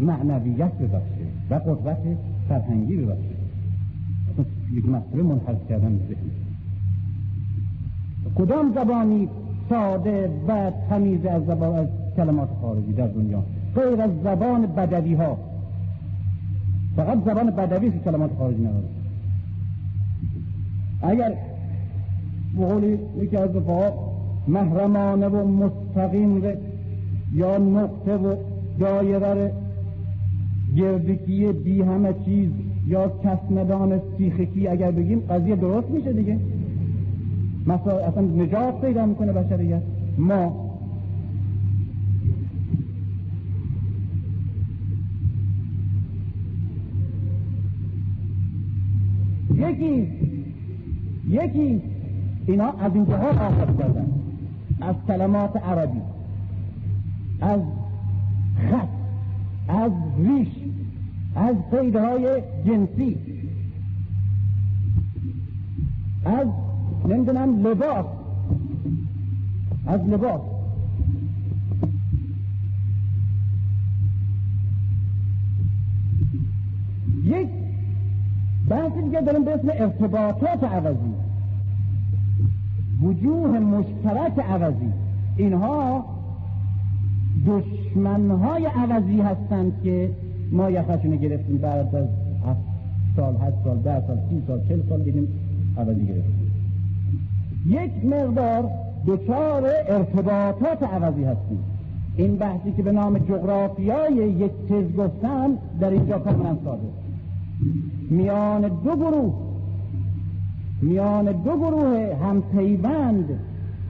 معنویت 0.00 0.72
ببخشه 0.72 1.26
و 1.50 1.54
قدرت 1.54 2.02
فرهنگی 2.48 2.96
ببخشه. 2.96 3.34
یک 4.72 4.88
مسئله 4.88 5.22
منحرف 5.22 5.68
کردن 5.68 6.00
ذهن. 6.08 6.30
کدام 8.38 8.72
زبانی 8.74 9.28
ساده 9.68 10.30
و 10.48 10.70
تمیز 10.90 11.26
از 11.26 11.46
زبان 11.46 11.78
از 11.78 11.88
کلمات 12.16 12.48
خارجی 12.60 12.92
در 12.92 13.06
دنیا؟ 13.06 13.42
غیر 13.74 14.02
از 14.02 14.10
زبان 14.24 14.66
بدوی 14.66 15.14
ها 15.14 15.38
فقط 16.96 17.24
زبان 17.24 17.50
بدوی 17.50 17.90
که 17.90 17.98
کلمات 17.98 18.30
خارجی 18.38 18.62
نداره. 18.62 18.84
اگر 21.02 21.32
بقول 22.56 22.98
یکی 23.16 23.36
از 23.36 23.50
محرمانه 24.48 25.28
و 25.28 25.46
مستقیم 25.46 26.42
یا 27.34 27.58
نقطه 27.58 28.16
و 28.16 28.36
دایره 28.80 29.52
گردکی 30.76 31.52
بی 31.52 31.82
همه 31.82 32.14
چیز 32.24 32.50
یا 32.86 33.12
کسمدان 33.24 34.00
سیخکی 34.18 34.68
اگر 34.68 34.90
بگیم 34.90 35.18
قضیه 35.18 35.56
درست 35.56 35.90
میشه 35.90 36.12
دیگه. 36.12 36.38
مثلا 37.66 37.98
اصلا 37.98 38.22
نجات 38.22 38.80
پیدا 38.80 39.06
می‌کنه 39.06 39.32
بشریت. 39.32 39.82
ما 40.18 40.64
یکی 49.54 50.08
یکی 51.28 51.82
اینا 52.46 52.72
از 52.80 52.94
این 52.94 53.06
جهات 53.06 53.36
آخر 53.36 53.66
کردن. 53.78 54.23
از 54.80 54.94
کلمات 55.08 55.56
عربی 55.56 56.00
از 57.40 57.60
خط 58.70 58.88
از 59.68 59.92
ریش 60.18 60.48
از 61.36 61.56
قیدهای 61.70 62.42
جنسی 62.66 63.18
از 66.24 66.46
نمی‌دونم 67.08 67.66
لباس 67.66 68.06
از 69.86 70.00
لباس. 70.00 70.40
یک 77.24 77.48
بحثی 78.68 79.02
دیگه 79.02 79.20
داریم 79.20 79.44
به 79.44 79.54
اسم 79.54 79.68
ارتباطات 79.68 80.64
عوضی. 80.64 81.14
وجوه 83.04 83.58
مشترک 83.58 84.38
عوضی. 84.38 84.92
اینها 85.36 86.04
دشمنهای 87.46 88.66
عوضی 88.66 89.20
هستند 89.20 89.72
که 89.82 90.10
ما 90.52 90.70
یخشون 90.70 91.16
گرفتیم 91.16 91.58
بعد 91.58 91.94
از 91.96 92.08
هفت 92.46 92.60
سال 93.16 93.36
هشت 93.36 93.56
سال 93.64 93.78
ده 93.78 94.06
سال 94.06 94.18
سی 94.30 94.42
سال 94.46 94.60
چل 94.68 94.88
سال 94.88 95.02
دیدیم 95.02 95.28
عوضی 95.78 96.06
گرفتیم. 96.06 96.52
یک 97.66 98.04
مقدار 98.04 98.70
دچار 99.06 99.70
ارتباطات 99.88 100.82
عوضی 100.82 101.24
هستیم. 101.24 101.58
این 102.16 102.36
بحثی 102.36 102.72
که 102.72 102.82
به 102.82 102.92
نام 102.92 103.18
جغرافیای 103.18 104.14
یک 104.14 104.52
تز 104.68 104.96
گفتن 104.96 105.50
در 105.80 105.90
اینجا 105.90 106.18
کاملا 106.18 106.56
ساده. 106.64 106.88
میان 108.10 108.60
دو 108.60 108.96
گروه 108.96 109.43
میان 110.84 111.32
دو 111.32 111.56
گروه 111.56 112.16
هم 112.24 112.42
پیوند 112.42 113.38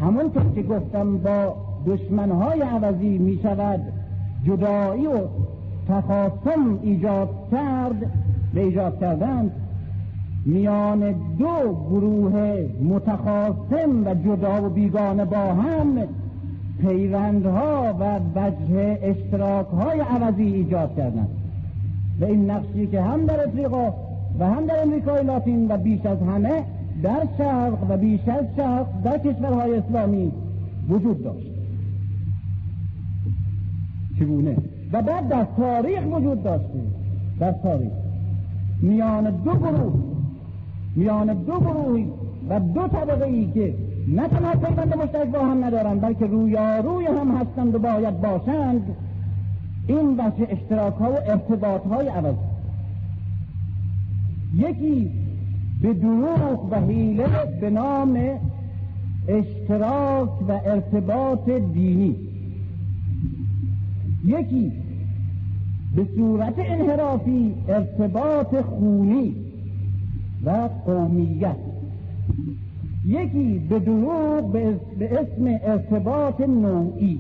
همون 0.00 0.30
که 0.54 0.62
گفتم 0.62 1.18
با 1.18 1.54
دشمنهای 1.86 2.60
عوضی 2.60 3.18
می 3.18 3.38
شود 3.42 3.80
جدایی 4.46 5.06
و 5.06 5.18
تخاصم 5.88 6.78
ایجاد 6.82 7.28
کرد 7.50 8.10
به 8.54 8.60
ایجاد 8.60 9.00
کردند. 9.00 9.52
میان 10.46 11.14
دو 11.38 11.76
گروه 11.90 12.66
متخاصم 12.82 14.06
و 14.06 14.14
جدا 14.14 14.66
و 14.66 14.68
بیگانه 14.68 15.24
با 15.24 15.54
هم 15.54 15.98
پیوندها 16.80 17.94
و 18.00 18.18
وجه 18.34 18.98
اشتراکهای 19.02 20.00
عوضی 20.00 20.42
ایجاد 20.42 20.96
کردند. 20.96 21.28
و 22.20 22.24
این 22.24 22.50
نقشی 22.50 22.86
که 22.86 23.00
هم 23.00 23.26
در 23.26 23.48
افریقا 23.48 23.92
و 24.38 24.46
هم 24.46 24.66
در 24.66 24.82
امریکای 24.82 25.24
لاتین 25.24 25.70
و 25.70 25.76
بیش 25.76 26.06
از 26.06 26.18
همه 26.18 26.62
در 27.04 27.26
شرق 27.38 27.90
و 27.90 27.96
بیش 27.96 28.28
از 28.28 28.44
شرق 28.56 28.86
در 29.04 29.18
کشورهای 29.18 29.74
اسلامی 29.74 30.32
وجود 30.88 31.24
داشت. 31.24 31.46
چگونه؟ 34.18 34.56
و 34.92 35.02
بعد 35.02 35.28
در 35.28 35.46
تاریخ 35.56 36.00
وجود 36.16 36.42
داشته. 36.42 36.80
در 37.40 37.52
تاریخ. 37.52 37.92
میان 38.82 39.30
دو 39.30 39.54
گروه 39.54 39.94
میان 40.96 41.34
دو 41.34 41.60
گروهی 41.60 42.06
و 42.48 42.60
دو 42.60 42.88
طبقه 42.88 43.24
ای 43.24 43.50
که 43.54 43.74
نه 44.08 44.28
تنها 44.28 44.52
پیوند 44.52 44.96
مشترک 44.96 45.28
با 45.28 45.38
هم 45.38 45.64
ندارند 45.64 46.00
بلکه 46.00 46.26
رویاروی 46.26 47.06
هم 47.06 47.36
هستند 47.36 47.74
و 47.74 47.78
باید 47.78 48.20
باشند. 48.20 48.96
این 49.86 50.12
وجه 50.12 50.46
اشتراک 50.48 50.94
ها 50.94 51.12
و 51.12 51.16
ارتباط 51.26 51.86
های 51.86 52.08
عوض. 52.08 52.34
یکی 54.54 55.23
به 55.84 55.94
دروغ 55.94 56.68
و 56.70 56.74
حیله 56.74 57.26
به 57.60 57.70
نام 57.70 58.18
اشتراک 59.28 60.42
و 60.48 60.52
ارتباط 60.52 61.50
دینی. 61.50 62.16
یکی 64.24 64.72
به 65.96 66.06
صورت 66.16 66.54
انحرافی 66.58 67.54
ارتباط 67.68 68.54
خونی 68.54 69.34
و 70.44 70.68
قومیت. 70.86 71.56
یکی 73.06 73.58
به 73.68 73.78
دروغ 73.78 74.52
به 74.52 74.78
اسم 75.00 75.58
ارتباط 75.62 76.40
نوعی. 76.40 77.18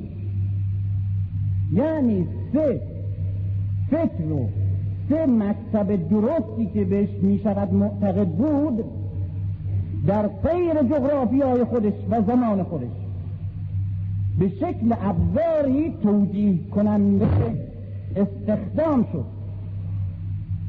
یعنی 1.72 2.26
سه 2.52 2.80
فکر 3.90 4.32
و 4.32 4.63
سه 5.08 5.26
مکتب 5.26 6.08
درستی 6.08 6.66
که 6.74 6.84
بهش 6.84 7.08
می 7.22 7.38
شود 7.38 7.74
معتقد 7.74 8.28
بود 8.28 8.84
در 10.06 10.26
غیر 10.28 10.74
جغرافی 10.74 11.40
های 11.40 11.64
خودش 11.64 11.92
و 12.10 12.22
زمان 12.26 12.62
خودش 12.62 12.88
به 14.38 14.48
شکل 14.48 14.94
ابزاری 15.02 15.94
توجیه 16.02 16.58
کننده 16.70 17.26
استخدام 18.16 19.06
شد 19.12 19.24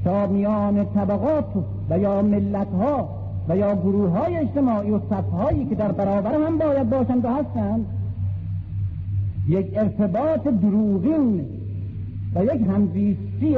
تا 0.03 0.27
میان 0.27 0.85
طبقات 0.85 1.45
و 1.89 1.99
یا 1.99 2.21
ملت 2.21 2.67
ها 2.73 3.09
و 3.49 3.57
یا 3.57 3.75
گروه 3.75 4.09
های 4.09 4.37
اجتماعی 4.37 4.91
و 4.91 4.99
صفهایی 5.09 5.65
که 5.65 5.75
در 5.75 5.91
برابر 5.91 6.45
هم 6.45 6.57
باید 6.57 6.89
باشند 6.89 7.25
و 7.25 7.29
هستند 7.29 7.85
یک 9.47 9.77
ارتباط 9.77 10.47
دروغین 10.47 11.45
و 12.35 12.43
یک 12.43 12.61
همزیستی 12.69 13.55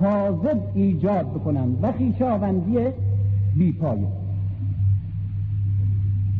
کاذب 0.00 0.60
ایجاد 0.74 1.26
بکنند 1.30 1.78
و 1.82 1.92
خیشاوندی 1.92 2.78
بیپایه. 3.56 4.06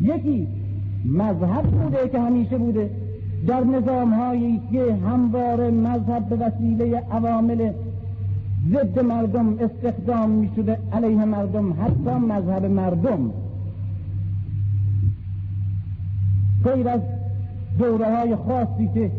یکی 0.00 0.48
مذهب 1.04 1.62
بوده 1.62 2.08
که 2.08 2.20
همیشه 2.20 2.58
بوده 2.58 2.90
در 3.46 3.64
نظام 3.64 4.14
هایی 4.14 4.60
که 4.72 4.94
هموار 4.94 5.70
مذهب 5.70 6.28
به 6.28 6.36
وسیله 6.36 7.02
عوامل 7.10 7.72
ضد 8.72 8.98
مردم 9.04 9.58
استخدام 9.58 10.30
می 10.30 10.50
شده 10.56 10.78
علیه 10.92 11.24
مردم 11.24 11.72
حتی 11.72 12.10
مذهب 12.10 12.64
مردم. 12.64 13.30
غیر 16.64 16.88
از 16.88 17.00
دوره 17.78 18.16
های 18.16 18.36
خاصی 18.36 18.90
که 18.94 19.10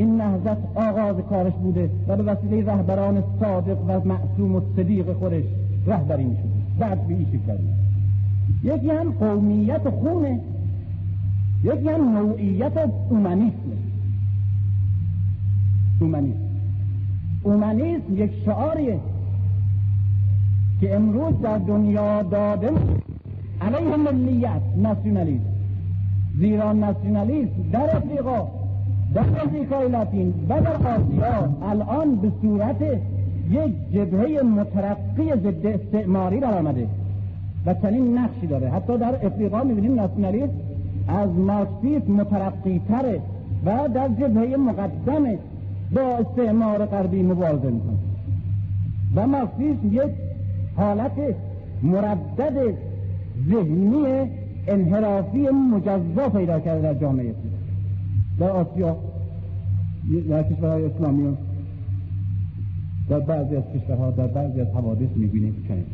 این 0.00 0.20
نهضت 0.20 0.56
آغاز 0.74 1.16
کارش 1.30 1.52
بوده 1.52 1.90
و 2.08 2.16
به 2.16 2.22
وسیله 2.22 2.72
رهبران 2.72 3.22
صادق 3.40 3.78
و 3.88 4.08
معصوم 4.08 4.54
و 4.54 4.60
صدیق 4.76 5.12
خودش 5.12 5.44
رهبری 5.86 6.24
می 6.24 6.36
شده 6.36 6.48
بعد 6.78 7.06
به 7.06 7.14
ایشی 7.14 7.40
یکی 8.64 8.90
هم 8.90 9.10
قومیت 9.10 9.90
خونه 9.90 10.40
یکی 11.64 11.88
هم 11.88 12.18
نوعیت 12.18 12.72
اومنیسم 13.10 13.54
اومنیسم 16.00 16.38
اومنیسم 17.42 18.16
یک 18.16 18.30
شعاریه 18.44 19.00
که 20.80 20.94
امروز 20.94 21.40
در 21.42 21.58
دنیا 21.58 22.22
داده 22.22 22.70
علیه 23.60 23.96
ملیت 23.96 24.62
ناسیونالیسم. 24.76 25.44
زیرا 26.38 26.72
ناسیونالیسم 26.72 27.70
در 27.72 27.96
افریقا 27.96 28.59
در 29.14 29.24
امریکای 29.42 29.88
لاتین 29.88 30.34
و 30.48 30.60
در 30.60 30.76
آسیا 30.76 31.48
الان 31.62 32.16
به 32.16 32.32
صورت 32.42 32.82
یک 33.50 33.72
جبهه 33.94 34.42
مترقی 34.42 35.30
ضد 35.42 35.66
استعماری 35.66 36.40
برآمده 36.40 36.86
و 37.66 37.74
چنین 37.74 38.18
نقشی 38.18 38.46
داره. 38.46 38.68
حتی 38.70 38.98
در 38.98 39.26
افریقا 39.26 39.62
می‌بینیم 39.62 39.94
ناسیونالیسم 39.94 40.52
از 41.08 41.30
مارکسیسم 41.30 42.12
مترقی 42.12 42.80
تره 42.88 43.20
و 43.66 43.88
در 43.94 44.08
جبهه 44.08 44.56
مقدمه 44.56 45.38
با 45.92 46.00
استعمار 46.00 46.86
غربی 46.86 47.22
مبارزه 47.22 47.70
می‌کنه. 47.70 47.98
و 49.14 49.26
مارکسیسم 49.26 49.86
یک 49.92 50.12
حالت 50.76 51.12
مردد 51.82 52.74
ذهنی 53.50 54.30
انحرافی 54.68 55.48
مجزا 55.48 56.28
پیدا 56.28 56.60
کرده 56.60 56.82
در 56.82 56.94
جامعه 56.94 57.34
در 58.40 58.50
آسیا 58.50 58.96
در 60.28 60.42
کشورهای 60.42 60.84
اسلامی 60.84 61.36
در 63.08 63.20
بعضی 63.20 63.56
از 63.56 63.62
کشورها 63.74 64.10
در 64.10 64.26
بعضی 64.26 64.60
از 64.60 64.68
حوادث 64.68 65.08
می‌بینیم 65.16 65.64
چنین. 65.68 65.84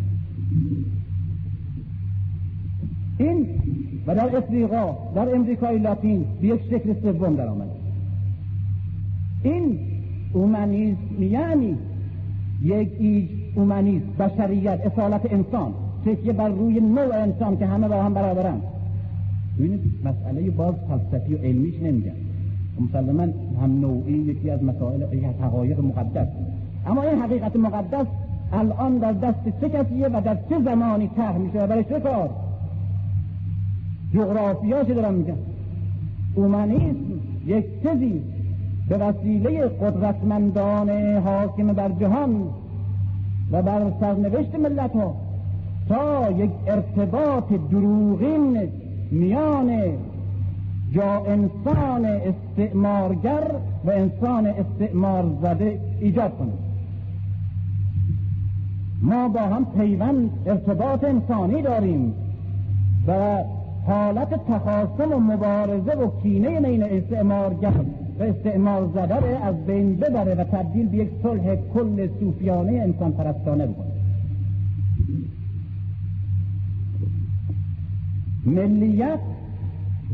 این 3.19 3.47
و 4.07 4.15
در 4.15 4.37
افریقا 4.37 4.97
در 5.15 5.35
امریکای 5.35 5.79
لاتین 5.79 6.25
به 6.41 6.47
یک 6.47 6.61
شکل 6.71 6.95
سوم 7.03 7.37
در 7.37 7.47
آمده 7.49 7.71
این 9.43 9.79
اومانیسم 10.33 11.23
یعنی 11.23 11.77
یک 12.63 12.89
ایج 12.99 13.29
اومانیسم 13.55 14.07
بشریت 14.19 14.81
اصالت 14.81 15.33
انسان 15.33 15.75
تکیه 16.07 16.33
بر 16.33 16.49
روی 16.49 16.81
نوع 16.81 17.23
انسان 17.23 17.57
که 17.57 17.67
همه 17.67 17.89
با 17.89 18.03
هم 18.03 18.15
برابرند. 18.15 18.63
ببینید 19.59 19.81
مسئله 20.05 20.51
باز 20.51 20.75
فلسفی 20.89 21.35
و 21.35 21.39
علمیش 21.39 21.75
نمیگن 21.83 22.26
مسلما 22.81 23.23
هم 23.63 23.81
نوعی 23.81 24.13
یکی 24.13 24.51
از 24.51 24.63
مسائل 24.63 25.03
یکی 25.13 25.27
از 25.27 25.35
حقایق 25.35 25.81
مقدس. 25.81 26.29
اما 26.87 27.03
این 27.03 27.23
حقیقت 27.23 27.57
مقدس 27.57 28.07
الان 28.53 28.99
در 28.99 29.13
دست 29.13 29.61
چه 29.61 29.69
کسیه 29.69 30.09
و 30.09 30.21
در 30.21 30.35
چه 30.49 30.63
زمانی 30.65 31.11
طرح 31.17 31.39
میشه 31.39 31.67
برای 31.67 31.85
چه 31.85 32.01
کار؟ 32.01 32.31
جغرافیاشو 34.15 34.95
دارم 34.95 35.15
میگن؟ 35.15 35.37
یک 37.47 37.65
چیزی. 37.83 38.23
به 38.89 38.97
وسیله 38.97 39.69
قدرتمندان 39.69 41.17
حاکم 41.17 41.73
بر 41.73 41.89
جهان 41.89 42.43
و 43.53 43.63
بر 43.63 43.93
سرنوشت 44.01 44.55
ملت 44.55 44.93
ها 44.93 45.15
تا 45.89 46.31
یک 46.31 46.51
ارتباط 46.67 47.45
دروغین 47.71 48.59
میان 49.11 49.81
جا 50.97 51.25
انسان 51.27 52.05
استعمارگر 52.05 53.51
و 53.85 53.91
انسان 53.91 54.47
استعمار 54.47 55.25
زده 55.43 55.81
ایجاد 56.01 56.39
کنه 56.39 56.53
ما 59.03 59.29
با 59.29 59.41
هم 59.41 59.67
پیوند 59.79 60.31
ارتباط 60.47 61.05
انسانی 61.05 61.63
داریم 61.63 62.15
و 63.09 63.39
حالت 63.87 64.47
تخاصم 64.49 65.13
و 65.13 65.19
مبارزه 65.19 65.93
و 65.93 66.11
کینه 66.23 66.61
بین 66.61 66.83
استعمارگر 66.83 67.81
و 68.19 68.23
استعمار 68.23 68.91
زده 68.95 69.45
از 69.45 69.67
بین 69.67 69.97
ببره 69.97 70.35
و 70.35 70.45
تبدیل 70.45 70.89
به 70.89 70.97
یک 70.97 71.11
صلح 71.23 71.57
کل 71.75 72.09
صوفیانه 72.21 72.73
انسان 72.73 73.13
پرستانه 73.13 73.67
بکنه. 73.67 73.87
ملیت 78.47 79.36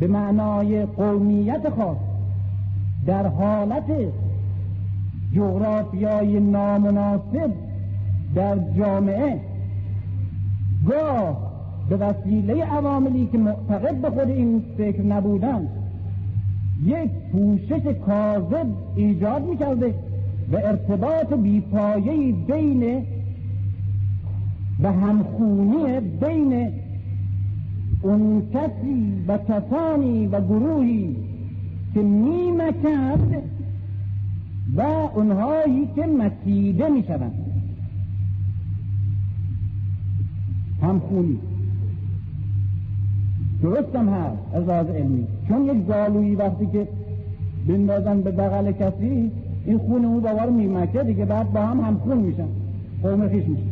به 0.03 0.09
معنای 0.09 0.87
قومیت 0.87 1.71
خاص 1.77 1.97
در 3.07 3.27
حالت 3.27 3.85
جغرافیای 5.35 6.41
نامناسب 6.41 7.51
در 8.35 8.59
جامعه 8.77 9.41
گاه 10.89 11.53
به 11.89 11.97
وسیله 11.97 12.65
عواملی 12.65 13.29
که 13.33 13.39
معتقد 13.39 13.95
به 13.95 14.11
خود 14.11 14.29
این 14.29 14.63
فکر 14.77 15.03
نبودند 15.03 15.69
یک 16.85 17.11
پوشش 17.33 17.87
کاذب 18.07 18.67
ایجاد 18.97 19.43
می‌کرده 19.43 19.95
و 20.53 20.57
ارتباط 20.57 21.33
بیپایهی 21.33 22.33
بین 22.33 23.07
و 24.83 24.93
همخونی 24.93 26.01
بین 26.01 26.82
اون 28.03 28.43
کسی 28.55 29.25
و 29.29 29.39
کسانی 29.39 30.27
و 30.27 30.41
گروهی 30.41 31.17
که 31.95 32.01
میمکد 32.01 33.43
و 34.77 34.81
اونهایی 35.15 35.89
که 35.95 36.07
مکیده 36.07 36.89
می‌شوند 36.89 37.35
همخونی 40.83 41.39
درستم 43.63 44.09
هست 44.09 44.55
از 44.55 44.65
لحاظ 44.65 44.87
علمی. 44.87 45.27
چون 45.49 45.65
یک 45.65 45.87
زالویی 45.89 46.35
وقتی 46.35 46.67
که 46.67 46.89
بندازن 47.69 48.21
به 48.21 48.31
بغل 48.31 48.73
کسی 48.73 49.31
این 49.67 49.79
خون 49.79 50.05
او 50.05 50.21
باور 50.21 50.51
میمکه 50.51 51.03
دیگه 51.03 51.25
بعد 51.25 51.53
با 51.53 51.61
هم 51.61 51.81
همخون 51.81 52.19
میشن. 52.19 52.49
قوم 53.03 53.29
خیش 53.29 53.45
میشن. 53.45 53.72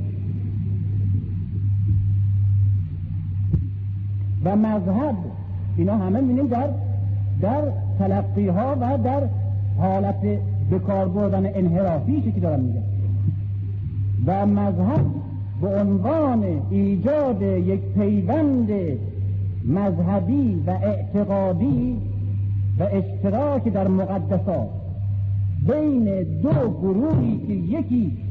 و 4.45 4.57
مذهب 4.57 5.15
اینا 5.77 5.97
همه 5.97 6.21
می‌بینیم 6.21 6.47
در 6.47 6.69
در 7.41 7.63
تلقی 7.99 8.49
ها 8.49 8.77
و 8.81 8.99
در 9.05 9.29
حالت 9.79 10.21
بکار 10.73 11.09
بردن 11.09 11.47
انحرافی 11.55 12.33
که 12.33 12.41
دارم 12.41 12.61
میگم 12.61 12.83
و 14.27 14.47
مذهب 14.47 15.05
به 15.61 15.81
عنوان 15.81 16.45
ایجاد 16.71 17.43
یک 17.43 17.81
پیوند 17.81 18.69
مذهبی 19.65 20.63
و 20.67 20.71
اعتقادی 20.71 21.97
و 22.79 22.83
اشتراک 22.83 23.69
در 23.69 23.89
مقدسات 23.89 24.69
بین 25.67 26.05
دو 26.43 26.71
گروهی 26.83 27.39
که 27.47 27.53
یکی 27.53 28.30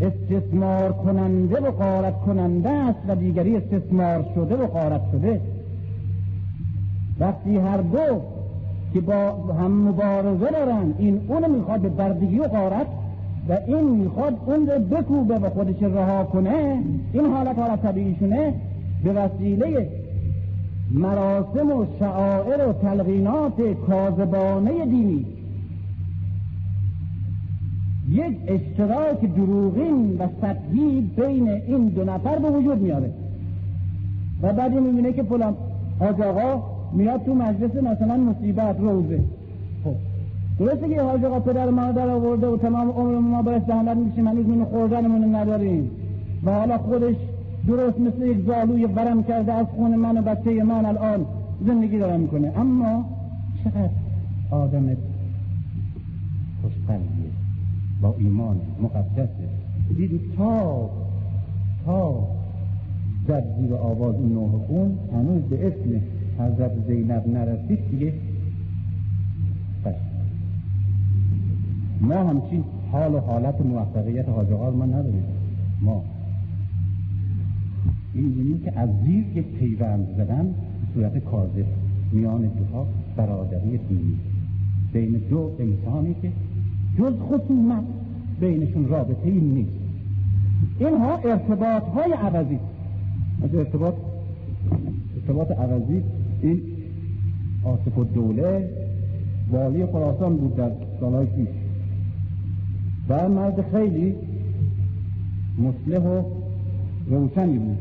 استثمار 0.00 0.92
کننده 0.92 1.60
و 1.60 1.70
قارت 1.70 2.20
کننده 2.20 2.70
است 2.70 2.98
و 3.08 3.14
دیگری 3.14 3.56
استثمار 3.56 4.24
شده 4.34 4.56
و 4.56 4.66
قارت 4.66 5.00
شده. 5.12 5.40
وقتی 7.20 7.56
هر 7.56 7.76
دو 7.76 8.20
که 8.94 9.00
با 9.00 9.32
هم 9.60 9.88
مبارزه 9.88 10.50
دارن 10.50 10.94
این 10.98 11.20
اون 11.28 11.50
می‌خواد 11.50 11.80
به 11.80 11.88
بردگی 11.88 12.38
و 12.38 12.44
قارت 12.44 12.86
و 13.48 13.58
این 13.66 13.90
می‌خواد 13.90 14.34
اون 14.46 14.66
رو 14.66 14.78
بکوبه 14.78 15.38
و 15.38 15.50
خودش 15.50 15.82
رها 15.82 16.24
کنه 16.24 16.82
این 17.12 17.26
حالت 17.26 17.58
حالت 17.58 17.82
طبیعیشونه. 17.82 18.54
به 19.04 19.12
وسیله 19.12 19.88
مراسم 20.90 21.72
و 21.72 21.86
شعائر 21.98 22.68
و 22.68 22.72
تلقینات 22.72 23.60
کاذبانه 23.86 24.84
دینی 24.84 25.26
یک 28.10 28.38
اشتراک 28.46 29.34
دروغین 29.36 30.16
و 30.18 30.26
سطحی 30.40 31.00
بین 31.16 31.48
این 31.48 31.88
دو 31.88 32.04
نفر 32.04 32.38
به 32.38 32.50
وجود 32.50 32.78
میاره. 32.78 33.10
و 34.42 34.52
بعد 34.52 34.74
می‌بینه 34.74 35.12
که 35.12 35.22
فلان 35.22 35.54
حاج 35.98 36.20
آقا 36.20 36.62
میاد 36.92 37.24
تو 37.24 37.34
مجلس 37.34 37.74
مثلا 37.74 38.16
مصیبت 38.16 38.80
روزه. 38.80 39.20
خب. 39.84 39.94
درسته 40.58 40.88
که 40.88 41.02
حاج 41.02 41.24
آقا 41.24 41.40
پدر 41.40 41.70
ما 41.70 41.92
در 41.92 42.08
آورده 42.08 42.46
و 42.46 42.56
تمام 42.56 42.90
عمر 42.90 43.18
ما 43.18 43.42
باید 43.42 43.66
زحمت 43.66 43.96
می‌کشیم 43.96 44.28
هنوز 44.28 44.46
نون 44.46 44.64
خوردنمون 44.64 45.34
نداریم. 45.34 45.90
و 46.44 46.54
حالا 46.54 46.78
خودش 46.78 47.16
درست 47.66 48.00
مثل 48.00 48.26
یک 48.26 48.38
زالوی 48.46 48.84
ورم 48.84 49.22
کرده 49.22 49.52
از 49.52 49.66
خون 49.66 49.96
من 49.96 50.18
و 50.18 50.22
بچه 50.22 50.64
من 50.64 50.84
الان 50.84 51.26
زندگی 51.66 51.98
دارم 51.98 52.20
می‌کنه. 52.20 52.52
اما 52.56 53.04
چقدر 53.64 53.90
آدم 54.50 54.96
خوشقلبیه 56.62 57.19
با 58.00 58.14
ایمان 58.18 58.60
مقدسه 58.82 59.48
دید 59.96 60.20
تا 60.36 60.90
تا 61.84 62.28
زد 63.28 63.44
زیر 63.60 63.74
آواز 63.74 64.14
اون 64.14 64.32
نوح 64.32 64.66
خون 64.66 64.98
هنوز 65.12 65.42
به 65.42 65.66
اسم 65.66 66.00
حضرت 66.38 66.86
زینب 66.86 67.28
نرسید 67.28 67.90
دیگه. 67.90 68.12
ما 72.00 72.14
همچین 72.14 72.64
حال 72.92 73.14
و 73.14 73.18
حالت 73.18 73.60
موفقیت 73.60 74.28
حاجقار 74.28 74.72
ما 74.72 74.86
نداریم. 74.86 75.24
ما 75.82 76.04
این 78.14 78.60
که 78.64 78.78
از 78.78 78.90
زیر 79.04 79.24
یک 79.36 79.46
پیوند 79.46 80.08
زدن 80.16 80.44
به 80.44 80.54
صورت 80.94 81.18
کاذب 81.18 81.66
میان 82.12 82.40
دوها 82.40 82.86
برادری 83.16 83.78
دینی. 83.78 84.18
بین 84.92 85.22
دو 85.30 85.50
انسانی 85.58 86.14
که 86.22 86.32
جز 86.98 87.12
خصومت 87.20 87.84
بینشون 88.40 88.88
رابطه 88.88 89.28
ای 89.28 89.40
نیست. 89.40 89.70
اینها 90.78 91.16
ارتباط 91.16 91.82
های 91.82 92.12
عوضی. 92.12 92.58
از 93.44 93.54
ارتباط 93.54 93.94
ارتباط 95.16 95.50
عوضی 95.50 96.02
این 96.42 96.62
آصف 97.64 97.98
و 97.98 98.04
دوله 98.04 98.70
والی 99.50 99.86
خراسان 99.86 100.36
بود 100.36 100.56
در 100.56 100.70
سالهای 101.00 101.26
پیش. 101.26 101.48
و 103.08 103.28
مرد 103.28 103.70
خیلی 103.72 104.14
مصلح 105.58 106.02
و 106.02 106.22
روشنی 107.06 107.58
بود. 107.58 107.78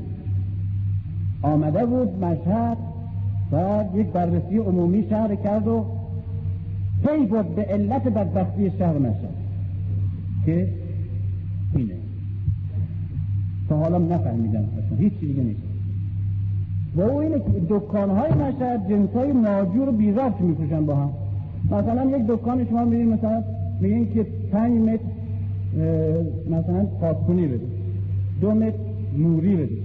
آمده 1.41 1.85
بود 1.85 2.23
مشهد 2.23 2.77
و 3.51 3.83
یک 3.95 4.07
بررسی 4.07 4.57
عمومی 4.57 5.05
شهر 5.09 5.35
کرد 5.35 5.67
و 5.67 5.85
پی 7.03 7.25
بود 7.25 7.55
به 7.55 7.61
علت 7.61 8.03
بدبختی 8.03 8.71
شهر 8.77 8.97
مشهد 8.97 9.35
که 10.45 10.67
اینه. 11.75 11.93
تا 13.69 13.77
حالا 13.77 13.97
نفهمیدم 13.97 14.59
اصلا. 14.59 14.97
هیچ 14.97 15.13
دیگه 15.21 15.43
نیست. 15.43 15.61
و 16.95 17.01
او 17.01 17.19
اینه 17.19 17.35
که 17.35 17.61
دکانهای 17.69 18.31
مشهد 18.31 18.89
جنس 18.89 19.09
های 19.09 19.33
ناجور 19.33 19.89
و 19.89 19.91
بیرفت 19.91 20.41
میفروشن 20.41 20.85
با 20.85 20.95
هم. 20.95 21.09
مثلا 21.65 22.17
یک 22.17 22.27
دکان 22.27 22.65
شما 22.65 22.85
میرید 22.85 23.07
مثلا 23.07 23.43
میگین 23.81 24.13
که 24.13 24.25
پنج 24.51 24.81
متر 24.81 25.03
مثلا 26.49 26.85
پاسکونی 26.85 27.47
بده. 27.47 27.65
دو 28.41 28.51
متر 28.51 28.77
نوری 29.17 29.55
بده. 29.55 29.75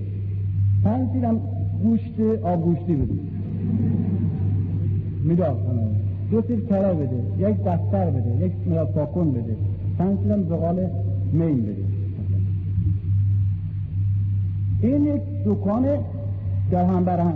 پنج 0.85 1.09
سیرم 1.13 1.41
گوشت 1.83 2.21
آبگوشتی 2.43 2.95
بده. 2.95 3.15
می‌داد 5.25 5.57
دو 6.35 6.43
سیر 6.43 6.61
کره 6.61 6.95
بده؟ 6.95 7.49
یک 7.49 7.57
دفتر 7.65 8.11
بده 8.11 8.47
یک 8.47 8.53
پاکن 8.95 9.31
بده. 9.31 9.57
پنج 9.99 10.19
سیرم 10.23 10.43
زغال 10.43 10.91
مین 11.33 11.63
بده. 11.63 11.85
این 14.83 15.07
یک 15.07 15.23
دکان 15.47 15.85
در 16.71 16.85
هم 16.85 17.05
بر 17.05 17.21
هم 17.21 17.35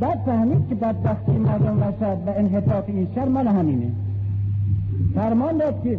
بعد 0.00 0.18
فهمید 0.26 0.68
که 0.68 0.74
بدبختی 0.74 1.32
مردم 1.32 1.82
وسط 1.82 2.18
و 2.26 2.30
انحطاط 2.36 2.84
این 2.88 3.08
شهر 3.14 3.28
مال 3.28 3.48
همینه. 3.48 3.90
فرمان 5.14 5.58
داد 5.58 5.82
که 5.82 5.98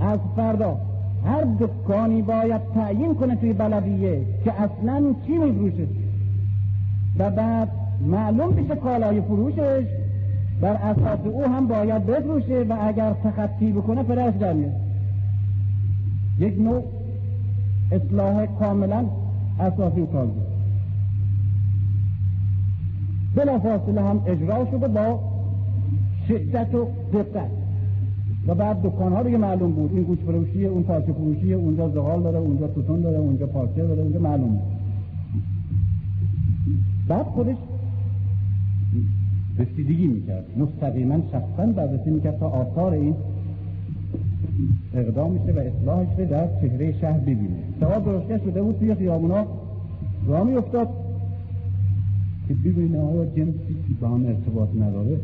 از 0.00 0.18
فردا 0.36 0.76
هر 1.24 1.44
دکانی 1.60 2.22
باید 2.22 2.60
تعیین 2.74 3.14
کنه 3.14 3.36
توی 3.36 3.52
بلدیه 3.52 4.20
که 4.44 4.52
اصلا 4.52 5.14
چی 5.26 5.38
میفروشه؟ 5.38 5.86
و 7.18 7.30
بعد 7.30 7.68
معلوم 8.06 8.50
بشه 8.50 8.76
کالای 8.76 9.20
فروشش 9.20 10.01
بر 10.62 10.72
اساس 10.74 11.20
او 11.24 11.44
هم 11.44 11.66
باید 11.66 12.06
بفروشه 12.06 12.66
و 12.68 12.76
اگر 12.80 13.12
تخطی 13.24 13.72
بکنه 13.72 14.02
پدرش 14.02 14.34
در 14.34 14.54
یک 16.38 16.60
نوع 16.60 16.82
اصلاح 17.92 18.46
کاملا 18.46 19.04
اساسی 19.60 20.00
و 20.00 20.06
کار 20.06 20.26
بود 20.26 20.46
بلا 23.34 23.58
فاصله 23.58 24.02
هم 24.02 24.22
اجرا 24.26 24.66
شده 24.70 24.88
با 24.88 25.20
شدت 26.28 26.74
و 26.74 26.86
دقت. 27.12 27.50
و 28.46 28.54
بعد 28.54 28.82
دکان 28.82 29.12
ها 29.12 29.22
دیگه 29.22 29.38
معلوم 29.38 29.72
بود. 29.72 29.90
این 29.94 30.02
گوش 30.02 30.18
فروشیه 30.18 30.68
اون 30.68 30.82
پارچه 30.82 31.12
فروشیه 31.12 31.56
اونجا 31.56 31.88
زغال 31.88 32.22
داره 32.22 32.38
اونجا 32.38 32.66
توتون 32.66 33.00
داره 33.00 33.18
اونجا 33.18 33.46
پارچه 33.46 33.86
داره 33.86 34.02
اونجا 34.02 34.18
معلوم 34.20 34.48
بود. 34.48 34.62
بعد 37.08 37.26
خودش 37.26 37.56
رسیدگی 39.58 40.06
می‌کرد. 40.06 40.44
مستقیما 40.56 41.18
شخصا 41.32 41.66
بررسی 41.66 42.10
می‌کرد 42.10 42.38
تا 42.38 42.48
آثار 42.48 42.92
این 42.92 43.14
اقدامش 44.94 45.40
و 45.40 45.58
اصلاحش 45.58 46.08
در 46.30 46.48
چهره 46.60 47.00
شهر 47.00 47.18
ببینه. 47.18 47.56
سوال 47.80 48.02
درسته 48.02 48.38
شده 48.38 48.62
بود 48.62 48.78
توی 48.78 48.94
خیابونا 48.94 49.46
راه 50.26 50.44
میافتاد 50.44 50.88
که 52.48 52.54
ببینه 52.54 53.00
آیا 53.00 53.24
جنسی 53.24 53.76
که 53.88 53.94
با 54.00 54.08
هم 54.08 54.26
ارتباط 54.26 54.68
نداره 54.80 55.20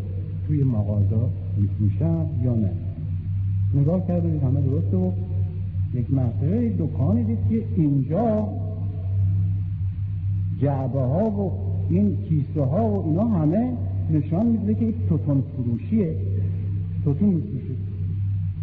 توی 0.47 0.65
مغازه 0.65 1.17
میفروشن 1.57 2.27
یا 2.45 2.55
نه. 2.55 2.71
نگاه 3.75 4.07
کرد 4.07 4.25
و 4.25 4.47
همه 4.47 4.61
درسته 4.61 4.97
و 4.97 5.11
یک 5.95 6.13
مرتبه 6.13 6.73
دکانی 6.79 7.25
دید 7.25 7.39
که 7.51 7.63
اینجا 7.77 8.49
جعبه 10.61 11.01
ها 11.01 11.31
و 11.31 11.53
این 11.91 12.17
کیسه 12.17 12.65
ها 12.65 12.91
و 12.91 13.07
اینا 13.07 13.25
همه 13.25 13.73
نشان 14.11 14.47
میده 14.47 14.75
که 14.75 14.85
یک 14.85 14.95
توتون 15.09 15.43
فروشیه. 15.57 16.15
توتون 17.05 17.29
میفروشه. 17.29 17.75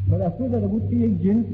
و 0.10 0.20
دستور 0.20 0.48
داده 0.48 0.68
بود 0.68 0.90
که 0.90 0.96
یک 0.96 1.22
جنس 1.22 1.46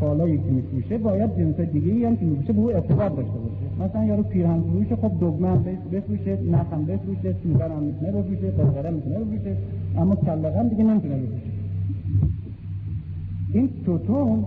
کالایی 0.00 0.36
که 0.36 0.50
میفروشه. 0.50 0.98
باید 0.98 1.36
جنس 1.36 1.60
دیگه 1.60 1.92
ای 1.92 2.04
هم 2.04 2.16
که 2.16 2.24
میفروشه 2.24 2.52
به 2.52 2.58
او 2.58 2.70
ارتباط 2.70 3.16
داشته 3.16 3.32
باشه. 3.32 3.84
مثلا 3.88 4.04
یارو 4.04 4.22
پیرهن 4.22 4.60
فروشه 4.60 4.96
خب 4.96 5.12
دگمه 5.20 5.48
هم 5.48 5.64
بفروشه 5.92 6.38
نخم 6.50 6.84
بفروشه 6.84 7.34
سوزن 7.42 7.70
هم 7.70 7.82
می‌تونه 7.82 8.12
بفروشه 8.12 8.50
قرقره 8.50 8.90
می‌تونه 8.90 9.18
بفروشه 9.18 9.56
اما 9.96 10.16
کلغم 10.16 10.68
دیگه 10.68 10.84
نمی‌تونه 10.84 11.14
بفروشه. 11.16 11.52
این 13.54 13.68
توتون 13.86 14.44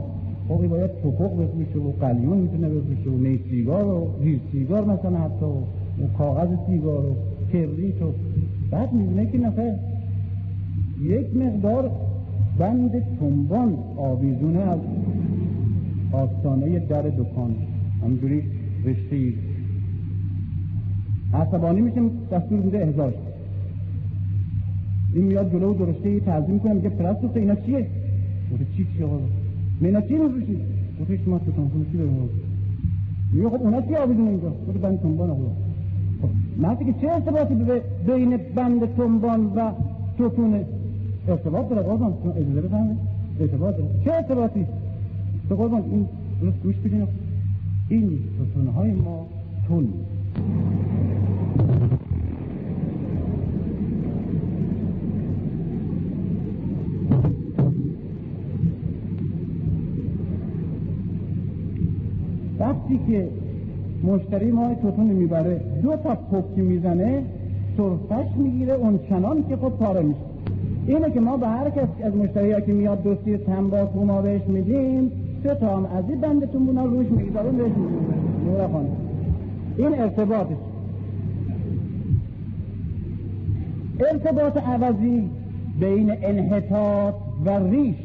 خب 0.48 0.68
باید 0.68 0.91
توپق 1.03 1.32
بفروشه 1.44 1.80
و 1.80 1.91
قلیون 1.91 2.38
می‌تونه 2.38 2.69
بفروشه 2.69 3.10
و 3.10 3.18
نی 3.18 3.40
سیگار 3.49 3.86
و 3.86 4.07
زیر 4.23 4.40
سیگار 4.52 4.86
مثلا 4.86 5.18
حتی 5.18 5.45
و 5.45 6.18
کاغذ 6.18 6.48
سیگار 6.68 7.06
و 7.06 7.15
کبریت 7.53 8.02
و 8.02 8.14
بعد 8.71 8.93
می‌بینه 8.93 9.31
که 9.31 9.37
نفر 9.37 9.75
یک 11.01 11.35
مقدار 11.35 11.91
بند 12.59 12.91
تنبان 13.19 13.77
آویزونه 13.97 14.59
از 14.59 14.79
آستانه 16.11 16.79
در 16.79 17.01
دکان 17.01 17.55
همجوری 18.03 18.43
رشته 18.85 19.33
عصبانی 21.33 21.81
میشه 21.81 22.01
دستور 22.31 22.59
میده 22.59 22.77
احضار 22.77 23.13
این 25.13 25.25
میاد 25.25 25.51
جلو 25.51 25.73
درشته 25.73 26.09
ای 26.09 26.19
تعظیم 26.19 26.59
کنه 26.59 26.73
میگه 26.73 26.89
پرستوس 26.89 27.31
اینا 27.35 27.55
چیه؟ 27.55 27.87
بوده 28.49 28.65
چی 28.77 28.87
چی 28.97 29.03
آقا 29.03 29.19
اینا 29.81 30.01
چی 30.01 30.13
میفروشی؟ 30.13 30.57
بوده 30.99 31.19
شما 31.25 31.39
تکان 31.39 31.67
فروشی 31.67 31.97
داریم 31.97 32.29
میگه 33.33 33.49
خب 33.49 33.61
اونا 33.61 33.81
چی 33.81 33.95
آویزونه 33.95 34.29
اینجا؟ 34.29 34.49
بوده 34.49 34.79
بند 34.79 35.01
تنبان 35.01 35.29
آقا 35.29 35.64
خب 36.61 36.86
که 36.86 36.94
چه 37.02 37.11
ارتباطی 37.11 37.56
بین 38.07 38.38
بند 38.56 38.95
تنبان 38.95 39.45
و 39.56 39.72
توتون 40.18 40.65
ارتباط 41.27 41.69
داره 41.69 41.82
قربان؟ 41.82 42.14
شما 42.23 42.32
اجازه 42.32 42.61
بفهمه 42.61 42.95
ارتباط 43.40 43.76
داره. 43.77 43.90
چه 44.06 44.14
ارتباطی؟ 44.14 44.65
تو 45.49 45.56
قربان 45.56 45.84
این 45.91 46.07
درست 46.41 46.64
گوش 46.64 46.76
بدین. 46.76 47.07
این 47.90 48.19
های 48.76 48.91
ما 48.91 49.26
تون. 49.68 49.94
وقتی 62.60 62.99
که 63.07 63.30
مشتری 64.06 64.52
ما 64.52 64.73
توتون 64.82 65.06
می‌بره. 65.06 65.61
دو 65.84 65.95
تا 65.95 66.15
پوکی 66.15 66.61
می‌زنه 66.61 67.23
سرفش 67.77 68.38
می‌گیره 68.38 68.73
اون 68.73 68.99
چنان 69.10 69.44
که 69.49 69.56
خود 69.56 69.77
پاره 69.77 70.02
میشه. 70.02 70.19
اینه 70.88 71.11
که 71.11 71.19
ما 71.19 71.38
به 71.38 71.48
هر 71.48 71.69
کس 71.69 71.88
از 72.03 72.15
مشتری 72.15 72.61
که 72.61 72.73
میاد 72.73 73.03
دوستی 73.03 73.38
تنباکو 73.38 74.06
ما 74.06 74.22
بهش 74.22 74.41
میدیم 74.48 75.11
سه 75.44 75.56
تا 75.56 75.77
هم 75.77 75.86
از 75.86 76.03
این 76.10 76.22
بندتون 76.22 76.65
بونا 76.65 76.86
روش 76.86 77.07
می‌گذاریم 77.07 77.57
بهش 77.57 77.72
میدیم. 77.72 78.88
این 79.77 79.99
ارتباطش 79.99 80.56
ارتباط 83.99 84.57
عوضی 84.57 85.30
بین 85.80 86.11
انحطاط 86.22 87.14
و 87.45 87.49
ریش 87.69 87.95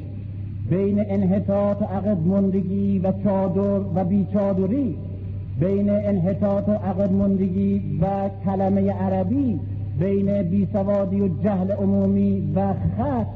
بین 0.70 1.05
انحطاط 1.09 1.82
و 1.82 1.85
عقد 1.85 2.27
مندگی 2.27 2.98
و 2.98 3.12
چادر 3.24 3.81
و 3.94 4.05
بیچادری. 4.05 4.97
بین 5.60 5.90
انحطاط 5.90 6.68
و 6.68 6.72
عقد 6.72 7.12
مندگی 7.12 7.98
و 8.02 8.28
کلمه 8.44 8.92
عربی 8.92 9.60
بین 9.98 10.42
بیسوادی 10.42 11.20
و 11.20 11.28
جهل 11.42 11.72
عمومی 11.72 12.52
و 12.54 12.72
خط 12.72 13.26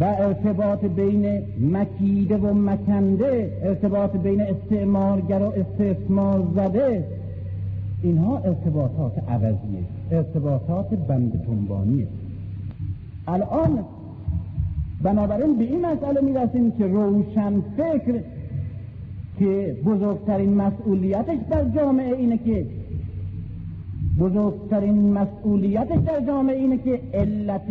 و 0.00 0.04
ارتباط 0.04 0.84
بین 0.84 1.42
مکیده 1.72 2.36
و 2.36 2.54
مکنده 2.54 3.52
ارتباط 3.62 4.16
بین 4.16 4.40
استعمارگر 4.40 5.42
و 5.42 5.52
استثمار 5.56 6.42
زده. 6.54 7.04
اینها 8.02 8.38
ارتباطات 8.38 9.12
عوضیه 9.28 9.84
ارتباطات 10.10 10.88
بند 10.94 11.44
تنبانیه. 11.46 12.06
الان 13.28 13.84
بنابراین 15.02 15.58
به 15.58 15.64
این 15.64 15.86
مسئله 15.86 16.20
می‌رسیم 16.20 16.70
که 16.70 16.86
روشن 16.86 17.60
فکر 17.76 18.20
که 19.38 19.76
بزرگترین 19.84 20.54
مسئولیتش 20.54 21.38
در 21.50 21.64
جامعه 21.64 22.16
اینه 22.16 22.38
که 22.38 22.66
بزرگترین 24.18 25.12
مسئولیتش 25.12 25.98
در 26.06 26.20
جامعه 26.26 26.56
اینه 26.56 26.78
که 26.78 27.00
علت 27.14 27.70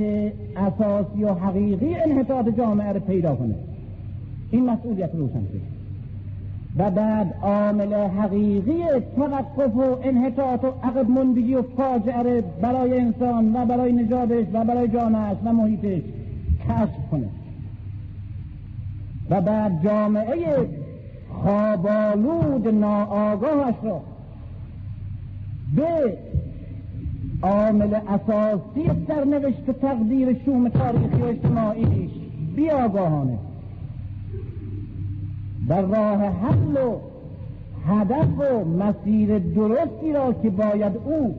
اساسی 0.58 1.24
و 1.24 1.34
حقیقی 1.34 1.96
انحطاط 1.96 2.50
جامعه 2.58 2.94
رو 2.94 3.00
پیدا 3.00 3.36
کنه. 3.36 3.56
این 4.52 4.70
مسئولیت 4.70 5.16
روشن 5.16 5.44
و 6.78 6.92
بعد 6.92 7.34
عامل 7.42 7.94
حقیقی 7.94 8.84
توقف 9.16 9.76
و 9.76 9.98
انحطاط 10.04 10.64
و 10.64 10.68
عقب 10.68 11.10
مندگی 11.10 11.56
و 11.56 11.62
فاجعه 11.62 12.44
برای 12.62 13.00
انسان 13.00 13.56
و 13.56 13.66
برای 13.66 13.92
نجاتش 13.92 14.46
و 14.54 14.64
برای 14.64 14.88
جامعهش 14.88 15.38
و 15.46 15.54
محیطش 15.54 16.02
کشف 16.70 17.10
کنه. 17.12 17.30
و 19.30 19.42
بعد 19.42 19.84
جامعه 19.84 20.68
خوابالود 21.44 22.68
ناآگاهش 22.68 23.76
را. 23.84 24.02
به 25.76 26.18
عامل 27.42 27.94
اساسی 27.94 29.06
سرنوشت 29.08 29.72
تقدیر 29.72 30.38
شوم 30.46 30.70
تاریخی 30.70 31.22
و 31.22 31.26
اجتماعیش 31.26 32.12
بیاگاهانه 32.56 33.38
در 35.68 35.82
راه 35.82 36.24
حل 36.24 36.78
و 36.78 37.00
هدف 37.88 38.28
و 38.40 38.66
مسیر 38.66 39.40
درستی 39.40 40.14
را 40.14 40.34
که 40.34 40.50
باید 40.50 40.98
او 41.06 41.36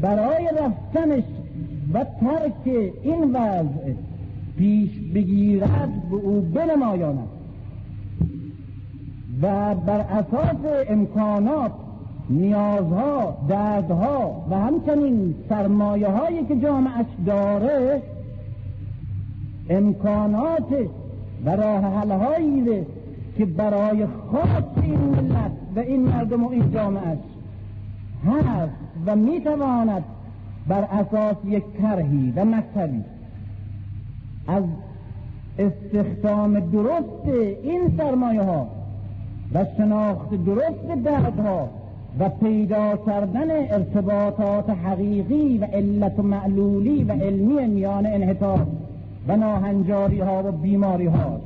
برای 0.00 0.48
رفتنش 0.60 1.24
و 1.94 2.04
ترک 2.04 2.92
این 3.02 3.32
وضع 3.32 3.92
پیش 4.58 4.90
بگیرد 5.14 6.08
به 6.10 6.16
او 6.16 6.40
بنمایاند. 6.40 7.28
و 9.42 9.74
بر 9.74 10.00
اساس 10.00 10.86
امکانات 10.88 11.72
نیازها 12.30 13.36
دردها 13.48 14.44
و 14.50 14.54
همچنین 14.54 15.34
سرمایه 15.48 16.08
هایی 16.08 16.44
که 16.44 16.56
جامعش 16.56 17.06
داره 17.26 18.02
امکانات 19.70 20.72
و 21.44 21.50
راه 21.50 21.80
حل 21.80 22.84
که 23.38 23.44
برای 23.44 24.06
خاص 24.06 24.82
این 24.82 24.98
ملت 24.98 25.50
و 25.76 25.78
این 25.78 26.00
مردم 26.00 26.44
و 26.44 26.50
این 26.50 26.72
جامعه 26.72 27.18
هست 28.26 28.70
و 29.06 29.16
می‌تواند 29.16 30.04
بر 30.68 30.82
اساس 30.82 31.36
یک 31.44 31.64
طرحی 31.82 32.32
و 32.36 32.44
مکتبی 32.44 33.04
از 34.48 34.64
استخدام 35.58 36.60
درست 36.60 37.28
این 37.62 37.94
سرمایه 37.98 38.42
ها 38.42 38.75
و 39.54 39.64
شناخت 39.76 40.44
درست 40.44 41.04
دردها 41.04 41.68
و 42.18 42.28
پیدا 42.28 42.96
کردن 43.06 43.50
ارتباطات 43.50 44.70
حقیقی 44.70 45.58
و 45.58 45.64
علت 45.64 46.18
و 46.18 46.22
معلولی 46.22 47.04
و 47.04 47.12
علمی 47.12 47.66
میان 47.66 48.06
انحطاط 48.06 48.66
و 49.28 49.36
ناهنجاری 49.36 50.20
ها 50.20 50.42
و 50.42 50.52
بیماری 50.52 51.06
ها 51.06 51.40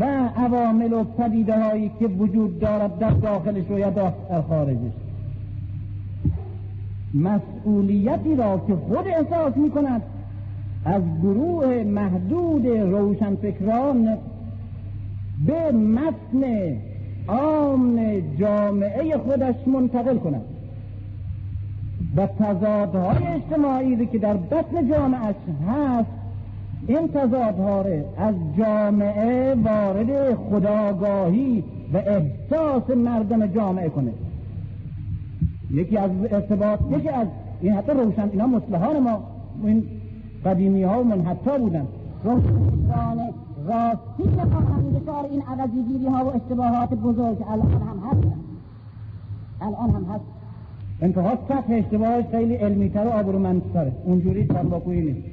و 0.00 0.04
عوامل 0.36 0.92
و 0.92 1.04
پدیده 1.04 1.62
هایی 1.62 1.90
که 1.98 2.06
وجود 2.06 2.60
دارد 2.60 2.98
در 2.98 3.10
داخلش 3.10 3.70
و 3.70 3.78
یا 3.78 3.90
در 3.90 4.12
خارجش 4.48 4.92
مسئولیتی 7.14 8.36
را 8.36 8.60
که 8.66 8.74
خود 8.74 9.06
احساس 9.06 9.56
می 9.56 9.70
کند 9.70 10.02
از 10.84 11.02
گروه 11.22 11.84
محدود 11.84 12.66
روشنفکران 12.66 14.08
به 15.46 15.72
متن 15.72 16.76
عام 17.28 18.20
جامعه 18.38 19.18
خودش 19.18 19.54
منتقل 19.66 20.18
کند 20.18 20.44
و 22.16 22.26
تضادهای 22.26 23.26
اجتماعی 23.26 24.06
که 24.06 24.18
در 24.18 24.36
بطن 24.36 24.88
جامعه 24.90 25.34
هست 25.68 26.10
این 26.86 27.08
تضادها 27.08 27.84
از 28.18 28.34
جامعه 28.58 29.54
وارد 29.54 30.34
خداگاهی 30.34 31.64
و 31.92 31.96
احساس 31.96 32.90
مردم 32.96 33.46
جامعه 33.46 33.88
کنه. 33.88 34.12
یکی 35.70 35.96
از 35.96 36.10
ارتباط 36.30 36.80
یکی 36.90 37.08
از 37.08 37.26
این 37.60 37.72
حتی 37.72 37.92
روشن 37.92 38.28
اینا 38.32 38.46
مسلحان 38.46 38.98
ما 39.02 39.22
این 39.64 39.84
قدیمی 40.44 40.82
ها 40.82 41.00
و 41.00 41.04
منحطا 41.04 41.58
بودن. 41.58 41.86
روشن 42.24 42.48
راستی 43.66 44.22
دچار 45.00 45.24
این 45.30 45.42
عوضیگیری 45.42 46.06
ها 46.06 46.24
و 46.24 46.28
اشتباهات 46.36 46.94
بزرگ 46.94 47.44
الان 47.48 47.72
هم 47.72 47.98
هست. 48.10 48.26
الان 49.60 49.90
هم 49.90 50.04
هست. 50.14 50.24
انتها 51.02 51.38
سطح 51.48 51.72
اشتباهش 51.72 52.24
خیلی 52.30 52.54
علمیتر 52.54 53.06
و 53.06 53.10
آبرومندتره. 53.10 53.92
اونجوری 54.04 54.46
تنباکویی 54.46 55.00
نیست. 55.00 55.28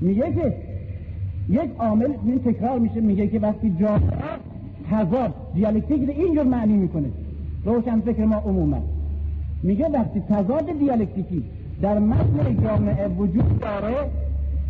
میگه 0.00 0.32
که 0.32 0.56
یک 1.48 1.70
عامل 1.78 2.12
این 2.24 2.38
تکرار 2.38 2.78
میشه 2.78 3.00
میگه 3.00 3.28
که 3.28 3.38
وقتی 3.38 3.76
جامعه 3.80 4.38
تضاد 4.90 5.34
دیالکتیک 5.54 6.08
اینجور 6.08 6.44
معنی 6.44 6.76
می‌کنه. 6.76 7.10
روشن 7.64 8.00
فکر 8.00 8.24
ما 8.24 8.36
عموما. 8.36 8.78
میگه 9.62 9.88
وقتی 9.88 10.20
تضاد 10.20 10.78
دیالکتیکی 10.78 11.44
در 11.82 11.98
متن 11.98 12.62
جامعه 12.62 13.08
وجود 13.08 13.58
داره 13.60 14.10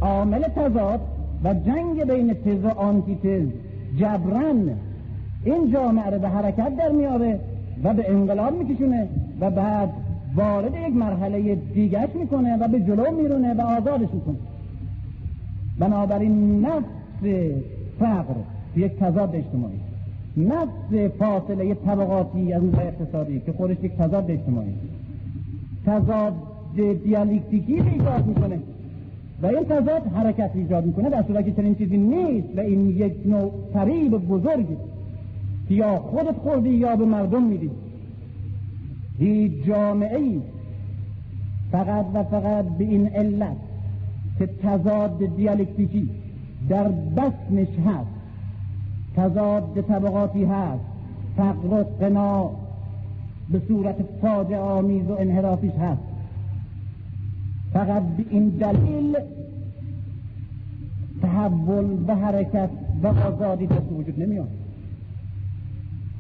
عامل 0.00 0.42
تضاد 0.42 1.00
و 1.44 1.55
جنگ 1.55 2.05
بین 2.05 2.35
تز 2.35 2.64
و 2.64 2.69
آنتیتز. 2.69 3.48
جبران 3.97 4.70
این 5.44 5.73
جامعه 5.73 6.10
رو 6.10 6.19
به 6.19 6.28
حرکت 6.28 6.77
در 6.77 6.89
میاره 6.89 7.40
و 7.85 7.94
به 7.94 8.10
انقلاب 8.10 8.59
میکشونه 8.59 9.09
و 9.40 9.51
بعد 9.51 9.90
وارد 10.35 10.74
یک 10.89 10.97
مرحله 10.97 11.55
دیگرش 11.55 12.09
می‌کنه 12.14 12.56
و 12.56 12.69
به 12.69 12.81
جلو 12.81 13.10
میرونه 13.23 13.55
و 13.55 13.60
آزادش 13.60 14.09
می‌کنه. 14.14 14.36
بنابراین 15.78 16.66
نفس 16.66 17.52
فقر 17.98 18.35
یک 18.77 18.98
تضاد 18.98 19.36
اجتماعی. 19.36 19.81
نفس 20.36 21.12
فاصله 21.19 21.74
طبقاتی 21.74 22.52
از 22.52 22.64
نظر 22.64 22.82
اقتصادی 22.82 23.40
که 23.40 23.52
خودش 23.52 23.77
یک 23.82 23.93
تضاد 23.97 24.31
اجتماعی. 24.31 24.74
تضاد 25.86 26.32
دیالکتیکی 27.05 27.74
ایجاد 27.74 28.27
می‌کنه. 28.27 28.59
و 29.43 29.47
این 29.47 29.64
تضاد 29.64 30.06
حرکت 30.06 30.51
ایجاد 30.55 30.86
می‌کنه 30.86 31.10
در 31.10 31.23
صورتی 31.23 31.52
که 31.52 31.62
چنین 31.62 31.74
چیزی 31.74 31.97
نیست 31.97 32.48
و 32.56 32.60
این 32.60 32.90
یک 32.90 33.14
نوع 33.27 33.52
فریب 33.73 34.10
بزرگی 34.10 34.77
که 35.69 35.74
یا 35.74 35.98
خودت 35.98 36.36
خوردی 36.36 36.70
یا 36.70 36.97
به 36.97 37.05
مردم 37.05 37.43
میدی. 37.43 37.70
هیچ 39.19 39.52
جامعه 39.64 40.19
ای 40.19 40.40
فقط 41.73 42.06
و 42.14 42.23
فقط 42.24 42.64
به 42.64 42.85
این 42.85 43.06
علت 43.06 43.56
که 44.39 44.47
تضاد 44.47 45.36
دیالکتیکی 45.36 46.09
در 46.69 46.89
بسنش 46.89 47.78
هست 47.86 48.10
تضاد 49.16 49.85
طبقاتی 49.89 50.44
هست 50.44 50.85
فقر 51.36 51.81
و 51.81 51.85
قنا 52.01 52.51
به 53.51 53.62
صورت 53.69 53.97
فاجعه 54.23 54.59
آمیز 54.59 55.10
و 55.10 55.12
انحرافیش 55.12 55.73
هست. 55.73 56.11
فقط 57.72 58.02
به 58.02 58.24
این 58.30 58.48
دلیل 58.48 59.16
تحول 61.22 62.04
و 62.08 62.14
حرکت 62.14 62.70
و 63.02 63.06
آزادی 63.06 63.66
دست 63.66 63.92
وجود 63.92 64.22
نمیاد. 64.22 64.48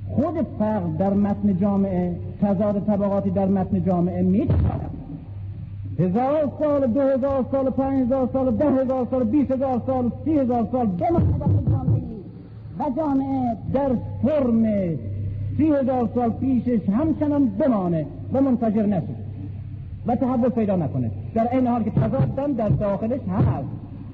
خود 0.08 0.46
فقر 0.58 0.86
در 0.98 1.14
متن 1.14 1.58
جامعه 1.58 2.16
تضاد 2.42 2.86
طبقاتی 2.86 3.30
در 3.30 3.46
متن 3.46 3.84
جامعه 3.84 4.22
می‌تواند 4.22 4.90
هزار 5.98 6.52
سال 6.58 6.86
دو 6.86 7.00
هزار 7.00 7.46
سال 7.52 7.70
پنج 7.70 8.02
هزار 8.02 8.28
سال 8.32 8.56
ده 8.56 8.70
هزار 8.70 9.06
سال 9.10 9.24
بیس 9.24 9.50
هزار 9.50 9.82
سال 9.86 10.10
سی 10.24 10.38
هزار 10.38 10.68
سال 10.72 10.86
بماند 10.86 11.70
جامعه 11.70 12.02
و 12.78 12.84
جامعه 12.96 13.56
در 13.72 13.90
فرم 14.22 14.62
سی 15.56 15.72
هزار 15.72 16.08
سال 16.14 16.30
پیشش 16.30 16.88
همچنان 16.88 17.46
بمانه 17.46 18.06
و 18.32 18.40
منفجر 18.40 18.86
نشه 18.86 19.21
و 20.06 20.16
تحول 20.16 20.48
پیدا 20.48 20.76
نکنه. 20.76 21.10
در 21.34 21.48
این 21.52 21.66
حال 21.66 21.82
که 21.82 21.90
تضادم 21.90 22.52
در 22.52 22.68
داخلش 22.68 23.20
هست. 23.20 23.68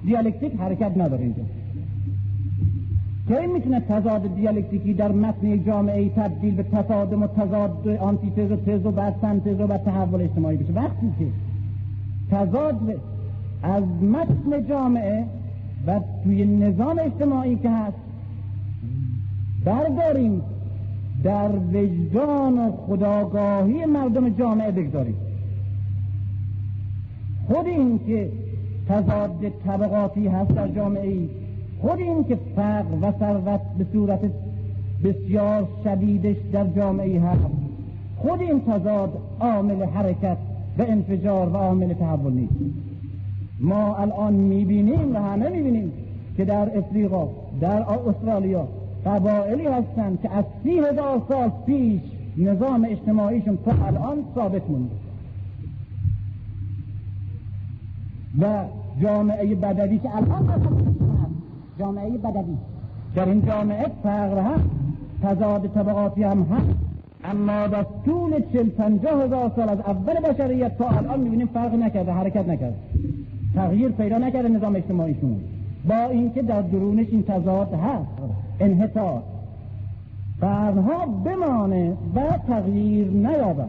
دیالکتیک 0.05 0.52
حرکت 0.60 0.93
نداره 0.97 1.23
اینجا. 1.23 1.43
که 3.28 3.47
می‌تونه 3.47 3.81
تضاد 3.81 4.35
دیالکتیکی 4.35 4.94
در 4.94 5.12
متن 5.12 5.65
جامعه 5.65 6.09
تبدیل 6.09 6.55
به 6.55 6.62
تصادم 6.62 7.23
و 7.23 7.27
تضاد 7.27 7.89
آنتیتز 7.89 8.51
و 8.51 8.56
تز 8.56 8.86
و 8.86 8.90
بعد 8.90 9.15
سنتز 9.20 9.60
و 9.60 9.66
بعد 9.66 9.85
تحول 9.85 10.23
اجتماعی 10.23 10.56
بشه؟ 10.56 10.73
وقتی 10.73 11.12
که 11.19 11.27
تضاد 12.31 13.01
از 13.62 13.82
متن 14.02 14.66
جامعه 14.69 15.24
و 15.86 16.01
توی 16.24 16.44
نظام 16.44 16.98
اجتماعی 16.98 17.56
که 17.56 17.70
هست 17.70 17.97
برداریم 19.65 20.43
در 21.24 21.51
وجدان 21.73 22.59
و 22.59 22.73
خداگاهی 22.73 23.85
مردم 23.85 24.28
جامعه 24.28 24.70
بگذاریم. 24.70 25.15
خود 27.49 27.66
این 27.66 28.01
که 28.07 28.31
تضاد 28.89 29.53
طبقاتی 29.66 30.27
هست 30.27 30.51
در 30.51 30.69
جامعه 30.69 31.09
ای 31.09 31.29
خود 31.81 31.99
این 31.99 32.25
که 32.25 32.39
فقر 32.57 32.95
و 33.03 33.12
ثروت 33.19 33.61
به 33.79 33.87
صورت 33.93 34.20
بسیار 35.05 35.69
شدیدش 35.85 36.37
در 36.53 36.66
جامعه 36.66 37.20
هست. 37.20 37.41
خود 38.16 38.41
این 38.41 38.61
تضاد 38.61 39.19
عامل 39.41 39.85
حرکت 39.85 40.37
و 40.79 40.83
انفجار 40.89 41.49
و 41.49 41.57
عامل 41.57 41.95
تحول 41.95 42.33
نیست. 42.33 42.55
ما 43.61 43.97
الان 43.97 44.35
می‌بینیم 44.35 45.16
و 45.16 45.19
همه 45.19 45.49
می‌بینیم 45.49 45.93
که 46.37 46.45
در 46.45 46.79
افریقا 46.79 47.29
در 47.61 47.83
استرالیا 47.83 48.69
قبائلی 49.07 49.66
هستند 49.66 50.19
که 50.23 50.31
از 50.37 50.45
سی 50.62 50.79
هزار 50.79 51.23
سال 51.29 51.53
پیش 51.66 52.01
نظام 52.37 52.87
اجتماعیشون 52.91 53.59
تا 53.65 53.73
الان 53.87 54.16
ثابت 54.35 54.70
مونده. 54.70 55.08
و 58.41 58.65
جامعه 59.01 59.55
بدوی 59.55 59.99
که 59.99 60.17
الان 60.17 60.49
جامعه 61.79 62.11
بدوی. 62.11 62.57
در 63.15 63.29
این 63.29 63.47
جامعه 63.47 63.87
فقر 64.03 64.39
هست 64.39 64.65
تضاد 65.23 65.67
طبقاتی 65.67 66.23
هم 66.23 66.43
هست. 66.43 66.67
اما 67.25 67.67
در 67.67 67.87
طول 68.05 68.43
چل 68.53 68.69
پنجاه 68.69 69.25
هزار 69.25 69.53
سال 69.57 69.69
از 69.69 69.81
اول 69.81 70.21
بشریت 70.21 70.79
تا 70.79 70.89
الان 70.89 71.21
می‌بینیم 71.21 71.47
فرق 71.47 71.75
نکرده 71.75 72.13
حرکت 72.13 72.49
نکرده. 72.49 72.77
تغییر 73.55 73.89
پیدا 73.89 74.19
نکرده 74.19 74.49
نظام 74.49 74.77
اجتماعیشون 74.77 75.41
با 75.89 76.05
اینکه 76.05 76.43
در 76.43 76.63
درونش 76.63 77.07
این 77.11 77.23
تضاد 77.23 77.75
هست 77.75 78.11
انحطاط. 78.61 79.23
قرنها 80.41 81.07
بمانه 81.07 81.97
و 82.15 82.21
تغییر 82.49 83.09
نیابد. 83.09 83.69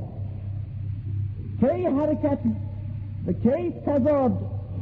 کی 1.59 1.85
حرکت 1.85 2.37
کی 3.27 3.73
تضاد 3.85 4.31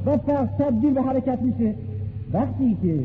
و 0.05 0.18
تبدیل 0.59 0.93
به 0.93 1.01
حرکت 1.01 1.41
میشه. 1.41 1.73
وقتی 2.34 2.77
که 2.81 2.99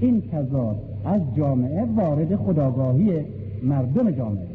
این 0.00 0.22
تضاد 0.32 0.76
از 1.04 1.20
جامعه 1.36 1.84
وارد 1.96 2.36
خداگاهی 2.36 3.24
مردم 3.62 4.10
جامعه 4.10 4.46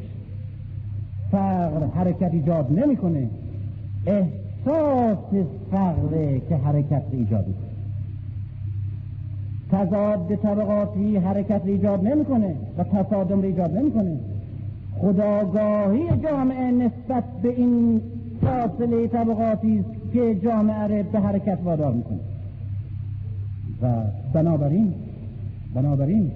فقر 1.32 1.86
حرکت 1.96 2.34
ایجاد 2.34 2.80
نمی‌کنه. 2.80 3.30
احساس 4.06 5.18
فقره 5.72 6.42
که 6.50 6.56
حرکت 6.56 7.04
ایجاد 7.12 7.46
می‌کنه. 7.48 7.72
تضاد 9.72 10.36
طبقاتی 10.36 11.18
حرکت 11.18 11.62
ایجاد 11.66 12.08
نمی‌کنه 12.08 12.56
و 12.78 12.84
تصادم 12.84 13.42
ایجاد 13.42 13.78
نمی‌کنه. 13.78 14.18
خداگاهی 15.02 16.04
جامعه 16.24 16.72
نسبت 16.72 17.24
به 17.42 17.50
این 17.50 18.02
فاصله 18.42 19.08
طبقاتی 19.08 19.80
است 19.80 20.01
که 20.14 20.36
جامعه 20.44 20.88
را 20.88 21.04
به 21.04 21.20
حرکت 21.20 21.60
وادار 21.64 21.94
می‌کنه. 21.94 22.20
و 23.82 24.04
بنابراین 24.34 24.94
بنابراین 25.74 26.32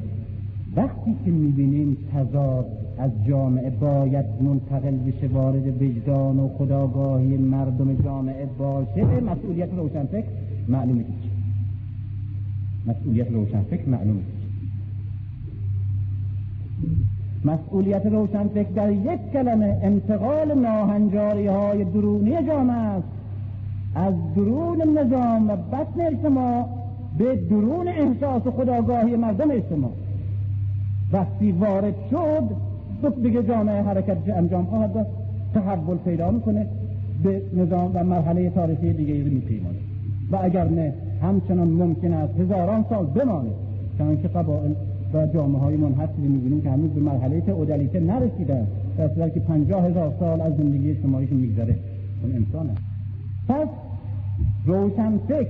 وقتی 0.76 1.16
که 1.26 1.32
می‌بینیم 1.32 1.98
تضاد 2.14 2.66
از 2.98 3.12
جامعه 3.28 3.70
باید 3.70 4.26
منتقل 4.42 4.96
بشه 4.96 5.28
وارد 5.28 5.82
وجدان 5.82 6.40
و 6.40 6.50
خداگاهی 6.58 7.38
مردم 7.38 7.94
جامعه 8.04 8.46
باشه 8.46 9.20
مسئولیت 9.22 9.70
روشنفکر 9.74 10.28
معلومه 10.68 11.04
چی 11.04 11.30
مسئولیت 12.88 13.32
روشنفکر 13.32 13.90
معلومه 13.90 14.22
مسئولیت 17.46 18.06
روشنفکر 18.06 18.70
در 18.70 18.92
یک 18.92 19.32
کلمه 19.34 19.80
انتقال 19.84 20.54
ناهنجاری 20.54 21.48
های 21.48 21.84
درونی 21.84 22.48
جامعه 22.48 22.76
است. 22.76 23.08
از 23.96 24.14
درون 24.36 24.98
نظام 24.98 25.50
و 25.50 25.56
بطن 25.56 26.02
اجتماع 26.02 26.66
به 27.18 27.36
درون 27.36 27.88
احساس 27.88 28.48
و 28.48 28.52
خداگاهی 28.52 29.16
مردم 29.16 29.52
اجتماع 29.52 29.92
وقتی 31.14 31.52
وارد 31.52 31.96
شد 32.12 33.24
دیگه 33.24 33.44
جامعه 33.44 33.82
حرکت 33.82 34.18
انجام 34.36 34.66
خواهد 34.66 34.94
داد 34.94 35.08
تحول 35.54 35.98
پیدا 35.98 36.32
می‌کنه 36.32 36.68
به 37.24 37.42
نظام 37.54 37.92
و 37.94 38.04
مرحله 38.04 38.50
تاریخی 38.50 38.94
دیگه 38.94 39.14
ای 39.14 39.24
میپیمانه. 39.24 39.78
و 40.32 40.40
اگر 40.42 40.68
نه 40.68 40.94
همچنان 41.22 41.68
ممکن 41.68 42.14
است 42.14 42.40
هزاران 42.40 42.86
سال 42.90 43.06
بمانه. 43.06 43.50
چون 43.98 44.22
که 44.22 44.28
قبائل 44.28 44.72
و 45.14 45.28
جامعه 45.28 45.62
های 45.62 45.78
منحصری 45.78 46.28
می‌بینیم 46.28 46.62
که 46.62 46.70
هنوز 46.70 46.90
به 46.90 47.02
مرحله 47.02 47.44
اودالیته 47.50 48.00
نرسیدن 48.00 48.68
در 48.98 49.10
صورت 49.16 49.34
که 49.34 49.40
پنجاه 49.40 49.86
هزار 49.86 50.14
سال 50.20 50.42
از 50.42 50.54
زندگی 50.58 50.92
اجتماعیشون 50.92 51.38
میگذره. 51.38 51.76
اون 52.24 52.36
انسان 52.36 52.70
است. 52.70 52.95
پس 53.48 53.68
روشن 54.66 55.18
فکر 55.28 55.50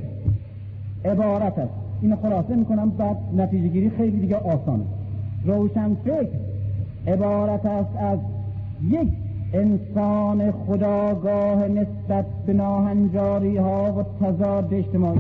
عبارت 1.06 1.60
است. 1.60 1.74
این 2.02 2.16
خلاصه 2.16 2.56
می‌کنم 2.56 2.90
بعد 2.90 3.18
نتیجه 3.38 3.68
گیری 3.68 3.90
خیلی 3.90 4.20
دیگه 4.20 4.36
آسانه. 4.36 4.84
روشن 5.46 5.94
فکر 5.94 6.30
عبارت 7.08 7.66
است 7.66 7.96
از 7.96 8.20
یک 8.90 9.10
انسان 9.54 10.52
خداگاه 10.52 11.68
نسبت 11.68 12.26
به 12.46 12.54
ناهنجاری 12.54 13.58
ها 13.58 13.94
و 13.94 14.26
تضاد 14.26 14.74
اجتماعی. 14.74 15.20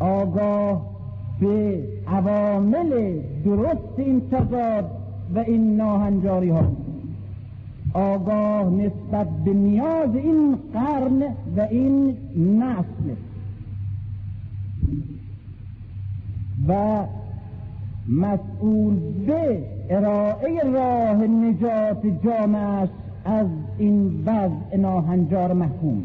آگاه 0.00 0.86
به 1.40 1.78
عوامل 2.06 3.20
درست 3.44 3.80
این 3.96 4.22
تضاد 4.30 4.90
و 5.34 5.38
این 5.38 5.76
ناهنجاری 5.76 6.50
ها 6.50 6.62
آگاه 7.96 8.70
نسبت 8.70 9.28
به 9.44 9.52
نیاز 9.52 10.14
این 10.14 10.58
قرن 10.72 11.22
و 11.56 11.60
این 11.70 12.16
نسل. 12.36 13.14
و 16.68 17.04
مسئول 18.08 18.94
به 19.26 19.62
ارائه 19.90 20.62
راه 20.64 21.16
نجات 21.16 22.06
جامعه 22.24 22.88
از 23.24 23.46
این 23.78 24.22
وضع 24.26 24.76
ناهنجار 24.76 25.52
محکوم. 25.52 26.02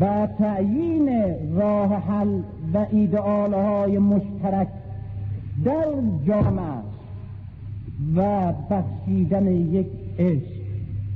و 0.00 0.28
تعیین 0.38 1.34
راه 1.56 1.94
حل 1.94 2.40
و 2.74 2.86
ایدئالهای 2.90 3.98
مشترک 3.98 4.68
در 5.64 5.86
جامعه 6.26 6.64
و 8.16 8.52
بخشیدن 8.70 9.46
یک 9.46 10.05
عشق 10.18 10.56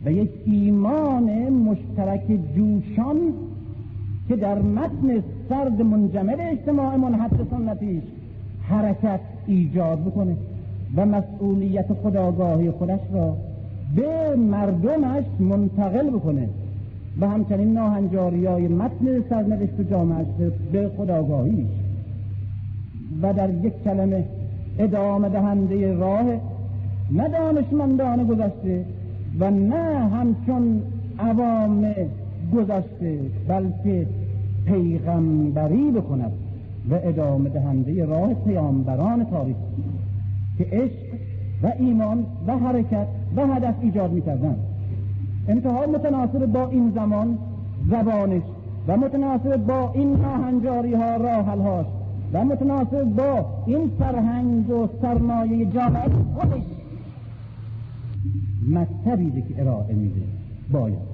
و 0.04 0.12
یک 0.12 0.30
ایمان 0.44 1.48
مشترک 1.48 2.22
جوشان 2.56 3.16
که 4.28 4.36
در 4.36 4.58
متن 4.58 5.22
سرد 5.48 5.82
منجمد 5.82 6.40
اجتماع 6.40 6.96
منحط 6.96 7.32
سنتیش 7.50 8.02
حرکت 8.62 9.20
ایجاد 9.46 10.00
بکنه 10.00 10.36
و 10.96 11.06
مسئولیت 11.06 11.92
خداگاهی 12.02 12.70
خودش 12.70 13.00
را 13.12 13.36
به 13.96 14.36
مردمش 14.36 15.24
منتقل 15.38 16.10
بکنه 16.10 16.48
و 17.20 17.28
همچنین 17.28 17.72
ناهنجاری 17.72 18.46
های 18.46 18.68
متن 18.68 19.22
سرنوشت 19.28 19.90
جامعش 19.90 20.26
به 20.72 20.90
خداگاهیش 20.96 21.66
و 23.22 23.32
در 23.32 23.50
یک 23.50 23.72
کلمه 23.84 24.24
ادامه 24.78 25.28
دهنده 25.28 25.94
راه 25.94 26.24
نه 27.12 27.28
دانشمندان 27.28 28.26
گذشته 28.26 28.84
و 29.40 29.50
نه 29.50 30.08
همچون 30.08 30.82
عوام 31.18 31.94
گذشته 32.54 33.20
بلکه 33.48 34.06
پیغمبری 34.66 35.90
بکند 35.90 36.32
و 36.90 36.94
ادامه 36.94 37.48
دهنده 37.48 38.04
راه 38.04 38.34
پیامبران 38.34 39.24
تاریخ 39.24 39.56
که 40.58 40.66
عشق 40.72 41.20
و 41.62 41.72
ایمان 41.78 42.26
و 42.46 42.58
حرکت 42.58 43.06
و 43.36 43.46
هدف 43.46 43.74
ایجاد 43.80 44.12
می‌کردند 44.12 44.58
انتها 45.48 45.86
متناسب 45.86 46.46
با 46.46 46.68
این 46.68 46.92
زمان 46.94 47.38
زبانش 47.90 48.42
و 48.88 48.96
متناسب 48.96 49.56
با 49.56 49.90
این 49.94 50.16
ناهنجاری 50.16 50.94
ها 50.94 51.16
راحل 51.16 51.60
هاش 51.60 51.86
و 52.32 52.44
متناسب 52.44 53.04
با 53.04 53.46
این 53.66 53.90
فرهنگ 53.98 54.70
و 54.70 54.88
سرمایه 55.02 55.66
جامعه 55.66 56.08
خودش 56.34 56.79
مکتبی 58.68 59.42
که 59.42 59.62
ارائه 59.62 59.94
میده 59.94 60.20
باید 60.72 61.10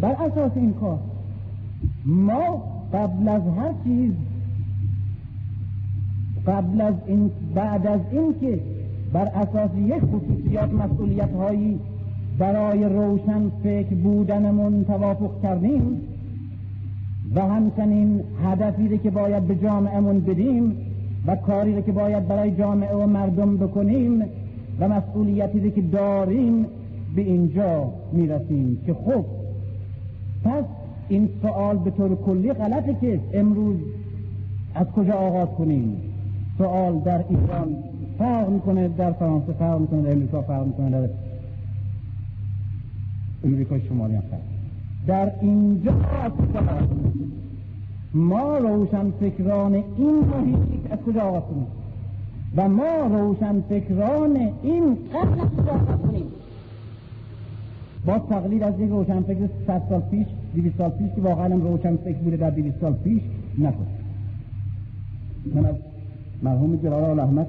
بر 0.00 0.12
اساس 0.12 0.52
این 0.54 0.72
کار 0.72 0.98
ما 2.04 2.62
قبل 2.92 3.28
از 3.28 3.42
هر 3.42 3.72
چیز 3.84 4.12
قبل 6.46 6.80
از 6.80 6.94
این 7.06 7.30
بعد 7.54 7.86
از 7.86 8.00
این 8.12 8.34
که 8.40 8.60
بر 9.12 9.26
اساس 9.26 9.70
یک 9.76 10.02
خصوصیات 10.04 10.72
مسئولیت 10.72 11.32
هایی 11.32 11.80
برای 12.38 12.84
روشن 12.84 13.50
فکر 13.62 13.94
بودنمون 13.94 14.84
توافق 14.84 15.42
کردیم 15.42 16.00
و 17.34 17.40
همچنین 17.40 18.20
هدفی 18.44 18.98
که 18.98 19.10
باید 19.10 19.42
به 19.42 19.54
جامعهمون 19.54 20.20
بدیم 20.20 20.76
و 21.26 21.36
کاری 21.36 21.82
که 21.82 21.92
باید 21.92 22.28
برای 22.28 22.50
جامعه 22.50 22.94
و 22.94 23.06
مردم 23.06 23.56
بکنیم 23.56 24.22
و 24.80 24.88
مسئولیتی 24.88 25.70
که 25.70 25.80
داریم 25.82 26.66
به 27.16 27.22
اینجا 27.22 27.92
می‌رسیم 28.12 28.80
که 28.86 28.94
خب 28.94 29.24
پس 30.44 30.64
این 31.08 31.28
سوال 31.42 31.78
به 31.78 31.90
طور 31.90 32.14
کلی 32.14 32.52
غلطه 32.52 32.96
که 33.00 33.20
امروز 33.34 33.76
از 34.74 34.86
کجا 34.86 35.12
آغاز 35.12 35.48
کنیم؟ 35.48 36.00
سوال 36.58 36.98
در 36.98 37.24
ایران 37.28 37.76
فرق 38.18 38.48
می‌کنه 38.48 38.88
در 38.88 39.12
فرانسه 39.12 39.52
فرق 39.52 39.80
می‌کنه 39.80 40.02
در 40.02 40.10
امریکا 40.12 40.42
فرق 40.42 40.66
می‌کنه 40.66 40.90
در 40.90 41.08
امریکا 43.44 43.78
شمالی 43.78 44.14
هم 44.14 44.20
فرق 44.20 44.40
در 45.06 45.32
اینجا 45.40 45.92
ما 48.14 48.58
روشن 48.58 49.10
فکران 49.10 49.74
این 49.74 50.14
محیطی 50.18 50.88
از 50.90 50.98
کجا 50.98 51.20
آغاز 51.20 51.42
کنیم؟ 51.42 51.66
و 52.56 52.68
ما 52.68 53.06
روشن 53.10 53.60
فکران 53.60 54.36
این 54.62 54.96
قبل 55.14 55.38
کنیم. 56.02 56.26
با 58.06 58.18
تقلید 58.18 58.62
از 58.62 58.80
یک 58.80 58.90
روشن 58.90 59.22
فکر 59.22 59.48
صد 59.66 59.82
سال 59.88 60.00
پیش 60.00 60.26
دیویس 60.54 60.72
سال 60.78 60.90
پیش 60.90 61.08
که 61.16 61.20
واقعا 61.20 61.46
روشن 61.46 61.96
فکر 61.96 62.18
بوده 62.18 62.36
در 62.36 62.50
دیویس 62.50 62.74
سال 62.80 62.92
پیش 62.92 63.22
نکن 63.58 63.86
من 65.54 65.66
از 65.66 65.74
مرحوم 66.42 66.76
جلال 66.76 67.20
احمد 67.20 67.46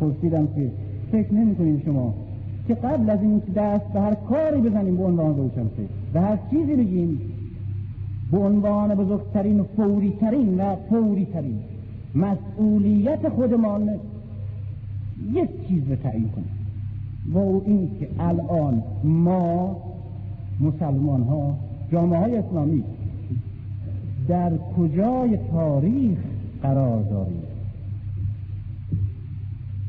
پرسیدم 0.00 0.46
که 0.46 0.70
فکر 1.12 1.34
نمی 1.34 1.82
شما 1.84 2.14
که 2.68 2.74
قبل 2.74 3.10
از 3.10 3.22
این 3.22 3.38
دست 3.56 3.84
به 3.84 4.00
هر 4.00 4.14
کاری 4.14 4.60
بزنیم 4.60 4.96
به 4.96 5.04
عنوان 5.04 5.36
روشنفکر 5.36 5.82
و 6.14 6.20
هر 6.20 6.38
چیزی 6.50 6.76
بگیم 6.76 7.20
به 8.32 8.38
عنوان 8.38 8.94
بزرگترین 8.94 9.60
و 9.60 9.64
فوریترین 9.76 10.60
و 10.60 10.76
فوریترین 10.90 11.58
مسئولیت 12.14 13.28
خودمان 13.28 13.90
یک 15.32 15.68
چیز 15.68 15.82
رو 15.88 15.96
تعیین 15.96 16.28
کنیم. 16.28 16.62
و 17.32 17.38
او 17.38 17.62
این 17.66 17.90
که 18.00 18.08
الان 18.18 18.82
ما 19.04 19.76
مسلمان 20.60 21.22
ها 21.22 21.54
جامعه 21.92 22.18
های 22.18 22.36
اسلامی 22.36 22.84
در 24.28 24.52
کجای 24.76 25.38
تاریخ 25.52 26.18
قرار 26.62 27.02
داریم؟ 27.02 27.42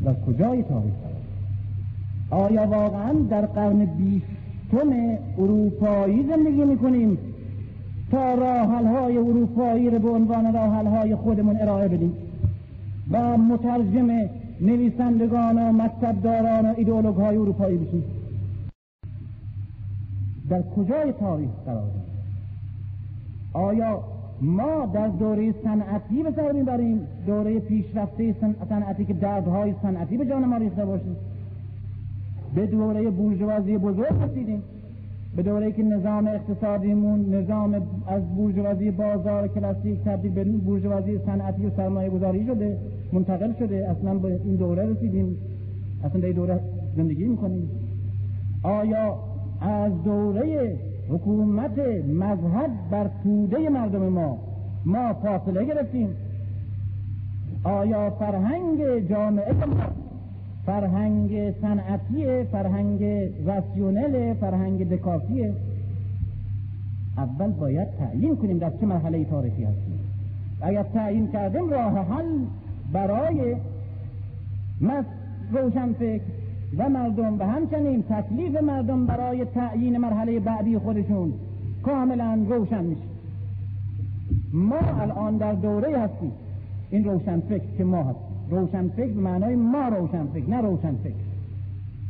در 0.06 0.14
کجای 0.14 0.64
تاریخ 0.64 0.94
قرار 0.94 2.44
آیا 2.50 2.68
واقعا 2.68 3.14
در 3.30 3.46
قرن 3.46 3.86
بیستم 3.86 5.18
اروپایی 5.38 6.24
زندگی 6.30 6.64
می‌کنیم 6.64 7.18
تا 8.12 8.36
راحل 8.36 8.86
های 8.86 9.18
اروپایی 9.18 9.90
رو 9.90 10.00
به 10.00 10.10
عنوان 10.10 10.54
راحل 10.54 10.86
های 10.86 11.16
خودمون 11.16 11.58
ارائه 11.62 11.88
بدیم؟ 11.88 12.14
و 13.12 13.38
مترجم 13.38 14.30
نویسندگان 14.62 15.58
و 15.58 15.72
مکتبداران 15.72 16.66
و 16.66 16.74
ایدئولوگ 16.78 17.16
های 17.16 17.38
اروپایی 17.38 17.78
بشیم 17.78 18.04
در 20.50 20.62
کجای 20.62 21.12
تاریخ 21.12 21.50
قرار 21.66 21.82
داریم؟ 21.82 22.04
آیا 23.54 24.04
ما 24.42 24.86
در 24.94 25.08
دوره 25.08 25.54
صنعتی 25.64 26.24
به 26.24 26.32
سر 26.32 26.52
می‌بریم 26.52 27.08
دوره 27.26 27.60
پیشرفته 27.60 28.36
صنعتی 28.70 29.06
که 29.06 29.14
دردهای 29.14 29.74
صنعتی 29.82 30.18
به 30.18 30.26
جان 30.26 30.46
ما 30.46 30.58
ریخته 30.58 30.86
باشیم 30.86 31.16
به 32.56 32.66
دوره 32.66 33.10
بورژوازی 33.10 33.78
بزرگ 33.78 34.24
رسیدیم. 34.24 34.64
به 35.36 35.44
دوره 35.44 35.72
که 35.72 35.84
نظام 35.84 36.28
اقتصادیمون 36.28 37.36
نظام 37.36 37.74
از 38.08 38.36
بورژوازی 38.36 38.92
بازار 38.92 39.48
کلاسیک 39.48 40.00
تبدیل 40.00 40.32
به 40.32 40.44
بورژوازی 40.44 41.20
صنعتی 41.26 41.66
و 41.66 41.70
سرمایه 41.70 42.10
گذاری 42.10 42.46
شده. 42.46 42.78
منتقل 43.14 43.54
شده. 43.60 43.90
اصلا 43.90 44.14
به 44.14 44.40
این 44.46 44.56
دوره 44.56 44.86
رسیدیم. 44.86 45.38
اصلا 46.04 46.22
به 46.22 46.28
این 46.28 46.36
دوره 46.36 46.60
زندگی 46.98 47.26
می‌کنیم. 47.26 47.70
آیا 48.64 49.16
از 49.62 50.04
دوره 50.04 50.76
حکومت 51.10 51.78
مذهب 52.08 52.70
بر 52.92 53.10
توده 53.24 53.70
مردم 53.70 54.10
ما 54.10 54.38
ما 54.86 55.14
فاصله 55.14 55.66
گرفتیم؟ 55.66 56.10
آیا 57.64 58.10
فرهنگ 58.10 59.10
جامعه 59.10 59.66
ما 59.66 59.76
فرهنگ 60.66 61.52
صنعتی 61.62 62.44
فرهنگ 62.44 63.04
راسیونل 63.46 64.34
فرهنگ 64.34 64.90
دکارتیه 64.90 65.54
اول 67.18 67.52
باید 67.52 67.88
تعیین 68.00 68.36
کنیم 68.36 68.58
در 68.58 68.70
چه 68.70 68.86
مرحله 68.86 69.26
تاریخی 69.26 69.64
هستیم. 69.64 70.00
اگر 70.62 70.84
تعیین 70.84 71.28
کردیم 71.32 71.70
راه 71.70 71.94
حل 71.94 72.26
برای 72.94 73.56
روشن 75.52 75.94
فکر 75.94 76.22
و 76.78 76.90
مردم 76.90 77.40
و 77.40 77.44
همچنین 77.44 78.04
تکلیف 78.04 78.62
مردم 78.62 79.06
برای 79.06 79.46
تعیین 79.46 79.98
مرحله 79.98 80.40
بعدی 80.40 80.78
خودشون 80.80 81.34
کاملا 81.84 82.46
روشن 82.50 82.84
میشه. 82.84 83.02
ما 84.54 84.78
الان 84.78 85.38
در 85.38 85.54
دوره 85.54 86.00
هستیم. 86.00 86.32
این 86.90 87.04
روشن 87.04 87.40
فکر 87.40 87.66
که 87.78 87.84
ما 87.84 88.04
هستیم. 88.04 88.34
روشن 88.50 88.88
فکر 88.88 89.14
معنای 89.14 89.56
ما 89.56 89.88
روشن 89.88 90.26
فکر 90.26 90.50
نه 90.50 90.62
روشن 90.62 90.96
فکر 90.96 91.14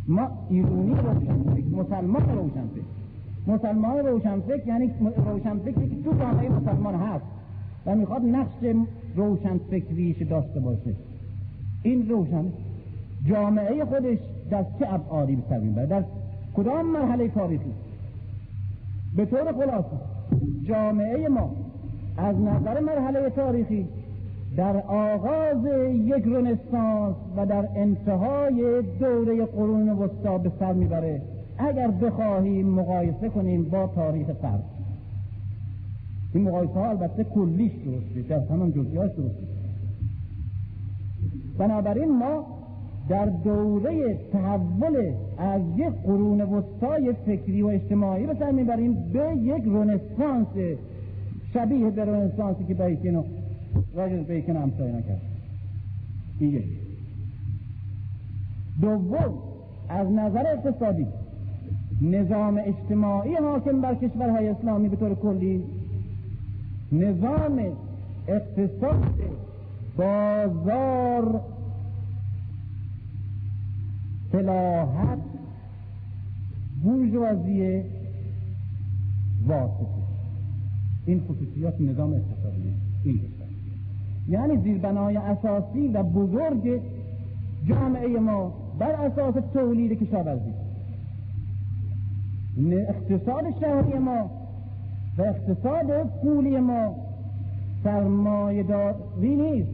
ما 0.08 0.28
ایرونی 0.50 0.94
روشن 0.94 1.54
فکر 1.56 1.68
مسلمان 1.68 2.22
روشن 2.22 2.68
فکر 2.76 3.54
مسلمان 3.54 3.98
روشن 3.98 4.40
فکر 4.40 4.68
یعنی 4.68 4.92
روشن 5.26 5.58
فکری 5.58 5.90
که 5.90 6.04
تو 6.04 6.18
جامعه 6.20 6.50
مسلمان 6.50 6.96
هست. 6.96 7.26
و 7.86 7.96
می‌خواد 7.96 8.22
نقش 8.22 8.54
روشن 9.16 9.58
فکریش 9.58 10.22
داشته 10.22 10.60
باشه. 10.60 10.96
این 11.84 12.10
روشن 12.10 12.46
جامعه 13.28 13.86
خودش 13.86 14.18
در 14.50 14.66
چه 14.80 14.94
ابعادی 14.94 15.36
به 15.36 15.42
سر 15.50 15.86
در 15.86 16.04
کدام 16.56 16.92
مرحله 16.92 17.28
تاریخی؟ 17.28 17.74
به 19.16 19.26
طور 19.26 19.52
خلاصه 19.52 19.98
جامعه 20.68 21.28
ما 21.28 21.56
از 22.18 22.36
نظر 22.36 22.80
مرحله 22.80 23.30
تاریخی 23.30 23.88
در 24.58 24.78
آغاز 24.78 25.66
یک 25.94 26.24
رنسانس 26.26 27.16
و 27.38 27.46
در 27.46 27.68
انتهای 27.76 28.82
دوره 29.00 29.46
قرون 29.46 29.90
وسطا 29.90 30.38
به 30.38 30.52
سر 30.60 30.74
می‌بره. 30.74 31.22
اگر 31.58 31.88
بخواهیم 31.88 32.70
مقایسه 32.70 33.30
کنیم 33.30 33.64
با 33.64 33.88
تاریخ 33.88 34.28
قرن 34.28 34.64
این 36.34 36.44
مقایسه 36.44 36.74
ها 36.74 36.90
البته 36.90 37.24
کلیش 37.24 37.72
درسته 37.72 38.22
در 38.30 38.54
همان 38.54 38.72
جزئیات 38.72 39.16
درسته 39.16 39.48
بنابراین 41.58 42.18
ما 42.18 42.46
در 43.10 43.26
دوره 43.26 44.18
تحول 44.32 45.14
از 45.38 45.62
یک 45.78 45.94
قرون 46.06 46.42
وسطای 46.42 47.14
فکری 47.26 47.62
و 47.62 47.68
اجتماعی 47.68 48.28
به 48.28 48.36
سر 48.40 48.52
می‌بریم 48.52 48.94
به 49.14 49.36
یک 49.38 49.64
رنسانس 49.66 50.78
شبیه 51.54 51.90
به 51.90 52.06
رنسانسی 52.06 52.64
که 52.64 52.74
بیکن 52.74 53.16
و 53.16 53.24
راجر 53.96 54.24
بیکن 54.24 54.56
همسایه 54.56 54.96
نکرد. 54.96 55.22
یک 56.42 56.64
دوم 58.82 59.34
از 59.90 60.12
نظر 60.12 60.48
اقتصادی. 60.48 61.08
نظام 62.02 62.62
اجتماعی 62.66 63.36
حاکم 63.36 63.82
بر 63.82 63.96
کشورهای 63.96 64.48
اسلامی 64.48 64.90
به 64.90 64.96
طور 64.96 65.16
کلی 65.16 65.64
نظام 66.94 67.60
اقتصاد 68.28 69.04
بازار 69.98 71.42
فلاحت 74.32 75.20
بورژوازی 76.84 77.82
واسطه. 79.48 80.04
این 81.06 81.22
خصوصیات 81.22 81.82
نظام 81.82 82.14
اقتصادی 82.14 82.74
این 83.04 83.20
یعنی 84.28 84.58
زیربنای 84.58 85.18
اساسی 85.18 85.88
و 85.88 86.04
بزرگ 86.04 86.82
جامعه 87.66 88.20
ما 88.20 88.54
بر 88.80 88.92
اساس 88.92 89.36
تولید 89.54 90.04
کشاورزی. 90.04 90.54
اقتصاد 92.90 93.44
شهری 93.60 94.00
ما 94.00 94.43
و 95.18 95.22
اقتصاد 95.22 96.10
پولی 96.22 96.60
ما 96.60 96.96
سرمایه 97.84 98.64
داری 98.64 99.36
نیست. 99.36 99.70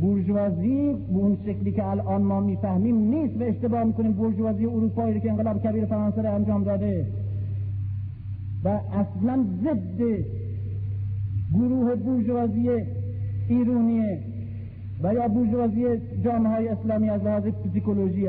بورژوازی 0.00 0.92
به 0.92 1.18
اون 1.18 1.36
شکلی 1.46 1.72
که 1.72 1.86
الان 1.86 2.22
ما 2.22 2.40
می‌فهمیم 2.40 2.96
نیست. 2.96 3.40
و 3.40 3.42
اشتباه 3.42 3.84
می‌کنیم 3.84 4.12
بورژوازی 4.12 4.66
اروپایی 4.66 5.20
که 5.20 5.30
انقلاب 5.30 5.62
کبیر 5.62 5.84
فرانسه 5.84 6.22
را 6.22 6.34
انجام 6.34 6.64
داده. 6.64 7.06
و 8.64 8.68
اصلا 8.68 9.44
ضد 9.64 10.02
گروه 11.54 11.94
بورژوازی 11.94 12.70
ایرونیه. 13.48 14.18
و 15.02 15.14
یا 15.14 15.28
بورژوازی 15.28 15.84
جامعه 16.24 16.52
های 16.52 16.68
اسلامی 16.68 17.10
از 17.10 17.22
لحاظ 17.22 17.44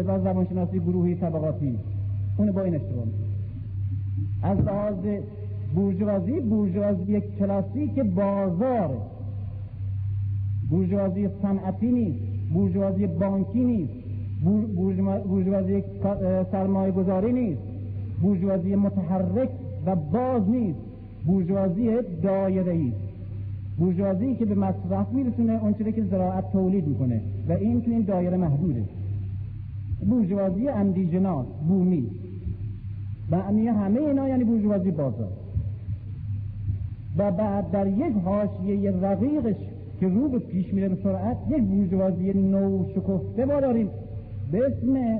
از 0.07 0.23
زبانشناسی 0.23 0.79
گروهی 0.79 1.15
طبقاتی. 1.15 1.77
اون 2.37 2.51
با 2.51 2.61
این 2.61 2.75
اشتباه 2.75 3.05
از 4.43 4.57
لحاظ 4.57 4.95
بورژوازی 5.75 6.39
بورژوازی 6.39 7.11
یک 7.11 7.37
کلاسیک 7.37 7.99
بازار. 7.99 8.97
بورژوازی 10.69 11.29
صنعتی 11.41 11.91
نیست 11.91 12.19
بورژوازی 12.53 13.07
بانکی 13.07 13.63
نیست 13.63 13.93
بورژوازی 15.27 15.83
سرمایه 16.51 16.91
گذاری 16.91 17.33
نیست 17.33 17.61
بورژوازی 18.21 18.75
متحرک 18.75 19.49
و 19.85 19.95
باز 19.95 20.49
نیست 20.49 20.79
بورژوازی 21.25 21.89
دایره 22.23 22.73
است 22.73 23.13
بورژوازی 23.79 24.35
که 24.35 24.45
به 24.45 24.55
مصرف 24.55 25.11
میرسونه 25.11 25.63
اون 25.63 25.73
که 25.73 26.03
زراعت 26.11 26.51
تولید 26.51 26.87
می‌کنه 26.87 27.21
و 27.49 27.51
این 27.51 27.81
تو 27.81 27.91
این 27.91 28.01
دایره 28.01 28.37
محدوده. 28.37 28.83
بورژوازی 30.09 30.67
اندیجنات 30.67 31.45
بومی. 31.67 32.07
معنی 33.31 33.67
همه 33.67 33.99
اینا 33.99 34.29
یعنی 34.29 34.43
بورژوازی 34.43 34.91
بازار. 34.91 35.42
و 37.17 37.31
بعد 37.31 37.71
در 37.71 37.87
یک 37.87 38.13
حاشیه 38.25 38.91
رقیقش 38.91 39.55
که 39.99 40.07
رو 40.07 40.29
به 40.29 40.39
پیش 40.39 40.73
میره 40.73 40.89
به 40.89 40.97
سرعت 41.03 41.37
یک 41.49 41.63
بورژوازی 41.63 42.33
نو 42.33 42.85
شکفته 42.95 43.45
ما 43.45 43.59
داریم. 43.59 43.89
به 44.51 44.67
اسم 44.67 45.19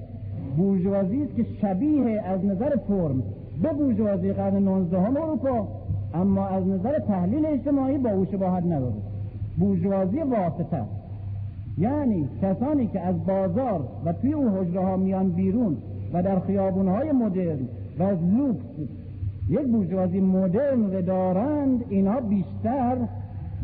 بورژوازی 0.57 1.23
است 1.23 1.35
که 1.35 1.45
شبیه 1.61 2.21
از 2.21 2.45
نظر 2.45 2.75
فرم 2.87 3.23
به 3.61 3.73
بورژوازی 3.73 4.33
قرن 4.33 4.63
19 4.63 4.97
اروپا 4.97 5.67
اما 6.13 6.47
از 6.47 6.67
نظر 6.67 6.99
تحلیل 6.99 7.45
اجتماعی 7.45 7.97
با 7.97 8.09
او 8.09 8.25
شباهت 8.25 8.63
نداره. 8.63 8.93
بورژوازی 9.59 10.19
واسطه. 10.19 10.83
یعنی 11.77 12.29
کسانی 12.41 12.87
که 12.87 12.99
از 12.99 13.25
بازار 13.25 13.87
و 14.05 14.13
توی 14.13 14.33
اون 14.33 14.47
حجره 14.47 14.81
ها 14.81 14.97
میان 14.97 15.29
بیرون 15.29 15.77
و 16.13 16.23
در 16.23 16.39
خیابونهای 16.39 17.11
مدرن 17.11 17.59
و 17.99 18.03
لوکس 18.03 18.65
یک 19.53 19.67
بورژوازی 19.67 20.19
مدرن 20.19 20.93
رو 20.93 21.01
دارند 21.01 21.85
اینا 21.89 22.19
بیشتر 22.19 22.97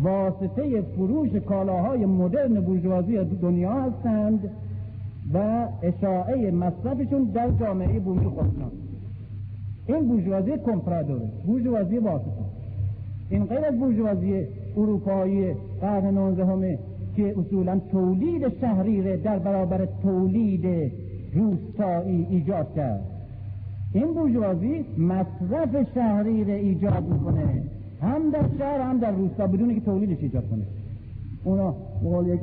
واسطه 0.02 0.82
فروش 0.82 1.36
کالاهای 1.36 2.06
مدرن 2.06 2.62
بورژوازی 2.62 3.18
دنیا 3.18 3.74
هستند 3.74 4.50
و 5.34 5.68
اشاعه 5.84 6.52
مصرفشون 6.52 7.24
در 7.24 7.52
جامعه 7.52 8.00
بومی 8.00 8.26
خودشان. 8.26 8.72
این 9.88 10.08
بورژوازی 10.08 10.52
کمپرادوره 10.66 11.30
بورژوازی 11.46 11.98
واسطه. 11.98 12.30
این 13.30 13.46
غیر 13.46 13.66
از 13.66 13.80
بورژوازی 13.80 14.46
اروپایی 14.78 15.54
قرن 15.82 16.14
نوزدهم 16.14 16.62
که 17.16 17.36
اصولا 17.40 17.80
تولید 17.92 18.60
شهریره 18.62 19.18
در 19.18 19.40
برابر 19.40 19.88
تولید 20.02 20.92
روستایی 21.34 22.28
ایجاد 22.30 22.74
کرد. 22.76 23.19
این 23.94 24.14
بورژوازی 24.14 24.86
مصرف 24.98 25.94
شهری 25.94 26.44
را 26.44 26.54
ایجاد 26.54 27.04
می‌کنه. 27.04 27.64
هم 28.02 28.30
در 28.30 28.44
شهر 28.58 28.82
هم 28.82 29.00
در 29.00 29.12
روستا 29.12 29.48
بدون 29.48 29.76
که 29.76 29.82
تولیدش 29.82 30.24
ایجاد 30.24 30.50
کنه. 30.50 30.64
اونا 31.44 31.76
بقول 32.04 32.28
یک 32.28 32.40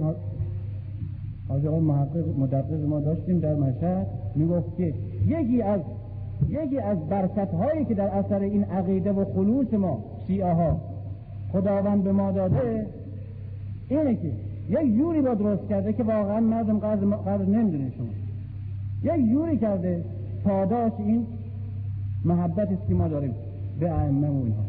حاج 1.48 1.66
آقای 1.66 1.81
محقق 1.81 2.39
مدقق 2.39 2.86
ما 2.89 3.01
داشتیم 3.01 3.39
در 3.39 3.55
مشهد 3.55 4.06
می‌گفت 4.35 4.77
که 4.77 4.94
یکی 5.27 5.62
از 5.62 5.81
یکی 6.48 6.78
از 6.78 6.98
برکت 7.09 7.55
هایی 7.55 7.85
که 7.85 7.94
در 7.94 8.09
اثر 8.09 8.40
این 8.40 8.64
عقیده 8.64 9.12
و 9.12 9.24
خلوص 9.24 9.74
ما 9.74 10.05
شیعه 10.27 10.52
ها 10.52 10.81
خداوند 11.52 12.05
به 12.05 12.12
ما 12.12 12.32
داده 12.32 12.86
اینه 13.89 14.14
که 14.14 14.32
یک 14.68 14.97
جوری 14.97 15.23
با 15.23 15.35
درست 15.35 15.68
کرده 15.68 15.93
که 15.93 16.02
واقعا 16.02 16.40
مردم 16.40 16.78
قدر, 16.78 17.06
قدر 17.06 17.44
نمی‌دونه 17.44 17.90
شما. 17.90 18.06
یک 19.02 19.31
جوری 19.31 19.59
کرده 19.59 20.05
پاداش 20.44 20.93
این 20.98 21.27
محبت 22.27 22.73
است 22.73 22.86
که 22.89 22.94
ما 22.94 23.09
داریم 23.09 23.35
به 23.81 23.90
ائمه 23.93 24.28
و 24.28 24.43
اینها. 24.44 24.65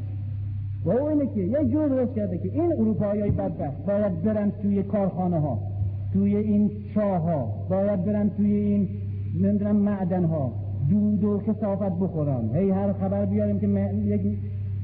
و 0.85 0.89
او 0.89 1.07
اینه 1.07 1.25
که 1.35 1.41
یک 1.41 1.71
جور 1.71 1.88
درست 1.88 2.15
کرده 2.15 2.38
که 2.38 2.51
این 2.53 2.73
اروپایی 2.73 3.21
های 3.21 3.31
بدبخت 3.31 3.85
باید 3.85 4.23
برن 4.23 4.51
توی 4.51 4.84
کارخانه 4.84 5.39
ها 5.39 5.59
توی 6.13 6.35
این 6.35 6.71
چاه 6.95 7.21
ها 7.21 7.67
باید 7.69 8.05
برن 8.05 8.29
توی 8.29 8.51
این 8.53 8.89
نمی‌دونم 9.41 9.75
معدن 9.75 10.23
ها 10.23 10.53
دود 10.89 11.23
و 11.23 11.39
کسافت 11.39 11.99
بخورن. 11.99 12.55
هی 12.55 12.69
هر 12.69 12.93
خبر 12.93 13.25
بیاریم 13.25 13.59
که 13.59 13.67
یک 14.05 14.21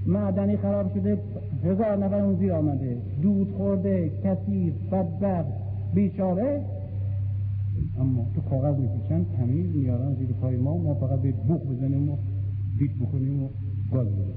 معدنی 0.07 0.57
خراب 0.57 0.93
شده 0.93 1.17
هزار 1.63 1.95
نفر 1.95 2.19
اون 2.19 2.35
زیر 2.35 2.53
آمده. 2.53 2.97
دود 3.21 3.51
خورده 3.51 4.11
کثیف 4.23 4.73
بدبخت 4.91 5.49
بیچاره. 5.93 6.61
اما 7.99 8.25
تو 8.35 8.41
کاغذ 8.41 8.75
می‌کشن 8.79 9.25
تمیز 9.37 9.75
میارن 9.75 10.13
زیر 10.13 10.29
پای 10.41 10.57
ما 10.57 10.77
ما 10.77 10.93
فقط 10.93 11.19
به 11.21 11.31
بوخ 11.31 11.61
بزنیم 11.61 12.09
و 12.09 12.15
بیت 12.77 12.91
بکنیم 13.01 13.43
و 13.43 13.47
گاز 13.91 14.07
بزنیم. 14.07 14.35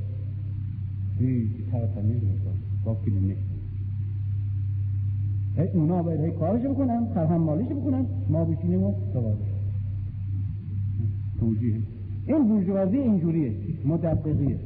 هی 1.18 1.48
تر 1.72 1.86
تمیز 1.86 2.22
می‌کنم 2.22 2.58
با 2.84 2.94
کلینیک 2.94 3.36
هی 5.56 5.68
اونا 5.68 6.02
باید 6.02 6.20
هی 6.20 6.30
کارش 6.30 6.62
بکنن 6.62 7.06
خرهم 7.14 7.40
مالیش 7.40 7.68
بکنن 7.68 8.06
ما 8.28 8.44
بشینیم 8.44 8.82
و 8.82 8.94
دوباره. 9.14 9.36
توجیه. 11.40 11.80
این 12.26 12.48
بورژوازی 12.48 12.96
اینجوریه 12.96 13.52
مدققیه. 13.84 14.58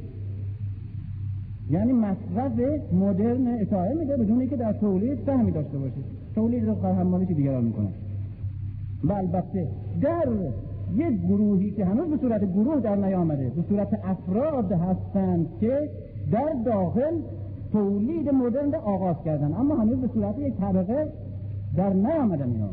یعنی 1.70 1.92
مصرف 1.92 2.52
مدرن 2.92 3.46
اتاعه 3.46 3.94
میده 3.94 4.16
بدون 4.16 4.46
که 4.46 4.56
در 4.56 4.72
تولید 4.72 5.18
سهمی 5.26 5.52
داشته 5.52 5.78
باشه. 5.78 5.94
تولید 6.34 6.64
رو 6.64 6.74
خرهم 6.74 7.06
مالیش 7.06 7.28
دیگران 7.28 7.64
می‌کنن. 7.64 7.92
و 9.04 9.12
البته 9.12 9.68
در 10.00 10.28
یک 10.94 11.26
گروهی 11.26 11.70
که 11.70 11.84
هنوز 11.84 12.08
به 12.10 12.16
صورت 12.16 12.44
گروه 12.52 12.80
در 12.80 12.96
نیامده 12.96 13.52
به 13.56 13.62
صورت 13.68 14.00
افراد 14.04 14.72
هستند 14.72 15.46
که 15.60 15.90
در 16.32 16.52
داخل 16.64 17.20
تولید 17.72 18.28
مدرن 18.28 18.74
آغاز 18.74 19.16
کردن 19.24 19.52
اما 19.52 19.76
هنوز 19.76 19.98
به 19.98 20.08
صورت 20.08 20.38
یک 20.38 20.54
طبقه 20.56 21.06
در 21.76 21.92
نیامدن 21.92 22.50
اینا. 22.50 22.68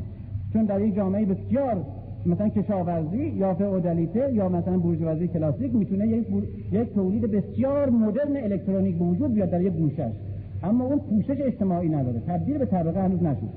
چون 0.53 0.65
در 0.65 0.81
یک 0.81 0.95
جامعه 0.95 1.25
بسیار 1.25 1.83
مثلا 2.25 2.49
کشاورزی 2.49 3.23
یا 3.23 3.53
فئودالیته 3.53 4.33
یا 4.33 4.49
مثلا 4.49 4.77
بورژوازی 4.77 5.27
کلاسیک 5.27 5.75
می‌تونه 5.75 6.07
یک, 6.07 6.27
یک 6.71 6.93
تولید 6.93 7.21
بسیار 7.21 7.89
مدرن 7.89 8.37
الکترونیک 8.37 9.01
وجود 9.01 9.33
بیاد 9.33 9.49
در 9.49 9.61
یک 9.61 9.73
گوشش 9.73 10.11
اما 10.63 10.85
اون 10.85 10.99
پوشش 10.99 11.41
اجتماعی 11.41 11.89
نداره. 11.89 12.19
تبدیل 12.19 12.57
به 12.57 12.65
طبقه 12.65 13.03
هنوز 13.03 13.23
نشد. 13.23 13.49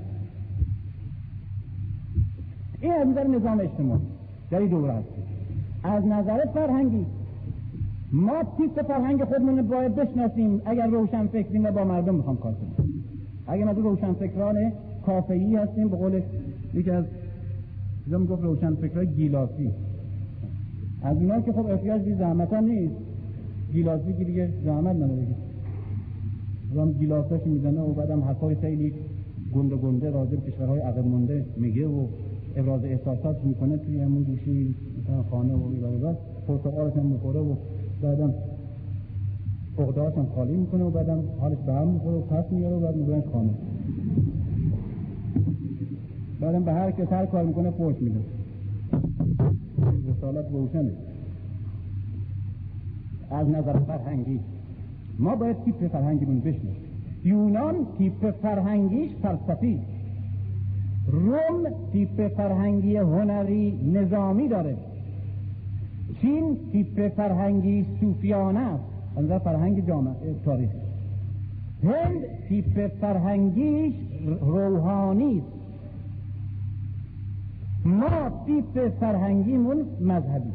این 2.81 2.93
از 2.93 3.09
نظام 3.09 3.61
اجتماعی. 3.61 4.01
در 4.51 4.59
این 4.59 4.69
دوره 4.69 4.95
از 5.85 6.07
نظر 6.07 6.45
فرهنگی 6.55 7.07
ما 8.13 8.43
تیپ 8.59 8.83
فرهنگ 8.83 9.25
خودمون 9.25 9.63
باید 9.63 9.95
بشناسیم. 9.95 10.63
اگر 10.65 10.87
روشن 10.87 11.27
فکریم 11.27 11.65
و 11.65 11.71
با 11.71 11.85
مردم 11.85 12.15
می‌خوام 12.15 12.37
کار 12.37 12.53
کنیم. 12.53 13.05
اگر 13.47 13.65
ما 13.65 13.73
روشن 13.73 14.13
فکران 14.13 14.73
کافه‌ای 15.07 15.57
هستیم 15.57 15.89
به 15.89 15.97
قول 15.97 16.23
یکی 16.75 16.91
از 16.91 17.05
چیزا 18.05 18.19
می‌گفت 18.19 18.43
روشن 18.43 18.75
فکرای 18.75 19.07
گیلاسی. 19.07 19.71
از 21.03 21.17
اینا 21.17 21.41
که 21.41 21.53
خب 21.53 21.67
احتیاج 21.67 22.03
بی 22.03 22.15
زحمت 22.15 22.53
نیست. 22.53 22.95
گیلاسی 23.73 24.13
که 24.19 24.25
دیگه 24.25 24.49
زحمت 24.65 24.97
نداره 24.97 25.27
هم 26.77 26.93
گیلاساش 26.93 27.41
می‌زنه 27.47 27.81
و 27.81 27.93
بعدم 27.93 28.25
حرفای 28.25 28.55
خیلی 28.55 28.93
گنده 29.55 29.77
گنده 29.77 30.11
راجع 30.11 30.37
به 30.37 30.51
کشورهای 30.51 30.81
عقب 30.81 31.07
مونده 31.07 31.45
میگه 31.57 31.87
و 31.87 32.07
ابراز 32.57 32.85
احساسات 32.85 33.45
می‌کنه 33.45 33.77
توی 33.77 34.01
همون 34.01 34.23
گوشی 34.23 34.75
مثلا 35.03 35.23
خانه 35.23 35.55
و 35.55 35.99
بعد 35.99 36.19
پرتقالش 36.47 36.93
هم 36.97 37.07
می‌خوره 37.07 37.41
و 37.41 37.55
بعدم 38.03 38.35
اقداش 39.79 40.15
هم 40.15 40.27
خالی 40.35 40.57
می‌کنه 40.57 40.85
و 40.85 40.91
بعدم 40.91 41.23
حالش 41.41 41.59
به 41.67 41.73
هم 41.73 41.89
می‌خوره 41.89 42.17
و 42.17 42.21
پس 42.21 42.53
میاره 42.53 42.77
و 42.77 42.81
بعد 42.81 43.25
خانه. 43.33 43.51
بعدم 46.41 46.65
به 46.65 46.73
هر 46.73 46.91
کس 46.91 47.13
هر 47.13 47.27
کار 47.27 47.45
می‌کنه 47.45 47.71
پوش 47.71 47.97
میده. 48.01 48.21
رسالت 50.09 50.45
روشنه. 50.53 50.93
از 53.31 53.49
نظر 53.49 53.79
فرهنگی. 53.79 54.41
ما 55.19 55.37
باید 55.37 55.57
تیپ 55.65 55.89
فرهنگیمون 55.89 56.41
بشنیم 56.41 56.77
یونان 57.25 57.75
تیپ 57.99 58.31
فرهنگیش 58.31 59.11
فلسفی. 59.23 59.81
روم 61.11 61.65
تیپ 61.93 62.29
فرهنگی 62.29 62.97
هنری 62.97 63.91
نظامی 63.93 64.49
داره. 64.49 64.77
چین 66.21 66.57
تیپ 66.73 67.09
فرهنگی 67.09 67.87
صوفیانه 68.01 68.61
است. 68.61 68.85
از 69.17 69.43
فرهنگ 69.43 69.87
جامعه 69.87 70.35
تاریخ. 70.45 70.71
هند 71.85 72.23
تیپ 72.49 72.87
فرهنگیش 73.01 73.95
روحانی 74.41 75.39
است. 75.39 75.47
ما 77.85 78.31
تیپ 78.47 78.89
فرهنگیمون 78.89 79.87
مذهبی 80.01 80.51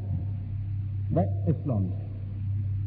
و 1.16 1.20
اسلامی 1.48 1.92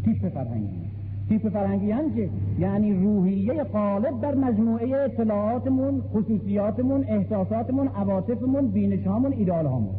تیپ 0.04 0.28
فرهنگی. 0.28 0.97
تیپ 1.28 1.48
فرهنگی 1.48 1.90
هم 1.90 2.14
که 2.14 2.30
یعنی 2.58 2.92
روحیه 2.92 3.64
غالب 3.64 4.20
در 4.20 4.34
مجموعه 4.34 4.96
اطلاعاتمون 4.96 6.00
خصوصیاتمون 6.00 7.04
احساساتمون 7.08 7.88
عواطفمون 7.88 8.68
بینشهامون 8.68 9.32
ایدالهامون 9.32 9.94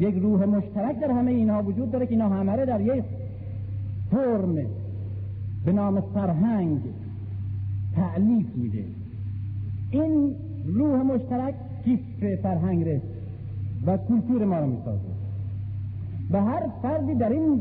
یک 0.00 0.14
روح 0.14 0.44
مشترک 0.44 1.00
در 1.00 1.10
همه 1.10 1.30
اینها 1.30 1.62
وجود 1.62 1.90
داره 1.90 2.06
که 2.06 2.12
اینا 2.12 2.28
همه 2.28 2.66
در 2.66 2.80
یک 2.80 3.04
فرم 4.10 4.54
به 5.64 5.72
نام 5.72 6.00
فرهنگ 6.00 6.80
تعلیف 7.94 8.46
میده. 8.56 8.84
این 9.90 10.34
روح 10.66 11.02
مشترک 11.02 11.54
کیف 11.84 12.00
فرهنگ 12.42 12.88
ره 12.88 13.02
و 13.86 13.96
کلتور 13.96 14.44
ما 14.44 14.58
رو 14.58 14.66
می‌سازه. 14.66 15.00
و 16.30 16.44
هر 16.44 16.62
فردی 16.82 17.14
در 17.14 17.28
این 17.28 17.60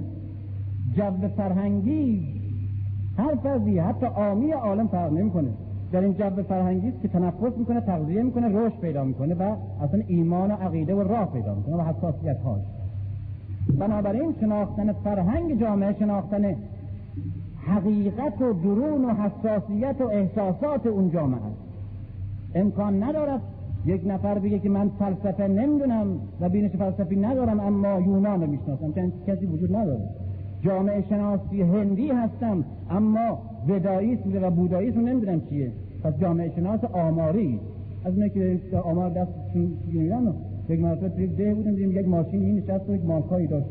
جو 0.95 1.27
فرهنگی 1.37 2.34
هر 3.17 3.35
فردی 3.35 3.79
حتی 3.79 4.05
آمی 4.05 4.51
عالم 4.51 4.87
فرق 4.87 5.13
نمی‌کنه. 5.13 5.49
در 5.91 6.01
این 6.01 6.13
جو 6.13 6.43
فرهنگی 6.43 6.89
است 6.89 7.01
که 7.01 7.07
تنفس 7.07 7.57
می‌کنه 7.57 7.81
تغذیه 7.81 8.23
می‌کنه 8.23 8.47
رشد 8.47 8.79
پیدا 8.79 9.03
می‌کنه 9.03 9.35
و 9.35 9.55
اصلا 9.81 10.01
ایمان 10.07 10.51
و 10.51 10.53
عقیده 10.53 10.95
و 10.95 11.01
راه 11.01 11.33
پیدا 11.33 11.55
می‌کنه 11.55 11.75
و 11.75 11.81
حساسیت 11.81 12.37
هاش 12.41 12.61
بنابراین 13.79 14.35
شناختن 14.39 14.93
فرهنگ 14.93 15.59
جامعه 15.59 15.93
شناختن 15.99 16.55
حقیقت 17.67 18.41
و 18.41 18.53
درون 18.53 19.05
و 19.05 19.13
حساسیت 19.13 19.95
و 20.01 20.03
احساسات 20.03 20.87
اون 20.87 21.11
جامعه 21.11 21.37
است. 21.37 21.61
امکان 22.55 23.03
ندارد 23.03 23.41
یک 23.85 24.01
نفر 24.05 24.39
بگه 24.39 24.59
که 24.59 24.69
من 24.69 24.89
فلسفه 24.99 25.47
نمی‌دونم 25.47 26.07
و 26.41 26.49
بینش 26.49 26.71
فلسفی 26.71 27.15
ندارم 27.15 27.59
اما 27.59 27.99
یونان 27.99 28.41
رو 28.41 28.47
می‌شناسم. 28.47 28.91
چون 28.91 29.13
کسی 29.27 29.45
وجود 29.45 29.75
نداره. 29.75 30.09
جامعه 30.65 31.01
شناسی 31.01 31.61
هندی 31.61 32.09
هستم 32.09 32.65
اما 32.89 33.39
وداییسم 33.69 34.43
و 34.43 34.49
بوداییسم 34.49 34.99
نمی‌دونم 34.99 35.41
چیه. 35.41 35.71
پس 36.03 36.13
جامعه 36.17 36.51
شناس 36.55 36.83
آماری. 36.83 37.59
از 38.05 38.13
اونه 38.13 38.29
که 38.29 38.77
آمار 38.83 39.09
دست 39.09 39.31
میدن 39.93 40.33
یک 40.69 40.79
مرتبه 40.79 41.09
توی 41.09 41.27
ده 41.27 41.53
بودیم 41.53 41.75
دیدیم 41.75 41.91
یک 41.91 42.07
ماشین 42.07 42.41
این 42.41 42.55
نشست 42.57 42.89
یک 42.89 43.05
مالکایی 43.05 43.47
داشت. 43.47 43.67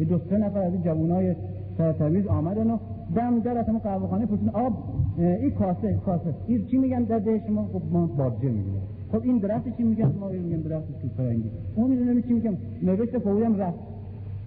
یه 0.00 0.06
دو 0.06 0.18
سه 0.30 0.38
نفر 0.38 0.58
از 0.58 0.72
جوانای 0.84 1.34
سرتویز 1.78 2.26
آمدن 2.26 2.70
و 2.70 2.78
دم 3.16 3.40
در 3.40 3.58
از 3.58 3.66
همون 3.66 3.80
قهوه‌خانه 3.80 4.26
پرسیدن 4.26 4.50
آب 4.50 4.72
این 5.18 5.50
کاسه 5.50 5.98
کاسه. 6.06 6.34
این 6.46 6.66
چی 6.66 6.78
میگن؟ 6.78 7.02
در 7.02 7.18
ده 7.18 7.42
شما؟ 7.46 7.68
خب 7.72 7.82
ما 7.92 8.06
بادجه 8.06 8.48
میگیم 8.48 8.72
خب 9.12 9.22
این 9.22 9.38
درخت 9.38 9.76
چی 9.76 9.82
میگن؟ 9.82 10.12
ما 10.20 10.28
میگن 10.28 10.60
درخت 10.60 10.86
توت 11.02 11.10
فرنگی 11.16 11.50
اون 11.76 11.90
می‌دونه 11.90 12.22
چی 12.22 12.32
میگم؟ 12.32 12.56
نوشته 12.82 13.18
فوری 13.18 13.58
رفت. 13.58 13.78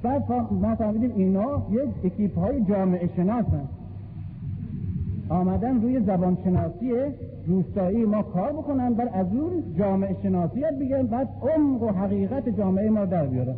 بعد 0.03 0.23
ما 0.51 0.75
فهمیدیم 0.75 1.11
اینا 1.15 1.67
یک 1.71 1.89
اکیپ 2.05 2.37
های 2.37 2.63
جامعه 2.63 3.09
شناسن. 3.15 3.69
آمدن 5.29 5.81
روی 5.81 5.99
زبان 5.99 6.37
شناسی 6.43 6.91
روستایی 7.47 8.05
ما 8.05 8.21
کار 8.21 8.53
بکنن 8.53 8.93
بر 8.93 9.09
از 9.13 9.27
اون 9.33 9.63
جامعه 9.77 10.15
شناسی 10.23 10.59
یاد 10.59 11.09
بعد 11.09 11.29
عمق 11.41 11.83
و 11.83 11.87
حقیقت 11.87 12.49
جامعه 12.49 12.89
ما 12.89 13.05
در 13.05 13.27
بیارن. 13.27 13.55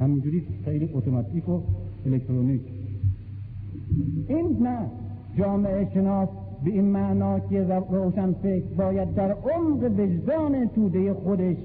همینجوری 0.00 0.42
خیلی 0.64 0.90
اتوماتیک 0.94 1.48
و 1.48 1.60
الکترونیک. 2.06 2.62
این 4.28 4.56
نه. 4.60 4.78
جامعه 5.38 5.88
شناس 5.94 6.28
به 6.64 6.70
این 6.70 6.84
معنا 6.84 7.40
که 7.40 7.62
روشن 7.90 8.32
فکر 8.32 8.74
باید 8.78 9.14
در 9.14 9.32
عمق 9.32 9.82
وجدان 9.82 10.68
توده 10.68 11.14
خودش 11.14 11.56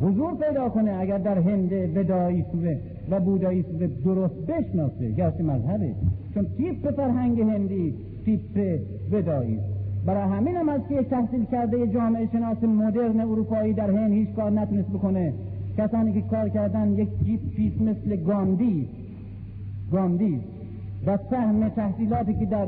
حضور 0.00 0.34
پیدا 0.34 0.68
کنه 0.68 0.92
اگر 1.00 1.18
در 1.18 1.38
هند 1.38 1.68
بدایی 1.68 2.44
سوه 2.52 2.76
و 3.10 3.20
بودایی 3.20 3.64
درست 4.04 4.34
بشناسه 4.34 5.10
گرچه 5.10 5.42
مذهبه. 5.42 5.94
چون 6.34 6.46
تیپ 6.56 6.90
فرهنگ 6.90 7.40
هندی 7.40 7.94
تیپ 8.24 8.80
بدایی 9.12 9.58
برای 10.06 10.28
همین 10.30 10.56
هم 10.56 10.68
از 10.68 10.80
که 10.88 11.02
تحصیل 11.02 11.44
کرده 11.44 11.86
جامعه 11.86 12.28
شناس 12.32 12.64
مدرن 12.64 13.20
اروپایی 13.20 13.72
در 13.72 13.90
هند 13.90 14.12
هیچ 14.12 14.28
کار 14.28 14.50
نتونست 14.50 14.88
بکنه؟ 14.88 15.32
کسانی 15.78 16.12
که 16.12 16.20
کار 16.20 16.48
کردن 16.48 16.92
یک 16.92 17.08
جیپ 17.56 17.82
مثل 17.82 18.16
گاندی. 18.16 18.88
گاندی. 19.92 20.40
و 21.06 21.18
سهم 21.30 21.68
تحصیلاتی 21.68 22.34
که 22.34 22.46
در 22.46 22.66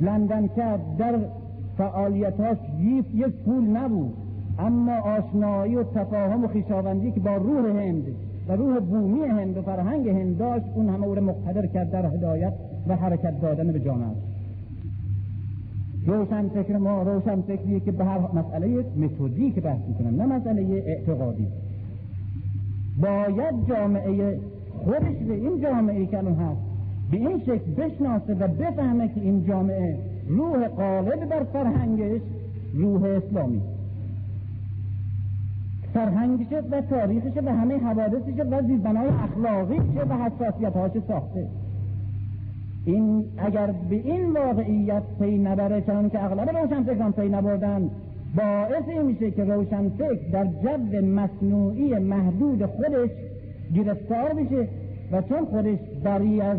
لندن 0.00 0.46
کرد 0.46 0.96
در 0.98 1.18
فعالیتاش 1.78 2.58
یک 3.14 3.34
پول 3.44 3.64
نبود. 3.64 4.14
اما 4.58 4.92
آشنایی 4.92 5.76
و 5.76 5.82
تفاهم 5.82 6.44
و 6.44 6.48
خیشاوندی 6.48 7.12
که 7.12 7.20
با 7.20 7.36
روح 7.36 7.80
هند 7.80 8.04
و 8.48 8.52
روح 8.52 8.80
بومی 8.80 9.20
هند 9.20 9.56
و 9.56 9.62
فرهنگ 9.62 10.08
هند 10.08 10.38
داشت 10.38 10.66
اون 10.74 10.88
همه 10.88 11.06
او 11.06 11.14
را 11.14 11.22
مقتدر 11.22 11.66
کرد 11.66 11.90
در 11.90 12.06
هدایت 12.06 12.52
و 12.86 12.96
حرکت 12.96 13.40
دادن 13.40 13.72
به 13.72 13.80
جامعه 13.80 14.16
روشن 16.06 16.48
فکر 16.48 16.76
ما 16.76 17.02
روشن 17.02 17.40
فکریه 17.40 17.80
که 17.80 17.92
به 17.92 18.04
هر 18.04 18.18
مسئله 18.18 18.84
متدی 18.96 19.50
که 19.50 19.60
بحث 19.60 19.80
می‌کنن 19.88 20.16
نه 20.16 20.26
مسئله 20.26 20.82
اعتقادی. 20.86 21.46
باید 23.00 23.54
جامعه 23.68 24.38
خودش 24.84 25.16
به 25.28 25.34
این 25.34 25.60
جامعه 25.62 26.06
که 26.06 26.18
الان 26.18 26.34
هست 26.34 26.60
به 27.10 27.16
این 27.16 27.38
شکل 27.38 27.72
بشناسه 27.76 28.34
و 28.34 28.48
بفهمه 28.48 29.08
که 29.08 29.20
این 29.20 29.44
جامعه 29.46 29.98
روح 30.28 30.68
غالب 30.68 31.28
بر 31.28 31.44
فرهنگش 31.44 32.20
روح 32.74 33.02
اسلامی. 33.02 33.60
فرهنگشه 35.98 36.62
و 36.70 36.80
تاریخشه 36.80 37.40
و 37.40 37.48
همه 37.48 37.78
حوادثشه 37.78 38.42
و 38.42 38.62
زیربنای 38.62 39.08
اخلاقیشه 39.08 40.02
و 40.08 40.14
حساسیتهاش 40.14 40.92
ساخته. 41.08 41.46
این 42.84 43.24
اگر 43.38 43.66
به 43.90 43.96
این 43.96 44.32
واقعیت 44.32 45.02
پی 45.18 45.38
نبره 45.38 45.80
چون 45.80 46.10
که 46.10 46.24
اغلب 46.24 46.56
روشنفکران 46.56 47.12
پی 47.12 47.28
نبردن 47.28 47.90
باعث 48.36 48.88
این 48.88 49.02
میشه 49.02 49.30
که 49.30 49.44
روشنفکر 49.44 50.30
در 50.32 50.44
جو 50.44 51.06
مصنوعی 51.06 51.94
محدود 51.94 52.66
خودش 52.66 53.10
گرفتار 53.74 54.32
بشه 54.32 54.68
و 55.12 55.22
چون 55.22 55.44
خودش 55.44 55.78
بری 56.04 56.40
از 56.40 56.58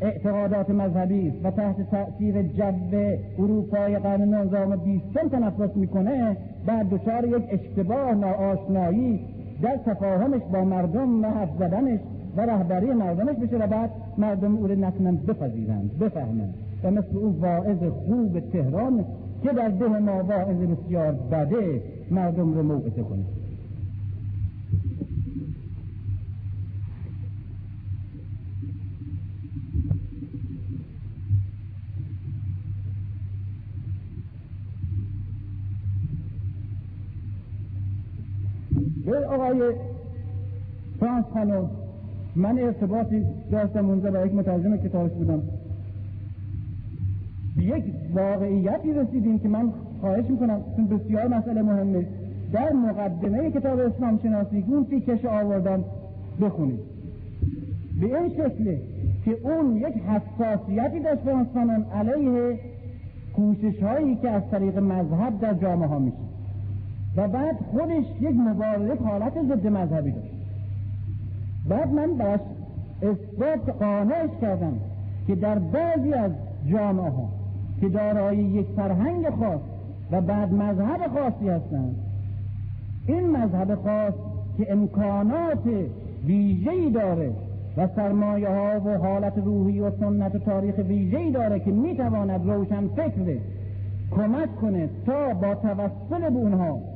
اعتقادات 0.00 0.70
مذهبی 0.70 1.32
و 1.44 1.50
تحت 1.50 1.90
تأثیر 1.90 2.42
جو 2.42 3.16
اروپای 3.38 3.98
قرن 3.98 4.34
نوزدهم 4.34 4.76
بیستم 4.76 5.28
تنفس 5.28 5.76
می‌کنه 5.76 6.36
بعد 6.66 6.90
دچار 6.90 7.24
یک 7.24 7.42
اشتباه 7.50 8.14
ناآشنایی 8.14 9.20
در 9.62 9.76
تفاهمش 9.76 10.42
با 10.52 10.64
مردم 10.64 11.24
و 11.24 11.26
حرف 11.26 11.50
زدنش 11.58 12.00
و 12.36 12.40
رهبری 12.40 12.86
مردمش 12.86 13.36
بشه 13.36 13.56
و 13.56 13.66
بعد 13.66 13.90
مردم 14.18 14.56
او 14.56 14.66
رو 14.66 14.74
نتونن 14.74 15.16
بپذیرند 15.16 15.98
بفهمند. 15.98 16.54
و 16.84 16.90
مثل 16.90 17.16
اون 17.16 17.32
واعظ 17.32 17.78
خوب 18.06 18.40
تهران 18.40 19.04
که 19.42 19.52
در 19.52 19.68
ده 19.68 19.98
ما 19.98 20.24
واعظ 20.24 20.56
بسیار 20.56 21.12
بده 21.12 21.82
مردم 22.10 22.54
رو 22.54 22.62
موعظه 22.62 23.02
کنه. 23.02 23.24
به 39.06 39.26
آقای 39.26 39.62
فرانس 41.00 41.24
خانم 41.24 41.70
من 42.36 42.58
ارتباطی 42.58 43.24
داشتم 43.50 43.88
اونجا 43.88 44.10
با 44.10 44.26
یک 44.26 44.34
مترجم 44.34 44.76
کتابش 44.76 45.12
بودم. 45.12 45.42
یک 47.56 47.84
واقعیتی 48.14 48.92
رسیدیم 48.92 49.38
که 49.38 49.48
من 49.48 49.72
خواهش 50.00 50.24
می‌کنم 50.30 50.60
چون 50.76 50.86
بسیار 50.86 51.28
مسئله 51.28 51.62
مهمه. 51.62 52.06
در 52.52 52.72
مقدمه 52.72 53.50
کتاب 53.50 53.78
اسلام 53.78 54.18
شناسی 54.22 54.64
اون 54.68 54.84
تیکش 54.84 55.24
آوردم. 55.24 55.84
بخونید. 56.40 56.80
به 58.00 58.20
این 58.20 58.28
شکله 58.28 58.80
که 59.24 59.36
اون 59.42 59.76
یک 59.76 59.94
حساسیتی 59.94 61.00
داشت 61.00 61.20
فرانس 61.20 61.46
خانم 61.54 61.86
علیه 61.94 62.58
کوشش 63.36 63.82
هایی 63.82 64.16
که 64.16 64.30
از 64.30 64.42
طریق 64.50 64.78
مذهب 64.78 65.40
در 65.40 65.54
جامعه 65.54 65.88
ها 65.88 65.98
میشه 65.98 66.33
و 67.16 67.28
بعد 67.28 67.56
خودش 67.72 68.04
یک 68.20 68.36
مبارزه 68.36 69.04
حالت 69.04 69.32
ضد 69.42 69.66
مذهبی 69.66 70.10
داشت. 70.10 70.34
بعد 71.68 71.92
من 71.92 72.16
براش 72.16 72.40
اثبات 73.02 73.76
قانعش 73.80 74.30
کردم 74.40 74.72
که 75.26 75.34
در 75.34 75.58
بعضی 75.58 76.12
از 76.12 76.30
جامعه 76.66 77.10
ها 77.10 77.28
که 77.80 77.88
دارای 77.88 78.36
یک 78.36 78.66
فرهنگ 78.76 79.30
خاص 79.30 79.60
و 80.10 80.20
بعد 80.20 80.52
مذهب 80.52 81.00
خاصی 81.14 81.48
هستند 81.48 81.96
این 83.06 83.30
مذهب 83.36 83.74
خاص 83.74 84.14
که 84.58 84.72
امکانات 84.72 85.66
ویژه‌ای 86.26 86.90
داره 86.90 87.30
و 87.76 87.88
سرمایه 87.96 88.48
ها 88.48 88.80
و 88.80 88.98
حالت 88.98 89.38
روحی 89.38 89.80
و 89.80 89.90
سنت 89.90 90.34
و 90.34 90.38
تاریخ 90.38 90.74
ویژه‌ای 90.78 91.30
داره 91.30 91.60
که 91.60 91.70
می‌تواند 91.70 92.50
روشن 92.50 92.88
فکر 92.88 93.38
کمک 94.10 94.56
کنه 94.56 94.88
تا 95.06 95.34
با 95.34 95.54
توسل 95.54 96.30
به 96.30 96.38
اونها 96.38 96.93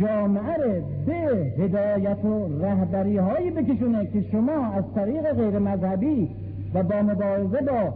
جامعه 0.00 0.56
رو 0.56 0.82
به 1.06 1.52
هدایت 1.58 2.24
و 2.24 2.48
رهبری 2.62 3.16
هایی 3.16 3.50
بکشونه 3.50 4.06
که 4.06 4.24
شما 4.32 4.66
از 4.66 4.84
طریق 4.94 5.32
غیر 5.32 5.58
مذهبی 5.58 6.28
و 6.74 6.82
با 6.82 7.02
مبارزه 7.02 7.60
با 7.60 7.94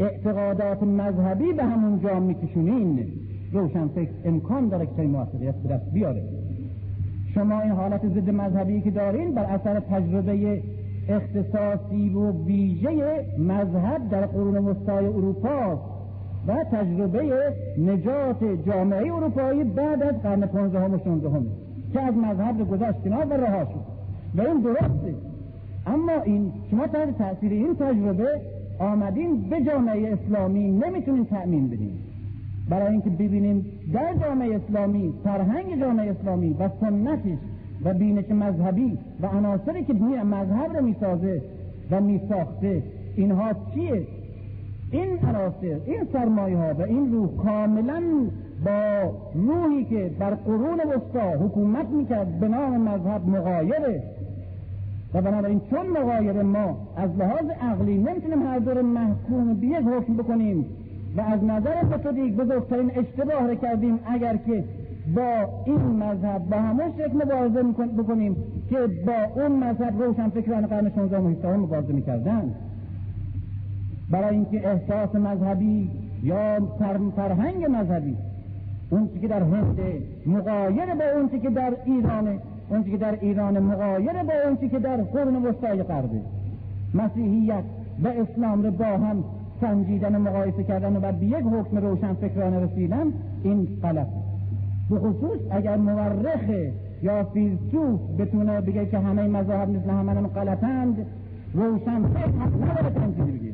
اعتقادات 0.00 0.82
مذهبی 0.82 1.52
به 1.52 1.64
همون 1.64 2.00
جا 2.00 2.20
میکشونین. 2.20 3.06
روشن 3.52 3.88
فکر 3.88 4.10
امکان 4.24 4.68
داره 4.68 4.86
که 4.86 4.92
چنین 4.96 5.10
موفقیت 5.10 5.54
بیاره 5.92 6.22
شما 7.34 7.60
این 7.60 7.72
حالت 7.72 8.06
ضد 8.06 8.30
مذهبی 8.30 8.80
که 8.80 8.90
دارین 8.90 9.34
بر 9.34 9.44
اثر 9.44 9.80
تجربه 9.80 10.62
اختصاصی 11.08 12.08
و 12.08 12.44
ویژه 12.44 13.24
مذهب 13.38 14.10
در 14.10 14.26
قرون 14.26 14.56
وسطای 14.56 15.06
اروپا 15.06 15.80
و 16.48 16.64
تجربه 16.64 17.54
نجات 17.78 18.44
جامعه 18.66 19.14
اروپایی 19.14 19.64
بعد 19.64 20.02
از 20.02 20.22
قرن 20.22 20.46
پانزدهم 20.46 20.94
و 20.94 20.98
شانزدهم 21.04 21.46
که 21.92 22.00
از 22.00 22.14
مذهب 22.14 22.70
گذشت 22.70 23.02
کنار 23.04 23.26
و 23.26 23.32
رها 23.32 23.64
شد. 23.64 23.80
و 24.34 24.40
این 24.40 24.60
درسته. 24.60 25.14
اما 25.86 26.22
این 26.24 26.52
شما 26.70 26.86
تحت 26.86 27.18
تاثیر 27.18 27.52
این 27.52 27.74
تجربه 27.74 28.40
آمدین 28.78 29.40
به 29.50 29.60
جامعه 29.60 30.12
اسلامی 30.12 30.70
نمی‌تونین 30.70 31.24
تأمین 31.24 31.68
بدین. 31.68 31.92
برای 32.70 32.92
اینکه 32.92 33.10
ببینیم 33.10 33.66
در 33.92 34.14
جامعه 34.22 34.56
اسلامی 34.56 35.14
فرهنگ 35.24 35.80
جامعه 35.80 36.10
اسلامی 36.10 36.56
و 36.60 36.68
سنتش 36.80 37.38
و 37.84 37.94
بینش 37.94 38.30
مذهبی 38.30 38.98
و 39.22 39.26
عناصری 39.26 39.84
که 39.84 39.92
مذهب 39.92 40.76
رو 40.76 40.84
می‌سازه 40.84 41.42
و 41.90 42.00
میساخته 42.00 42.82
اینها 43.16 43.52
چیه؟ 43.74 44.06
این 44.90 45.18
عناصر 45.28 45.80
این 45.86 46.04
سرمایه 46.12 46.56
ها 46.56 46.74
و 46.74 46.82
این 46.82 47.12
روح 47.12 47.44
کاملا 47.44 48.02
با 48.64 49.12
روحی 49.34 49.84
که 49.84 50.10
در 50.20 50.34
قرون 50.34 50.80
وسطا 50.80 51.30
حکومت 51.30 51.88
می‌کرد 51.88 52.40
به 52.40 52.48
نام 52.48 52.80
مذهب 52.80 53.28
مغایره 53.28 54.02
و 55.14 55.22
بنابراین 55.22 55.60
چون 55.70 55.86
مغایر 55.86 56.42
ما 56.42 56.76
از 56.96 57.10
لحاظ 57.18 57.50
عقلی 57.60 57.98
نمی‌تونیم 57.98 58.46
هر 58.46 58.58
دور 58.58 58.82
محکوم 58.82 59.54
به 59.54 59.66
یک 59.66 59.84
حکم 59.86 60.16
بکنیم 60.16 60.66
و 61.16 61.20
از 61.20 61.44
نظر 61.44 61.84
متدیک 61.84 62.34
بزرگترین 62.34 62.90
اشتباه 62.96 63.46
را 63.46 63.54
کردیم 63.54 63.98
اگر 64.06 64.36
که 64.36 64.64
با 65.14 65.48
این 65.64 65.80
مذهب 65.80 66.48
با 66.50 66.56
همون 66.56 66.92
شکل 66.98 67.16
مبارزه 67.16 67.62
بکنیم 67.98 68.36
که 68.70 68.76
با 69.06 69.42
اون 69.42 69.52
مذهب 69.52 70.02
روشن 70.02 70.28
فکران 70.28 70.66
قرن 70.66 70.90
16 70.90 71.18
و 71.18 71.28
17 71.28 71.56
مبارزه 71.56 71.92
می‌کردن. 71.92 72.54
برای 74.10 74.34
اینکه 74.34 74.68
احساس 74.68 75.14
مذهبی 75.14 75.90
یا 76.22 76.58
فرهنگ 77.16 77.64
مذهبی 77.70 78.16
اون 78.90 79.08
که 79.20 79.28
در 79.28 79.42
هند 79.42 79.80
مقایر 80.26 80.94
با 80.94 81.04
اون 81.14 81.40
که 81.40 81.50
در 81.50 81.72
ایرانه 81.84 82.38
اون 82.68 82.84
که 82.84 82.96
در 82.96 83.18
ایران 83.20 83.58
مقایر 83.58 84.12
با 84.12 84.32
اون 84.44 84.68
که 84.68 84.78
در 84.78 84.96
قرن 84.96 85.36
وسطای 85.36 85.82
غربه. 85.82 86.20
مسیحیت 86.94 87.64
و 88.02 88.08
اسلام 88.08 88.62
رو 88.62 88.70
با 88.70 88.84
هم 88.84 89.24
سنجیدن 89.60 90.14
و 90.14 90.18
مقایسه 90.18 90.64
کردن 90.64 90.96
و 90.96 91.12
به 91.12 91.26
یک 91.26 91.44
حکم 91.44 91.76
روشن 91.76 92.14
فکرانه 92.14 92.60
رسیدن 92.60 93.12
این 93.42 93.68
غلط. 93.82 94.06
به 94.90 94.98
خصوص 94.98 95.40
اگر 95.50 95.76
مورخ 95.76 96.50
یا 97.02 97.24
فیلسوف 97.24 98.00
بتونه 98.18 98.60
بگه 98.60 98.86
که 98.86 98.98
همه 98.98 99.22
مذاهب 99.22 99.68
مثل 99.68 99.90
همه 99.90 100.28
غلطند 100.28 101.06
روشن 101.54 102.02
فکر 102.02 102.28
نداره 102.70 102.90
تنجیدی 102.90 103.38
بگه 103.38 103.47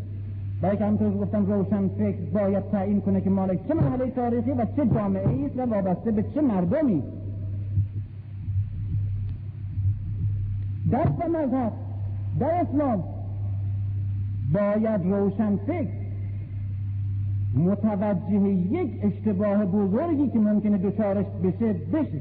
برای 0.63 0.77
که 0.77 0.85
همونطور 0.85 1.17
گفتم 1.17 1.47
روشن 1.47 1.89
فکر 1.89 2.21
باید 2.35 2.71
تعیین 2.71 3.01
کنه 3.01 3.21
که 3.21 3.31
مالک 3.31 3.69
چه 3.69 3.75
مرحله 3.75 4.11
تاریخی 4.11 4.51
و 4.51 4.67
چه 4.77 4.87
جامعه 4.87 5.47
است 5.47 5.59
و 5.59 5.63
وابسته 5.63 6.11
به 6.11 6.25
چه 6.35 6.41
مردمی. 6.41 7.03
در 10.91 11.09
مذهب 11.29 11.73
در 12.41 12.51
اسلام 12.51 13.05
باید 14.53 15.01
روشن 15.05 15.57
فکر. 15.57 15.89
متوجه 17.57 18.49
یک 18.49 18.91
اشتباه 19.03 19.65
بزرگی 19.65 20.29
که 20.29 20.39
ممکنه 20.39 20.79
دچارش 20.79 21.27
بشه 21.45 21.73
بشه. 21.73 22.21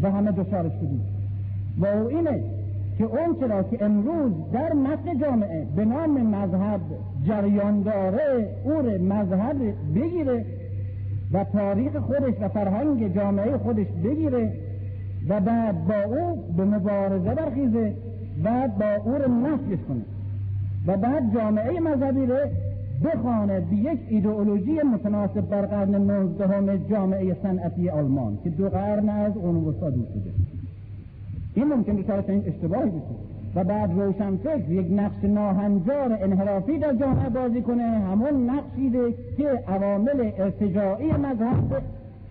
و 0.00 0.10
همه 0.10 0.32
دچارش 0.32 0.72
شدیم. 0.72 1.00
و 1.78 1.86
او 1.86 2.06
اینه 2.06 2.40
که 2.98 3.04
اون 3.04 3.36
چرا 3.40 3.62
که 3.62 3.84
امروز 3.84 4.32
در 4.52 4.72
متن 4.72 5.18
جامعه 5.20 5.66
به 5.76 5.84
نام 5.84 6.26
مذهب 6.26 6.80
جریان 7.28 7.82
داره 7.82 8.48
او 8.64 8.82
مذهب 8.82 9.56
بگیره 9.94 10.44
و 11.32 11.44
تاریخ 11.44 11.96
خودش 11.96 12.34
و 12.40 12.48
فرهنگ 12.48 13.14
جامعه 13.14 13.58
خودش 13.58 13.86
بگیره 14.04 14.52
و 15.28 15.40
بعد 15.40 15.86
با 15.86 16.02
او 16.02 16.44
به 16.56 16.64
مبارزه 16.64 17.34
برخیزه 17.34 17.94
و 18.44 18.68
با 18.68 18.94
او 19.04 19.14
رو 19.14 19.32
نفیش 19.32 19.78
کنه 19.88 20.02
و 20.86 20.96
بعد 20.96 21.34
جامعه 21.34 21.80
مذهبی 21.80 22.26
رو 22.26 22.36
بخوانه 23.04 23.60
به 23.60 23.76
یک 23.76 23.98
ایدئولوژی 24.08 24.82
متناسب 24.94 25.40
بر 25.40 25.66
قرن 25.66 25.94
نوزدهم 25.94 26.76
جامعه 26.76 27.36
صنعتی 27.42 27.90
آلمان 27.90 28.38
که 28.44 28.50
دو 28.50 28.68
قرن 28.68 29.08
از 29.08 29.36
اون 29.36 29.56
وسطا 29.56 29.90
دور 29.90 30.04
شده. 30.04 30.30
این 31.54 31.66
ممکن 31.66 31.92
دچار 31.92 32.24
این 32.28 32.42
اشتباهی 32.46 32.90
بشه. 32.90 33.37
و 33.54 33.64
بعد 33.64 33.90
روشن 33.92 34.36
فکر 34.36 34.70
یک 34.70 34.86
نقش 34.90 35.24
ناهنجار 35.24 36.18
انحرافی 36.22 36.78
در 36.78 36.94
جامعه 36.94 37.28
بازی 37.28 37.62
کنه 37.62 37.82
همون 37.82 38.50
نقشی 38.50 39.14
که 39.36 39.48
عوامل 39.68 40.30
ارتجاعی 40.38 41.12
مذهب 41.12 41.82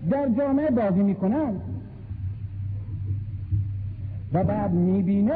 در 0.10 0.30
جامعه 0.38 0.70
بازی 0.70 1.04
می‌کنن. 1.04 1.52
و 4.34 4.44
بعد 4.44 4.74
می‌بینه 4.74 5.34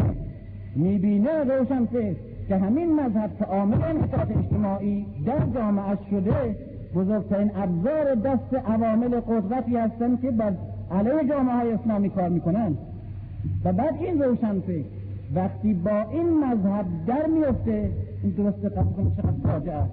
می‌بینه 0.76 1.43
روشن 1.43 1.85
فکر 1.85 2.16
که 2.48 2.58
همین 2.58 2.95
مذهب 3.00 3.38
که 3.40 3.45
عامل 3.45 3.84
انحطاط 3.84 4.27
اجتماعی 4.38 5.06
در 5.26 5.45
جامعه 5.56 5.98
شده 6.10 6.56
بزرگترین 6.95 7.51
ابزار 7.56 8.16
دست 8.16 8.53
عوامل 8.53 9.19
قدرتی 9.19 9.77
هستند 9.77 10.22
که 10.22 10.32
بر 10.32 10.53
علیه 10.92 11.30
جامعه 11.30 11.56
های 11.56 11.72
اسلامی 11.72 12.10
کار 12.10 12.30
می‌کنن. 12.30 12.77
و 13.66 13.74
بعد 13.74 13.95
این 14.00 14.22
روشن 14.22 14.60
فکر 14.60 15.01
وقتی 15.35 15.74
با 15.74 16.01
این 16.11 16.43
مذهب 16.43 16.85
در 17.08 17.27
میفته 17.27 17.90
این 18.24 18.32
درست 18.32 18.66
قبل 18.66 18.92
کنید 18.92 19.16
چقدر 19.18 19.32
فاجعه 19.43 19.84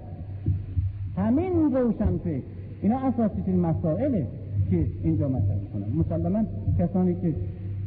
همین 1.17 1.75
روشن 1.75 2.17
فکر. 2.17 2.43
اینا 2.81 2.97
اساسی 2.97 3.41
ترین 3.41 3.59
مسائله 3.59 4.27
که 4.69 4.85
اینجا 5.03 5.29
مطرح 5.29 5.55
می‌کنن 5.55 5.99
مسلما 5.99 6.43
کسانی 6.79 7.15
که 7.21 7.35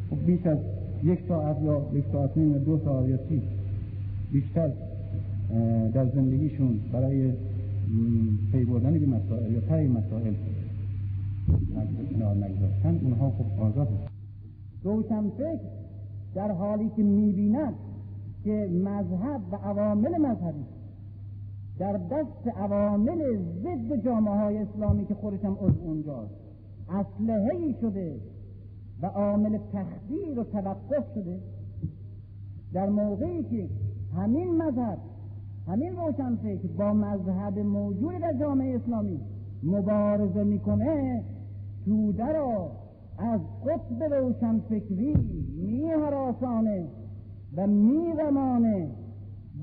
خب 0.09 0.25
بیش 0.25 0.45
از 0.45 0.57
یک 1.03 1.19
ساعت 1.27 1.61
یا 1.61 1.81
یک 1.93 2.03
ساعت 2.11 2.37
نیم 2.37 2.57
دو 2.57 2.79
ساعت 2.85 3.09
یا 3.09 3.17
چی 3.17 3.41
بیشتر 4.31 4.71
در 5.93 6.05
زندگیشون 6.05 6.79
برای 6.93 7.31
پی 8.51 8.65
بردن 8.65 8.99
به 8.99 9.05
مسائل 9.05 9.53
یا 9.53 9.59
تای 9.59 9.87
مسائل 9.87 10.33
نگذاشتن 12.35 12.99
اونها 13.03 13.29
خب 13.29 13.61
آزاد 13.61 13.87
روشن 14.83 15.29
فکر 15.29 15.82
در 16.35 16.51
حالی 16.51 16.89
که 16.89 17.03
می‌بیند 17.03 17.73
که 18.43 18.69
مذهب 18.71 19.41
و 19.51 19.55
عوامل 19.55 20.17
مذهبی 20.17 20.65
در 21.79 21.97
دست 21.97 22.47
عوامل 22.57 23.37
ضد 23.63 23.95
جامعه 24.05 24.33
های 24.33 24.57
اسلامی 24.57 25.05
که 25.05 25.13
خودش 25.13 25.45
هم 25.45 25.51
از 25.51 25.77
اونجاست. 25.77 26.33
اسلحه 26.89 27.75
شده 27.81 28.19
و 29.01 29.05
عامل 29.05 29.57
تخدیر 29.73 30.39
و 30.39 30.43
توقف 30.43 31.13
شده. 31.13 31.39
در 32.73 32.89
موقعی 32.89 33.43
که 33.43 33.69
همین 34.17 34.61
مذهب 34.61 34.97
همین 35.67 35.95
روشنفکر 35.95 36.67
با 36.67 36.93
مذهب 36.93 37.59
موجود 37.59 38.17
در 38.17 38.33
جامعه 38.33 38.75
اسلامی 38.75 39.19
مبارزه 39.63 40.43
می‌کنه 40.43 41.23
توده 41.85 42.33
را 42.33 42.71
از 43.23 43.41
قطب 43.65 44.13
روشنفکری 44.13 45.15
می 45.57 45.89
حراسانه 45.89 46.87
و 47.55 47.67
می 47.67 48.13
غمانه 48.13 48.89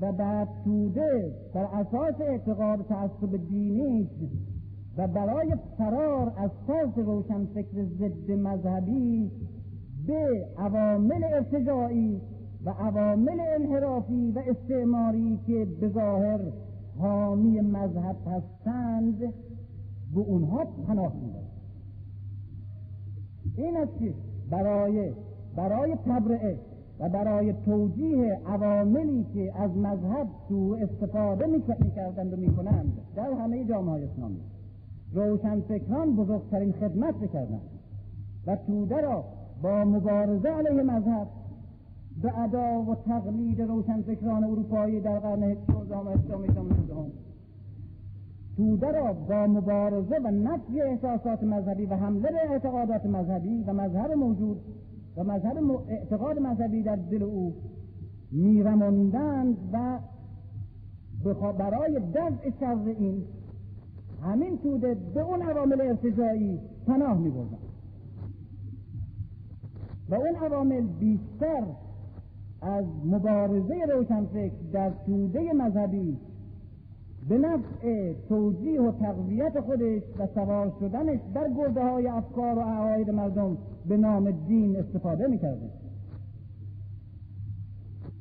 و 0.01 0.11
بعد 0.11 0.47
توده 0.63 1.35
بر 1.53 1.63
اساس 1.63 2.21
اعتقاد 2.21 2.85
تعصب 2.89 3.47
دینی 3.49 4.09
و 4.97 5.07
برای 5.07 5.55
فرار 5.77 6.33
از 6.37 6.51
طرف 6.67 6.97
روشنفکر 6.97 7.85
ضد 7.99 8.31
مذهبی 8.31 9.31
به 10.07 10.47
عوامل 10.57 11.23
ارتجاعی 11.23 12.21
و 12.65 12.69
عوامل 12.69 13.39
انحرافی 13.59 14.31
و 14.31 14.39
استعماری 14.47 15.39
که 15.47 15.67
به 15.81 15.89
ظاهر 15.89 16.39
حامی 16.99 17.61
مذهب 17.61 18.15
هستند 18.25 19.19
به 20.13 20.19
اونها 20.19 20.65
پناه 20.87 21.13
میدن 21.15 21.50
این 23.55 23.77
است 23.77 23.99
که 23.99 24.13
برای 24.51 25.13
برای 25.55 25.95
تبرئه 26.05 26.57
و 26.99 27.09
برای 27.09 27.53
توجیه 27.65 28.39
عواملی 28.45 29.25
که 29.33 29.53
از 29.55 29.77
مذهب 29.77 30.27
تو 30.49 30.77
استفاده 30.81 31.45
می‌کردند 31.45 32.33
و 32.33 32.37
می‌کنند 32.37 32.97
در 33.15 33.33
همه 33.33 33.63
جامعه 33.63 33.91
های 33.91 34.03
اسلامی. 34.03 34.39
روشنفکران 35.13 36.15
بزرگترین 36.15 36.71
خدمت 36.71 37.15
بکردند 37.15 37.69
و 38.47 38.55
توده 38.55 39.01
را 39.01 39.23
با 39.61 39.85
مبارزه 39.85 40.49
علیه 40.49 40.83
مذهب 40.83 41.27
به 42.21 42.39
ادا 42.39 42.81
و 42.81 42.95
تقلید 42.95 43.61
روشنفکران 43.61 44.43
اروپایی 44.43 45.01
در 45.01 45.19
قرن 45.19 45.55
16 45.67 45.97
و 45.97 46.09
18 46.09 47.30
توده 48.57 48.91
را 48.91 49.13
با 49.13 49.47
مبارزه 49.47 50.15
و 50.23 50.31
نفی 50.31 50.81
احساسات 50.81 51.43
مذهبی 51.43 51.85
و 51.85 51.95
حمله 51.95 52.31
به 52.31 52.51
اعتقادات 52.51 53.05
مذهبی 53.05 53.63
و 53.63 53.73
مذهب 53.73 54.11
موجود 54.11 54.57
و 55.17 55.23
مذهب 55.23 55.57
اعتقاد 55.87 56.39
مذهبی 56.39 56.83
در 56.83 56.95
دل 56.95 57.23
او 57.23 57.53
میرماندند 58.31 59.57
و 59.73 59.99
برای 61.51 61.99
دفع 61.99 62.49
شر 62.59 62.77
این 62.85 63.23
همین 64.23 64.57
توده 64.57 64.97
به 65.13 65.21
اون 65.21 65.41
عوامل 65.41 65.81
ارتجاعی 65.81 66.59
پناه 66.87 67.17
می 67.17 67.29
و 70.09 70.15
اون 70.15 70.35
عوامل 70.35 70.81
بیشتر 70.81 71.63
از 72.61 72.85
مبارزه 73.05 73.85
روشنفکر 73.93 74.55
در 74.73 74.91
توده 75.05 75.53
مذهبی 75.53 76.17
به 77.29 77.37
نفع 77.37 78.13
توجیه 78.29 78.81
و 78.81 78.91
تقویت 78.91 79.59
خودش 79.59 80.01
و 80.19 80.27
سوار 80.35 80.73
شدنش 80.79 81.19
در 81.33 81.49
گرده 81.57 81.83
های 81.83 82.07
افکار 82.07 82.57
و 82.57 82.61
عقاید 82.61 83.09
مردم 83.09 83.57
به 83.85 83.97
نام 83.97 84.31
دین 84.31 84.75
استفاده 84.75 85.27
می‌کرده. 85.27 85.69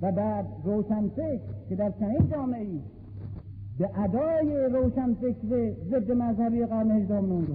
و 0.03 0.13
بعد 0.13 0.47
روشنفکر 0.65 1.41
که 1.69 1.77
در 1.77 1.91
چنین 1.91 2.29
جامعه 2.31 2.67
به 3.79 3.91
ادای 4.01 4.69
روشنفکر 4.73 5.75
ضد 5.91 6.13
مذهبی 6.13 6.67
قرن 6.67 6.91
هجدهم 6.91 7.47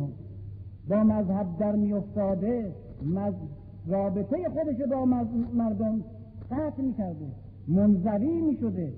با 0.90 1.04
مذهب 1.04 1.58
در 1.60 1.76
میافتاده 1.76 2.72
رابطه 3.88 4.50
خودش 4.50 4.90
با 4.92 5.06
مردم 5.54 6.04
قطع 6.52 6.82
می‌کرده 6.82 7.26
منظوی 7.68 8.42
می‌شده. 8.42 8.94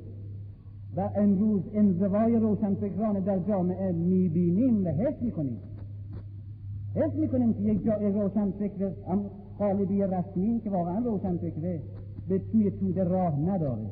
و 0.97 1.09
امروز 1.15 1.61
انزوای 1.73 2.35
روشنفکران 2.35 3.19
در 3.19 3.39
جامعه 3.39 3.91
می‌بینیم 3.91 4.85
و 4.85 4.89
حس 4.89 5.21
می‌کنیم. 5.21 5.57
حس 6.95 7.13
می‌کنیم 7.15 7.53
که 7.53 7.59
یک 7.61 7.83
جای 7.83 8.11
روشن 8.11 8.51
فکر 8.51 8.91
قالبی 9.59 10.03
رسمی 10.03 10.59
که 10.63 10.69
واقعا 10.69 10.99
روشن 10.99 11.37
فکره 11.37 11.81
به 12.29 12.39
توی 12.39 12.71
توده 12.71 13.03
راه 13.03 13.39
نداره. 13.39 13.85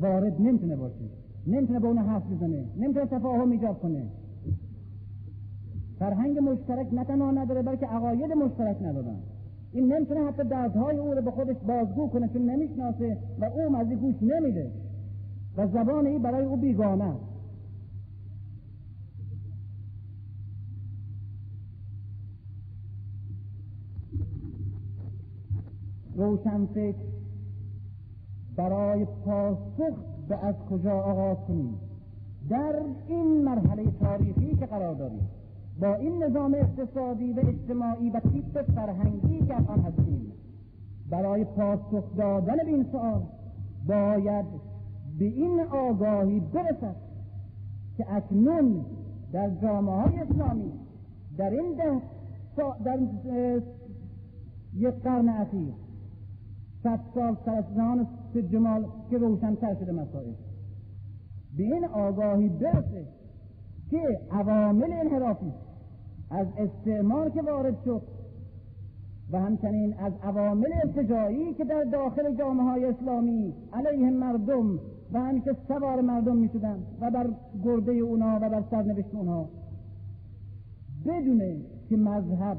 وارد 0.00 0.40
نمی‌تونه 0.40 0.76
باشه. 0.76 1.04
نمی‌تونه 1.46 1.80
به 1.80 1.86
اون 1.86 1.98
حرف 1.98 2.22
بزنه. 2.30 2.64
نمی‌تونه 2.76 3.06
تفاهم 3.06 3.50
ایجاد 3.50 3.78
کنه. 3.78 4.04
فرهنگ 5.98 6.38
مشترک 6.38 6.86
نه 6.94 7.04
تنها 7.04 7.30
نداره 7.30 7.62
بلکه 7.62 7.86
عقاید 7.86 8.32
مشترک 8.32 8.76
ندارن. 8.82 9.16
این 9.72 9.92
نمی‌تونه 9.92 10.20
حتی 10.20 10.44
دردهای 10.44 10.98
او 10.98 11.14
رو 11.14 11.22
به 11.22 11.30
خودش 11.30 11.56
بازگو 11.66 12.08
کنه 12.08 12.28
چون 12.28 12.50
نمی‌شناسه 12.50 13.16
و 13.40 13.44
او 13.44 13.76
از 13.76 13.88
گوش 13.88 14.14
نمیده. 14.22 14.70
و 15.58 15.66
زبان 15.66 16.06
ای 16.06 16.18
برای 16.18 16.44
او 16.44 16.56
بیگانه 16.56 17.14
روشن 26.16 26.66
فکر 26.66 26.96
برای 28.56 29.04
پاسخ 29.04 29.98
به 30.28 30.44
از 30.46 30.54
کجا 30.70 30.92
آغاز 30.92 31.36
کنیم؟ 31.48 31.74
در 32.50 32.82
این 33.08 33.44
مرحله 33.44 33.90
تاریخی 34.00 34.56
که 34.56 34.66
قرار 34.66 34.94
داریم 34.94 35.28
با 35.80 35.94
این 35.94 36.24
نظام 36.24 36.54
اقتصادی 36.54 37.32
و 37.32 37.40
اجتماعی 37.40 38.10
و 38.10 38.20
تیپ 38.20 38.62
فرهنگی 38.62 39.46
که 39.46 39.56
الان 39.56 39.80
هستیم 39.80 40.32
برای 41.10 41.44
پاسخ 41.44 42.16
دادن 42.16 42.56
به 42.56 42.66
این 42.66 42.86
سؤال 42.92 43.22
باید 43.86 44.46
به 45.18 45.24
این 45.24 45.60
آگاهی 45.60 46.40
برسد 46.40 46.96
که 47.96 48.12
اکنون 48.12 48.84
در 49.32 49.50
جامعه 49.50 49.94
های 49.94 50.18
اسلامی 50.20 50.72
در 51.38 51.50
این 51.50 51.74
ده 51.76 52.02
در 52.84 52.98
یک 54.74 54.94
قرن 54.94 55.28
اخیر 55.28 55.74
صد 56.82 57.00
سال 57.14 57.36
سر 57.44 57.50
از 57.50 57.64
زمان 57.74 58.06
جمال 58.50 58.86
که 59.10 59.18
روشنتر 59.18 59.74
شده 59.74 59.92
مسائل. 59.92 60.32
به 61.56 61.62
این 61.62 61.84
آگاهی 61.84 62.48
برسه 62.48 63.06
که 63.90 64.20
عوامل 64.30 64.92
انحرافی 64.92 65.52
از 66.30 66.46
استعمار 66.58 67.30
که 67.30 67.42
وارد 67.42 67.76
شد 67.84 68.02
و 69.32 69.40
همچنین 69.40 69.94
از 69.94 70.12
عوامل 70.22 70.68
ارتجایی 70.84 71.54
که 71.54 71.64
در 71.64 71.84
داخل 71.84 72.34
جامعه 72.34 72.64
های 72.64 72.84
اسلامی 72.84 73.54
علیه 73.72 74.10
مردم 74.10 74.78
و 75.12 75.20
همیشه 75.20 75.56
سوار 75.68 76.00
مردم 76.00 76.36
می 76.36 76.48
شدن 76.48 76.78
و 77.00 77.10
بر 77.10 77.30
گرده 77.64 77.92
اونا 77.92 78.38
و 78.42 78.50
بر 78.50 78.62
سرنوشت 78.70 79.14
اونها 79.14 79.48
بدونه 81.06 81.56
که 81.88 81.96
مذهب 81.96 82.58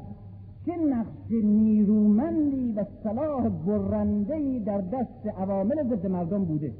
چه 0.66 0.76
نقش 0.76 1.30
نیرومندی 1.44 2.72
و 2.72 2.84
صلاح 3.02 3.48
برندهی 3.48 4.60
در 4.60 4.80
دست 4.80 5.26
عوامل 5.38 5.88
ضد 5.88 6.06
مردم 6.06 6.44
بوده. 6.44 6.74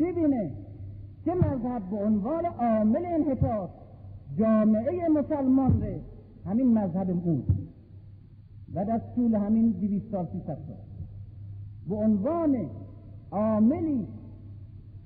ببینه 0.00 0.52
که 1.24 1.34
مذهب 1.34 1.82
به 1.90 1.96
عنوان 1.96 2.44
عامل 2.46 3.06
انحطاط 3.06 3.70
جامعه 4.38 5.08
مسلمان 5.08 5.80
ره 5.80 6.00
همین 6.46 6.78
مذهب 6.78 7.06
بود 7.06 7.68
و 8.74 8.84
در 8.84 9.00
طول 9.14 9.34
همین 9.34 9.70
دویست 9.70 10.10
سال 10.10 10.26
سی 10.32 10.42
سال 10.46 10.56
به 11.88 11.94
عنوان 11.94 12.56
عاملی 13.34 14.06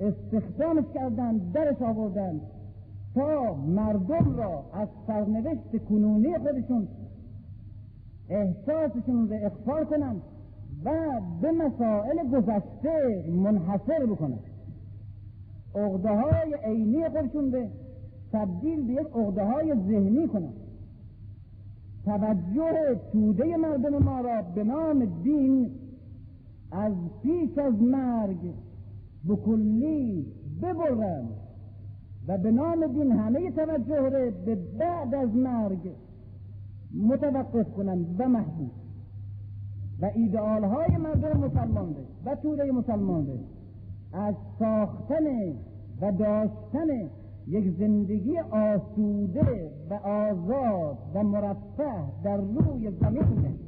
استخدامش 0.01 0.85
کردن 0.95 1.37
درش 1.37 1.83
آوردن. 1.83 2.41
تا 3.15 3.55
مردم 3.55 4.37
را 4.37 4.65
از 4.73 4.89
سرنوشت 5.07 5.85
کنونی 5.89 6.39
خودشون 6.39 6.89
احساسشون 8.29 9.29
را 9.29 9.37
اخفار 9.37 9.85
کنند 9.85 10.23
و 10.85 11.21
به 11.43 11.53
مسائل 11.53 12.29
گذشته 12.33 13.25
منحصر 13.29 14.07
بکنند 14.07 14.41
اغده 15.75 16.09
های 16.09 16.55
عینی 16.65 17.09
خودشون 17.09 17.51
به 17.51 17.69
تبدیل 18.33 18.87
به 18.87 18.93
یک 18.93 19.17
اغده 19.17 19.45
های 19.45 19.75
ذهنی 19.75 20.29
کنند 20.29 20.55
توجه 22.05 23.01
توده 23.13 23.57
مردم 23.57 23.99
ما 23.99 24.21
را 24.21 24.43
به 24.55 24.65
نام 24.65 25.05
دین 25.23 25.71
از 26.71 26.93
پیش 27.23 27.59
از 27.59 27.83
مرگ 27.83 28.55
به 29.25 29.37
کلی 29.37 30.27
ببرند 30.63 31.29
و 32.29 32.39
به 32.39 32.51
نام 32.51 32.87
دین 32.87 33.13
همه 33.13 33.51
توجه 33.51 34.09
را 34.09 34.31
به 34.47 34.55
بعد 34.79 35.15
از 35.15 35.35
مرگ 35.35 35.95
متوقف 36.95 37.73
کنند 37.73 38.17
و 38.19 38.29
محبوب 38.29 38.71
و 40.01 40.11
ایدئال 40.15 40.65
های 40.65 40.97
مردم 40.97 41.41
مسلمان 41.41 41.97
و 42.25 42.35
توده 42.35 42.73
مسلمان 42.73 43.27
از 44.13 44.35
ساختن 44.59 45.25
و 46.01 46.13
داشتن 46.13 46.89
یک 47.47 47.79
زندگی 47.79 48.39
آسوده 48.39 49.71
و 49.91 49.95
آزاد 49.95 50.99
و 51.15 51.23
مرفه 51.23 51.93
در 52.25 52.37
روی 52.37 52.91
زمین 52.91 53.59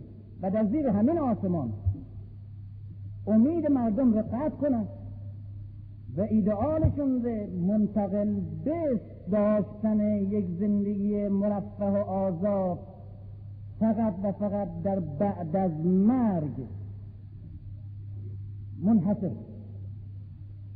و 0.42 0.50
در 0.50 0.64
زیر 0.64 0.88
همین 0.88 1.18
آسمان. 1.18 1.72
امید 3.30 3.66
مردم 3.66 4.14
را 4.14 4.22
قطع 4.22 4.56
کنند 4.56 4.88
و 6.16 6.20
ایدئالشون 6.20 7.22
رو 7.22 7.46
منتقل 7.66 8.40
به 8.64 9.00
داشتن 9.30 10.00
یک 10.00 10.46
زندگی 10.60 11.28
مرفه 11.28 11.84
و 11.84 11.96
آزاد 11.96 12.78
فقط 13.80 14.14
و 14.22 14.32
فقط 14.32 14.68
در 14.84 15.00
بعد 15.00 15.56
از 15.56 15.86
مرگ 15.86 16.66
منحصر. 18.82 19.30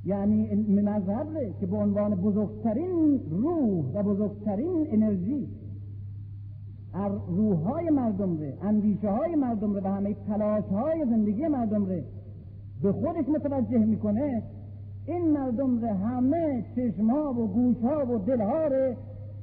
یعنی 0.05 0.55
مذهب 0.83 1.60
که 1.60 1.66
به 1.66 1.76
عنوان 1.76 2.15
بزرگترین 2.15 3.20
روح 3.31 3.84
و 3.94 4.02
بزرگترین 4.02 4.86
انرژی 4.91 5.49
روح 7.28 7.58
های 7.58 7.91
مردم 7.91 8.39
ره 8.39 8.58
اندیشه 8.62 9.10
های 9.10 9.34
مردم 9.34 9.74
ره 9.74 9.81
و 9.81 9.86
همه 9.86 10.15
تلاش 10.26 10.65
های 10.65 11.05
زندگی 11.10 11.49
مردم 11.49 11.86
ره 11.86 12.05
به 12.85 12.93
خودش 12.93 13.29
متوجه 13.29 13.79
می‌کنه 13.79 14.43
این 15.07 15.33
مردم 15.33 15.81
ره 15.81 15.95
همه 15.95 16.65
چشمها 16.77 17.33
و 17.33 17.47
گوشها 17.47 18.07
و 18.07 18.19
دلها 18.19 18.67
ره 18.67 18.97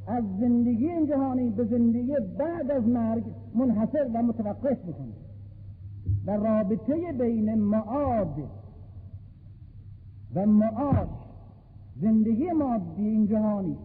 از 0.08 0.24
زندگی 0.40 0.88
این 0.88 1.08
جهانی 1.08 1.50
به 1.50 1.66
زندگی 1.66 2.16
بعد 2.38 2.72
از 2.72 2.88
مرگ 2.88 3.24
منحصر 3.56 4.10
و 4.14 4.24
متوقف 4.24 4.78
بکنه 4.80 5.14
و 6.26 6.32
رابطه 6.32 7.11
بین 7.20 7.56
معاد 7.56 8.44
و 10.36 10.45
معاش 10.45 11.10
زندگی 12.02 12.52
مادی 12.52 13.08
این 13.08 13.28
جهانی 13.28 13.78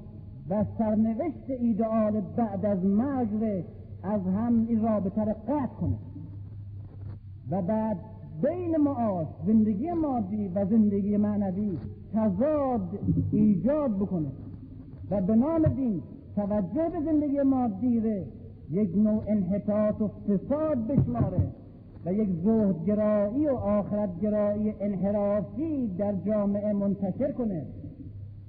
و 0.51 0.65
سرنوشت 0.79 1.51
ایدئال 1.61 2.21
بعد 2.21 2.67
از 2.67 2.85
مرگ 2.85 3.65
از 4.03 4.21
هم 4.23 4.67
این 4.69 4.83
رابطه 4.83 5.25
را 5.25 5.33
قطع 5.33 5.75
کنه. 5.81 5.97
و 7.51 7.63
بعد 7.63 7.97
بین 8.43 8.77
معاش 8.77 9.27
زندگی 9.47 9.93
مادی 9.93 10.49
و 10.49 10.65
زندگی 10.65 11.17
معنوی 11.17 11.79
تضاد 12.15 12.99
ایجاد 13.33 13.97
بکنه. 13.97 14.29
و 15.11 15.21
به 15.21 15.37
نام 15.37 15.63
دین 15.63 16.03
توجه 16.37 16.91
به 16.93 17.01
زندگی 17.05 17.43
مادی 17.43 18.01
ره 18.01 18.27
یک 18.71 18.97
نوع 18.97 19.23
انحطاط 19.27 20.01
و 20.01 20.09
فساد 20.09 20.87
بشماره 20.87 21.49
و 22.07 22.13
یک 22.13 22.29
زهدگرایی 22.45 23.49
و 23.49 23.55
آخرتگرایی 23.55 24.75
انحرافی 24.81 25.89
در 25.99 26.15
جامعه 26.27 26.73
منتشر 26.73 27.33
کنه 27.33 27.67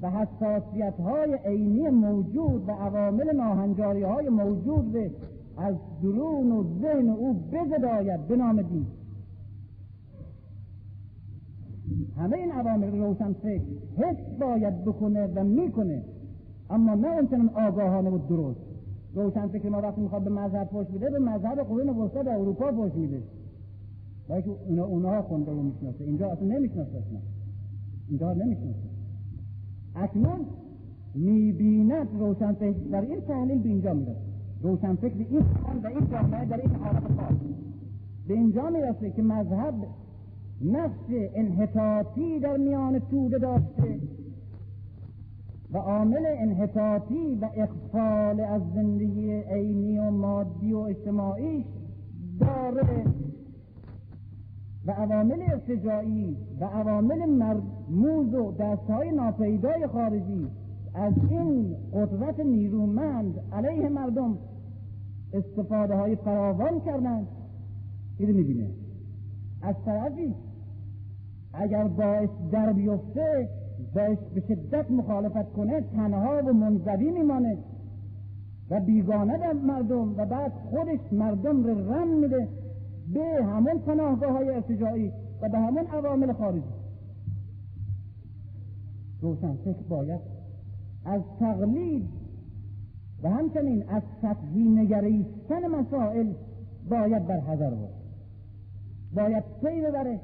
و 0.02 0.10
حساسیت 0.10 1.00
های 1.00 1.38
عینی 1.46 1.90
موجود 1.90 2.70
و 2.70 2.72
عوامل 2.72 3.36
ناهنجاری 3.36 4.04
های 4.04 4.30
موجود 4.30 4.96
از 5.58 5.76
درون 6.04 6.52
و 6.52 6.64
ذهن 6.82 7.10
او 7.10 7.34
بزداید 7.34 8.28
به 8.28 8.36
نام 8.36 8.62
دین. 8.62 8.86
همه 12.18 12.38
این 12.38 12.52
عوامل 12.52 12.92
روشن 12.98 13.34
فکر 13.34 13.62
حس 13.98 14.40
باید 14.40 14.86
بکنه 14.86 15.28
و 15.28 15.44
می‌کنه. 15.44 16.04
اما 16.70 16.96
نه 16.96 17.08
اونچنان 17.08 17.50
آگاهانه 17.50 18.10
و 18.10 18.18
درست. 18.18 18.60
روشن 19.14 19.48
فکر 19.48 19.70
ما 19.70 19.82
وقتی 19.82 20.02
می‌خواد 20.02 20.24
به 20.24 20.30
مذهب 20.30 20.68
پشت 20.68 20.90
میده 20.90 21.10
به 21.10 21.20
مذهب 21.20 21.60
قرون 21.60 21.90
وسطا 21.90 22.24
در 22.24 22.36
اروپا 22.36 22.72
پشت 22.72 22.96
میده. 22.96 23.24
باید 24.30 24.46
اونا 24.68 24.86
اونها 24.86 25.22
خونده 25.22 25.52
و 25.52 25.62
می‌شناسه. 25.62 26.04
اینجا 26.04 26.28
اصلا 26.32 26.48
نمی‌شناسه 26.48 26.98
اصلا. 26.98 27.20
اینجا 28.10 28.34
نمی‌شناسه. 28.34 28.90
اکنون 29.96 30.46
می‌بیند 31.16 32.08
روشن 32.20 32.54
فکر 32.54 32.78
در 32.92 33.02
این 33.02 33.22
تحلیل 33.22 33.62
به 33.62 33.70
اینجا 33.70 33.94
می‌رسه. 33.94 34.22
روشن 34.62 34.96
فکر 34.96 35.14
این 35.30 35.42
و 35.84 35.88
این 35.88 36.10
جامعه 36.12 36.46
در 36.46 36.62
این 36.62 36.72
حالت 36.76 37.04
خاص. 37.04 37.38
به 38.28 38.34
اینجا 38.34 38.70
می‌رسه 38.70 39.12
که 39.12 39.22
مذهب 39.22 39.74
نفس 40.62 41.10
انحطاطی 41.36 42.40
در 42.40 42.58
میان 42.58 43.00
توده 43.00 43.38
داشته 43.38 44.00
و 45.72 45.78
عامل 45.78 46.26
انحطاطی 46.26 47.36
و 47.42 47.50
اخفال 47.58 48.40
از 48.40 48.62
زندگی 48.76 49.32
عینی 49.32 50.00
و 50.00 50.12
مادی 50.12 50.74
و 50.74 50.78
اجتماعی 50.78 51.66
داره 52.40 53.06
و 54.86 54.92
عوامل 54.92 55.42
ارتجاعی 55.42 56.38
و 56.60 56.66
عوامل 56.66 57.26
مرموز 57.26 58.34
و 58.34 58.52
دستهای 58.52 59.12
ناپیدای 59.12 59.88
خارجی 59.88 60.48
از 60.94 61.14
این 61.30 61.76
قدرت 61.94 62.40
نیرومند 62.40 63.40
علیه 63.52 63.90
مردم 63.90 64.38
استفاده 65.34 65.96
های 65.96 66.16
فراوان 66.16 66.80
کردن 66.80 67.28
این 68.18 68.32
می‌بینه؟ 68.32 68.70
از 69.62 69.76
طرفی 69.86 70.36
اگر 71.58 71.84
باعث 71.84 72.30
در 72.52 72.74
بیفته 72.74 73.50
باعث 73.96 74.18
به 74.18 74.42
شدت 74.48 74.92
مخالفت 74.92 75.54
کنه 75.54 75.82
تنها 75.82 76.42
و 76.46 76.54
منزوی 76.54 77.12
میمانه. 77.12 77.58
و 78.70 78.80
بیگانه 78.80 79.38
در 79.38 79.54
مردم 79.54 80.18
و 80.18 80.26
بعد 80.26 80.52
خودش 80.52 81.14
مردم 81.14 81.64
رو 81.64 81.94
رم 81.94 82.20
میده 82.20 82.48
به 83.14 83.46
همون 83.46 83.80
پناهگاه 83.80 84.32
های 84.32 84.50
ارتجاعی 84.50 85.12
و 85.42 85.50
به 85.50 85.58
همون 85.58 85.88
عوامل 85.88 86.34
خارجی. 86.34 86.64
روشن 89.22 89.56
فکر 89.56 89.84
باید 89.90 90.22
از 91.06 91.22
تقلید 91.40 92.10
و 93.24 93.30
همچنین 93.30 93.90
از 93.90 94.04
سطحی 94.22 94.64
نگریستن 94.64 95.68
مسائل 95.68 96.34
باید 96.90 97.28
بر 97.28 97.40
حذر 97.40 97.70
بود 97.70 97.90
باید 99.16 99.44
پی 99.62 99.82
ببره 99.82 100.20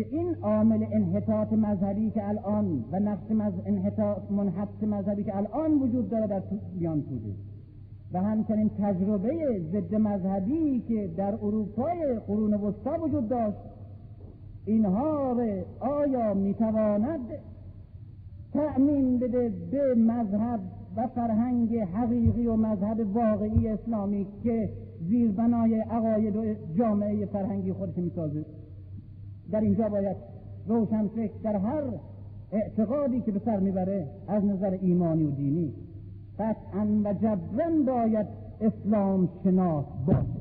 که 0.00 0.06
این 0.10 0.36
عامل 0.42 0.84
انحطاط 0.92 1.52
مذهبی 1.52 2.10
که 2.10 2.28
الان 2.28 2.84
و 2.92 2.98
نقش 3.00 3.30
مز... 3.30 3.52
انحطاط 3.66 4.30
منحط 4.30 4.82
مذهبی 4.82 5.24
که 5.24 5.36
الان 5.36 5.72
وجود 5.72 6.10
داره 6.10 6.26
در 6.26 6.42
بیان 6.78 7.00
بوده 7.00 7.34
و 8.12 8.22
همچنین 8.22 8.70
تجربه 8.78 9.60
ضد 9.72 9.94
مذهبی 9.94 10.80
که 10.88 11.10
در 11.16 11.34
اروپای 11.34 12.20
قرون 12.26 12.54
وسطا 12.54 13.04
وجود 13.04 13.28
داشت 13.28 13.56
اینها 14.64 15.32
رو 15.32 15.64
آیا 15.80 16.34
می‌تواند 16.34 17.20
تأمین 18.52 19.18
بده 19.18 19.52
به 19.70 19.94
مذهب 19.94 20.60
و 20.96 21.06
فرهنگ 21.06 21.76
حقیقی 21.76 22.46
و 22.46 22.56
مذهب 22.56 23.16
واقعی 23.16 23.68
اسلامی 23.68 24.26
که 24.42 24.68
زیربنای 25.08 25.74
عقاید 25.80 26.36
و 26.36 26.44
جامعه 26.74 27.26
فرهنگی 27.26 27.72
خودش 27.72 27.98
می‌سازه؟ 27.98 28.44
در 29.52 29.60
اینجا 29.60 29.88
باید 29.88 30.16
روشن 30.66 31.08
فکر 31.08 31.32
در 31.42 31.56
هر 31.56 31.82
اعتقادی 32.52 33.20
که 33.20 33.32
به 33.32 33.40
سر 33.44 33.60
می‌بره 33.60 34.06
از 34.28 34.44
نظر 34.44 34.78
ایمانی 34.82 35.24
و 35.24 35.30
دینی. 35.30 35.72
قطعا 36.38 36.86
و 37.04 37.14
جبرا 37.14 37.70
باید 37.86 38.26
اسلام 38.60 39.28
شناس 39.44 39.84
باشه. 40.06 40.40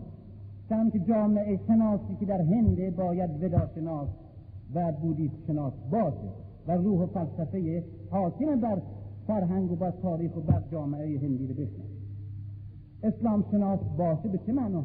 چون 0.70 0.90
که 0.92 1.00
جامعه 1.00 1.60
شناسی 1.68 2.16
که 2.20 2.26
در 2.26 2.42
هنده 2.42 2.92
باید 2.92 3.44
ودا 3.44 3.70
شناس 3.76 4.10
و 4.74 4.92
بودیست 4.92 5.36
شناس 5.48 5.74
باشه 5.92 6.30
و 6.68 6.72
روح 6.72 7.02
و 7.02 7.06
فلسفه 7.06 7.84
حاکم 8.12 8.60
بر 8.60 8.82
فرهنگ 9.28 9.72
و 9.72 9.76
بر 9.76 9.92
تاریخ 9.92 10.38
و 10.38 10.40
بر 10.40 10.64
جامعه 10.72 11.20
هندی 11.20 11.48
رو 11.48 11.54
بشنه 11.54 11.86
اسلام 13.04 13.46
شناس 13.52 13.80
باشه 13.98 14.30
به 14.30 14.38
چه 14.38 14.54
معنا 14.54 14.84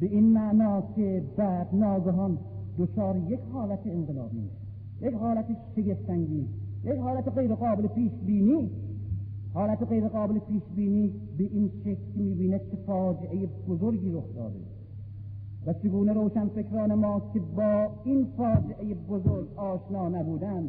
به 0.00 0.06
این 0.06 0.32
معنا 0.32 0.82
که 0.96 1.22
بعد 1.36 1.66
ناگهان 1.72 2.38
دچار 2.78 3.16
یک 3.16 3.40
حالت 3.52 3.86
انقلابی 3.86 4.50
یک 5.00 5.14
حالت 5.14 5.46
شگفتانگیز. 5.76 6.46
یک 6.84 6.98
حالت 6.98 7.28
غیر 7.28 7.54
قابل 7.54 7.86
پیش 7.86 8.12
بینی 8.26 8.70
حالت 9.54 9.82
غیر 9.82 10.08
قابل 10.08 10.38
پیش 10.38 10.62
بینی 10.76 11.12
به 11.38 11.44
این 11.44 11.70
شکل 11.84 12.20
می‌بینه 12.20 12.58
که 12.58 12.76
فاجعه 12.86 13.46
بزرگی 13.68 14.12
رخ 14.12 14.24
داده. 14.36 14.58
و 15.66 15.72
چگونه 15.72 16.12
روشن 16.12 16.48
فکران 16.48 16.94
ما 16.94 17.22
که 17.32 17.40
با 17.56 17.88
این 18.04 18.26
فاجعه 18.36 18.94
بزرگ 18.94 19.48
آشنا 19.56 20.08
نبودن 20.08 20.68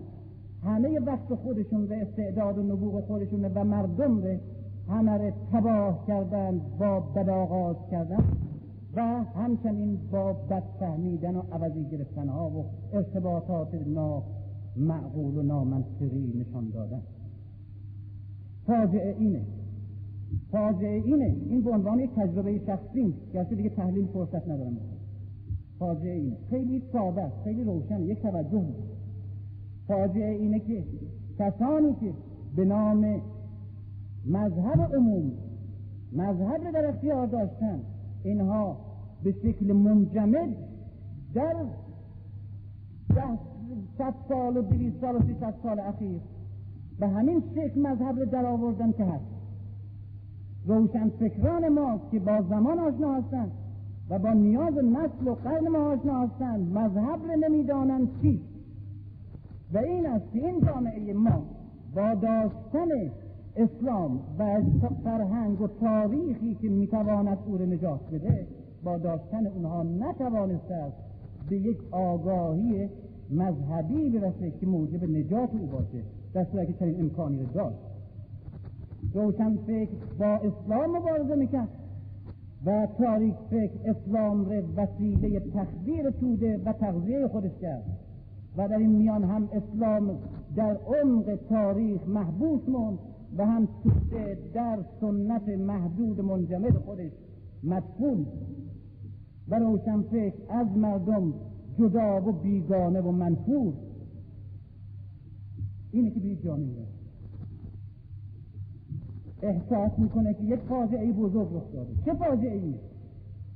همه 0.64 1.00
وقت 1.00 1.36
خودشون 1.36 1.86
و 1.86 1.94
استعداد 1.94 2.58
و 2.58 2.64
نبوغ 2.64 3.04
خودشون 3.04 3.46
و 3.46 3.64
مردم 3.64 4.18
رو 4.18 4.38
همه 4.90 5.34
تباه 5.54 6.08
کردن 6.08 6.62
با 6.80 7.00
بدآغاز 7.00 7.76
کردن 7.92 8.24
و 8.96 9.24
همچنین 9.24 10.00
با 10.12 10.34
بد 10.34 10.64
فهمیدن 10.80 11.36
و 11.36 11.42
عوضی 11.52 11.86
گرفتن 11.86 12.30
ها 12.30 12.50
و 12.50 12.66
ارتباطات 12.94 13.68
معقول 14.76 15.38
و 15.38 15.42
نامنطقی 15.42 16.34
نشان 16.36 16.70
دادن. 16.70 17.02
فاجعه 18.68 19.16
اینه. 19.20 19.42
فاجعه 20.52 21.02
اینه. 21.06 21.36
این 21.50 21.62
به 21.62 21.72
عنوان 21.72 22.00
یک 22.00 22.10
تجربه 22.16 22.60
شخصی 22.66 23.14
گرچه 23.34 23.56
دیگه 23.56 23.70
تحلیل 23.70 24.08
فرصت 24.08 24.48
ندارم. 24.48 24.78
فاجعه 25.80 26.16
اینه. 26.16 26.38
خیلی 26.50 26.84
ساده 26.92 27.32
خیلی 27.44 27.64
روشن. 27.64 28.02
یک 28.02 28.22
توجه 28.22 28.66
فاجعه 29.88 30.36
اینه 30.36 30.60
که 30.60 30.84
کسانی 31.40 31.94
که 31.94 32.14
به 32.56 32.66
نام 32.66 33.22
مذهب 34.26 34.96
عموم 34.96 35.32
مذهب 36.14 36.72
در 36.74 36.86
اختیار 36.86 37.28
داشتن 37.28 37.80
اینها 38.24 38.78
به 39.24 39.32
شکل 39.32 39.74
منجمد 39.74 40.56
در 41.34 41.56
ده 43.16 43.40
صد 43.98 44.14
سال 44.30 44.58
و 44.58 44.62
دویست 44.62 45.02
سال 45.02 45.16
و 45.16 45.20
سیصد 45.20 45.54
سال 45.64 45.80
اخیر 45.80 46.22
به 47.00 47.08
همین 47.08 47.44
شکل 47.56 47.82
مذهب 47.82 48.20
رو 48.20 48.26
در 48.26 48.46
آوردن 48.46 48.92
که 48.92 49.06
هست. 49.06 49.26
روشن 50.66 51.10
فکران 51.10 51.70
ما 51.70 52.02
که 52.12 52.20
با 52.20 52.42
زمان 52.42 52.80
آشنا 52.80 53.14
هستند 53.14 53.52
و 54.10 54.20
با 54.20 54.30
نیاز 54.30 54.74
نسل 54.74 55.28
و 55.28 55.36
قرن 55.36 55.68
ما 55.68 55.78
آشنا 55.78 56.20
هستند. 56.20 56.78
مذهب 56.78 57.20
رو 57.24 57.40
نمی‌دانند 57.40 58.08
چی. 58.22 58.42
و 59.74 59.78
این 59.78 60.06
است 60.06 60.32
که 60.34 60.46
این 60.46 60.62
جامعه 60.62 61.14
ما 61.14 61.44
با 61.96 62.14
داشتن 62.14 62.90
اسلام 63.60 64.20
و 64.40 64.62
فرهنگ 65.04 65.62
و 65.62 65.68
تاریخی 65.68 66.56
که 66.56 66.70
می‌تواند 66.70 67.38
او 67.46 67.58
را 67.58 67.66
نجات 67.66 68.00
بده 68.12 68.48
با 68.84 68.98
داشتن 68.98 69.48
اونها 69.48 69.84
نتوانسته 69.84 70.74
است 70.74 70.98
به 71.50 71.58
یک 71.58 71.78
آگاهی 71.92 72.90
مذهبی 73.32 74.10
برسه 74.10 74.52
که 74.52 74.66
موجب 74.66 75.04
نجات 75.04 75.50
او 75.54 75.68
باشه 75.68 76.04
در 76.34 76.44
صورتی 76.44 76.74
که 76.74 76.80
چنین 76.80 77.00
امکانی 77.00 77.40
رو 77.40 77.46
داشت. 77.46 77.78
روشن 79.14 79.56
فکر 79.56 79.92
با 80.20 80.26
اسلام 80.26 80.98
مبارزه 80.98 81.36
می‌کرد 81.36 81.70
و 82.66 82.88
تاریک 82.98 83.36
فکر 83.50 83.74
اسلام 83.86 84.46
رو 84.46 84.62
وسیله 84.76 85.40
تخدیر 85.40 86.10
توده 86.10 86.62
و 86.66 86.74
تغذیه 86.74 87.28
خودش 87.28 87.58
کرد. 87.62 87.84
و 88.58 88.68
در 88.68 88.78
این 88.78 88.90
میان 88.90 89.24
هم 89.24 89.50
اسلام 89.54 90.20
در 90.56 90.78
عمق 90.78 91.40
تاریخ 91.50 92.08
محبوس 92.08 92.70
موند. 92.70 93.00
و 93.38 93.46
هم 93.46 93.68
در 94.54 94.80
سنت 95.02 95.50
محدود 95.50 96.22
منجمد 96.22 96.74
خودش 96.74 97.12
مدفون 97.64 98.26
و 99.48 99.60
روشن 99.60 100.02
فکر 100.02 100.36
از 100.50 100.68
مردم 100.78 101.34
جدا 101.80 102.22
و 102.22 102.32
بیگانه 102.32 103.02
و 103.02 103.12
منفور. 103.12 103.74
اینه 105.92 106.12
که 106.12 106.20
به 106.20 106.36
جامعه 106.36 106.88
احساس 109.42 109.92
می‌کنه 110.00 110.34
که 110.34 110.44
یک 110.44 110.60
فاجعه 110.60 111.12
بزرگ 111.12 111.48
رخ 111.54 111.74
داده. 111.74 111.94
چه 112.06 112.14
فاجعه 112.14 112.56
ای؟ 112.56 112.76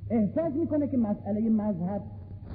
احساس 0.10 0.54
می‌کنه 0.54 0.88
که 0.88 0.98
مسئله 0.98 1.50
مذهب 1.50 2.02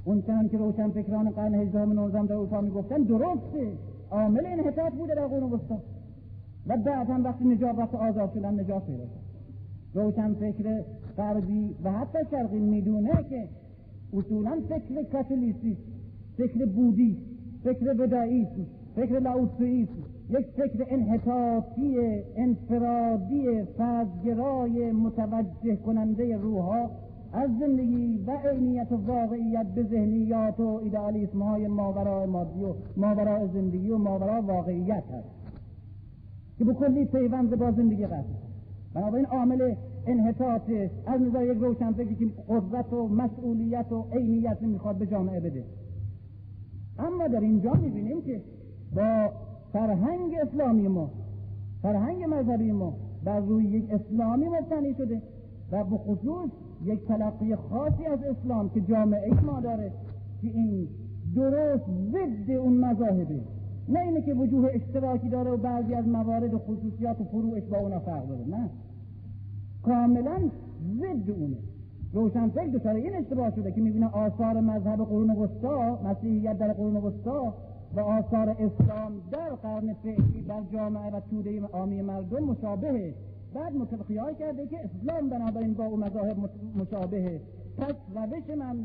اون 0.04 0.22
چنان 0.22 0.48
که 0.48 0.58
روشن 0.58 0.90
فکران 0.90 1.30
قرن 1.30 1.54
هجدهم 1.54 1.92
نوزدهم 1.92 2.26
در 2.26 2.34
اروپا 2.34 2.60
می‌گفتن 2.60 3.02
درسته. 3.02 3.72
عامل 4.10 4.46
انحطاط 4.46 4.92
بوده 4.92 5.14
در 5.14 5.26
قرون 5.26 5.52
وسطا. 5.52 5.78
و 6.68 6.76
بعد 6.76 7.10
هم 7.10 7.24
وقتی 7.24 7.44
نجات 7.44 7.78
وقت 7.78 7.94
آزاد 7.94 8.32
شدن 8.34 8.60
نجات 8.60 8.86
پیدا 8.86 9.04
روشن 9.94 10.34
فکر 10.34 10.84
غربی 11.16 11.74
و 11.84 11.92
حتی 11.92 12.18
شرقی 12.30 12.58
می‌دونه 12.58 13.24
که 13.30 13.48
اصولا 14.12 14.60
فکر 14.68 15.02
کاتولیسی 15.02 15.76
فکر 16.36 16.66
بودی 16.66 17.18
فکر 17.64 17.94
بدائیسم 17.94 18.66
فکر 18.96 19.18
لاوتسویسم 19.20 19.92
یک 20.30 20.46
فکر 20.46 20.86
انحطاطی 20.88 21.98
انفرادی 22.36 23.62
فردگرای 23.78 24.92
متوجه 24.92 25.76
کننده 25.76 26.36
روحها 26.36 26.90
از 27.32 27.50
زندگی 27.60 28.24
و 28.26 28.30
عینیت 28.30 28.92
و 28.92 28.96
واقعیت 28.96 29.66
به 29.66 29.82
ذهنیات 29.82 30.60
و 30.60 30.80
ایدئالیسم 30.82 31.42
های 31.42 31.66
ماورای 31.66 32.26
مادی 32.26 32.64
و 32.64 32.74
ماورای 32.96 33.48
زندگی 33.54 33.90
و 33.90 33.98
ماورای 33.98 34.40
واقعیت 34.40 35.04
هست. 35.12 35.47
که 36.58 36.64
به 36.64 36.74
کلی 36.74 37.04
پیوند 37.04 37.56
با 37.56 37.72
زندگی 37.72 38.06
قصد 38.06 38.48
بنابراین 38.94 39.26
عامل 39.26 39.74
انحطاط 40.06 40.62
از 41.06 41.20
نظر 41.20 41.44
یک 41.44 41.58
روشن 41.58 41.92
فکری 41.92 42.14
که 42.14 42.26
قدرت 42.48 42.92
و 42.92 43.08
مسئولیت 43.08 43.92
و 43.92 44.06
عینیت 44.12 44.62
می‌خواد 44.62 44.96
به 44.98 45.06
جامعه 45.06 45.40
بده. 45.40 45.64
اما 46.98 47.28
در 47.28 47.40
اینجا 47.40 47.72
می‌بینیم 47.72 48.22
که 48.22 48.40
با 48.96 49.30
فرهنگ 49.72 50.34
اسلامی 50.42 50.88
ما 50.88 51.10
فرهنگ 51.82 52.24
مذهبی 52.24 52.72
ما 52.72 52.94
بر 53.24 53.40
روی 53.40 53.64
یک 53.64 53.90
اسلامی 53.90 54.48
مبتنی 54.48 54.94
شده 54.94 55.22
و 55.72 55.84
به 55.84 55.96
خصوص 55.96 56.50
یک 56.84 57.06
تلقی 57.06 57.56
خاصی 57.56 58.06
از 58.06 58.18
اسلام 58.22 58.70
که 58.70 58.80
جامعه 58.80 59.40
ما 59.40 59.60
داره 59.60 59.92
که 60.40 60.48
این 60.48 60.88
درست 61.34 61.84
ضد 62.12 62.50
اون 62.50 62.72
مذاهبه. 62.72 63.40
نه 63.88 64.00
اینه 64.00 64.22
که 64.22 64.34
وجوه 64.34 64.70
اشتراکی 64.72 65.28
داره 65.28 65.50
و 65.50 65.56
بعضی 65.56 65.94
از 65.94 66.08
موارد 66.08 66.54
و 66.54 66.58
خصوصیات 66.58 67.20
و 67.20 67.24
فروعش 67.24 67.62
با 67.62 67.78
اونا 67.78 67.98
فرق 67.98 68.28
داره 68.28 68.44
نه. 68.48 68.70
کاملا 69.82 70.50
ضد 71.00 71.30
اونه. 71.30 71.56
روشنفکر 72.12 72.66
دچار 72.66 72.94
این 72.94 73.14
اشتباه 73.14 73.50
شده 73.56 73.72
که 73.72 73.80
می‌بینه 73.80 74.06
آثار 74.06 74.60
مذهب 74.60 74.98
قرون 74.98 75.30
وسطا 75.30 75.98
مسیحیت 76.04 76.58
در 76.58 76.72
قرون 76.72 76.96
وسطا 76.96 77.54
و 77.96 78.00
آثار 78.00 78.48
اسلام 78.48 79.12
در 79.30 79.48
قرن 79.48 79.94
فعلی 79.94 80.42
بر 80.48 80.62
جامعه 80.72 81.10
و 81.10 81.20
توده 81.30 81.60
عامی 81.60 82.02
مردم 82.02 82.44
مشابهه. 82.44 83.14
بعد 83.54 83.76
متقیای 83.76 84.34
کرده 84.34 84.66
که 84.66 84.76
اسلام 84.84 85.28
بنابراین 85.28 85.74
با 85.74 85.84
او 85.84 85.96
مذاهب 85.96 86.36
مشابهه. 86.76 87.40
پس 87.78 87.94
روش 88.14 88.56
من 88.58 88.76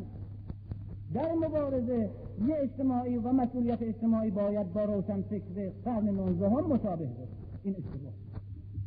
در 1.13 1.33
مبارزه 1.33 2.09
یه 2.47 2.55
اجتماعی 2.57 3.17
و 3.17 3.31
مسئولیت 3.31 3.81
اجتماعی 3.81 4.31
باید 4.31 4.73
با 4.73 4.83
روشن 4.83 5.21
فکر 5.21 5.71
قرن 5.85 6.09
نوزده 6.09 6.49
هم 6.49 6.67
مشابه 6.67 7.05
بود. 7.05 7.27
این 7.63 7.75
اشتباه. 7.75 8.13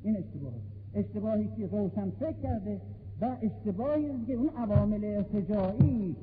این 0.03 0.17
اشتباه. 0.17 0.53
اشتباهی 0.95 1.49
که 1.57 1.67
روشن 1.67 2.11
فکر 2.11 2.33
کرده 2.43 2.81
و 3.21 3.37
اشتباهی 3.43 4.25
که 4.27 4.33
اون 4.33 4.49
عوامل 4.49 5.05
ارتجاعی 5.05 6.17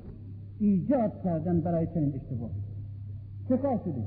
ایجاد 0.59 1.23
کردن 1.23 1.61
برای 1.61 1.88
چنین 1.88 2.14
اشتباه 2.15 2.49
چه 3.49 3.57
کار 3.57 3.80
شده 3.85 4.03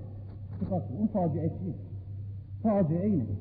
چه 0.60 0.66
اون 0.98 1.06
فاجعه 1.06 1.48
چیه 1.48 1.74
فاجعه 2.62 3.06
اینه 3.06 3.36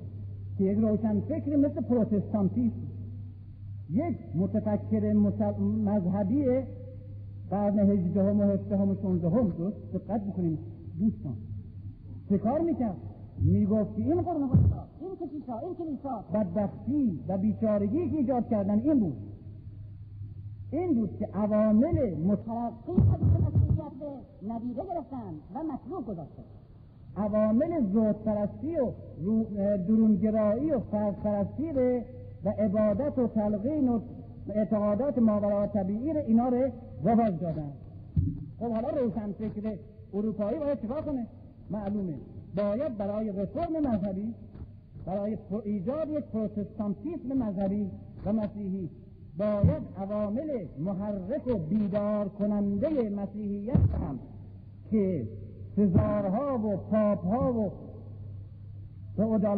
که 0.57 0.63
یک 0.63 0.77
روشن 0.77 1.19
فکر 1.19 1.55
مثل 1.55 1.81
پروتستانتیسم. 1.81 2.75
یک 3.89 4.17
متفکر 4.35 5.13
مذهبی 5.85 6.45
قرن 7.55 7.79
هجدهم 7.79 8.39
و 8.39 8.43
هفدهم 8.43 8.89
و 8.89 8.95
شونزدهم 9.01 9.47
درست 9.47 9.77
دقت 9.93 10.21
بکنیم. 10.21 10.59
دوستان 10.99 11.35
چه 12.29 12.37
کار 12.37 12.59
می‌کرد؟ 12.59 12.97
می‌گفت 13.39 13.95
که 13.95 14.01
این 14.01 14.21
قرن 14.21 14.43
وسطا 14.43 14.87
این 15.01 15.15
کشیشا 15.15 15.59
این 15.59 15.75
کلیسا 15.75 16.25
بدبختی 16.33 17.19
و 17.27 17.37
بیچارگی 17.37 18.09
که 18.09 18.17
ایجاد 18.17 18.47
کردن 18.49 18.79
این 18.79 18.99
بود. 18.99 19.17
این 20.71 20.93
بود 20.93 21.17
که 21.19 21.25
عوامل 21.33 22.17
مترقی 22.17 22.91
از 22.91 23.21
مسیحیت 23.43 23.91
به 23.99 24.53
ندیده 24.53 24.81
گرفتن 24.83 25.33
و 25.55 25.63
مطلوب 25.73 26.05
گذاشتن 26.05 26.43
عوامل 27.17 27.91
زود 27.93 28.23
پرستی 28.23 28.77
و 28.77 28.91
درونگرایی 29.77 30.71
و 30.71 30.79
فردپرستی 30.79 31.71
و 32.45 32.49
عبادت 32.49 33.19
و 33.19 33.27
تلقین 33.27 33.89
و 33.89 33.99
اعتقادات 34.49 35.17
ماورا 35.17 35.67
طبیعی 35.67 36.13
رو 36.13 36.19
اینا 36.19 36.49
رو 36.49 36.69
رواج 37.05 37.39
دادن. 37.39 37.71
خب 38.59 38.71
حالا 38.71 38.89
روشن 38.89 39.31
فکر 39.31 39.77
اروپایی 40.13 40.59
باید 40.59 40.81
چیکار 40.81 41.01
کنه؟ 41.01 41.27
معلومه. 41.69 42.15
باید 42.55 42.97
برای 42.97 43.29
رفرم 43.29 43.87
مذهبی 43.87 44.33
برای 45.05 45.37
ایجاد 45.63 46.09
یک 46.09 46.25
پروتستانتیسم 46.25 47.37
مذهبی 47.37 47.91
و 48.25 48.33
مسیحی 48.33 48.89
باید 49.37 49.83
عوامل 49.97 50.65
محرک 50.79 51.47
و 51.47 51.57
بیدار 51.57 52.29
کننده 52.29 53.09
مسیحیت 53.09 53.75
هم 53.75 54.19
که 54.91 55.27
سزارها 55.75 56.57
و 56.57 56.77
پاپها 56.77 57.53
و 57.53 57.71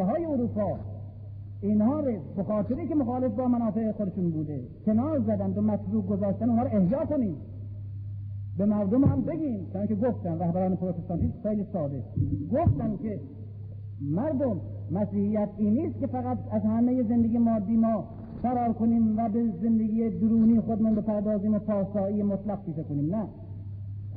های 0.04 0.26
اروپا 0.26 0.80
اینها 1.62 2.00
رو 2.00 2.12
به 2.36 2.44
خاطری 2.44 2.88
که 2.88 2.96
مخالف 2.96 3.34
با 3.34 3.48
منافع 3.48 3.92
خودشون 3.92 4.30
بوده 4.30 4.62
کنار 4.86 5.20
زدن 5.20 5.54
و 5.54 5.62
مطلوب 5.62 6.08
گذاشتن 6.08 6.50
اونها 6.50 6.64
رو 6.64 6.76
احیا 6.76 7.06
کنیم. 7.06 7.36
به 8.58 8.66
مردم 8.66 9.04
هم 9.04 9.22
بگیم 9.22 9.68
چون 9.74 9.88
که 9.88 9.96
گفتن 9.96 10.40
رهبران 10.40 10.76
پروتستانتی 10.76 11.34
خیلی 11.44 11.66
ساده. 11.74 12.04
گفتن 12.52 12.98
که 12.98 13.20
مردم 14.02 14.62
مسیحیت 14.92 15.50
این 15.58 15.74
نیست 15.74 16.00
که 16.00 16.08
فقط 16.08 16.38
از 16.52 16.62
همه 16.62 17.04
زندگی 17.04 17.38
مادی 17.38 17.78
ما 17.78 18.04
فرار 18.42 18.74
کنیم 18.74 19.18
و 19.18 19.30
به 19.30 19.52
زندگی 19.62 20.10
درونی 20.10 20.60
خودمون 20.60 20.96
بپردازیم 20.96 21.54
و 21.54 21.60
پاسایی 21.60 22.24
مطلق 22.24 22.66
پیشه 22.66 22.84
کنیم. 22.84 23.16
نه. 23.16 23.28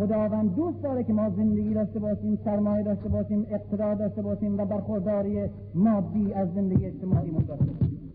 خداوند 0.00 0.54
دوست 0.54 0.82
داره 0.82 1.04
که 1.04 1.12
ما 1.12 1.30
زندگی 1.30 1.74
داشته 1.74 1.98
باشیم 1.98 2.38
سرمایه 2.44 2.82
داشته 2.84 3.08
باشیم 3.08 3.46
اقتدار 3.50 3.94
داشته 3.94 4.22
باشیم 4.22 4.58
و 4.58 4.64
برخورداری 4.64 5.50
مادی 5.74 6.32
از 6.32 6.48
زندگی 6.54 6.86
اجتماعی 6.86 7.30
داشته 7.30 7.54
باشیم. 7.54 8.12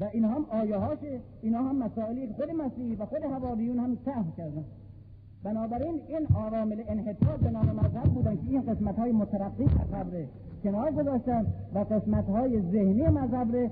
و 0.00 0.04
این 0.12 0.24
هم 0.24 0.44
آیه 0.50 0.76
اینا 1.42 1.58
هم 1.58 1.76
مسائلی 1.76 2.26
خود 2.26 2.50
مسیحی 2.50 2.94
و 2.94 3.06
خود 3.06 3.22
حواریون 3.22 3.78
هم 3.78 3.94
تحف 4.04 4.36
کردن. 4.36 4.64
بنابراین 5.44 6.00
این 6.08 6.26
عوامل 6.36 6.82
انحطاط 6.88 7.40
به 7.40 7.50
نام 7.50 7.66
مذهب 7.66 8.14
بودن 8.14 8.36
که 8.36 8.42
این 8.48 8.62
قسمت 8.62 8.98
های 8.98 9.12
مترقی 9.12 9.64
مذهب 9.64 10.14
ره 10.14 10.28
کنار 10.62 10.92
گذاشتن 10.92 11.46
و 11.74 11.78
قسمت 11.78 12.28
های 12.28 12.60
ذهنی 12.60 13.08
مذهب 13.08 13.52
ره 13.52 13.70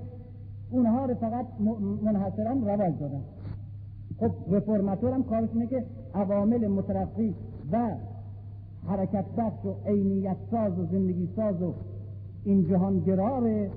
اونها 0.71 1.05
رو 1.05 1.15
فقط 1.15 1.45
منحصرا 2.03 2.51
رواج 2.51 2.99
دادن. 2.99 3.21
خب 4.19 4.31
رفرماتور 4.55 5.13
هم 5.13 5.23
کارش 5.23 5.49
اینه 5.53 5.67
که 5.67 5.83
عوامل 6.13 6.67
مترقی 6.67 7.35
و 7.71 7.95
حرکت 8.87 9.25
بخش 9.37 9.65
و 9.65 9.75
عینیت 9.85 10.37
ساز 10.51 10.79
و 10.79 10.85
زندگی 10.85 11.29
ساز 11.35 11.61
و 11.61 11.73
این 12.43 12.67
جهان 12.67 12.99
گرار 12.99 13.69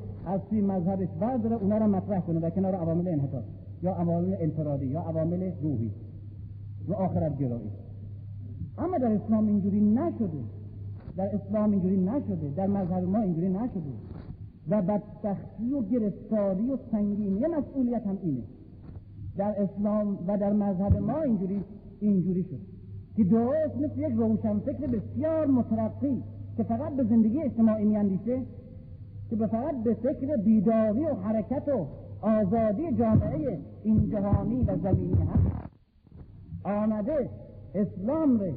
توی 0.51 0.61
مذهبش 0.61 1.09
برداره 1.21 1.57
اونا 1.57 1.79
رو 1.79 1.87
مطرح 1.87 2.21
کنه 2.21 2.41
و 2.41 2.51
کنار 2.51 2.75
عوامل 2.75 3.09
انحطاط. 3.09 3.45
یا 3.83 3.93
عوامل 3.93 4.37
انفرادی 4.41 4.87
یا 4.87 5.01
عوامل 5.01 5.51
روحی. 5.63 5.91
و 6.89 6.95
آخرت 6.95 7.39
گرایی. 7.39 7.71
اما 8.79 8.99
در 8.99 9.13
اسلام 9.13 9.47
اینجوری 9.47 9.81
نشده. 9.81 10.43
در 11.17 11.35
اسلام 11.35 11.71
اینجوری 11.71 11.97
نشده. 11.97 12.51
در 12.57 12.67
مذهب 12.67 13.05
ما 13.05 13.19
اینجوری 13.19 13.49
نشده. 13.49 13.93
و 14.69 14.83
بدبختی 14.83 15.73
و 15.73 15.83
گرفتاری 15.83 16.71
و 16.71 16.77
سنگینی 16.93 17.47
مسئولیت 17.47 18.07
هم 18.07 18.19
اینه. 18.23 18.43
در 19.37 19.63
اسلام 19.63 20.19
و 20.27 20.39
در 20.39 20.53
مذهب 20.53 20.97
ما 20.97 21.23
اینجوری 21.23 21.65
اینجوری 22.03 22.43
شد 22.43 22.61
که 23.17 23.25
درست 23.25 23.77
مثل 23.77 23.99
یک 23.99 24.15
روشنفکر 24.17 24.87
بسیار 24.87 25.47
مترقی 25.47 26.23
که 26.57 26.63
فقط 26.63 26.97
به 26.97 27.05
زندگی 27.05 27.43
اجتماعی 27.43 27.85
میاندیشه 27.85 28.43
که 29.31 29.37
به 29.37 29.47
فقط 29.47 29.83
به 29.83 29.95
فکر 29.95 30.37
بیداری 30.37 31.05
و 31.05 31.15
حرکت 31.15 31.69
و 31.69 31.87
آزادی 32.21 32.93
جامعه 32.93 33.59
این 33.83 34.11
جهانی 34.11 34.63
و 34.63 34.77
زمینی 34.77 35.15
هست 35.15 35.71
آمده 36.65 37.29
اسلام 37.75 38.41
ره 38.41 38.55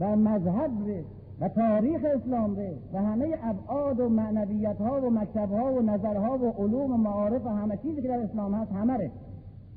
و 0.00 0.16
مذهب 0.16 0.70
ره 0.86 1.04
و 1.40 1.48
تاریخ 1.48 2.00
اسلام 2.14 2.56
ره 2.56 2.74
و 2.92 2.98
همه 3.02 3.38
ابعاد 3.42 4.00
و 4.00 4.08
معنویت 4.08 4.76
ها 4.76 5.00
و 5.00 5.10
مکتب 5.10 5.50
ها 5.52 5.72
و 5.72 5.82
نظرها 5.82 6.38
و 6.38 6.50
علوم 6.50 6.92
و 6.92 6.96
معارف 6.96 7.46
و 7.46 7.48
همه 7.48 7.76
چیزی 7.76 8.02
که 8.02 8.08
در 8.08 8.20
اسلام 8.20 8.54
هست 8.54 8.72
همه 8.72 8.96
ره. 8.96 9.10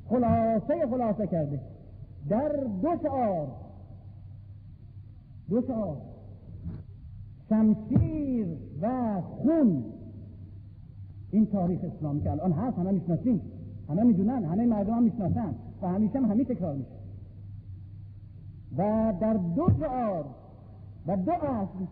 خلاصه 0.08 0.86
خلاصه 0.90 1.26
کرده. 1.26 1.60
در 2.28 2.48
دو 2.82 2.88
شعار 3.02 3.48
دو 5.48 5.62
شعار. 5.62 5.96
شمشیر 7.48 8.46
و 8.82 9.20
خون. 9.20 9.84
این 11.30 11.46
تاریخ 11.46 11.80
اسلام 11.84 12.20
که 12.20 12.30
الان 12.30 12.52
هست 12.52 12.78
همه 12.78 12.90
می‌شناسیم. 12.90 13.40
همه 13.88 14.02
می‌دونن 14.02 14.44
همه 14.44 14.66
مردم 14.66 14.94
هم 14.94 15.02
می‌شناسن 15.02 15.54
و 15.82 15.88
همیشه 15.88 16.18
هم 16.18 16.24
همین 16.24 16.44
تکرار 16.44 16.74
میشه. 16.74 16.90
و 18.78 19.12
در 19.20 19.34
دو 19.34 19.68
شعار 19.80 20.24
و 21.06 21.16
دو 21.16 21.32
اصل 21.32 21.84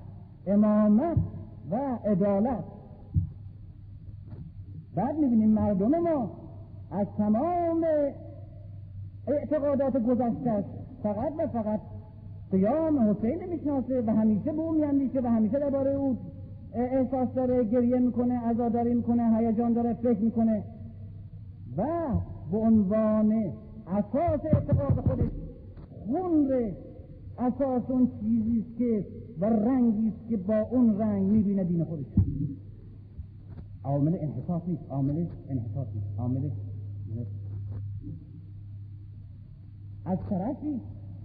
امامت 0.47 1.19
و 1.71 1.77
عدالت. 2.05 2.65
بعد 4.95 5.19
می‌بینیم 5.19 5.51
مردم 5.51 5.99
ما 5.99 6.31
از 6.91 7.07
تمام 7.17 7.85
اعتقادات 9.27 9.97
گذشته 9.97 10.65
فقط 11.03 11.33
و 11.39 11.47
فقط 11.47 11.81
قیام 12.51 13.11
حسین 13.11 13.45
می‌شناسه 13.45 14.03
و 14.07 14.11
همیشه 14.11 14.53
به 14.53 14.61
او 14.61 14.73
میاندیشه 14.73 15.21
و 15.21 15.27
همیشه 15.27 15.59
درباره 15.59 15.91
او 15.91 16.19
احساس 16.75 17.29
داره 17.35 17.65
گریه 17.65 17.99
می‌کنه 17.99 18.39
عزاداری 18.39 18.95
می‌کنه 18.95 19.37
هیجان 19.37 19.73
داره 19.73 19.95
فکر 19.95 20.21
می‌کنه. 20.21 20.65
و 21.77 21.85
به 22.53 22.59
عنوان 22.59 23.33
اساس 23.87 24.41
اعتقاد 24.45 25.07
خودش 25.07 25.31
خون 26.07 26.51
اساس 27.39 27.91
اون 27.91 28.11
چیزی 28.21 28.67
که 28.79 29.07
و 29.41 29.45
رنگی 29.45 30.09
است 30.09 30.29
که 30.29 30.37
با 30.37 30.61
اون 30.71 30.99
رنگ 30.99 31.23
می‌بینه 31.23 31.65
دین 31.65 31.85
خودش. 31.85 32.07
عامل 33.85 34.17
انحطاط 34.21 34.63
نیست 34.69 34.83
عامل 34.91 35.27
انحطاط 35.49 35.87
نیست 35.95 36.19
عامل 36.19 36.51
از 40.05 40.19
طرفی 40.31 40.81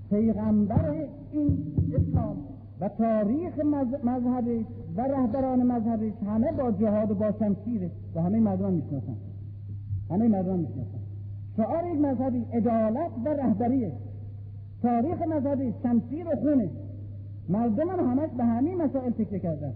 پیغمبر 0.09 1.07
این 1.31 1.73
اسلام 1.95 2.37
و 2.79 2.89
تاریخ 2.89 3.59
مذهبش 4.03 4.65
و 4.95 5.01
رهبران 5.01 5.63
مذهبش 5.63 6.13
همه 6.27 6.51
با 6.51 6.71
جهاد 6.71 7.11
و 7.11 7.15
با 7.15 7.31
شمشیره 7.31 7.91
و 8.15 8.21
همه 8.21 8.39
مردم 8.39 8.73
می‌شناسن. 8.73 9.15
همه 10.09 10.27
مردم 10.27 10.59
می‌شناسن. 10.59 10.97
شعار 11.57 11.87
یک 11.87 12.01
مذهبی 12.01 12.45
عدالت 12.53 13.11
و 13.25 13.29
رهبریه 13.29 13.91
تاریخ 14.81 15.21
مذهبی 15.21 15.73
شمشیر 15.83 16.27
و 16.27 16.35
خونه 16.35 16.69
مردم 17.49 17.89
هم 17.89 17.99
همش 17.99 18.29
به 18.37 18.43
همین 18.43 18.81
مسائل 18.81 19.11
فکر 19.11 19.37
کردن. 19.37 19.73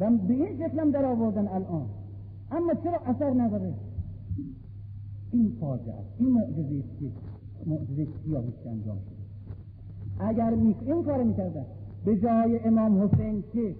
و 0.00 0.10
به 0.10 0.34
این 0.34 0.56
شکل 0.56 0.80
هم 0.80 0.90
در 0.90 1.04
آوردن 1.04 1.48
الان. 1.48 1.86
اما 2.50 2.74
چرا 2.74 2.98
اثر 3.06 3.30
نداره؟ 3.30 3.74
این 5.32 5.56
فاجعه 5.60 5.94
است. 5.94 6.08
این 6.18 6.28
معجزه 6.28 6.84
است 6.84 6.98
که 7.00 7.06
معجزه 7.66 8.06
سیاهی 8.24 8.52
انجام 8.66 8.98
شده. 8.98 9.22
اگر 10.28 10.50
این 10.50 11.02
کار 11.02 11.22
می‌کردن 11.22 11.64
به 12.04 12.16
جای 12.16 12.58
امام 12.58 13.02
حسین 13.02 13.44
که 13.52 13.74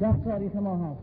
در 0.00 0.12
تاریخ 0.12 0.56
ما 0.56 0.76
هست 0.76 1.00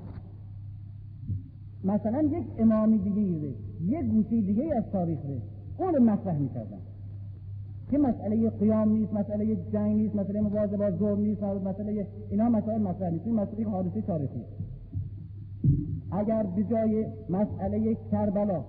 مثلا 1.83 2.21
یک 2.21 2.45
امامی 2.57 2.97
دیگه 2.97 3.41
ره 3.41 3.53
یک 3.81 4.05
گوشه 4.05 4.41
دیگه 4.41 4.75
از 4.75 4.83
تاریخ 4.91 5.19
ره 5.19 5.41
اون 5.77 6.03
مطرح 6.03 6.39
می‌کردن. 6.39 6.77
که 7.91 7.97
مسئله 7.97 8.49
قیام 8.49 8.89
نیست 8.89 9.13
مسئله 9.13 9.55
جنگ 9.55 9.95
نیست 9.95 10.15
مسئله 10.15 10.41
مبارزه 10.41 10.77
با 10.77 10.91
زور 10.91 11.17
نیست 11.17 11.43
مسئله 11.43 12.07
اینا 12.29 12.49
مسائل 12.49 12.81
مطرح 12.81 13.09
نیست. 13.09 13.25
این 13.25 13.35
مسئله 13.35 13.69
حادثه 13.69 14.01
تاریخی 14.01 14.41
اگر 16.11 16.43
به 16.43 16.63
جای 16.63 17.05
مسئله 17.29 17.97
کربلا 18.11 18.63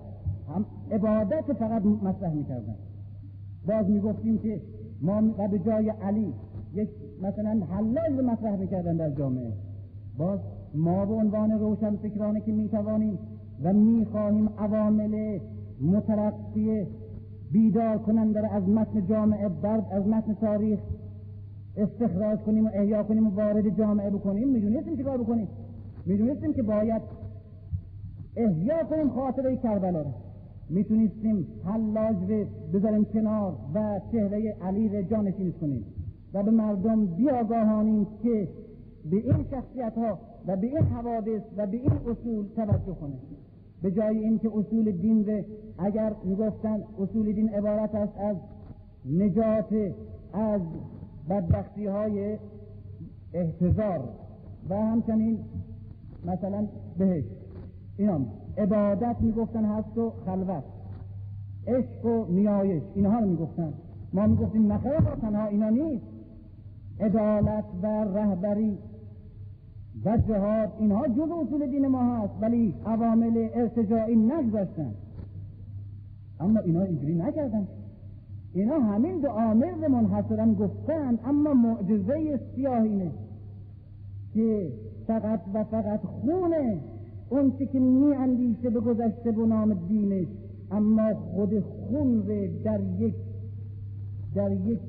هم 0.49 0.65
عبادت 0.91 1.53
فقط 1.53 1.85
مطرح 1.85 2.33
می‌کردن. 2.33 2.75
باز 3.67 3.89
می‌گفتیم 3.89 4.37
که 4.37 4.61
ما 5.01 5.21
و 5.37 5.47
به 5.47 5.59
جای 5.59 5.89
علی 5.89 6.33
یک 6.73 6.89
مثلا 7.21 7.65
حلال 7.65 8.25
مطرح 8.25 8.55
می‌کردن 8.55 8.97
در 8.97 9.09
جامعه. 9.09 9.53
باز 10.17 10.39
ما 10.75 11.05
به 11.05 11.13
عنوان 11.13 11.51
روشن 11.51 11.95
فکرانه 11.95 12.41
که 12.41 12.51
می‌توانیم 12.51 13.19
و 13.63 13.73
می‌خواهیم 13.73 14.49
عوامل 14.57 15.39
مترقی 15.81 16.87
بیدار 17.51 17.97
کننده 17.97 18.41
را 18.41 18.49
از 18.49 18.69
متن 18.69 19.05
جامعه 19.05 19.49
برد 19.49 19.85
از 19.91 20.07
متن 20.07 20.33
تاریخ 20.33 20.79
استخراج 21.77 22.39
کنیم 22.39 22.65
و 22.65 22.69
احیا 22.73 23.03
کنیم 23.03 23.27
و 23.27 23.35
وارد 23.35 23.77
جامعه 23.77 24.09
بکنیم 24.09 24.49
می‌دونستیم 24.49 24.95
چیکار 24.95 25.17
بکنیم؟ 25.17 25.47
می‌دونستیم 26.05 26.53
که 26.53 26.63
باید 26.63 27.01
احیا 28.35 28.83
کنیم 28.83 29.09
خاطره 29.09 29.57
کربلا 29.57 30.01
را. 30.01 30.24
می‌تونستیم 30.69 31.47
حلاج 31.65 32.15
رو 32.29 32.45
بذاریم 32.73 33.05
کنار 33.05 33.53
و 33.73 34.01
چهره 34.11 34.55
علی 34.61 34.89
رو 34.89 35.01
جانشین 35.01 35.51
کنیم 35.51 35.85
و 36.33 36.43
به 36.43 36.51
مردم 36.51 37.05
بیاگاهانیم 37.05 38.07
که 38.23 38.47
به 39.09 39.15
این 39.15 39.45
شخصیت 39.51 39.93
ها 39.97 40.19
و 40.47 40.55
به 40.55 40.67
این 40.67 40.83
حوادث 40.83 41.41
و 41.57 41.67
به 41.67 41.77
این 41.77 41.91
اصول 41.91 42.45
توجه 42.55 42.95
کنه 43.01 43.15
به 43.81 43.91
جای 43.91 44.17
اینکه 44.17 44.49
اصول 44.55 44.91
دین 44.91 45.25
رو 45.25 45.41
اگر 45.77 46.13
می‌گفتن 46.23 46.83
اصول 46.99 47.31
دین 47.31 47.49
عبارت 47.49 47.95
است 47.95 48.17
از 48.17 48.37
نجات 49.05 49.93
از 50.33 50.61
بدبختی 51.29 51.85
های 51.85 52.37
احتضار 53.33 54.09
و 54.69 54.75
همچنین 54.75 55.39
مثلا 56.25 56.67
بهش 56.97 57.23
اینا 57.97 58.19
عبادت 58.57 59.15
می‌گفتن 59.19 59.65
هست 59.65 59.97
و 59.97 60.13
خلوت. 60.25 60.63
عشق 61.67 62.05
و 62.05 62.25
نیایش 62.29 62.83
اینها 62.95 63.19
رو 63.19 63.27
می‌گفتن. 63.27 63.73
ما 64.13 64.27
می‌گفتیم 64.27 64.71
نخیر 64.71 64.99
تنها 64.99 65.45
اینا 65.45 65.69
نیست. 65.69 66.05
عدالت 66.99 67.65
و 67.81 67.87
رهبری 67.87 68.77
و 70.05 70.17
جهاد 70.17 70.69
اینها 70.79 71.07
جز 71.07 71.29
اصول 71.43 71.67
دین 71.67 71.87
ما 71.87 72.17
هست 72.17 72.33
ولی 72.41 72.75
عوامل 72.85 73.49
ارتجاعی 73.53 74.15
نگذاشتن. 74.15 74.91
اما 76.39 76.59
اینا 76.59 76.81
اینجوری 76.81 77.15
نکردن. 77.15 77.67
اینا 78.53 78.79
همین 78.79 79.19
دو 79.19 79.27
عامل 79.27 79.87
منحصرا 79.87 80.53
گفتن 80.53 81.19
اما 81.25 81.53
معجزه 81.53 82.39
سیاه 82.55 82.81
اینه 82.81 83.11
که 84.33 84.71
فقط 85.07 85.41
و 85.53 85.63
فقط 85.63 85.99
خونه 85.99 86.79
اون 87.29 87.57
که 87.57 87.79
می 87.79 88.13
اندیشه 88.13 88.69
به 88.69 88.79
گذشته 88.79 89.31
به 89.31 89.45
نام 89.45 89.73
دینش 89.73 90.27
اما 90.71 91.13
خود 91.13 91.59
خون 91.59 92.21
در 92.63 92.81
یک 92.99 93.15
در 94.35 94.51
یک 94.51 94.79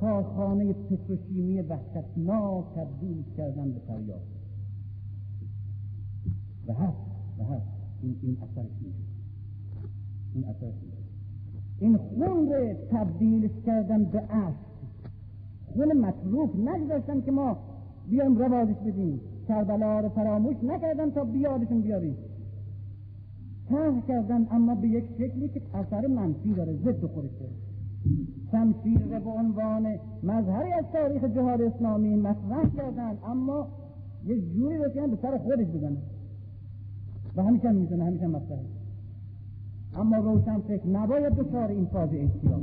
کارخانه 0.00 0.72
پتروشیمی 0.72 1.60
وحشتناک 1.60 2.64
تبدیل 2.76 3.24
کردن 3.36 3.72
به 3.72 3.78
فریاد. 3.78 4.20
و 6.68 6.72
هست 6.72 6.96
و 7.38 7.44
هست. 7.44 7.66
این, 8.02 8.16
این 8.22 8.36
اثرش 8.42 8.70
این 10.34 10.44
اثرش 10.44 10.74
این 11.78 11.96
خون 11.96 12.52
رو 12.52 12.74
تبدیلش 12.90 13.50
کردن 13.66 14.04
به 14.04 14.18
عشق. 14.18 14.56
خون 15.66 15.92
مطلوب. 15.98 16.68
نگذاشتن 16.68 17.20
که 17.20 17.30
ما 17.30 17.56
بیایم 18.08 18.36
روازش 18.36 18.76
بدیم. 18.86 19.20
کربلا 19.48 20.00
رو 20.00 20.08
فراموش 20.08 20.56
نکردن 20.62 21.10
تا 21.10 21.24
بیادشون 21.24 21.80
بیاریم 21.80 22.16
ته 23.68 24.02
کردن 24.08 24.46
اما 24.50 24.74
به 24.74 24.88
یک 24.88 25.04
شکلی 25.18 25.48
که 25.48 25.62
اثر 25.74 26.06
منفی 26.06 26.54
داره 26.54 26.72
ضد 26.76 27.00
داره. 27.00 27.30
شمشیر 28.50 28.98
به 28.98 29.30
عنوان 29.30 29.86
مظهری 30.22 30.72
از 30.72 30.84
تاریخ 30.92 31.24
جهاد 31.24 31.62
اسلامی 31.62 32.16
مطرح 32.16 32.68
کردن 32.76 33.18
اما 33.26 33.68
یک 34.24 34.52
جوری 34.54 34.76
رو 34.76 34.90
به 35.08 35.18
سر 35.22 35.38
خودش 35.38 35.66
بزنه. 35.66 35.96
و 37.36 37.42
همیشه 37.42 37.70
می‌زنه 37.70 38.04
همیشه 38.04 38.26
مطرحه. 38.26 38.64
اما 39.96 40.16
روشن 40.16 40.58
فکر 40.58 40.86
نباید 40.86 41.32
دچار 41.34 41.68
این 41.68 41.84
فاجعه 41.84 42.28
سیاه 42.42 42.60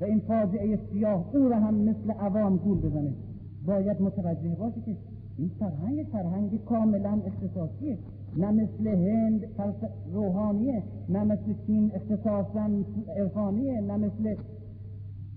و 0.00 0.04
این 0.04 0.20
فاجعه 0.20 0.78
سیاه 0.92 1.30
او 1.34 1.48
را 1.48 1.56
هم 1.56 1.74
مثل 1.74 2.10
عوام 2.10 2.56
گول 2.56 2.78
بزنه. 2.78 3.12
باید 3.66 4.02
متوجه 4.02 4.54
باشه 4.58 4.80
که 4.80 4.96
این 5.38 5.50
فرهنگ 5.58 6.06
فرهنگ 6.12 6.64
کاملا 6.64 7.20
اختصاصیه. 7.26 7.98
نه 8.36 8.50
مثل 8.50 8.86
هند 8.86 9.40
روحانیه 10.12 10.82
نه 11.08 11.24
مثل 11.24 11.54
چین 11.66 11.90
اختصاصا 11.94 12.68
عرفانیه 13.16 13.80
نه 13.80 13.96
مثل 13.96 14.36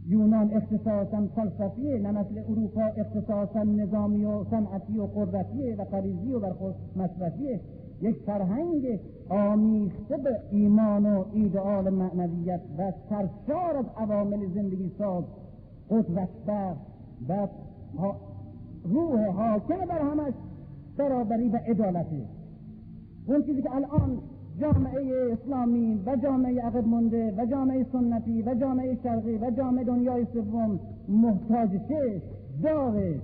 یونان 0.08 0.53
اختصاصا 0.53 1.27
فلسفیه 1.35 2.00
نه 2.00 2.11
مثل 2.11 2.43
اروپا 2.50 2.82
اختصاصا 2.82 3.64
نظامی 3.64 4.26
و 4.26 4.43
صنعتی 4.43 4.98
و 5.00 5.06
قدرتیه 5.06 5.76
و 5.76 5.84
قریزی 5.84 6.32
و 6.34 6.40
برخود 6.40 6.76
مصرفیه. 6.95 7.59
یک 8.01 8.16
فرهنگ 8.26 9.00
آمیخته 9.30 10.17
به 10.17 10.40
ایمان 10.51 11.06
و 11.06 11.26
ایدئال 11.34 11.90
معنویت 11.90 12.61
و 12.77 12.92
سرشار 13.09 13.77
از 13.77 13.85
عوامل 13.98 14.53
زندگی 14.56 14.92
ساز 14.98 15.24
قدرت 15.90 16.30
و 17.30 18.14
روح 18.90 19.25
حاکم 19.25 19.85
بر 19.85 20.01
همش 20.01 20.33
برابری 20.98 21.49
و 21.49 21.57
عدالته 21.67 22.25
اون 23.27 23.43
چیزی 23.43 23.61
که 23.61 23.75
الان 23.75 24.19
جامعه 24.61 25.32
اسلامی 25.33 26.03
و 26.06 26.16
جامعه 26.16 26.61
عقب 26.61 26.88
مونده 26.88 27.33
و 27.38 27.45
جامعه 27.45 27.85
سنتی 27.91 28.41
و 28.41 28.56
جامعه 28.56 28.98
شرقی 29.03 29.38
و 29.38 29.51
جامعه 29.51 29.83
دنیای 29.83 30.25
سوم 30.33 30.80
محتاجشه 31.09 32.22
داره 32.64 33.22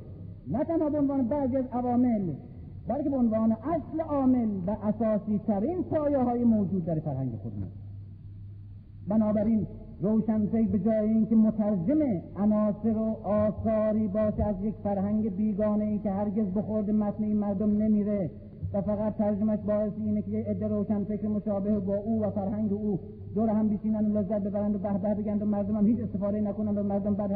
نه 0.47 0.63
تنها 0.63 0.89
به 0.89 0.97
عنوان 0.99 1.27
بعضی 1.27 1.57
از 1.57 1.65
عوامل 1.71 2.33
بلکه 2.87 3.09
به 3.09 3.17
عنوان 3.17 3.51
اصل 3.51 4.01
عامل 4.01 4.49
و 4.67 4.71
اساسی 4.71 5.37
ترین 5.47 5.83
پایه 5.83 6.17
های 6.17 6.43
موجود 6.43 6.85
در 6.85 6.99
فرهنگ 6.99 7.31
خودمون. 7.43 7.67
بنابراین 9.07 9.67
روشنفکر 10.03 10.71
به 10.71 10.79
جای 10.79 11.09
اینکه 11.09 11.35
مترجم 11.35 11.99
عناصر 12.35 12.97
و 12.97 13.27
آثاری 13.27 14.07
باشه 14.07 14.43
از 14.43 14.55
یک 14.61 14.75
فرهنگ 14.83 15.35
بیگانه 15.35 15.85
ای 15.85 15.99
که 15.99 16.11
هرگز 16.11 16.45
بخورد 16.45 16.89
متن 16.89 17.23
این 17.23 17.37
مردم 17.37 17.77
نمیره 17.77 18.29
و 18.73 18.81
فقط 18.81 19.15
ترجمش 19.17 19.59
باعث 19.59 19.91
اینه 19.97 20.21
که 20.21 20.31
یه 20.31 20.43
عده 20.47 20.67
روشن 20.67 21.03
فکر 21.03 21.27
مشابه 21.27 21.79
با 21.79 21.95
او 21.95 22.23
و 22.23 22.29
فرهنگ 22.29 22.73
او 22.73 22.99
دور 23.35 23.49
هم 23.49 23.67
بیشینن 23.67 24.11
و 24.11 24.17
لذت 24.17 24.43
ببرند 24.43 24.75
و 24.75 24.79
به 24.79 24.97
به 24.97 25.15
بگند 25.15 25.41
و 25.41 25.45
مردم 25.45 25.75
هم 25.75 25.87
هیچ 25.87 25.99
استفاده 25.99 26.41
نکنند 26.41 26.77
و 26.77 26.83
مردم 26.83 27.13
بعد 27.13 27.31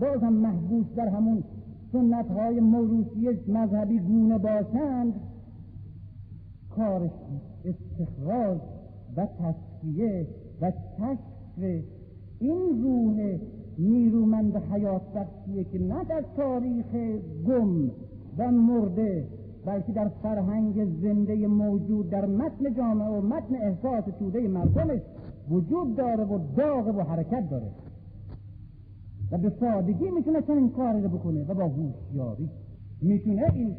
باز 0.00 0.22
هم 0.22 0.32
محبوس 0.32 0.86
در 0.96 1.08
همون 1.08 1.44
سنت 1.92 2.30
های 2.30 2.60
موروثی 2.60 3.28
مذهبی 3.48 3.98
گونه 3.98 4.38
باشند 4.38 5.14
کارش 6.76 7.10
استخراج 7.64 8.58
و 9.16 9.26
تصفیه 9.26 10.26
و 10.60 10.70
کشف 10.70 11.34
این 12.44 12.82
روح 12.82 13.38
نیرومند 13.78 14.56
حیات 14.56 15.02
بخشیه 15.14 15.64
که 15.64 15.78
نه 15.78 16.04
در 16.04 16.24
تاریخ 16.36 16.86
گم 17.46 17.90
و 18.38 18.50
مرده 18.50 19.28
بلکه 19.66 19.92
در 19.92 20.08
فرهنگ 20.22 20.84
زنده 21.02 21.46
موجود 21.46 22.10
در 22.10 22.26
متن 22.26 22.74
جامعه 22.76 23.08
و 23.08 23.20
متن 23.20 23.54
احساس 23.54 24.04
توده 24.18 24.48
مردمش 24.48 25.00
وجود 25.50 25.96
داره 25.96 26.24
و 26.24 26.38
داغ 26.56 26.86
و 26.86 27.00
حرکت 27.02 27.50
داره. 27.50 27.70
و 29.32 29.38
به 29.38 29.52
سادگی 29.60 30.10
می‌تونه 30.10 30.42
چنین 30.42 30.70
کاری 30.70 31.02
رو 31.02 31.08
بکنه 31.08 31.44
و 31.44 31.54
با 31.54 31.64
هوشیاری 31.64 32.50
می‌تونه 33.02 33.52
این 33.54 33.76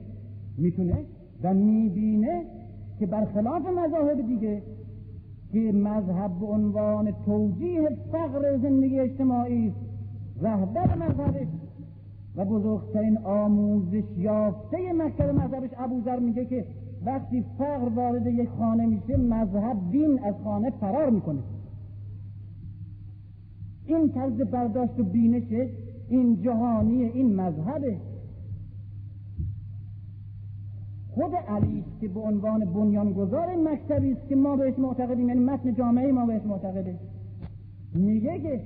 می‌تونه 0.57 1.05
و 1.43 1.53
می‌بینه 1.53 2.45
که 2.99 3.05
برخلاف 3.05 3.65
مذاهب 3.65 4.27
دیگه 4.27 4.61
که 5.55 5.71
مذهب 5.71 6.39
به 6.39 6.45
عنوان 6.45 7.11
توجیه 7.25 7.89
فقر 8.11 8.57
زندگی 8.57 8.99
اجتماعی 8.99 9.67
است 9.67 9.77
رهبر 10.41 10.95
مذهبش. 10.95 11.47
و 12.35 12.45
بزرگترین 12.45 13.17
آموزش 13.17 14.03
یافته 14.17 14.93
مکتب 14.93 15.29
مذهبش 15.29 15.69
ابوذر 15.77 16.19
میگه 16.19 16.45
که 16.45 16.65
وقتی 17.05 17.45
فقر 17.57 17.89
وارد 17.95 18.27
یک 18.27 18.49
خانه 18.49 18.85
میشه 18.85 19.17
مذهب 19.17 19.77
دین 19.91 20.19
از 20.23 20.35
خانه 20.43 20.69
فرار 20.69 21.09
می‌کنه. 21.09 21.39
این 23.85 24.09
طرز 24.09 24.41
برداشت 24.41 24.99
و 24.99 25.03
بینشه 25.03 25.69
این 26.09 26.41
جهانی 26.41 27.03
این 27.03 27.35
مذهبه. 27.35 27.97
خود 31.15 31.35
علی 31.35 31.79
است 31.79 31.99
که 32.01 32.07
به 32.07 32.19
عنوان 32.19 32.65
بنیانگذار 32.65 33.55
مکتبی 33.55 34.11
است 34.11 34.27
که 34.27 34.35
ما 34.35 34.55
بهش 34.55 34.79
معتقدیم 34.79 35.27
یعنی 35.29 35.39
متن 35.39 35.73
جامعه 35.73 36.11
ما 36.11 36.25
بهش 36.25 36.41
معتقده. 36.45 36.99
میگه 37.93 38.39
که 38.39 38.61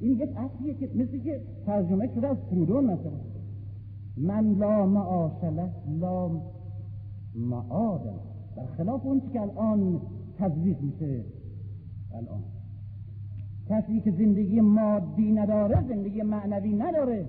این 0.00 0.12
یک 0.12 0.28
اصلیه 0.36 0.74
که 0.74 0.90
مثل 0.94 1.18
که 1.18 1.40
ترجمه 1.66 2.14
شده 2.14 2.28
از 2.28 2.36
پرودون 2.50 2.84
مثلا. 2.84 3.12
من 4.16 4.54
لا 4.54 4.86
معاشله 4.86 5.70
لا 6.00 6.30
معادم 7.34 8.20
برخلاف 8.56 9.06
اون 9.06 9.22
که 9.32 9.40
الان 9.40 10.00
تزریق 10.38 10.80
میشه. 10.80 11.24
الان. 12.14 12.42
کسی 13.68 14.00
که 14.00 14.10
زندگی 14.10 14.60
مادی 14.60 15.32
نداره 15.32 15.88
زندگی 15.88 16.22
معنوی 16.22 16.72
نداره. 16.72 17.26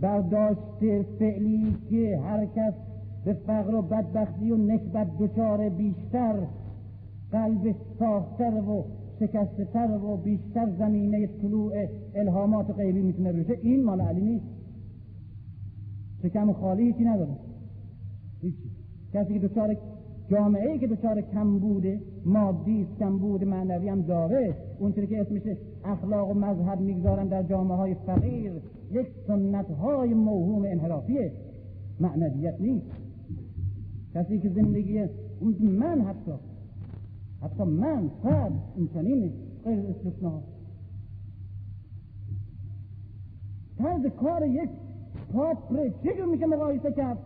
برداشت 0.00 0.60
فعلی 1.18 1.76
که 1.90 2.20
هر 2.24 2.46
کس 2.46 2.72
به 3.24 3.32
فقر 3.32 3.74
و 3.74 3.82
بدبختی 3.82 4.50
و 4.50 4.56
نکبت 4.56 5.06
دچار 5.18 5.68
بیشتر 5.68 6.34
قلب 7.32 7.74
ساختر 7.98 8.52
و 8.54 8.84
شکسته 9.20 9.80
و 9.80 10.16
بیشتر 10.16 10.70
زمینه 10.78 11.26
طلوع 11.26 11.72
الهامات 12.14 12.70
غیبی 12.70 13.02
می‌تونه 13.02 13.32
بشه 13.32 13.58
این 13.62 13.84
مال 13.84 14.00
علی 14.00 14.20
نیست. 14.20 14.46
شکم 16.22 16.52
خالی 16.52 16.82
هیچی 16.82 17.04
نداره. 17.04 17.36
هیچی. 18.40 18.70
کسی 19.14 19.34
که 19.34 19.48
دچار 19.48 19.76
جامعه 20.30 20.70
ای 20.72 20.78
که 20.78 20.86
دچار 20.86 21.20
بوده 21.60 22.00
مادی 22.24 22.86
بوده 23.20 23.46
معنوی 23.46 23.88
هم 23.88 24.02
داره. 24.02 24.54
اونطوری 24.78 25.06
که 25.06 25.20
اسمش 25.20 25.42
اخلاق 25.84 26.30
و 26.30 26.34
مذهب 26.34 26.80
می‌گذارن 26.80 27.28
در 27.28 27.42
جامعه 27.42 27.76
های 27.76 27.94
فقیر 27.94 28.52
یک 28.90 29.06
سنت 29.26 29.70
های 29.70 30.14
موهوم 30.14 30.62
انحرافیه. 30.64 31.32
معنویت 32.00 32.60
نیست. 32.60 32.86
کسی 34.14 34.38
که 34.38 34.48
زندگی 34.48 35.06
من 35.68 36.00
حتی 36.00 36.32
حتی 37.42 37.64
من 37.64 38.10
فرد 38.22 38.52
این 38.76 38.88
چنینه 38.88 39.30
غیر 39.64 39.78
استثناء. 39.78 40.40
طرز 43.78 44.06
کار 44.06 44.46
یک 44.46 44.70
پاپره 45.32 45.94
چجور 46.04 46.26
میشه 46.26 46.46
مقایسه 46.46 46.92
کرد 46.92 47.18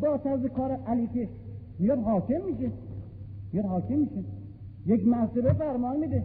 با 0.00 0.18
طرز 0.18 0.46
کار 0.46 0.72
علی 0.72 1.06
که 1.06 1.28
میاد 1.78 1.98
حاکم 1.98 2.40
میشه 2.50 2.72
میاد 3.52 3.66
حاکم 3.66 3.94
میشه 3.94 4.24
یک 4.86 5.06
مرتبه 5.06 5.52
فرمان 5.52 5.96
میده 5.96 6.22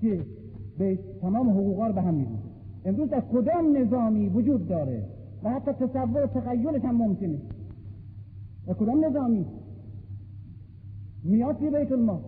که 0.00 0.20
به 0.78 0.98
تمام 1.20 1.50
حقوقا 1.50 1.86
رو 1.86 1.92
به 1.92 2.02
هم 2.02 2.14
می‌دونه 2.14 2.38
امروز 2.84 3.08
در 3.10 3.20
کدام 3.20 3.76
نظامی 3.76 4.28
وجود 4.28 4.68
داره 4.68 5.04
و 5.42 5.50
حتی 5.50 5.72
تصور 5.72 6.24
و 6.24 6.26
تخیلش 6.26 6.84
هم 6.84 6.96
ممکنه 6.96 7.38
در 8.66 8.74
کدام 8.74 9.04
نظامی 9.04 9.46
میاد 11.24 11.56
توی 11.58 11.70
بیت 11.70 11.92
المال 11.92 12.20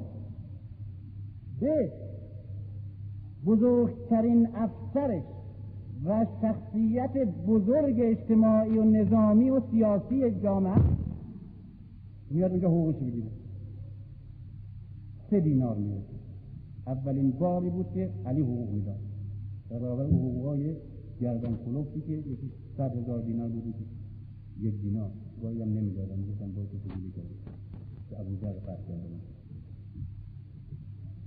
به 1.61 1.93
بزرگترین 3.47 4.49
افسرش 4.55 5.23
و 6.07 6.27
شخصیت 6.43 7.17
بزرگ 7.47 7.95
اجتماعی 7.99 8.79
و 8.79 8.85
نظامی 8.85 9.51
و 9.51 9.61
سیاسی 9.71 10.31
جامعه 10.31 10.75
میاد 12.31 12.51
اونجا 12.51 12.69
حقوقش 12.69 12.97
بگیره 12.97 13.31
سه 15.31 15.41
دینار 15.41 15.77
می‌رسه 15.77 16.15
اولین 16.87 17.31
باری 17.31 17.71
بود 17.71 17.87
که 17.95 18.11
علی 18.27 18.41
حقوق 18.41 18.71
می‌داد. 18.71 19.01
در 19.71 19.79
برابر 19.79 20.07
حقوقهای 20.07 20.75
گردن 21.21 21.57
کلوفتی 21.57 22.01
که 22.01 22.13
یکی 22.13 22.51
صد 22.77 22.97
هزار 22.97 23.23
دینار 23.23 23.49
بود 23.49 23.75
یک 24.61 24.81
دینار. 24.81 25.11
گاهی 25.43 25.63
هم 25.63 25.69
نمی‌دادن. 25.69 26.19
می‌گفتن 26.19 26.53
باید 26.53 26.69
تو 26.71 26.79
دیگه 26.79 27.11
کردی 27.17 27.35
که 28.11 28.21
ابو 28.21 28.37
ذر 28.37 28.53
فرق 28.53 28.87
کردن 28.89 29.21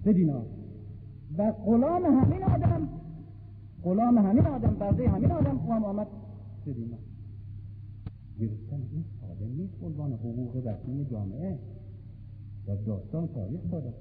سه 0.03 0.13
دینار. 0.13 0.45
و 1.37 1.51
غلام 1.51 2.05
همین 2.05 2.43
آدم 2.43 2.89
غلام 3.83 4.17
همین 4.17 4.45
آدم 4.45 4.75
برده 4.79 5.09
همین 5.09 5.31
آدم 5.31 5.59
او 5.59 5.73
هم 5.73 5.83
آمد. 5.83 6.07
سه 6.65 6.73
دینار. 6.73 6.99
گرفتن 8.39 8.81
این 8.91 9.03
ساده 9.39 9.51
نیست 9.51 9.83
عنوان 9.83 10.13
حقوق 10.13 10.55
رسمی 10.55 11.05
جامعه. 11.05 11.57
در 12.67 12.75
داستان 12.75 13.27
تاریخ 13.27 13.61
داده 13.71 13.93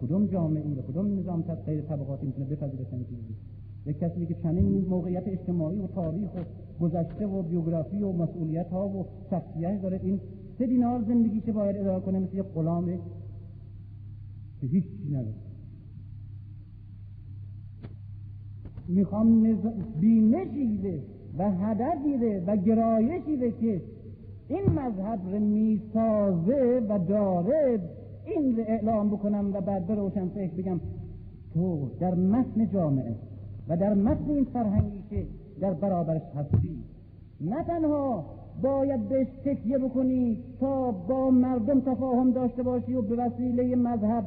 کدوم 0.00 0.26
جامعه 0.26 0.74
و 0.74 0.82
کدوم 0.82 1.18
نظام 1.18 1.42
غیر 1.42 1.80
طبقاتی 1.80 2.26
می‌تونه 2.26 2.46
بپذیره 2.46 2.84
چنین 2.84 3.04
چیزی 3.04 3.34
یک 3.86 3.98
کسی 3.98 4.26
که 4.26 4.34
چنین 4.42 4.84
موقعیت 4.88 5.22
اجتماعی 5.26 5.78
و 5.78 5.86
تاریخ 5.86 6.30
و 6.34 6.38
گذشته 6.80 7.26
و 7.26 7.42
بیوگرافی 7.42 8.02
و 8.02 8.12
مسئولیت 8.12 8.68
ها 8.70 8.88
و 8.88 9.06
شخصیت 9.30 9.82
داره 9.82 10.00
این 10.02 10.20
سه 10.58 10.66
دینار 10.66 11.04
زندگی 11.08 11.40
چه 11.40 11.52
باید 11.52 11.76
اداره 11.76 12.00
کنه 12.00 12.18
مثل 12.18 12.36
یک 12.36 12.44
غلامه 12.54 12.98
که 14.60 14.66
هیچ 14.66 14.84
نداره. 15.08 15.34
می‌خوام 18.88 19.58
بینشی 20.00 21.00
و 21.38 21.50
هدفی 21.50 22.16
و 22.46 22.56
گرایشی 22.56 23.52
که 23.60 23.82
این 24.48 24.64
مذهب 24.70 25.20
رو 25.32 25.38
می‌سازه 25.38 26.86
و 26.88 26.98
داره 26.98 27.80
این 28.24 28.56
رو 28.56 28.62
اعلام 28.66 29.10
بکنم 29.10 29.54
و 29.54 29.60
بعد 29.60 29.86
به 29.86 29.94
روشن 29.94 30.28
فکر 30.28 30.54
بگم 30.54 30.80
تو 31.54 31.90
در 32.00 32.14
متن 32.14 32.70
جامعه 32.72 33.14
و 33.68 33.76
در 33.76 33.94
متن 33.94 34.30
این 34.30 34.44
فرهنگی 34.44 35.02
که 35.10 35.26
در 35.60 35.72
برابرش 35.72 36.22
هستی 36.36 36.84
نه 37.40 37.64
تنها 37.64 38.24
باید 38.62 39.08
بهش 39.08 39.28
تکیه 39.44 39.78
بکنی 39.78 40.38
تا 40.60 40.92
با 40.92 41.30
مردم 41.30 41.80
تفاهم 41.80 42.30
داشته 42.30 42.62
باشی 42.62 42.94
و 42.94 43.02
به 43.02 43.16
وسیله 43.16 43.76
مذهب 43.76 44.24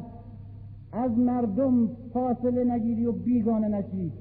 از 0.91 1.11
مردم 1.17 1.89
فاصله 2.13 2.63
نگیری 2.63 3.05
و 3.05 3.11
بیگانه 3.11 3.67
نشی 3.67 4.11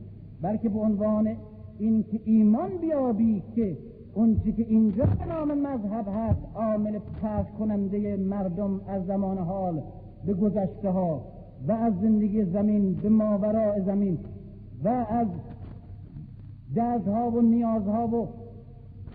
بلکه 0.42 0.68
به 0.68 0.78
عنوان 0.78 1.36
اینکه 1.78 2.20
ایمان 2.24 2.70
بیابی 2.80 3.42
که 3.54 3.76
اون 4.16 4.40
که 4.56 4.62
اینجا 4.62 5.04
به 5.04 5.24
نام 5.24 5.58
مذهب 5.58 6.08
هست 6.14 6.40
عامل 6.54 6.98
پس 6.98 7.46
کننده 7.58 8.16
مردم 8.16 8.80
از 8.88 9.06
زمان 9.06 9.38
حال 9.38 9.82
به 10.26 10.34
گذشته 10.34 10.90
ها 10.90 11.20
و 11.68 11.72
از 11.72 11.92
زندگی 12.00 12.44
زمین 12.44 12.94
به 12.94 13.08
ماوراء 13.08 13.80
زمین 13.80 14.18
و 14.84 14.88
از 14.88 15.26
دردها 16.74 17.30
و 17.30 17.40
نیازها 17.40 18.06
و 18.06 18.28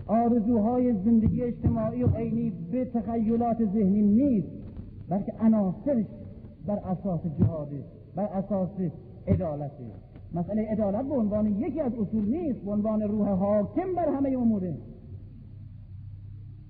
آرزوهای 0.07 0.93
زندگی 0.93 1.43
اجتماعی 1.43 2.03
و 2.03 2.07
عینی 2.17 2.53
به 2.71 2.85
تخیلات 2.85 3.57
ذهنی 3.57 4.01
نیست 4.01 4.47
بلکه 5.09 5.33
عناصرش 5.39 6.05
بر 6.67 6.75
اساس 6.75 7.21
جهاده 7.39 7.83
بر 8.15 8.25
اساس 8.25 8.69
عدالته 9.27 9.83
مسئله 10.34 10.61
عدالت 10.61 11.06
به 11.06 11.16
عنوان 11.16 11.45
یکی 11.48 11.82
از 11.82 11.93
اصول 11.93 12.26
نیست 12.26 12.60
به 12.60 12.72
عنوان 12.72 13.01
روح 13.01 13.30
حاکم 13.30 13.95
بر 13.95 14.10
همه 14.10 14.38
اموره 14.38 14.77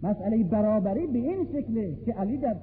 مسئله 0.03 0.43
برابری 0.43 1.07
به 1.07 1.19
این 1.19 1.45
شکله 1.53 1.95
که 2.05 2.13
علی 2.13 2.37
در 2.37 2.55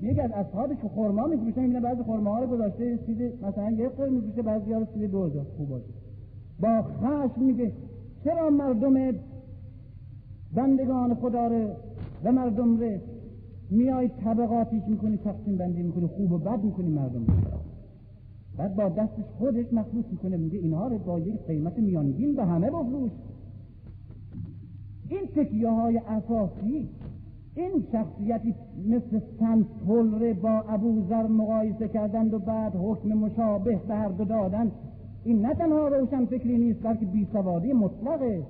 یکی 0.00 0.20
از 0.20 0.30
اصحابش 0.30 0.76
که 0.82 0.88
خرما 0.88 1.26
میفروشه 1.26 1.60
می‌بینه 1.60 1.80
بعضی 1.80 2.02
خرما 2.02 2.38
رو 2.38 2.46
گذاشته 2.46 2.98
چیزی 3.06 3.32
مثلا 3.42 3.70
یک 3.70 3.88
قرم 3.88 4.12
میفروشه 4.12 4.42
بعضی 4.42 4.72
ها 4.72 4.78
رو 4.78 4.86
چیزی 4.94 5.08
دو 5.08 5.30
خوب 5.56 5.68
باشه. 5.68 5.90
با 6.60 6.82
خشم 6.82 7.42
میگه 7.42 7.72
چرا 8.24 8.50
مردم 8.50 9.18
بندگان 10.54 11.14
خدا 11.14 11.46
رو 11.46 11.68
و 12.24 12.32
مردم 12.32 12.76
رو 12.76 12.98
میای 13.70 14.08
طبقاتیش 14.08 14.82
می‌کنی 14.88 15.16
تقسیم 15.16 15.56
بندی 15.56 15.82
می‌کنی 15.82 16.06
خوب 16.06 16.32
و 16.32 16.38
بد 16.38 16.64
می‌کنی 16.64 16.88
مردم 16.88 17.24
رو. 17.26 17.63
بعد 18.56 18.76
با 18.76 18.88
دستش 18.88 19.24
خودش 19.38 19.72
مخلوط 19.72 20.04
می‌کنه 20.10 20.36
میگه 20.36 20.58
اینها 20.58 20.88
رو 20.88 20.98
با 20.98 21.18
یک 21.18 21.46
قیمت 21.46 21.78
میانگین 21.78 22.34
به 22.34 22.44
همه 22.44 22.70
بفروش. 22.70 23.12
این 25.08 25.26
تکیه 25.36 25.68
های 25.68 25.98
اساسی 25.98 26.88
این 27.54 27.86
شخصیتی 27.92 28.54
مثل 28.88 29.20
سنتولره 29.40 30.34
با 30.34 30.64
ابوذر 30.68 31.26
مقایسه 31.26 31.88
کردند 31.88 32.34
و 32.34 32.38
بعد 32.38 32.72
حکم 32.76 33.08
مشابه 33.08 33.80
به 33.88 33.94
هر 33.94 34.08
دو 34.08 34.24
دادن 34.24 34.72
این 35.24 35.46
نه 35.46 35.54
تنها 35.54 35.88
روشن 35.88 36.24
فکری 36.24 36.58
نیست 36.58 36.82
بلکه 36.82 37.06
بیسوادی 37.06 37.72
مطلقه 37.72 38.42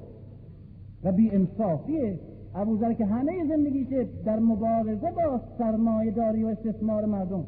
و 1.05 1.13
بی 1.13 1.31
انصافیه 1.31 2.19
ابوذر 2.55 2.93
که 2.93 3.07
همه 3.07 3.49
زندگیشه 3.49 4.09
در 4.25 4.39
مبارزه 4.39 5.11
با 5.11 5.41
سرمایه 5.59 6.11
داری 6.11 6.45
و 6.45 6.47
استثمار 6.47 7.05
مردم 7.05 7.45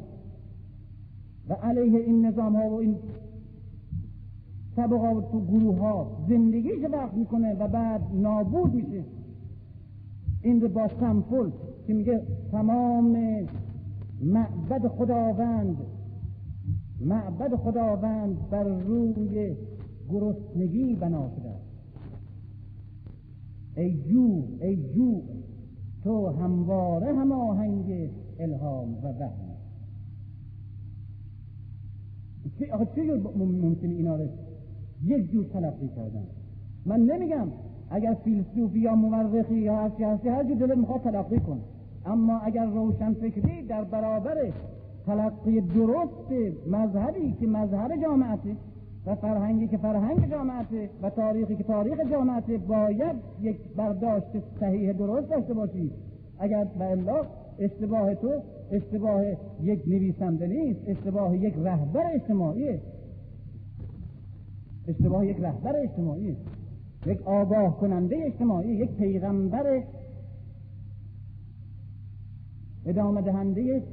و 1.49 1.53
علیه 1.53 1.99
این 1.99 2.25
نظام 2.25 2.55
ها 2.55 2.69
و 2.69 2.73
این 2.73 2.95
طبقات 4.75 5.33
و 5.33 5.45
گروه 5.45 5.79
ها 5.79 6.25
زندگیش 6.29 6.83
وقت 6.91 7.13
می‌کنه 7.13 7.53
و 7.53 7.67
بعد 7.67 8.01
نابود 8.13 8.73
میشه. 8.73 9.03
این 10.41 10.61
رو 10.61 10.67
با 10.67 10.87
سمپل 10.99 11.51
که 11.87 11.93
میگه 11.93 12.21
تمام 12.51 13.17
معبد 14.21 14.87
خداوند 14.87 15.77
معبد 17.01 17.55
خداوند 17.55 18.49
بر 18.49 18.63
روی 18.63 19.55
گرسنگی 20.09 20.95
بنا 20.95 21.29
شده. 21.29 21.53
ای 23.77 24.03
جو 24.03 24.43
ای 24.61 24.93
جو 24.95 25.21
تو 26.03 26.27
همواره 26.27 27.15
هماهنگ 27.15 28.09
الهام 28.39 28.93
و 29.03 29.07
وحی 29.07 29.46
چه 32.59 32.65
چه 32.95 33.13
ممکنه 33.35 33.93
اینا 33.93 34.15
رو 34.15 34.25
یک 35.03 35.31
جور 35.31 35.45
تلقی 35.45 35.87
کردن؟ 35.95 36.23
من 36.85 36.99
نمیگم 36.99 37.47
اگر 37.89 38.13
فیلسوفی 38.23 38.79
یا 38.79 38.95
مورخی 38.95 39.55
یا 39.55 39.75
هرچی 39.75 40.03
هستی 40.03 40.29
هر 40.29 40.43
جور 40.43 40.57
دلت 40.57 40.77
می‌خواد 40.77 41.01
تلقی 41.01 41.39
کن 41.39 41.59
اما 42.05 42.39
اگر 42.39 42.65
روشن 42.65 43.13
فکری 43.13 43.63
در 43.67 43.83
برابر 43.83 44.35
تلقی 45.05 45.61
درست 45.61 46.31
مذهبی 46.67 47.31
که 47.39 47.47
مذهب 47.47 48.01
جامعته 48.01 48.55
و 49.05 49.15
فرهنگی 49.15 49.67
که 49.67 49.77
فرهنگ 49.77 50.29
جامعته 50.31 50.89
و 51.01 51.09
تاریخی 51.09 51.55
که 51.55 51.63
تاریخ 51.63 51.99
جامعته 52.11 52.57
باید 52.57 53.15
یک 53.41 53.57
برداشت 53.75 54.27
صحیح 54.59 54.93
درست 54.93 55.29
داشته 55.29 55.53
باشی. 55.53 55.91
اگر 56.39 56.63
به 56.63 56.85
الله 56.85 57.25
اشتباه 57.59 58.15
تو 58.15 58.41
اشتباه 58.71 59.21
یک 59.61 59.87
نویسنده 59.87 60.47
نیست 60.47 60.79
اشتباه 60.87 61.37
یک 61.37 61.53
رهبر 61.57 62.11
اجتماعی. 62.13 62.79
اشتباه 64.87 65.27
یک 65.27 65.37
رهبر 65.39 65.75
اجتماعی. 65.75 66.37
یک 67.05 67.21
آگاه 67.27 67.79
کننده 67.79 68.17
اجتماعی 68.25 68.69
یک 68.69 68.91
پیغمبر 68.91 69.83
ادامه 72.85 73.21
دهنده 73.21 73.83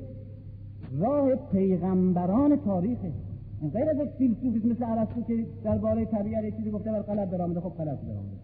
راه 0.99 1.35
پیغمبران 1.53 2.57
تاریخه 2.57 3.13
این 3.61 3.71
غیر 3.71 3.91
از 3.91 3.97
یک 3.97 4.11
فیلسوفی 4.11 4.69
مثل 4.69 4.85
ارسطو 4.85 5.23
که 5.23 5.47
درباره 5.65 6.05
طبیعت 6.05 6.57
چیزی 6.57 6.71
گفته 6.71 6.93
بر 6.93 7.03
غلط 7.03 7.31
درآمده 7.31 7.61
خب 7.61 7.69
غلط 7.69 7.99
درآمده 8.01 8.37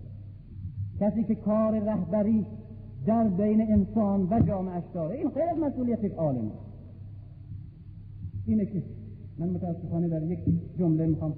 کسی 1.00 1.24
که 1.24 1.34
کار 1.34 1.78
رهبری 1.78 2.46
در 3.10 3.28
بین 3.28 3.60
انسان 3.60 4.28
و 4.30 4.40
جامعه 4.46 4.82
داره. 4.94 5.16
این 5.16 5.28
غیر 5.28 5.44
از 5.52 5.58
مسئولیت 5.58 6.04
یک 6.04 6.12
عالم. 6.12 6.50
اینه 8.46 8.66
که 8.66 8.82
من 9.38 9.50
متاسفانه 9.50 10.08
در 10.08 10.22
یک 10.22 10.38
جمله 10.78 11.06
می‌خوام 11.06 11.34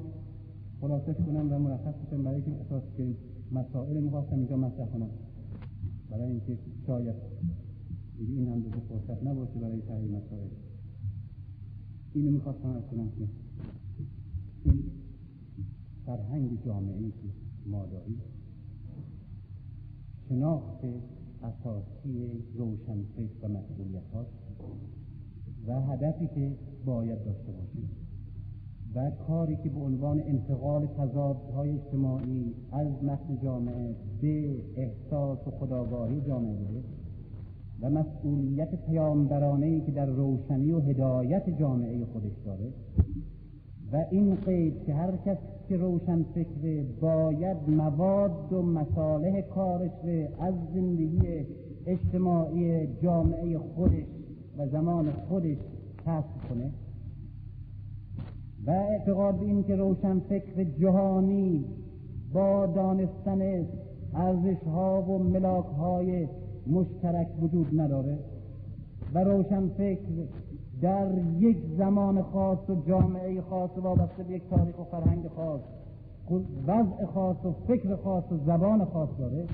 خلاصش 0.80 1.16
کنم 1.26 1.52
و 1.52 1.58
مرخص 1.58 1.94
کنم 2.10 2.24
برای 2.24 2.42
که 2.42 2.50
اساس 2.66 2.82
که 2.96 3.14
مسائل 3.52 4.00
می‌خواستم 4.00 4.36
اینجا 4.36 4.56
مطرح 4.56 4.86
کنم. 4.86 5.08
برای 6.10 6.30
اینکه 6.30 6.58
شاید 6.86 7.14
این 8.18 8.48
هم 8.48 8.60
دیگه 8.60 8.76
فرصت 8.88 9.26
نباشه 9.26 9.58
برای 9.60 9.80
تحلیل 9.80 10.10
مسائل. 10.10 10.48
اینو 12.14 12.30
می‌خواستم 12.30 12.68
از 12.68 12.82
کنم 12.90 13.10
که 13.18 13.28
این 14.64 14.82
فرهنگ 16.06 16.64
جامعه 16.64 16.96
ای 16.96 17.10
که 17.10 17.28
ما 17.66 17.86
داریم 17.86 18.20
شناخت 20.28 20.84
اساسی 21.42 22.44
روشنفکر 22.54 23.46
و 23.46 23.48
مسئولیت 23.48 24.06
هاست 24.14 24.30
و 25.66 25.80
هدفی 25.80 26.26
که 26.26 26.56
باید 26.84 27.24
داشته 27.24 27.52
باشیم 27.52 27.90
و 28.94 29.10
کاری 29.10 29.56
که 29.56 29.68
به 29.68 29.80
عنوان 29.80 30.20
انتقال 30.20 30.86
تضادهای 30.86 31.70
اجتماعی 31.70 32.54
از 32.72 33.04
متن 33.04 33.38
جامعه 33.42 33.96
به 34.20 34.64
احساس 34.76 35.38
و 35.46 35.50
خداگاهی 35.50 36.20
جامعه 36.20 36.54
بوده 36.54 36.84
و 37.80 37.90
مسئولیت 37.90 38.86
پیامبرانه 38.86 39.66
ای 39.66 39.80
که 39.80 39.92
در 39.92 40.06
روشنی 40.06 40.72
و 40.72 40.80
هدایت 40.80 41.58
جامعه 41.58 42.04
خودش 42.04 42.32
داره 42.44 42.72
و 43.92 44.04
این 44.10 44.34
قید 44.34 44.84
که 44.86 44.94
هر 44.94 45.16
کس 45.16 45.36
که 45.68 45.76
روشن 45.76 46.22
فکر 46.34 46.84
باید 47.00 47.56
مواد 47.68 48.52
و 48.52 48.62
مصالح 48.62 49.40
کارش 49.40 49.90
از 50.40 50.54
زندگی 50.74 51.46
اجتماعی 51.86 52.88
جامعه 53.02 53.58
خودش 53.58 54.06
و 54.58 54.68
زمان 54.68 55.10
خودش 55.28 55.58
کسب 56.06 56.48
کنه 56.48 56.70
و 58.66 58.70
اعتقاد 58.70 59.42
این 59.42 59.62
که 59.62 59.76
روشن 59.76 60.20
فکر 60.20 60.64
جهانی 60.64 61.64
با 62.32 62.66
دانستن 62.66 63.66
ارزش 64.14 64.62
ها 64.66 65.02
و 65.02 65.18
ملاک 65.18 65.66
های 65.66 66.28
مشترک 66.66 67.28
وجود 67.42 67.80
نداره 67.80 68.18
و 69.14 69.24
روشن 69.24 69.68
فکر 69.68 70.08
در 70.82 71.06
یک 71.38 71.56
زمان 71.78 72.22
خاص 72.22 72.70
و 72.70 72.74
جامعه 72.74 73.40
خاص 73.40 73.70
و 73.78 73.80
وابسته 73.80 74.22
به 74.22 74.32
یک 74.32 74.42
تاریخ 74.50 74.78
و 74.78 74.84
فرهنگ 74.84 75.28
خاص 75.28 75.60
وضع 76.66 77.06
خاص 77.14 77.44
و 77.44 77.52
فکر 77.66 77.96
خاص 77.96 78.32
و 78.32 78.36
زبان 78.46 78.84
خاص 78.84 79.08
داره 79.18 79.46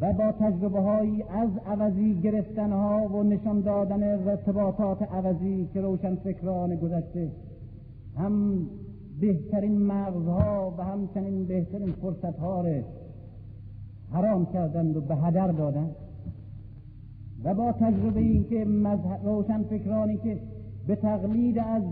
و 0.00 0.12
با 0.12 0.32
تجربه 0.32 0.80
هایی 0.80 1.22
از 1.22 1.50
عوضی 1.66 2.20
گرفتن 2.20 2.72
ها 2.72 3.08
و 3.08 3.22
نشان 3.22 3.60
دادن 3.60 4.02
ارتباطات 4.02 5.02
عوضی 5.02 5.68
که 5.72 5.80
روشن 5.80 6.14
فکران 6.14 6.76
گذشته 6.76 7.32
هم 8.16 8.66
بهترین 9.20 9.78
مغزها 9.78 10.74
و 10.78 10.84
همچنین 10.84 11.46
بهترین 11.46 11.92
فرصت 11.92 12.38
ها 12.38 12.64
حرام 14.12 14.46
کردند 14.46 14.96
و 14.96 15.00
به 15.00 15.16
هدر 15.16 15.46
دادند. 15.52 15.96
و 17.44 17.54
با 17.54 17.72
تجربه 17.72 18.20
این 18.20 18.44
که 18.44 18.66
روشن 19.24 19.62
فکرانی 19.62 20.16
که 20.16 20.38
به 20.86 20.96
تقلید 20.96 21.58
از 21.58 21.82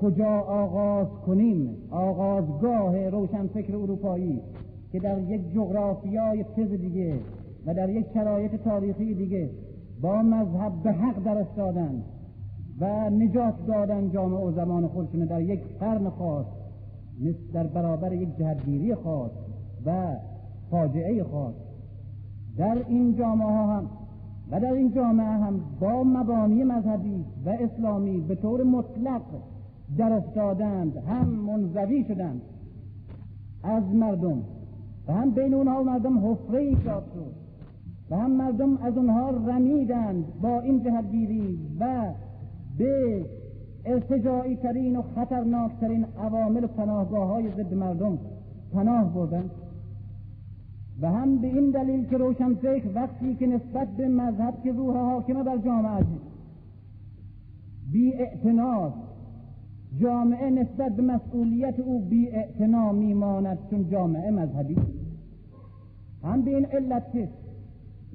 کجا 0.00 0.38
آغاز 0.38 1.06
کنیم 1.26 1.76
آغازگاه 1.90 3.08
روشن 3.08 3.46
فکر 3.46 3.76
اروپایی 3.76 4.40
که 4.92 4.98
در 4.98 5.18
یک 5.18 5.52
جغرافیای 5.54 6.44
تز 6.44 6.70
دیگه 6.70 7.14
و 7.66 7.74
در 7.74 7.90
یک 7.90 8.06
شرایط 8.14 8.54
تاریخی 8.54 9.14
دیگه 9.14 9.50
با 10.00 10.22
مذهب 10.22 10.72
به 10.82 10.92
حق 10.92 11.24
در 11.24 11.38
استادن 11.38 12.02
و 12.80 13.10
نجات 13.10 13.66
دادن 13.66 14.10
جامعه 14.10 14.40
و 14.40 14.52
زمان 14.52 14.88
خودشون 14.88 15.24
در 15.24 15.40
یک 15.40 15.60
قرن 15.80 16.10
خاص 16.10 16.46
در 17.52 17.66
برابر 17.66 18.12
یک 18.12 18.36
جهتگیری 18.38 18.94
خاص 18.94 19.30
و 19.86 20.16
فاجعه 20.70 21.24
خاص. 21.24 21.54
در 22.56 22.84
این 22.88 23.16
جامعه 23.16 23.46
ها 23.46 23.76
هم 23.76 23.90
و 24.50 24.60
در 24.60 24.72
این 24.72 24.92
جامعه 24.92 25.26
هم 25.26 25.60
با 25.80 26.04
مبانی 26.04 26.64
مذهبی 26.64 27.24
و 27.44 27.50
اسلامی 27.50 28.20
به 28.20 28.34
طور 28.34 28.62
مطلق 28.62 29.22
در 29.98 30.12
افتادند 30.12 30.96
هم 30.96 31.28
منزوی 31.28 32.04
شدند 32.04 32.40
از 33.62 33.94
مردم 33.94 34.42
و 35.08 35.12
هم 35.12 35.30
بین 35.30 35.54
اونها 35.54 35.80
و 35.80 35.84
مردم 35.84 36.30
حفره 36.30 36.58
ایجاد 36.58 37.04
شد 37.14 37.34
و 38.10 38.16
هم 38.16 38.30
مردم 38.30 38.76
از 38.76 38.96
اونها 38.96 39.30
رمیدند 39.30 40.24
با 40.42 40.60
این 40.60 40.82
جهتگیری 40.82 41.58
و 41.80 42.12
به 42.78 43.24
ارتجاعی 43.84 44.56
ترین 44.56 44.96
و 44.96 45.02
خطرناکترین 45.02 46.06
عوامل 46.18 46.64
و 46.64 46.66
پناهگاه 46.66 47.28
های 47.28 47.50
ضد 47.50 47.74
مردم 47.74 48.18
پناه 48.72 49.14
بردند. 49.14 49.50
و 51.00 51.10
هم 51.10 51.38
به 51.38 51.46
این 51.46 51.70
دلیل 51.70 52.04
که 52.04 52.16
روشن 52.16 52.54
فکر 52.54 52.88
وقتی 52.94 53.34
که 53.34 53.46
نسبت 53.46 53.88
به 53.88 54.08
مذهب 54.08 54.62
که 54.62 54.72
روح 54.72 54.96
حاکمه 54.96 55.42
بر 55.42 55.56
جامعه 55.56 56.04
بی 57.92 58.12
جامعه 59.98 60.50
نسبت 60.50 60.96
به 60.96 61.02
مسئولیت 61.02 61.80
او 61.80 62.00
بی 62.00 62.28
اعتنا 62.28 62.92
میماند 62.92 63.58
چون 63.70 63.90
جامعه 63.90 64.30
مذهبی. 64.30 64.76
هم 66.24 66.42
به 66.42 66.56
این 66.56 66.66
علت 66.66 67.12
که 67.12 67.28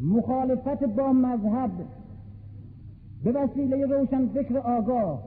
مخالفت 0.02 0.84
با 0.84 1.14
مذهب 1.14 1.72
به 3.24 3.32
وسیله 3.32 3.86
روشن 3.86 4.28
فکر 4.28 4.58
آگاه 4.58 5.24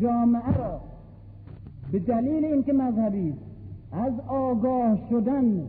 جامعه 0.00 0.56
را 0.56 0.80
به 1.92 1.98
دلیل 1.98 2.44
اینکه 2.44 2.72
مذهبی 2.72 3.34
از 3.92 4.12
آگاه 4.28 4.98
شدن 5.10 5.68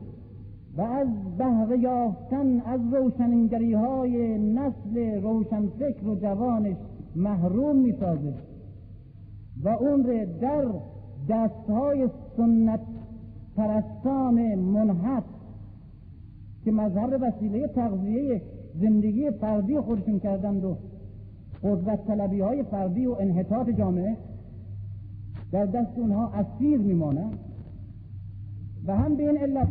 و 0.77 0.81
از 0.81 1.07
بهره 1.37 1.79
یافتن 1.79 2.59
از 2.59 2.81
روشنگری 2.93 3.73
های 3.73 4.37
نسل 4.37 5.21
روشنفکر 5.21 6.07
و 6.07 6.15
جوانش 6.15 6.77
محروم 7.15 7.75
می‌سازه. 7.75 8.33
و 9.63 9.69
اون 9.69 10.03
را 10.03 10.25
در 10.25 10.65
دستهای 11.29 12.09
سنت 12.37 12.79
پرستان 13.55 14.55
منحط 14.55 15.23
که 16.63 16.71
مذهب 16.71 17.21
وسیله 17.21 17.67
تغذیه 17.67 18.41
زندگی 18.81 19.31
فردی 19.31 19.79
خودشون 19.79 20.19
کردند 20.19 20.63
و 20.63 20.77
قدرت 21.63 22.07
طلبی 22.07 22.39
های 22.39 22.63
فردی 22.63 23.05
و 23.05 23.15
انحطاط 23.19 23.69
جامعه 23.69 24.17
در 25.51 25.65
دست 25.65 25.97
اونها 25.97 26.29
اسیر 26.29 26.77
میمانند. 26.77 27.39
و 28.85 28.97
هم 28.97 29.15
به 29.15 29.29
این 29.29 29.37
علت 29.37 29.67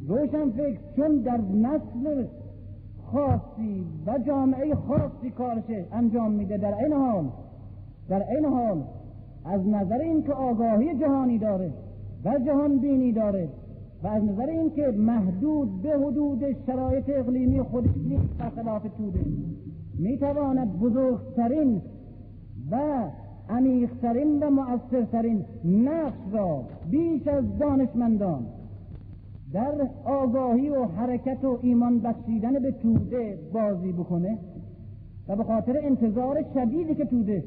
روشن 0.00 0.50
فکر 0.50 0.80
چون 0.96 1.16
در 1.16 1.40
نسل 1.40 2.24
خاصی 3.12 3.84
و 4.06 4.18
جامعه 4.18 4.74
خاصی 4.74 5.30
کارش 5.30 5.64
انجام 5.92 6.32
میده. 6.32 6.56
در 6.56 6.74
این 6.74 6.92
حال 6.92 7.30
در 8.08 8.22
این 8.30 8.44
حال 8.44 8.82
از 9.44 9.68
نظر 9.68 9.98
اینکه 9.98 10.32
آگاهی 10.32 10.98
جهانی 10.98 11.38
داره 11.38 11.70
و 12.24 12.38
جهان 12.46 12.78
بینی 12.78 13.12
داره 13.12 13.48
و 14.02 14.08
از 14.08 14.24
نظر 14.24 14.46
اینکه 14.46 14.86
محدود 14.96 15.82
به 15.82 15.90
حدود 15.90 16.44
شرایط 16.66 17.04
اقلیمی 17.08 17.62
خودش 17.62 17.96
نیست 17.96 18.38
برخلاف 18.38 18.82
توده. 18.82 19.20
می‌تواند 19.98 20.78
بزرگترین 20.78 21.82
و 22.70 23.04
عمیقترین 23.48 24.42
و 24.42 24.50
مؤثرترین 24.50 25.44
نقش 25.64 26.18
را 26.32 26.62
بیش 26.90 27.28
از 27.28 27.58
دانشمندان 27.58 28.46
در 29.52 29.88
آگاهی 30.04 30.68
و 30.68 30.84
حرکت 30.84 31.44
و 31.44 31.58
ایمان 31.62 32.00
بخشیدن 32.00 32.52
به 32.52 32.72
توده 32.72 33.38
بازی 33.52 33.92
بکنه 33.92 34.38
و 35.28 35.36
به 35.36 35.44
خاطر 35.44 35.80
انتظار 35.82 36.44
شدیدی 36.54 36.94
که 36.94 37.04
توده 37.04 37.44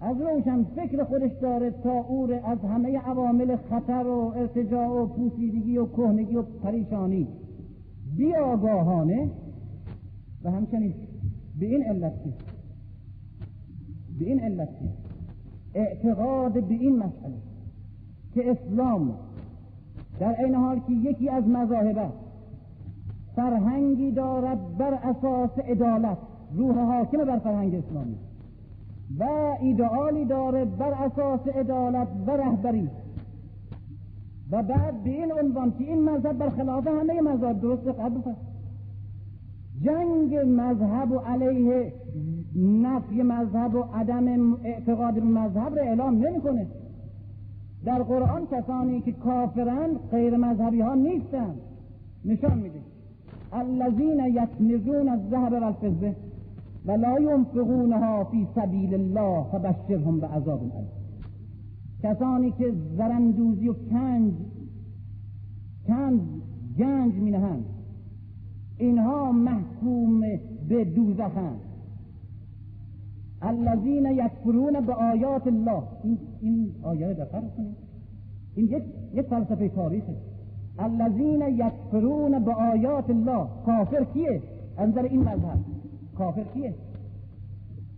از 0.00 0.16
روشن 0.20 0.64
فکر 0.64 1.04
خودش 1.04 1.30
داره 1.42 1.70
تا 1.70 1.92
او 1.92 2.32
از 2.32 2.58
همه 2.58 2.98
عوامل 2.98 3.56
خطر 3.56 4.06
و 4.06 4.32
ارتجاع 4.36 4.88
و 4.88 5.06
پوسیدگی 5.06 5.78
و 5.78 5.86
کهنگی 5.86 6.36
و 6.36 6.42
پریشانی 6.42 7.28
بیاگاهانه 8.16 9.30
و 10.44 10.50
همچنین 10.50 10.94
به 11.60 11.66
این 11.66 11.82
علت 11.82 12.12
به 14.18 14.24
این 14.24 14.40
علت 14.40 14.68
اعتقاد 15.74 16.52
به 16.52 16.74
این 16.74 16.96
مسئله 16.96 17.38
که 18.34 18.50
اسلام 18.50 19.14
در 20.20 20.44
این 20.44 20.54
حال 20.54 20.78
که 20.78 20.92
یکی 20.92 21.28
از 21.28 21.48
مذاهب 21.48 22.12
فرهنگی 23.36 24.10
دارد 24.10 24.76
بر 24.78 24.94
اساس 24.94 25.50
عدالت. 25.58 26.18
روح 26.54 26.78
حاکم 26.78 27.24
بر 27.24 27.38
فرهنگ 27.38 27.74
اسلامی. 27.74 28.16
و 29.18 29.24
ایدئالی 29.60 30.24
داره 30.24 30.64
بر 30.64 30.92
اساس 30.92 31.48
عدالت 31.48 32.08
و 32.26 32.30
رهبری. 32.30 32.90
و 34.50 34.62
بعد 34.62 35.02
به 35.04 35.10
این 35.10 35.32
عنوان 35.32 35.70
که 35.70 35.84
این 35.84 36.10
مذهب 36.10 36.38
برخلاف 36.38 36.86
همه 36.86 37.20
مذهب 37.20 37.60
درست 37.60 37.86
قبل 37.86 38.20
جنگ 39.82 40.36
مذهب 40.36 41.12
و 41.12 41.18
علیه 41.18 41.92
نفی 42.56 43.22
مذهب 43.22 43.74
و 43.74 43.82
عدم 43.94 44.54
اعتقاد 44.64 45.18
مذهب 45.18 45.74
را 45.76 45.82
اعلام 45.82 46.26
نمی‌کنه. 46.26 46.66
در 47.84 48.02
قرآن 48.02 48.46
کسانی 48.46 49.00
که 49.00 49.12
کافرند 49.12 49.96
غیر 50.10 50.36
مذهبی 50.36 50.80
ها 50.80 50.94
نیستند 50.94 51.58
نشان 52.24 52.58
میده. 52.58 52.80
الذین 53.52 54.20
یکنزون 54.26 55.08
الذهب 55.08 55.52
والفضه 55.52 56.16
و 56.86 56.92
لا 56.92 57.20
ینفقونها 57.20 58.24
فی 58.24 58.46
سبیل 58.54 58.94
الله 58.94 59.44
فبشرهم 59.52 60.20
بعذاب 60.20 60.60
علیم 60.60 60.88
کسانی 62.02 62.50
که 62.50 62.72
زرندوزی 62.96 63.68
و 63.68 63.74
کنج 63.90 64.32
کنج 65.86 66.20
گنج 66.78 67.14
می 67.14 67.30
نهند 67.30 67.64
اینها 68.78 69.32
محکوم 69.32 70.20
به 70.68 70.84
دوزخند. 70.84 71.60
الذین 73.42 74.06
یکفرون 74.06 74.80
به 74.80 74.94
آیات 74.94 75.46
الله. 75.46 75.82
این, 76.04 76.18
این 76.40 76.74
آیه 76.82 77.14
دقت 77.14 77.54
کنید 77.56 77.76
این 78.54 78.66
یک 78.66 78.82
یک 79.14 79.26
فلسفه 79.26 79.68
تاریخه. 79.68 80.16
الذین 80.78 81.42
یکفرون 81.42 82.44
به 82.44 82.52
آیات 82.54 83.10
الله. 83.10 83.46
کافر 83.66 84.04
کیه؟ 84.04 84.42
انظر 84.78 85.02
این 85.02 85.20
مذهب. 85.20 85.58
کافر 86.18 86.44
کیه؟ 86.54 86.74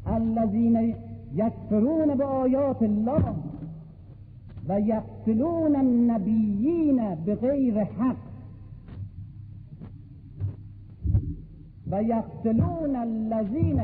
الذین 0.06 0.94
یکفرون 1.34 2.14
به 2.14 2.24
آیات 2.24 2.82
الله 2.82 3.24
و 4.68 4.80
یقتلون 4.80 5.76
النبیین 5.76 7.14
بغیر 7.14 7.84
حق. 7.84 8.16
و 11.90 12.02
یقتلون 12.02 12.96
الذین 12.96 13.82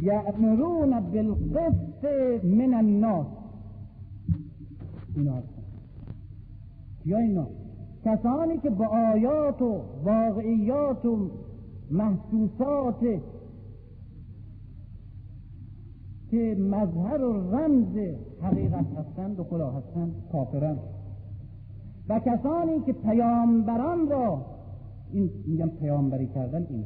یأمرون 0.00 1.00
بالقسط 1.00 2.04
من 2.44 2.74
الناس 2.74 3.26
اینا 5.16 5.42
یا 7.04 7.18
اینا؟ 7.18 7.46
کسانی 8.04 8.58
که 8.58 8.70
با 8.70 8.86
آیات 8.86 9.62
و 9.62 9.80
واقعیات 10.04 11.04
و 11.04 11.30
محسوسات 11.90 13.00
که 16.30 16.56
مظهر 16.58 17.22
و 17.22 17.56
رمز 17.56 17.96
حقیقت 18.42 18.86
هستند 18.96 19.40
و 19.40 19.44
خدا 19.44 19.70
هستند 19.70 20.14
کافرند 20.32 20.78
و 22.08 22.18
کسانی 22.18 22.80
که 22.86 22.92
پیامبران 22.92 24.08
را 24.08 24.46
این 25.12 25.30
میگم 25.46 25.68
پیامبری 25.68 26.26
کردن 26.26 26.66
این 26.70 26.84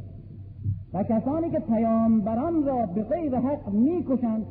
و 0.93 1.03
کسانی 1.03 1.51
که 1.51 1.59
پیامبران 1.59 2.65
را 2.67 2.87
به 2.87 3.03
غیر 3.03 3.37
حق 3.37 3.69
می‌کشند. 3.73 4.47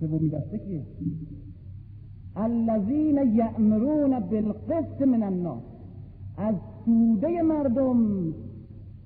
سومی 0.00 0.30
دسته 0.30 0.58
کیه؟ 0.58 0.82
الذین 2.36 3.34
یأمرون 3.34 4.20
بالقسط 4.20 5.02
من 5.02 5.22
الناس 5.22 5.62
از 6.36 6.54
سوده 6.84 7.42
مردم 7.42 8.34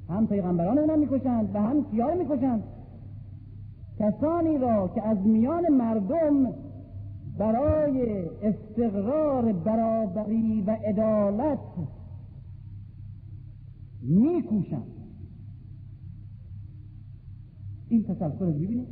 هم 0.08 0.26
پیغمبران 0.26 0.78
اونا 0.78 0.96
می‌کشند 0.96 1.54
و 1.54 1.58
هم 1.58 1.84
کیا 1.84 2.14
می‌کشند. 2.14 2.62
کسانی 3.98 4.58
را 4.58 4.88
که 4.94 5.08
از 5.08 5.18
میان 5.26 5.68
مردم 5.68 6.52
برای 7.38 8.28
استقرار 8.42 9.52
برابری 9.52 10.62
و 10.66 10.70
عدالت 10.70 11.58
میکوشند 14.04 14.94
این 17.88 18.02
تسلسل 18.02 18.44
رو 18.44 18.52
ببینید 18.52 18.88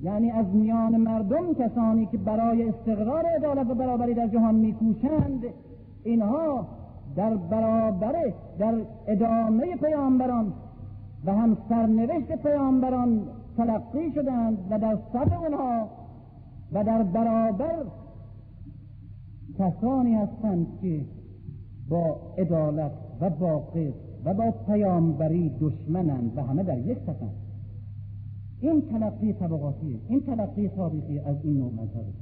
یعنی 0.00 0.30
از 0.30 0.46
میان 0.46 0.96
مردم 0.96 1.54
کسانی 1.54 2.06
که 2.06 2.18
برای 2.18 2.68
استقرار 2.68 3.26
عدالت 3.26 3.70
و 3.70 3.74
برابری 3.74 4.14
در 4.14 4.28
جهان 4.28 4.54
میکوشند 4.54 5.44
اینها 6.04 6.68
در 7.16 7.36
برابر 7.36 8.32
در 8.58 8.74
ادامه 9.06 9.76
پیامبران 9.76 10.52
و 11.24 11.34
هم 11.34 11.56
سرنوشت 11.68 12.32
پیامبران 12.42 13.28
تلقی 13.56 14.12
شدند 14.14 14.58
و 14.70 14.78
در 14.78 14.98
صف 15.12 15.42
اونها 15.42 15.88
و 16.72 16.84
در 16.84 17.02
برابر 17.02 17.84
کسانی 19.58 20.14
هستند 20.14 20.66
که 20.80 21.04
با 21.88 22.16
عدالت 22.38 22.92
و 23.20 23.30
با 23.30 23.58
قسط 23.58 24.05
و 24.26 24.34
با 24.34 24.50
پیامبری 24.50 25.50
دشمنند 25.60 26.32
و 26.36 26.42
همه 26.42 26.62
در 26.62 26.78
یک 26.78 26.98
صفند 26.98 27.34
این 28.60 28.82
تلقی 28.82 29.32
طبقاتیه 29.32 29.98
این 30.08 30.20
تلقی 30.20 30.68
تاریخی 30.68 31.18
از 31.18 31.36
این 31.44 31.58
نوع 31.58 31.72
مذهبه 31.72 32.12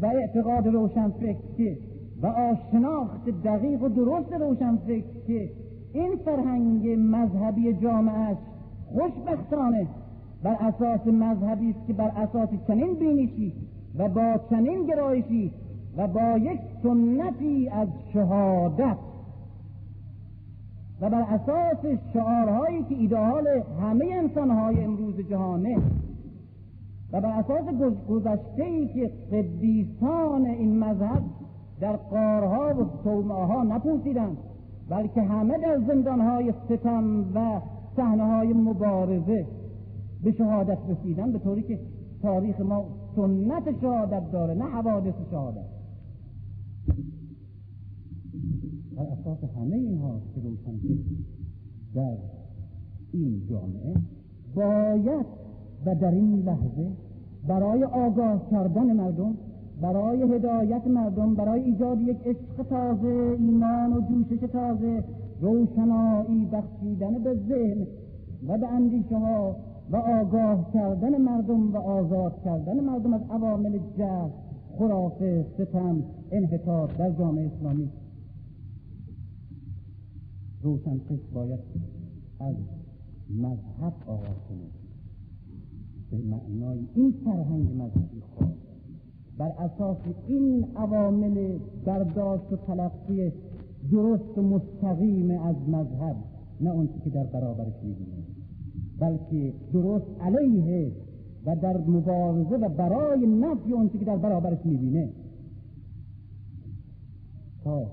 و 0.00 0.06
اعتقاد 0.06 0.66
روشن 0.66 1.10
فکر 1.10 1.76
و 2.22 2.26
آشناخت 2.26 3.28
دقیق 3.44 3.82
و 3.82 3.88
درست 3.88 4.32
روشن 4.32 4.76
فکر 4.76 5.24
که 5.26 5.50
این 5.92 6.16
فرهنگ 6.24 6.88
مذهبی 6.98 7.72
جامعه 7.72 8.36
خوشبختانه 8.86 9.86
بر 10.42 10.54
اساس 10.60 11.06
مذهبی 11.06 11.70
است 11.70 11.86
که 11.86 11.92
بر 11.92 12.08
اساس 12.08 12.48
چنین 12.66 12.94
بینشی 12.94 13.52
و 13.98 14.08
با 14.08 14.40
چنین 14.50 14.86
گرایشی 14.86 15.52
و 15.96 16.06
با 16.06 16.38
یک 16.38 16.60
سنتی 16.82 17.68
از 17.68 17.88
شهادت 18.12 18.96
و 21.00 21.10
بر 21.10 21.20
اساس 21.20 22.00
شعارهایی 22.12 22.82
که 22.82 22.94
ایدئال 22.94 23.46
همه 23.80 24.06
انسانهای 24.12 24.84
امروز 24.84 25.20
جهانه 25.20 25.78
و 27.12 27.20
بر 27.20 27.30
اساس 27.30 27.64
گذشته 28.08 28.86
که 28.94 29.10
قدیسان 29.32 30.46
این 30.46 30.78
مذهب 30.78 31.22
در 31.80 31.96
قارها 31.96 32.82
و 32.82 32.86
صومعه 33.04 33.44
ها 33.44 33.62
نپوسیدند 33.62 34.36
بلکه 34.88 35.22
همه 35.22 35.58
در 35.58 35.78
زندانهای 35.86 36.52
ستم 36.64 37.24
و 37.34 37.60
صحنه 37.96 38.52
مبارزه 38.54 39.46
به 40.24 40.32
شهادت 40.32 40.78
رسیدن 40.88 41.32
به 41.32 41.38
طوری 41.38 41.62
که 41.62 41.78
تاریخ 42.22 42.60
ما 42.60 42.84
سنت 43.16 43.80
شهادت 43.80 44.32
داره 44.32 44.54
نه 44.54 44.64
حوادث 44.64 45.14
شهادت. 45.30 45.75
بر 48.96 49.02
اساس 49.02 49.38
همه 49.56 49.76
اینها 49.76 50.20
که 50.34 50.40
روشن 50.40 50.78
در 51.94 52.16
این 53.12 53.42
جامعه 53.50 53.94
باید 54.54 55.26
و 55.86 55.94
در 55.94 56.10
این 56.10 56.42
لحظه 56.42 56.90
برای 57.48 57.84
آگاه 57.84 58.50
کردن 58.50 58.92
مردم 58.92 59.34
برای 59.80 60.22
هدایت 60.22 60.86
مردم 60.86 61.34
برای 61.34 61.62
ایجاد 61.62 62.00
یک 62.00 62.16
عشق 62.24 62.62
تازه 62.68 63.36
ایمان 63.38 63.92
و 63.92 64.00
جوشش 64.00 64.40
تازه 64.52 65.04
روشنایی 65.40 66.46
بخشیدن 66.52 67.22
به 67.22 67.34
ذهن 67.48 67.86
و 68.48 68.58
به 68.58 68.66
اندیشه 68.66 69.16
ها 69.16 69.56
و 69.90 69.96
آگاه 69.96 70.72
کردن 70.74 71.16
مردم 71.16 71.72
و 71.72 71.76
آزاد 71.76 72.42
کردن 72.44 72.80
مردم 72.80 73.14
از 73.14 73.20
عوامل 73.30 73.78
جهل 73.98 74.30
خرافه 74.78 75.46
ستم 75.54 76.02
انحطاط 76.30 76.90
در 76.98 77.10
جامعه 77.10 77.46
اسلامی. 77.46 77.90
روشنفکر 80.62 81.32
باید 81.34 81.60
از 82.40 82.54
مذهب 83.30 83.92
آغاز 84.06 84.36
کنه 84.48 84.66
به 86.10 86.18
معنای 86.18 86.78
این 86.94 87.14
فرهنگ 87.24 87.68
مذهبی 87.72 88.20
خواهد 88.20 88.56
بر 89.38 89.48
اساس 89.48 89.96
این 90.26 90.64
عوامل 90.76 91.58
برداشت 91.84 92.52
و 92.52 92.56
تلقی 92.56 93.32
درست 93.92 94.38
و 94.38 94.42
مستقیم 94.42 95.30
از 95.30 95.56
مذهب 95.68 96.16
نه 96.60 96.70
اون 96.70 96.88
که 97.04 97.10
در 97.10 97.24
برابرش 97.24 97.74
می‌بینه 97.82 98.22
بلکه 98.98 99.52
درست 99.72 100.06
علیه 100.20 100.92
و 101.46 101.56
در 101.56 101.76
مبارزه 101.76 102.56
و 102.56 102.68
برای 102.68 103.26
نفی 103.26 103.72
اون 103.72 103.88
که 103.88 103.98
در 103.98 104.16
برابرش 104.16 104.58
می‌بینه. 104.64 105.08
تا 107.64 107.86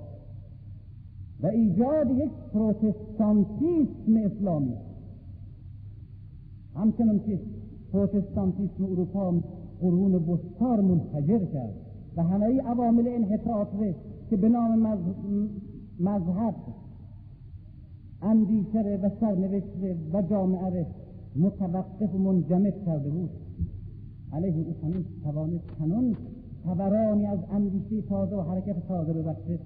و 1.44 1.48
ایجاد 1.48 2.12
یک 2.12 2.32
پروتستانتیسم 2.54 4.18
اسلامی. 4.26 4.74
همچنان 6.76 7.20
که 7.20 7.40
پروتستانتیسم 7.94 8.84
اروپا 8.84 9.34
قرون 9.82 10.20
بستار 10.20 10.82
منفجر 10.82 11.46
کرد 11.46 11.74
و 12.18 12.24
همه 12.24 12.62
عوامل 12.62 13.08
انحطاط 13.08 13.68
که 14.30 14.38
به 14.38 14.50
نام 14.50 14.98
مذهب 16.00 16.56
اندیشه 18.22 19.00
و 19.04 19.10
سرنوشت 19.20 19.68
و 20.14 20.22
جامعه 20.22 20.86
متوقف 21.36 22.16
و 22.16 22.18
منجمد 22.18 22.86
کرده 22.86 23.10
بود. 23.10 23.30
علیه 24.34 24.66
او 24.68 24.76
همین 24.84 25.06
توانست 25.24 25.68
کنون 25.80 26.16
تورانی 26.64 27.26
از 27.26 27.40
اندیشه 27.52 28.02
تازه 28.02 28.36
و 28.36 28.42
حرکت 28.42 28.88
تازه 28.88 29.14
ببخشه 29.14 29.60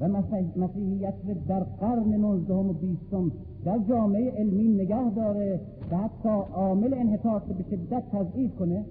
و 0.00 0.08
مسیحیت 0.56 1.14
در 1.48 1.62
قرن 1.62 2.14
نوزدهم 2.14 2.70
و 2.70 2.72
بیستم 2.72 3.32
در 3.64 3.78
جامعه 3.78 4.30
علمی 4.30 4.68
نگه 4.68 5.10
داره 5.10 5.60
و 5.90 5.96
حتی 5.96 6.28
عامل 6.54 6.94
انحطاط 6.94 7.42
به 7.42 7.64
شدت 7.70 8.02
تضعیف 8.12 8.56
کنه 8.56 8.84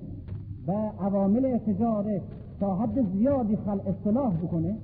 و 0.68 0.72
عوامل 1.00 1.46
احتجار 1.46 2.22
تا 2.60 2.76
حد 2.76 3.12
زیادی 3.14 3.56
خل 3.56 3.80
اصلاح 3.80 4.38
بکنه. 4.38 4.78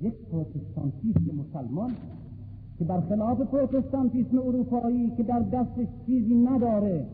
یک 0.00 0.14
پروتستانتیسم 0.32 1.36
مسلمان 1.36 1.90
که 2.78 2.84
برخلاف 2.84 3.40
پروتستانتیسم 3.40 4.38
اروپایی 4.38 5.10
که 5.16 5.22
در 5.22 5.40
دستش 5.40 5.86
چیزی 6.06 6.34
نداره. 6.34 7.06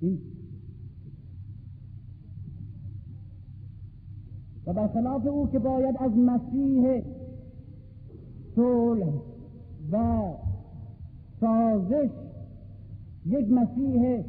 این 0.00 0.18
و 4.68 4.72
برخلاف 4.72 5.26
او 5.26 5.48
که 5.48 5.58
باید 5.58 5.96
از 5.98 6.12
مسیح 6.16 7.02
صلح 8.56 9.06
و 9.92 10.22
سازش 11.40 12.10
یک 13.26 13.52
مسیح 13.52 14.24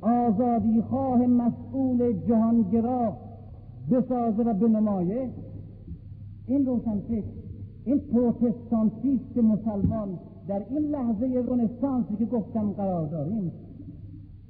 آزادی 0.00 0.82
خواه 0.82 1.26
مسئول 1.26 2.12
جهانگرا 2.28 3.16
بسازه 3.90 4.42
و 4.42 4.54
بنمایه 4.54 5.30
این 6.46 6.66
روشنفکر 6.66 7.24
این 7.84 7.98
پروتستانتیست 7.98 9.36
مسلمان 9.36 10.18
در 10.48 10.62
این 10.70 10.90
لحظه 10.90 11.44
رنسانسی 11.48 12.16
که 12.16 12.24
گفتم 12.24 12.72
قرار 12.72 13.06
داریم 13.06 13.52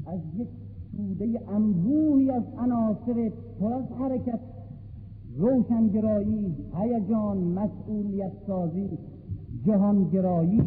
از 0.06 0.20
یک 0.36 0.48
سوده 0.96 1.40
انبوهی 1.48 2.30
از 2.30 2.42
عناصر 2.58 3.32
پر 3.60 3.72
از 3.72 3.84
حرکت 3.98 4.40
روشنگرایی 5.40 6.54
هیجان 6.74 7.38
مسئولیت 7.38 8.32
سازی 8.46 8.98
جهانگرایی 9.66 10.62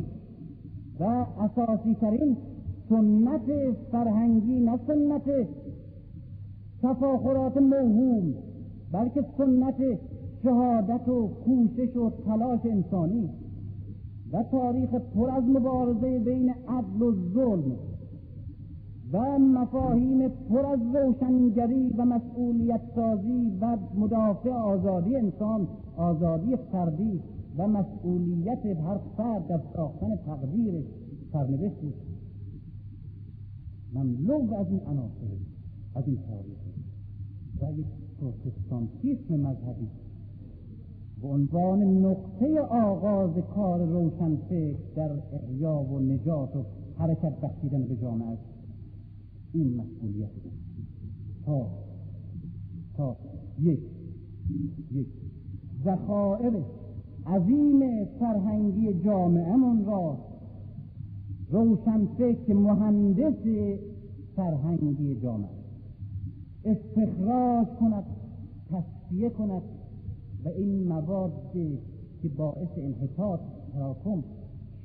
و 1.00 1.04
اساسی 1.40 1.96
ترین 2.02 2.38
سنت 2.90 3.76
فرهنگی 3.92 4.60
نه 4.60 4.80
سنت 4.88 5.48
تفاخرات 6.84 7.58
موهوم 7.58 8.34
بلکه 8.92 9.26
سنت 9.38 10.00
شهادت 10.44 11.10
و 11.10 11.28
کوشش 11.28 11.96
و 11.96 12.12
تلاش 12.26 12.60
انسانی 12.66 13.30
و 14.34 14.44
تاریخ 14.52 14.90
پر 14.90 15.30
از 15.30 15.44
مبارزه 15.44 16.20
بین 16.20 16.54
عدل 16.68 17.02
و 17.02 17.16
ظلم. 17.34 17.76
و 19.14 19.40
مفاهیم 19.40 20.28
پر 20.28 20.66
از 20.66 20.80
روشنگری 20.96 21.90
و 21.98 22.06
مسئولیت 22.06 22.82
سازی 22.96 23.58
و 23.62 23.78
مدافع 23.96 24.50
آزادی 24.50 25.16
انسان 25.16 25.68
آزادی 25.98 26.56
فردی 26.72 27.22
و 27.58 27.68
مسئولیت 27.68 28.66
هر 28.66 28.98
فرد 29.18 29.48
در 29.48 29.60
ساختن 29.76 30.16
تقدیرش 30.26 30.86
سرنوشتش 31.34 31.94
مملو 33.94 34.56
از 34.56 34.68
این 34.70 34.80
عناصر 34.80 35.38
از 35.96 36.08
این 36.08 36.18
تاریخ. 36.18 36.58
و 37.62 37.80
یک 37.80 37.86
پروتستانتیسم 38.20 39.36
مذهبی 39.36 39.88
به 41.22 41.28
عنوان 41.28 41.84
نقطه 41.84 42.60
آغاز 42.62 43.32
کار 43.56 43.86
روشنفکر 43.86 44.76
در 44.96 45.12
احیا 45.34 45.76
و 45.76 46.00
نجات 46.00 46.56
و 46.56 46.64
حرکت 46.98 47.42
بخشیدن 47.42 47.84
به 47.84 47.96
جامعه 47.96 48.38
این 49.54 49.82
مسئولیت 49.82 50.30
تا 51.46 51.68
تا 52.98 53.16
یک 53.60 53.80
یک. 54.92 55.08
ذخائر 55.86 56.62
عظیم 57.26 58.06
فرهنگی 58.20 58.94
جامعهمون 58.94 59.86
را 59.86 60.18
روشنفکر 61.50 62.54
مهندس 62.54 63.80
فرهنگی 64.36 65.16
جامعه 65.22 65.50
استخراج 66.66 67.68
کند 67.80 68.04
تصفیه 68.70 69.30
کند 69.30 69.62
و 70.46 70.50
این 70.50 70.88
مواد 70.88 71.32
که 72.22 72.30
باعث 72.30 72.70
انحطاط 72.78 73.40
تراکم 73.74 74.24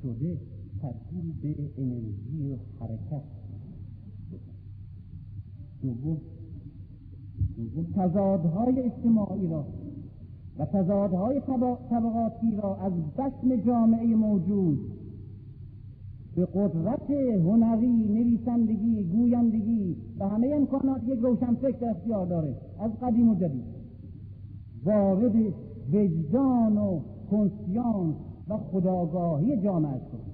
شده 0.01 0.37
تبدیل 0.81 1.33
به 1.41 1.55
انرژی 1.77 2.57
حرکت. 2.79 3.38
دوم 5.81 6.17
دوم 7.57 7.85
تضادهای 7.95 8.79
اجتماعی 8.79 9.47
را 9.47 9.65
و 10.59 10.65
تضادهای 10.65 11.41
طبقاتی 11.89 12.55
را 12.63 12.75
از 12.75 12.93
بسم 13.17 13.55
جامعه 13.55 14.15
موجود 14.15 14.79
به 16.35 16.45
قدرت 16.45 17.09
هنری 17.45 17.87
نویسندگی 17.87 19.03
گویندگی 19.03 19.95
و 20.19 20.27
همه 20.27 20.47
امکانات 20.47 21.01
یک 21.07 21.19
روشنفکر 21.19 21.85
اختیار 21.85 22.25
داره. 22.25 22.55
از 22.79 22.91
قدیم 23.01 23.29
و 23.29 23.35
جدید. 23.35 23.63
وارد 24.85 25.35
وجدان 25.93 26.77
و 26.77 26.99
کنسیانس 27.31 28.15
و 28.49 28.57
خداگاهی 28.57 29.61
جامعه 29.61 29.99
شد 30.11 30.29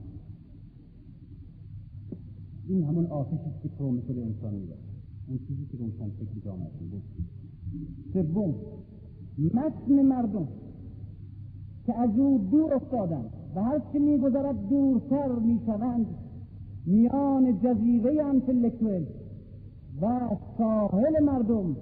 این 2.68 2.84
همون 2.84 3.06
آتشی 3.06 3.52
که 3.64 3.70
پرومتر 3.70 4.14
انسان 4.14 4.54
میده 4.54 4.85
اون 5.28 5.40
چیزی 5.48 5.66
که 5.66 5.78
روشن 5.78 6.10
فکر 6.10 6.40
جامعه 6.46 6.70
بود 6.92 7.04
سوم 8.14 8.56
متن 9.54 10.02
مردم 10.02 10.48
که 11.86 12.00
از 12.00 12.10
او 12.18 12.48
دور 12.52 12.74
افتادند 12.74 13.30
و 13.56 13.64
هر 13.64 13.82
چه 13.94 14.00
میگذرد 14.00 14.70
دورتر 14.70 15.32
می‌شوند. 15.40 16.06
میان 16.86 17.60
جزیره 17.60 18.24
انتلکتوئل 18.24 19.06
و 20.02 20.20
ساحل 20.58 21.24
مردم 21.24 21.76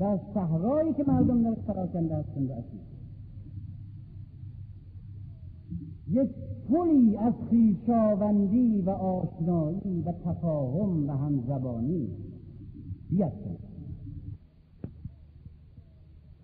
و 0.00 0.18
صحرایی 0.34 0.92
که 0.92 1.04
مردم 1.06 1.42
در 1.42 1.54
پراکنده 1.54 2.16
هستند 2.16 2.64
یک 6.08 6.30
پلی 6.68 7.16
از 7.16 7.34
خویشاوندی 7.48 8.80
و 8.80 8.90
آشنایی 8.90 10.02
و 10.06 10.12
تفاهم 10.12 11.08
و 11.08 11.12
همزبانی. 11.12 12.08
بیفکن 13.12 13.56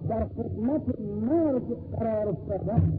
در 0.08 0.26
خدمت 0.26 1.00
مرگ 1.00 1.62
قرار 1.90 2.28
افتادن 2.28 2.98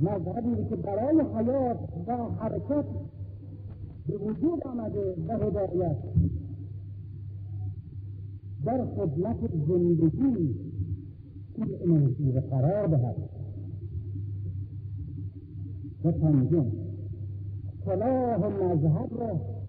مذهبی 0.00 0.68
که 0.68 0.76
برای 0.76 1.20
حیات 1.20 1.78
و 2.06 2.16
حرکت 2.16 2.84
به 4.06 4.16
وجود 4.16 4.66
آمده 4.66 5.14
و 5.28 5.32
هدایت. 5.32 5.96
در 8.64 8.86
خدمت 8.86 9.36
زندگی 9.68 10.54
این 11.54 11.76
انرژی 11.84 12.32
را 12.32 12.40
قرار 12.40 12.86
دهد. 12.86 13.16
و 16.04 16.12
پنجم 16.12 16.66
صلاح 17.84 18.38
مذهب 18.38 19.20
را 19.20 19.59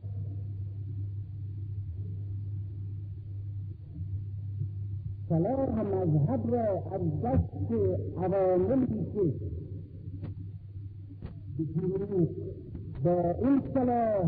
صلاح 5.32 5.82
مذهب 5.82 6.56
را 6.56 6.84
از 6.92 7.22
دست 7.24 7.72
عواملی 8.18 9.06
که 9.14 9.34
با 13.04 13.36
این 13.48 13.62
صلاح 13.74 14.26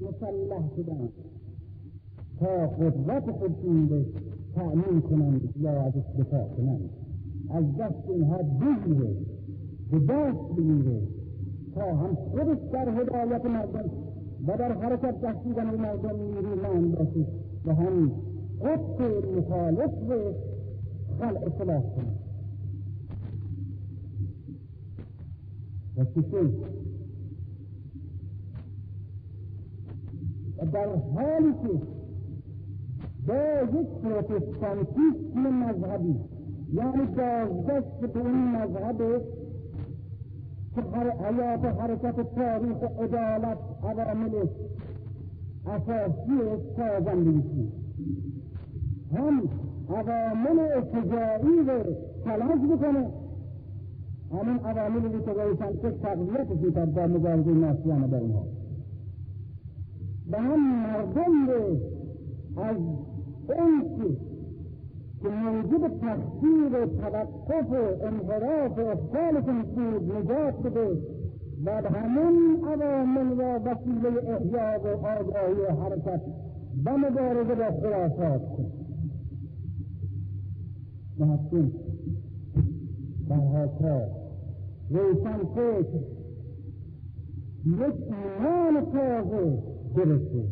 مسلح 0.00 0.68
شدن 0.76 1.08
تا 2.40 2.66
قدرت 2.66 3.30
خودشون 3.30 3.86
به 3.86 4.04
تأمین 4.54 5.00
کنند 5.00 5.54
یا 5.56 5.82
از 5.82 5.92
دفاع 6.18 6.48
کنند. 6.56 6.90
از 7.50 7.76
دست 7.76 8.08
اینها 8.08 8.38
بگیره 8.38 9.16
به 9.90 9.98
دست 9.98 10.56
بگیره 10.56 11.00
تا 11.74 11.96
هم 11.96 12.14
خودش 12.14 12.58
در 12.72 12.88
هدایت 12.88 13.46
مردم 13.46 13.90
و 14.46 14.56
در 14.56 14.72
حرکت 14.72 15.20
دستیدن 15.20 15.74
مردم 15.80 16.22
نیرومند 16.22 16.98
باشه 16.98 17.26
و 17.64 17.74
هم 17.74 18.12
قطب 18.60 19.02
مخالف 19.36 19.90
به 20.08 20.34
خلع 21.18 21.38
اصلاح 21.38 21.82
کنند 21.82 22.18
و 25.96 26.04
و 30.58 30.66
در 30.72 30.88
حالی 30.88 31.52
که 31.52 31.80
با 33.26 33.78
یک 33.80 33.88
پروتستانتیسم 34.02 35.40
مذهبی 35.40 36.20
یعنی 36.72 37.06
بازگشت 37.06 38.12
به 38.12 38.20
این 38.20 38.56
مذهب 38.56 39.22
که 40.74 40.82
حیات 40.82 41.64
حرکت 41.64 42.34
تاریخ 42.34 42.76
عدالت 42.82 43.58
عوامل 43.82 44.46
اساسی 45.66 46.62
سازندگی 46.76 47.83
هم 49.16 49.42
عوامل 49.88 50.58
ارتجاعی 50.58 51.58
رو 51.66 51.94
تلاش 52.24 52.60
بکنه. 52.70 53.10
همین 54.32 54.58
عواملی 54.58 55.20
که 55.24 55.32
روشن 55.32 55.76
که 55.82 55.90
تقویتش 55.90 56.56
می‌کرد 56.62 56.94
در 56.94 57.06
مبارزه 57.06 57.50
ناسیانه 57.50 58.06
با 58.06 58.16
اونها 58.18 58.44
و 60.30 60.36
هم 60.38 60.82
مردم 60.82 61.46
رو 61.46 61.76
از 62.62 62.76
اون 63.48 63.84
که 65.22 65.28
موجب 65.28 65.88
تقصیر 65.88 66.82
و 66.82 66.86
توقف 66.86 67.70
و 67.70 68.06
انحراف 68.06 68.78
و 68.78 68.80
افعالشون 68.80 69.62
بود 69.62 70.12
نجات 70.16 70.62
بده 70.62 70.98
و 71.64 71.70
همون 71.70 72.64
عوامل 72.64 73.32
و 73.32 73.42
وسیله 73.42 74.08
احیا 74.08 74.80
و 74.84 75.06
آگاهی 75.06 75.60
و 75.68 75.82
حرکت 75.82 76.20
و 76.84 76.96
مبارزه 76.96 77.54
با 77.54 77.80
خرافات 77.80 78.42
کن. 78.56 78.83
هستیم 81.20 81.72
برها 83.28 83.66
روشن 84.90 85.38
فکر. 85.54 86.00
یک 87.66 87.94
ایمان 88.12 88.84
تازه 88.92 89.58
برسه 89.94 90.44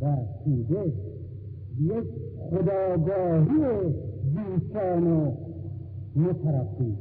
و 0.00 0.16
سوده 0.44 0.92
یک 1.80 2.04
خداگاهی 2.50 3.94
بیشان 4.34 5.06
و 5.06 5.32
مترفی 6.16 6.96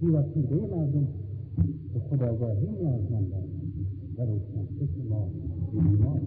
بی 0.00 0.06
وسیله 0.06 0.76
مردم 0.76 1.08
به 1.94 2.00
خداگاهی 2.00 2.66
نیازمندند. 2.66 3.56
و 4.18 4.22
روشن 4.22 4.66
فکر 4.78 5.08
ما 5.10 5.30
ایمان 5.72 6.20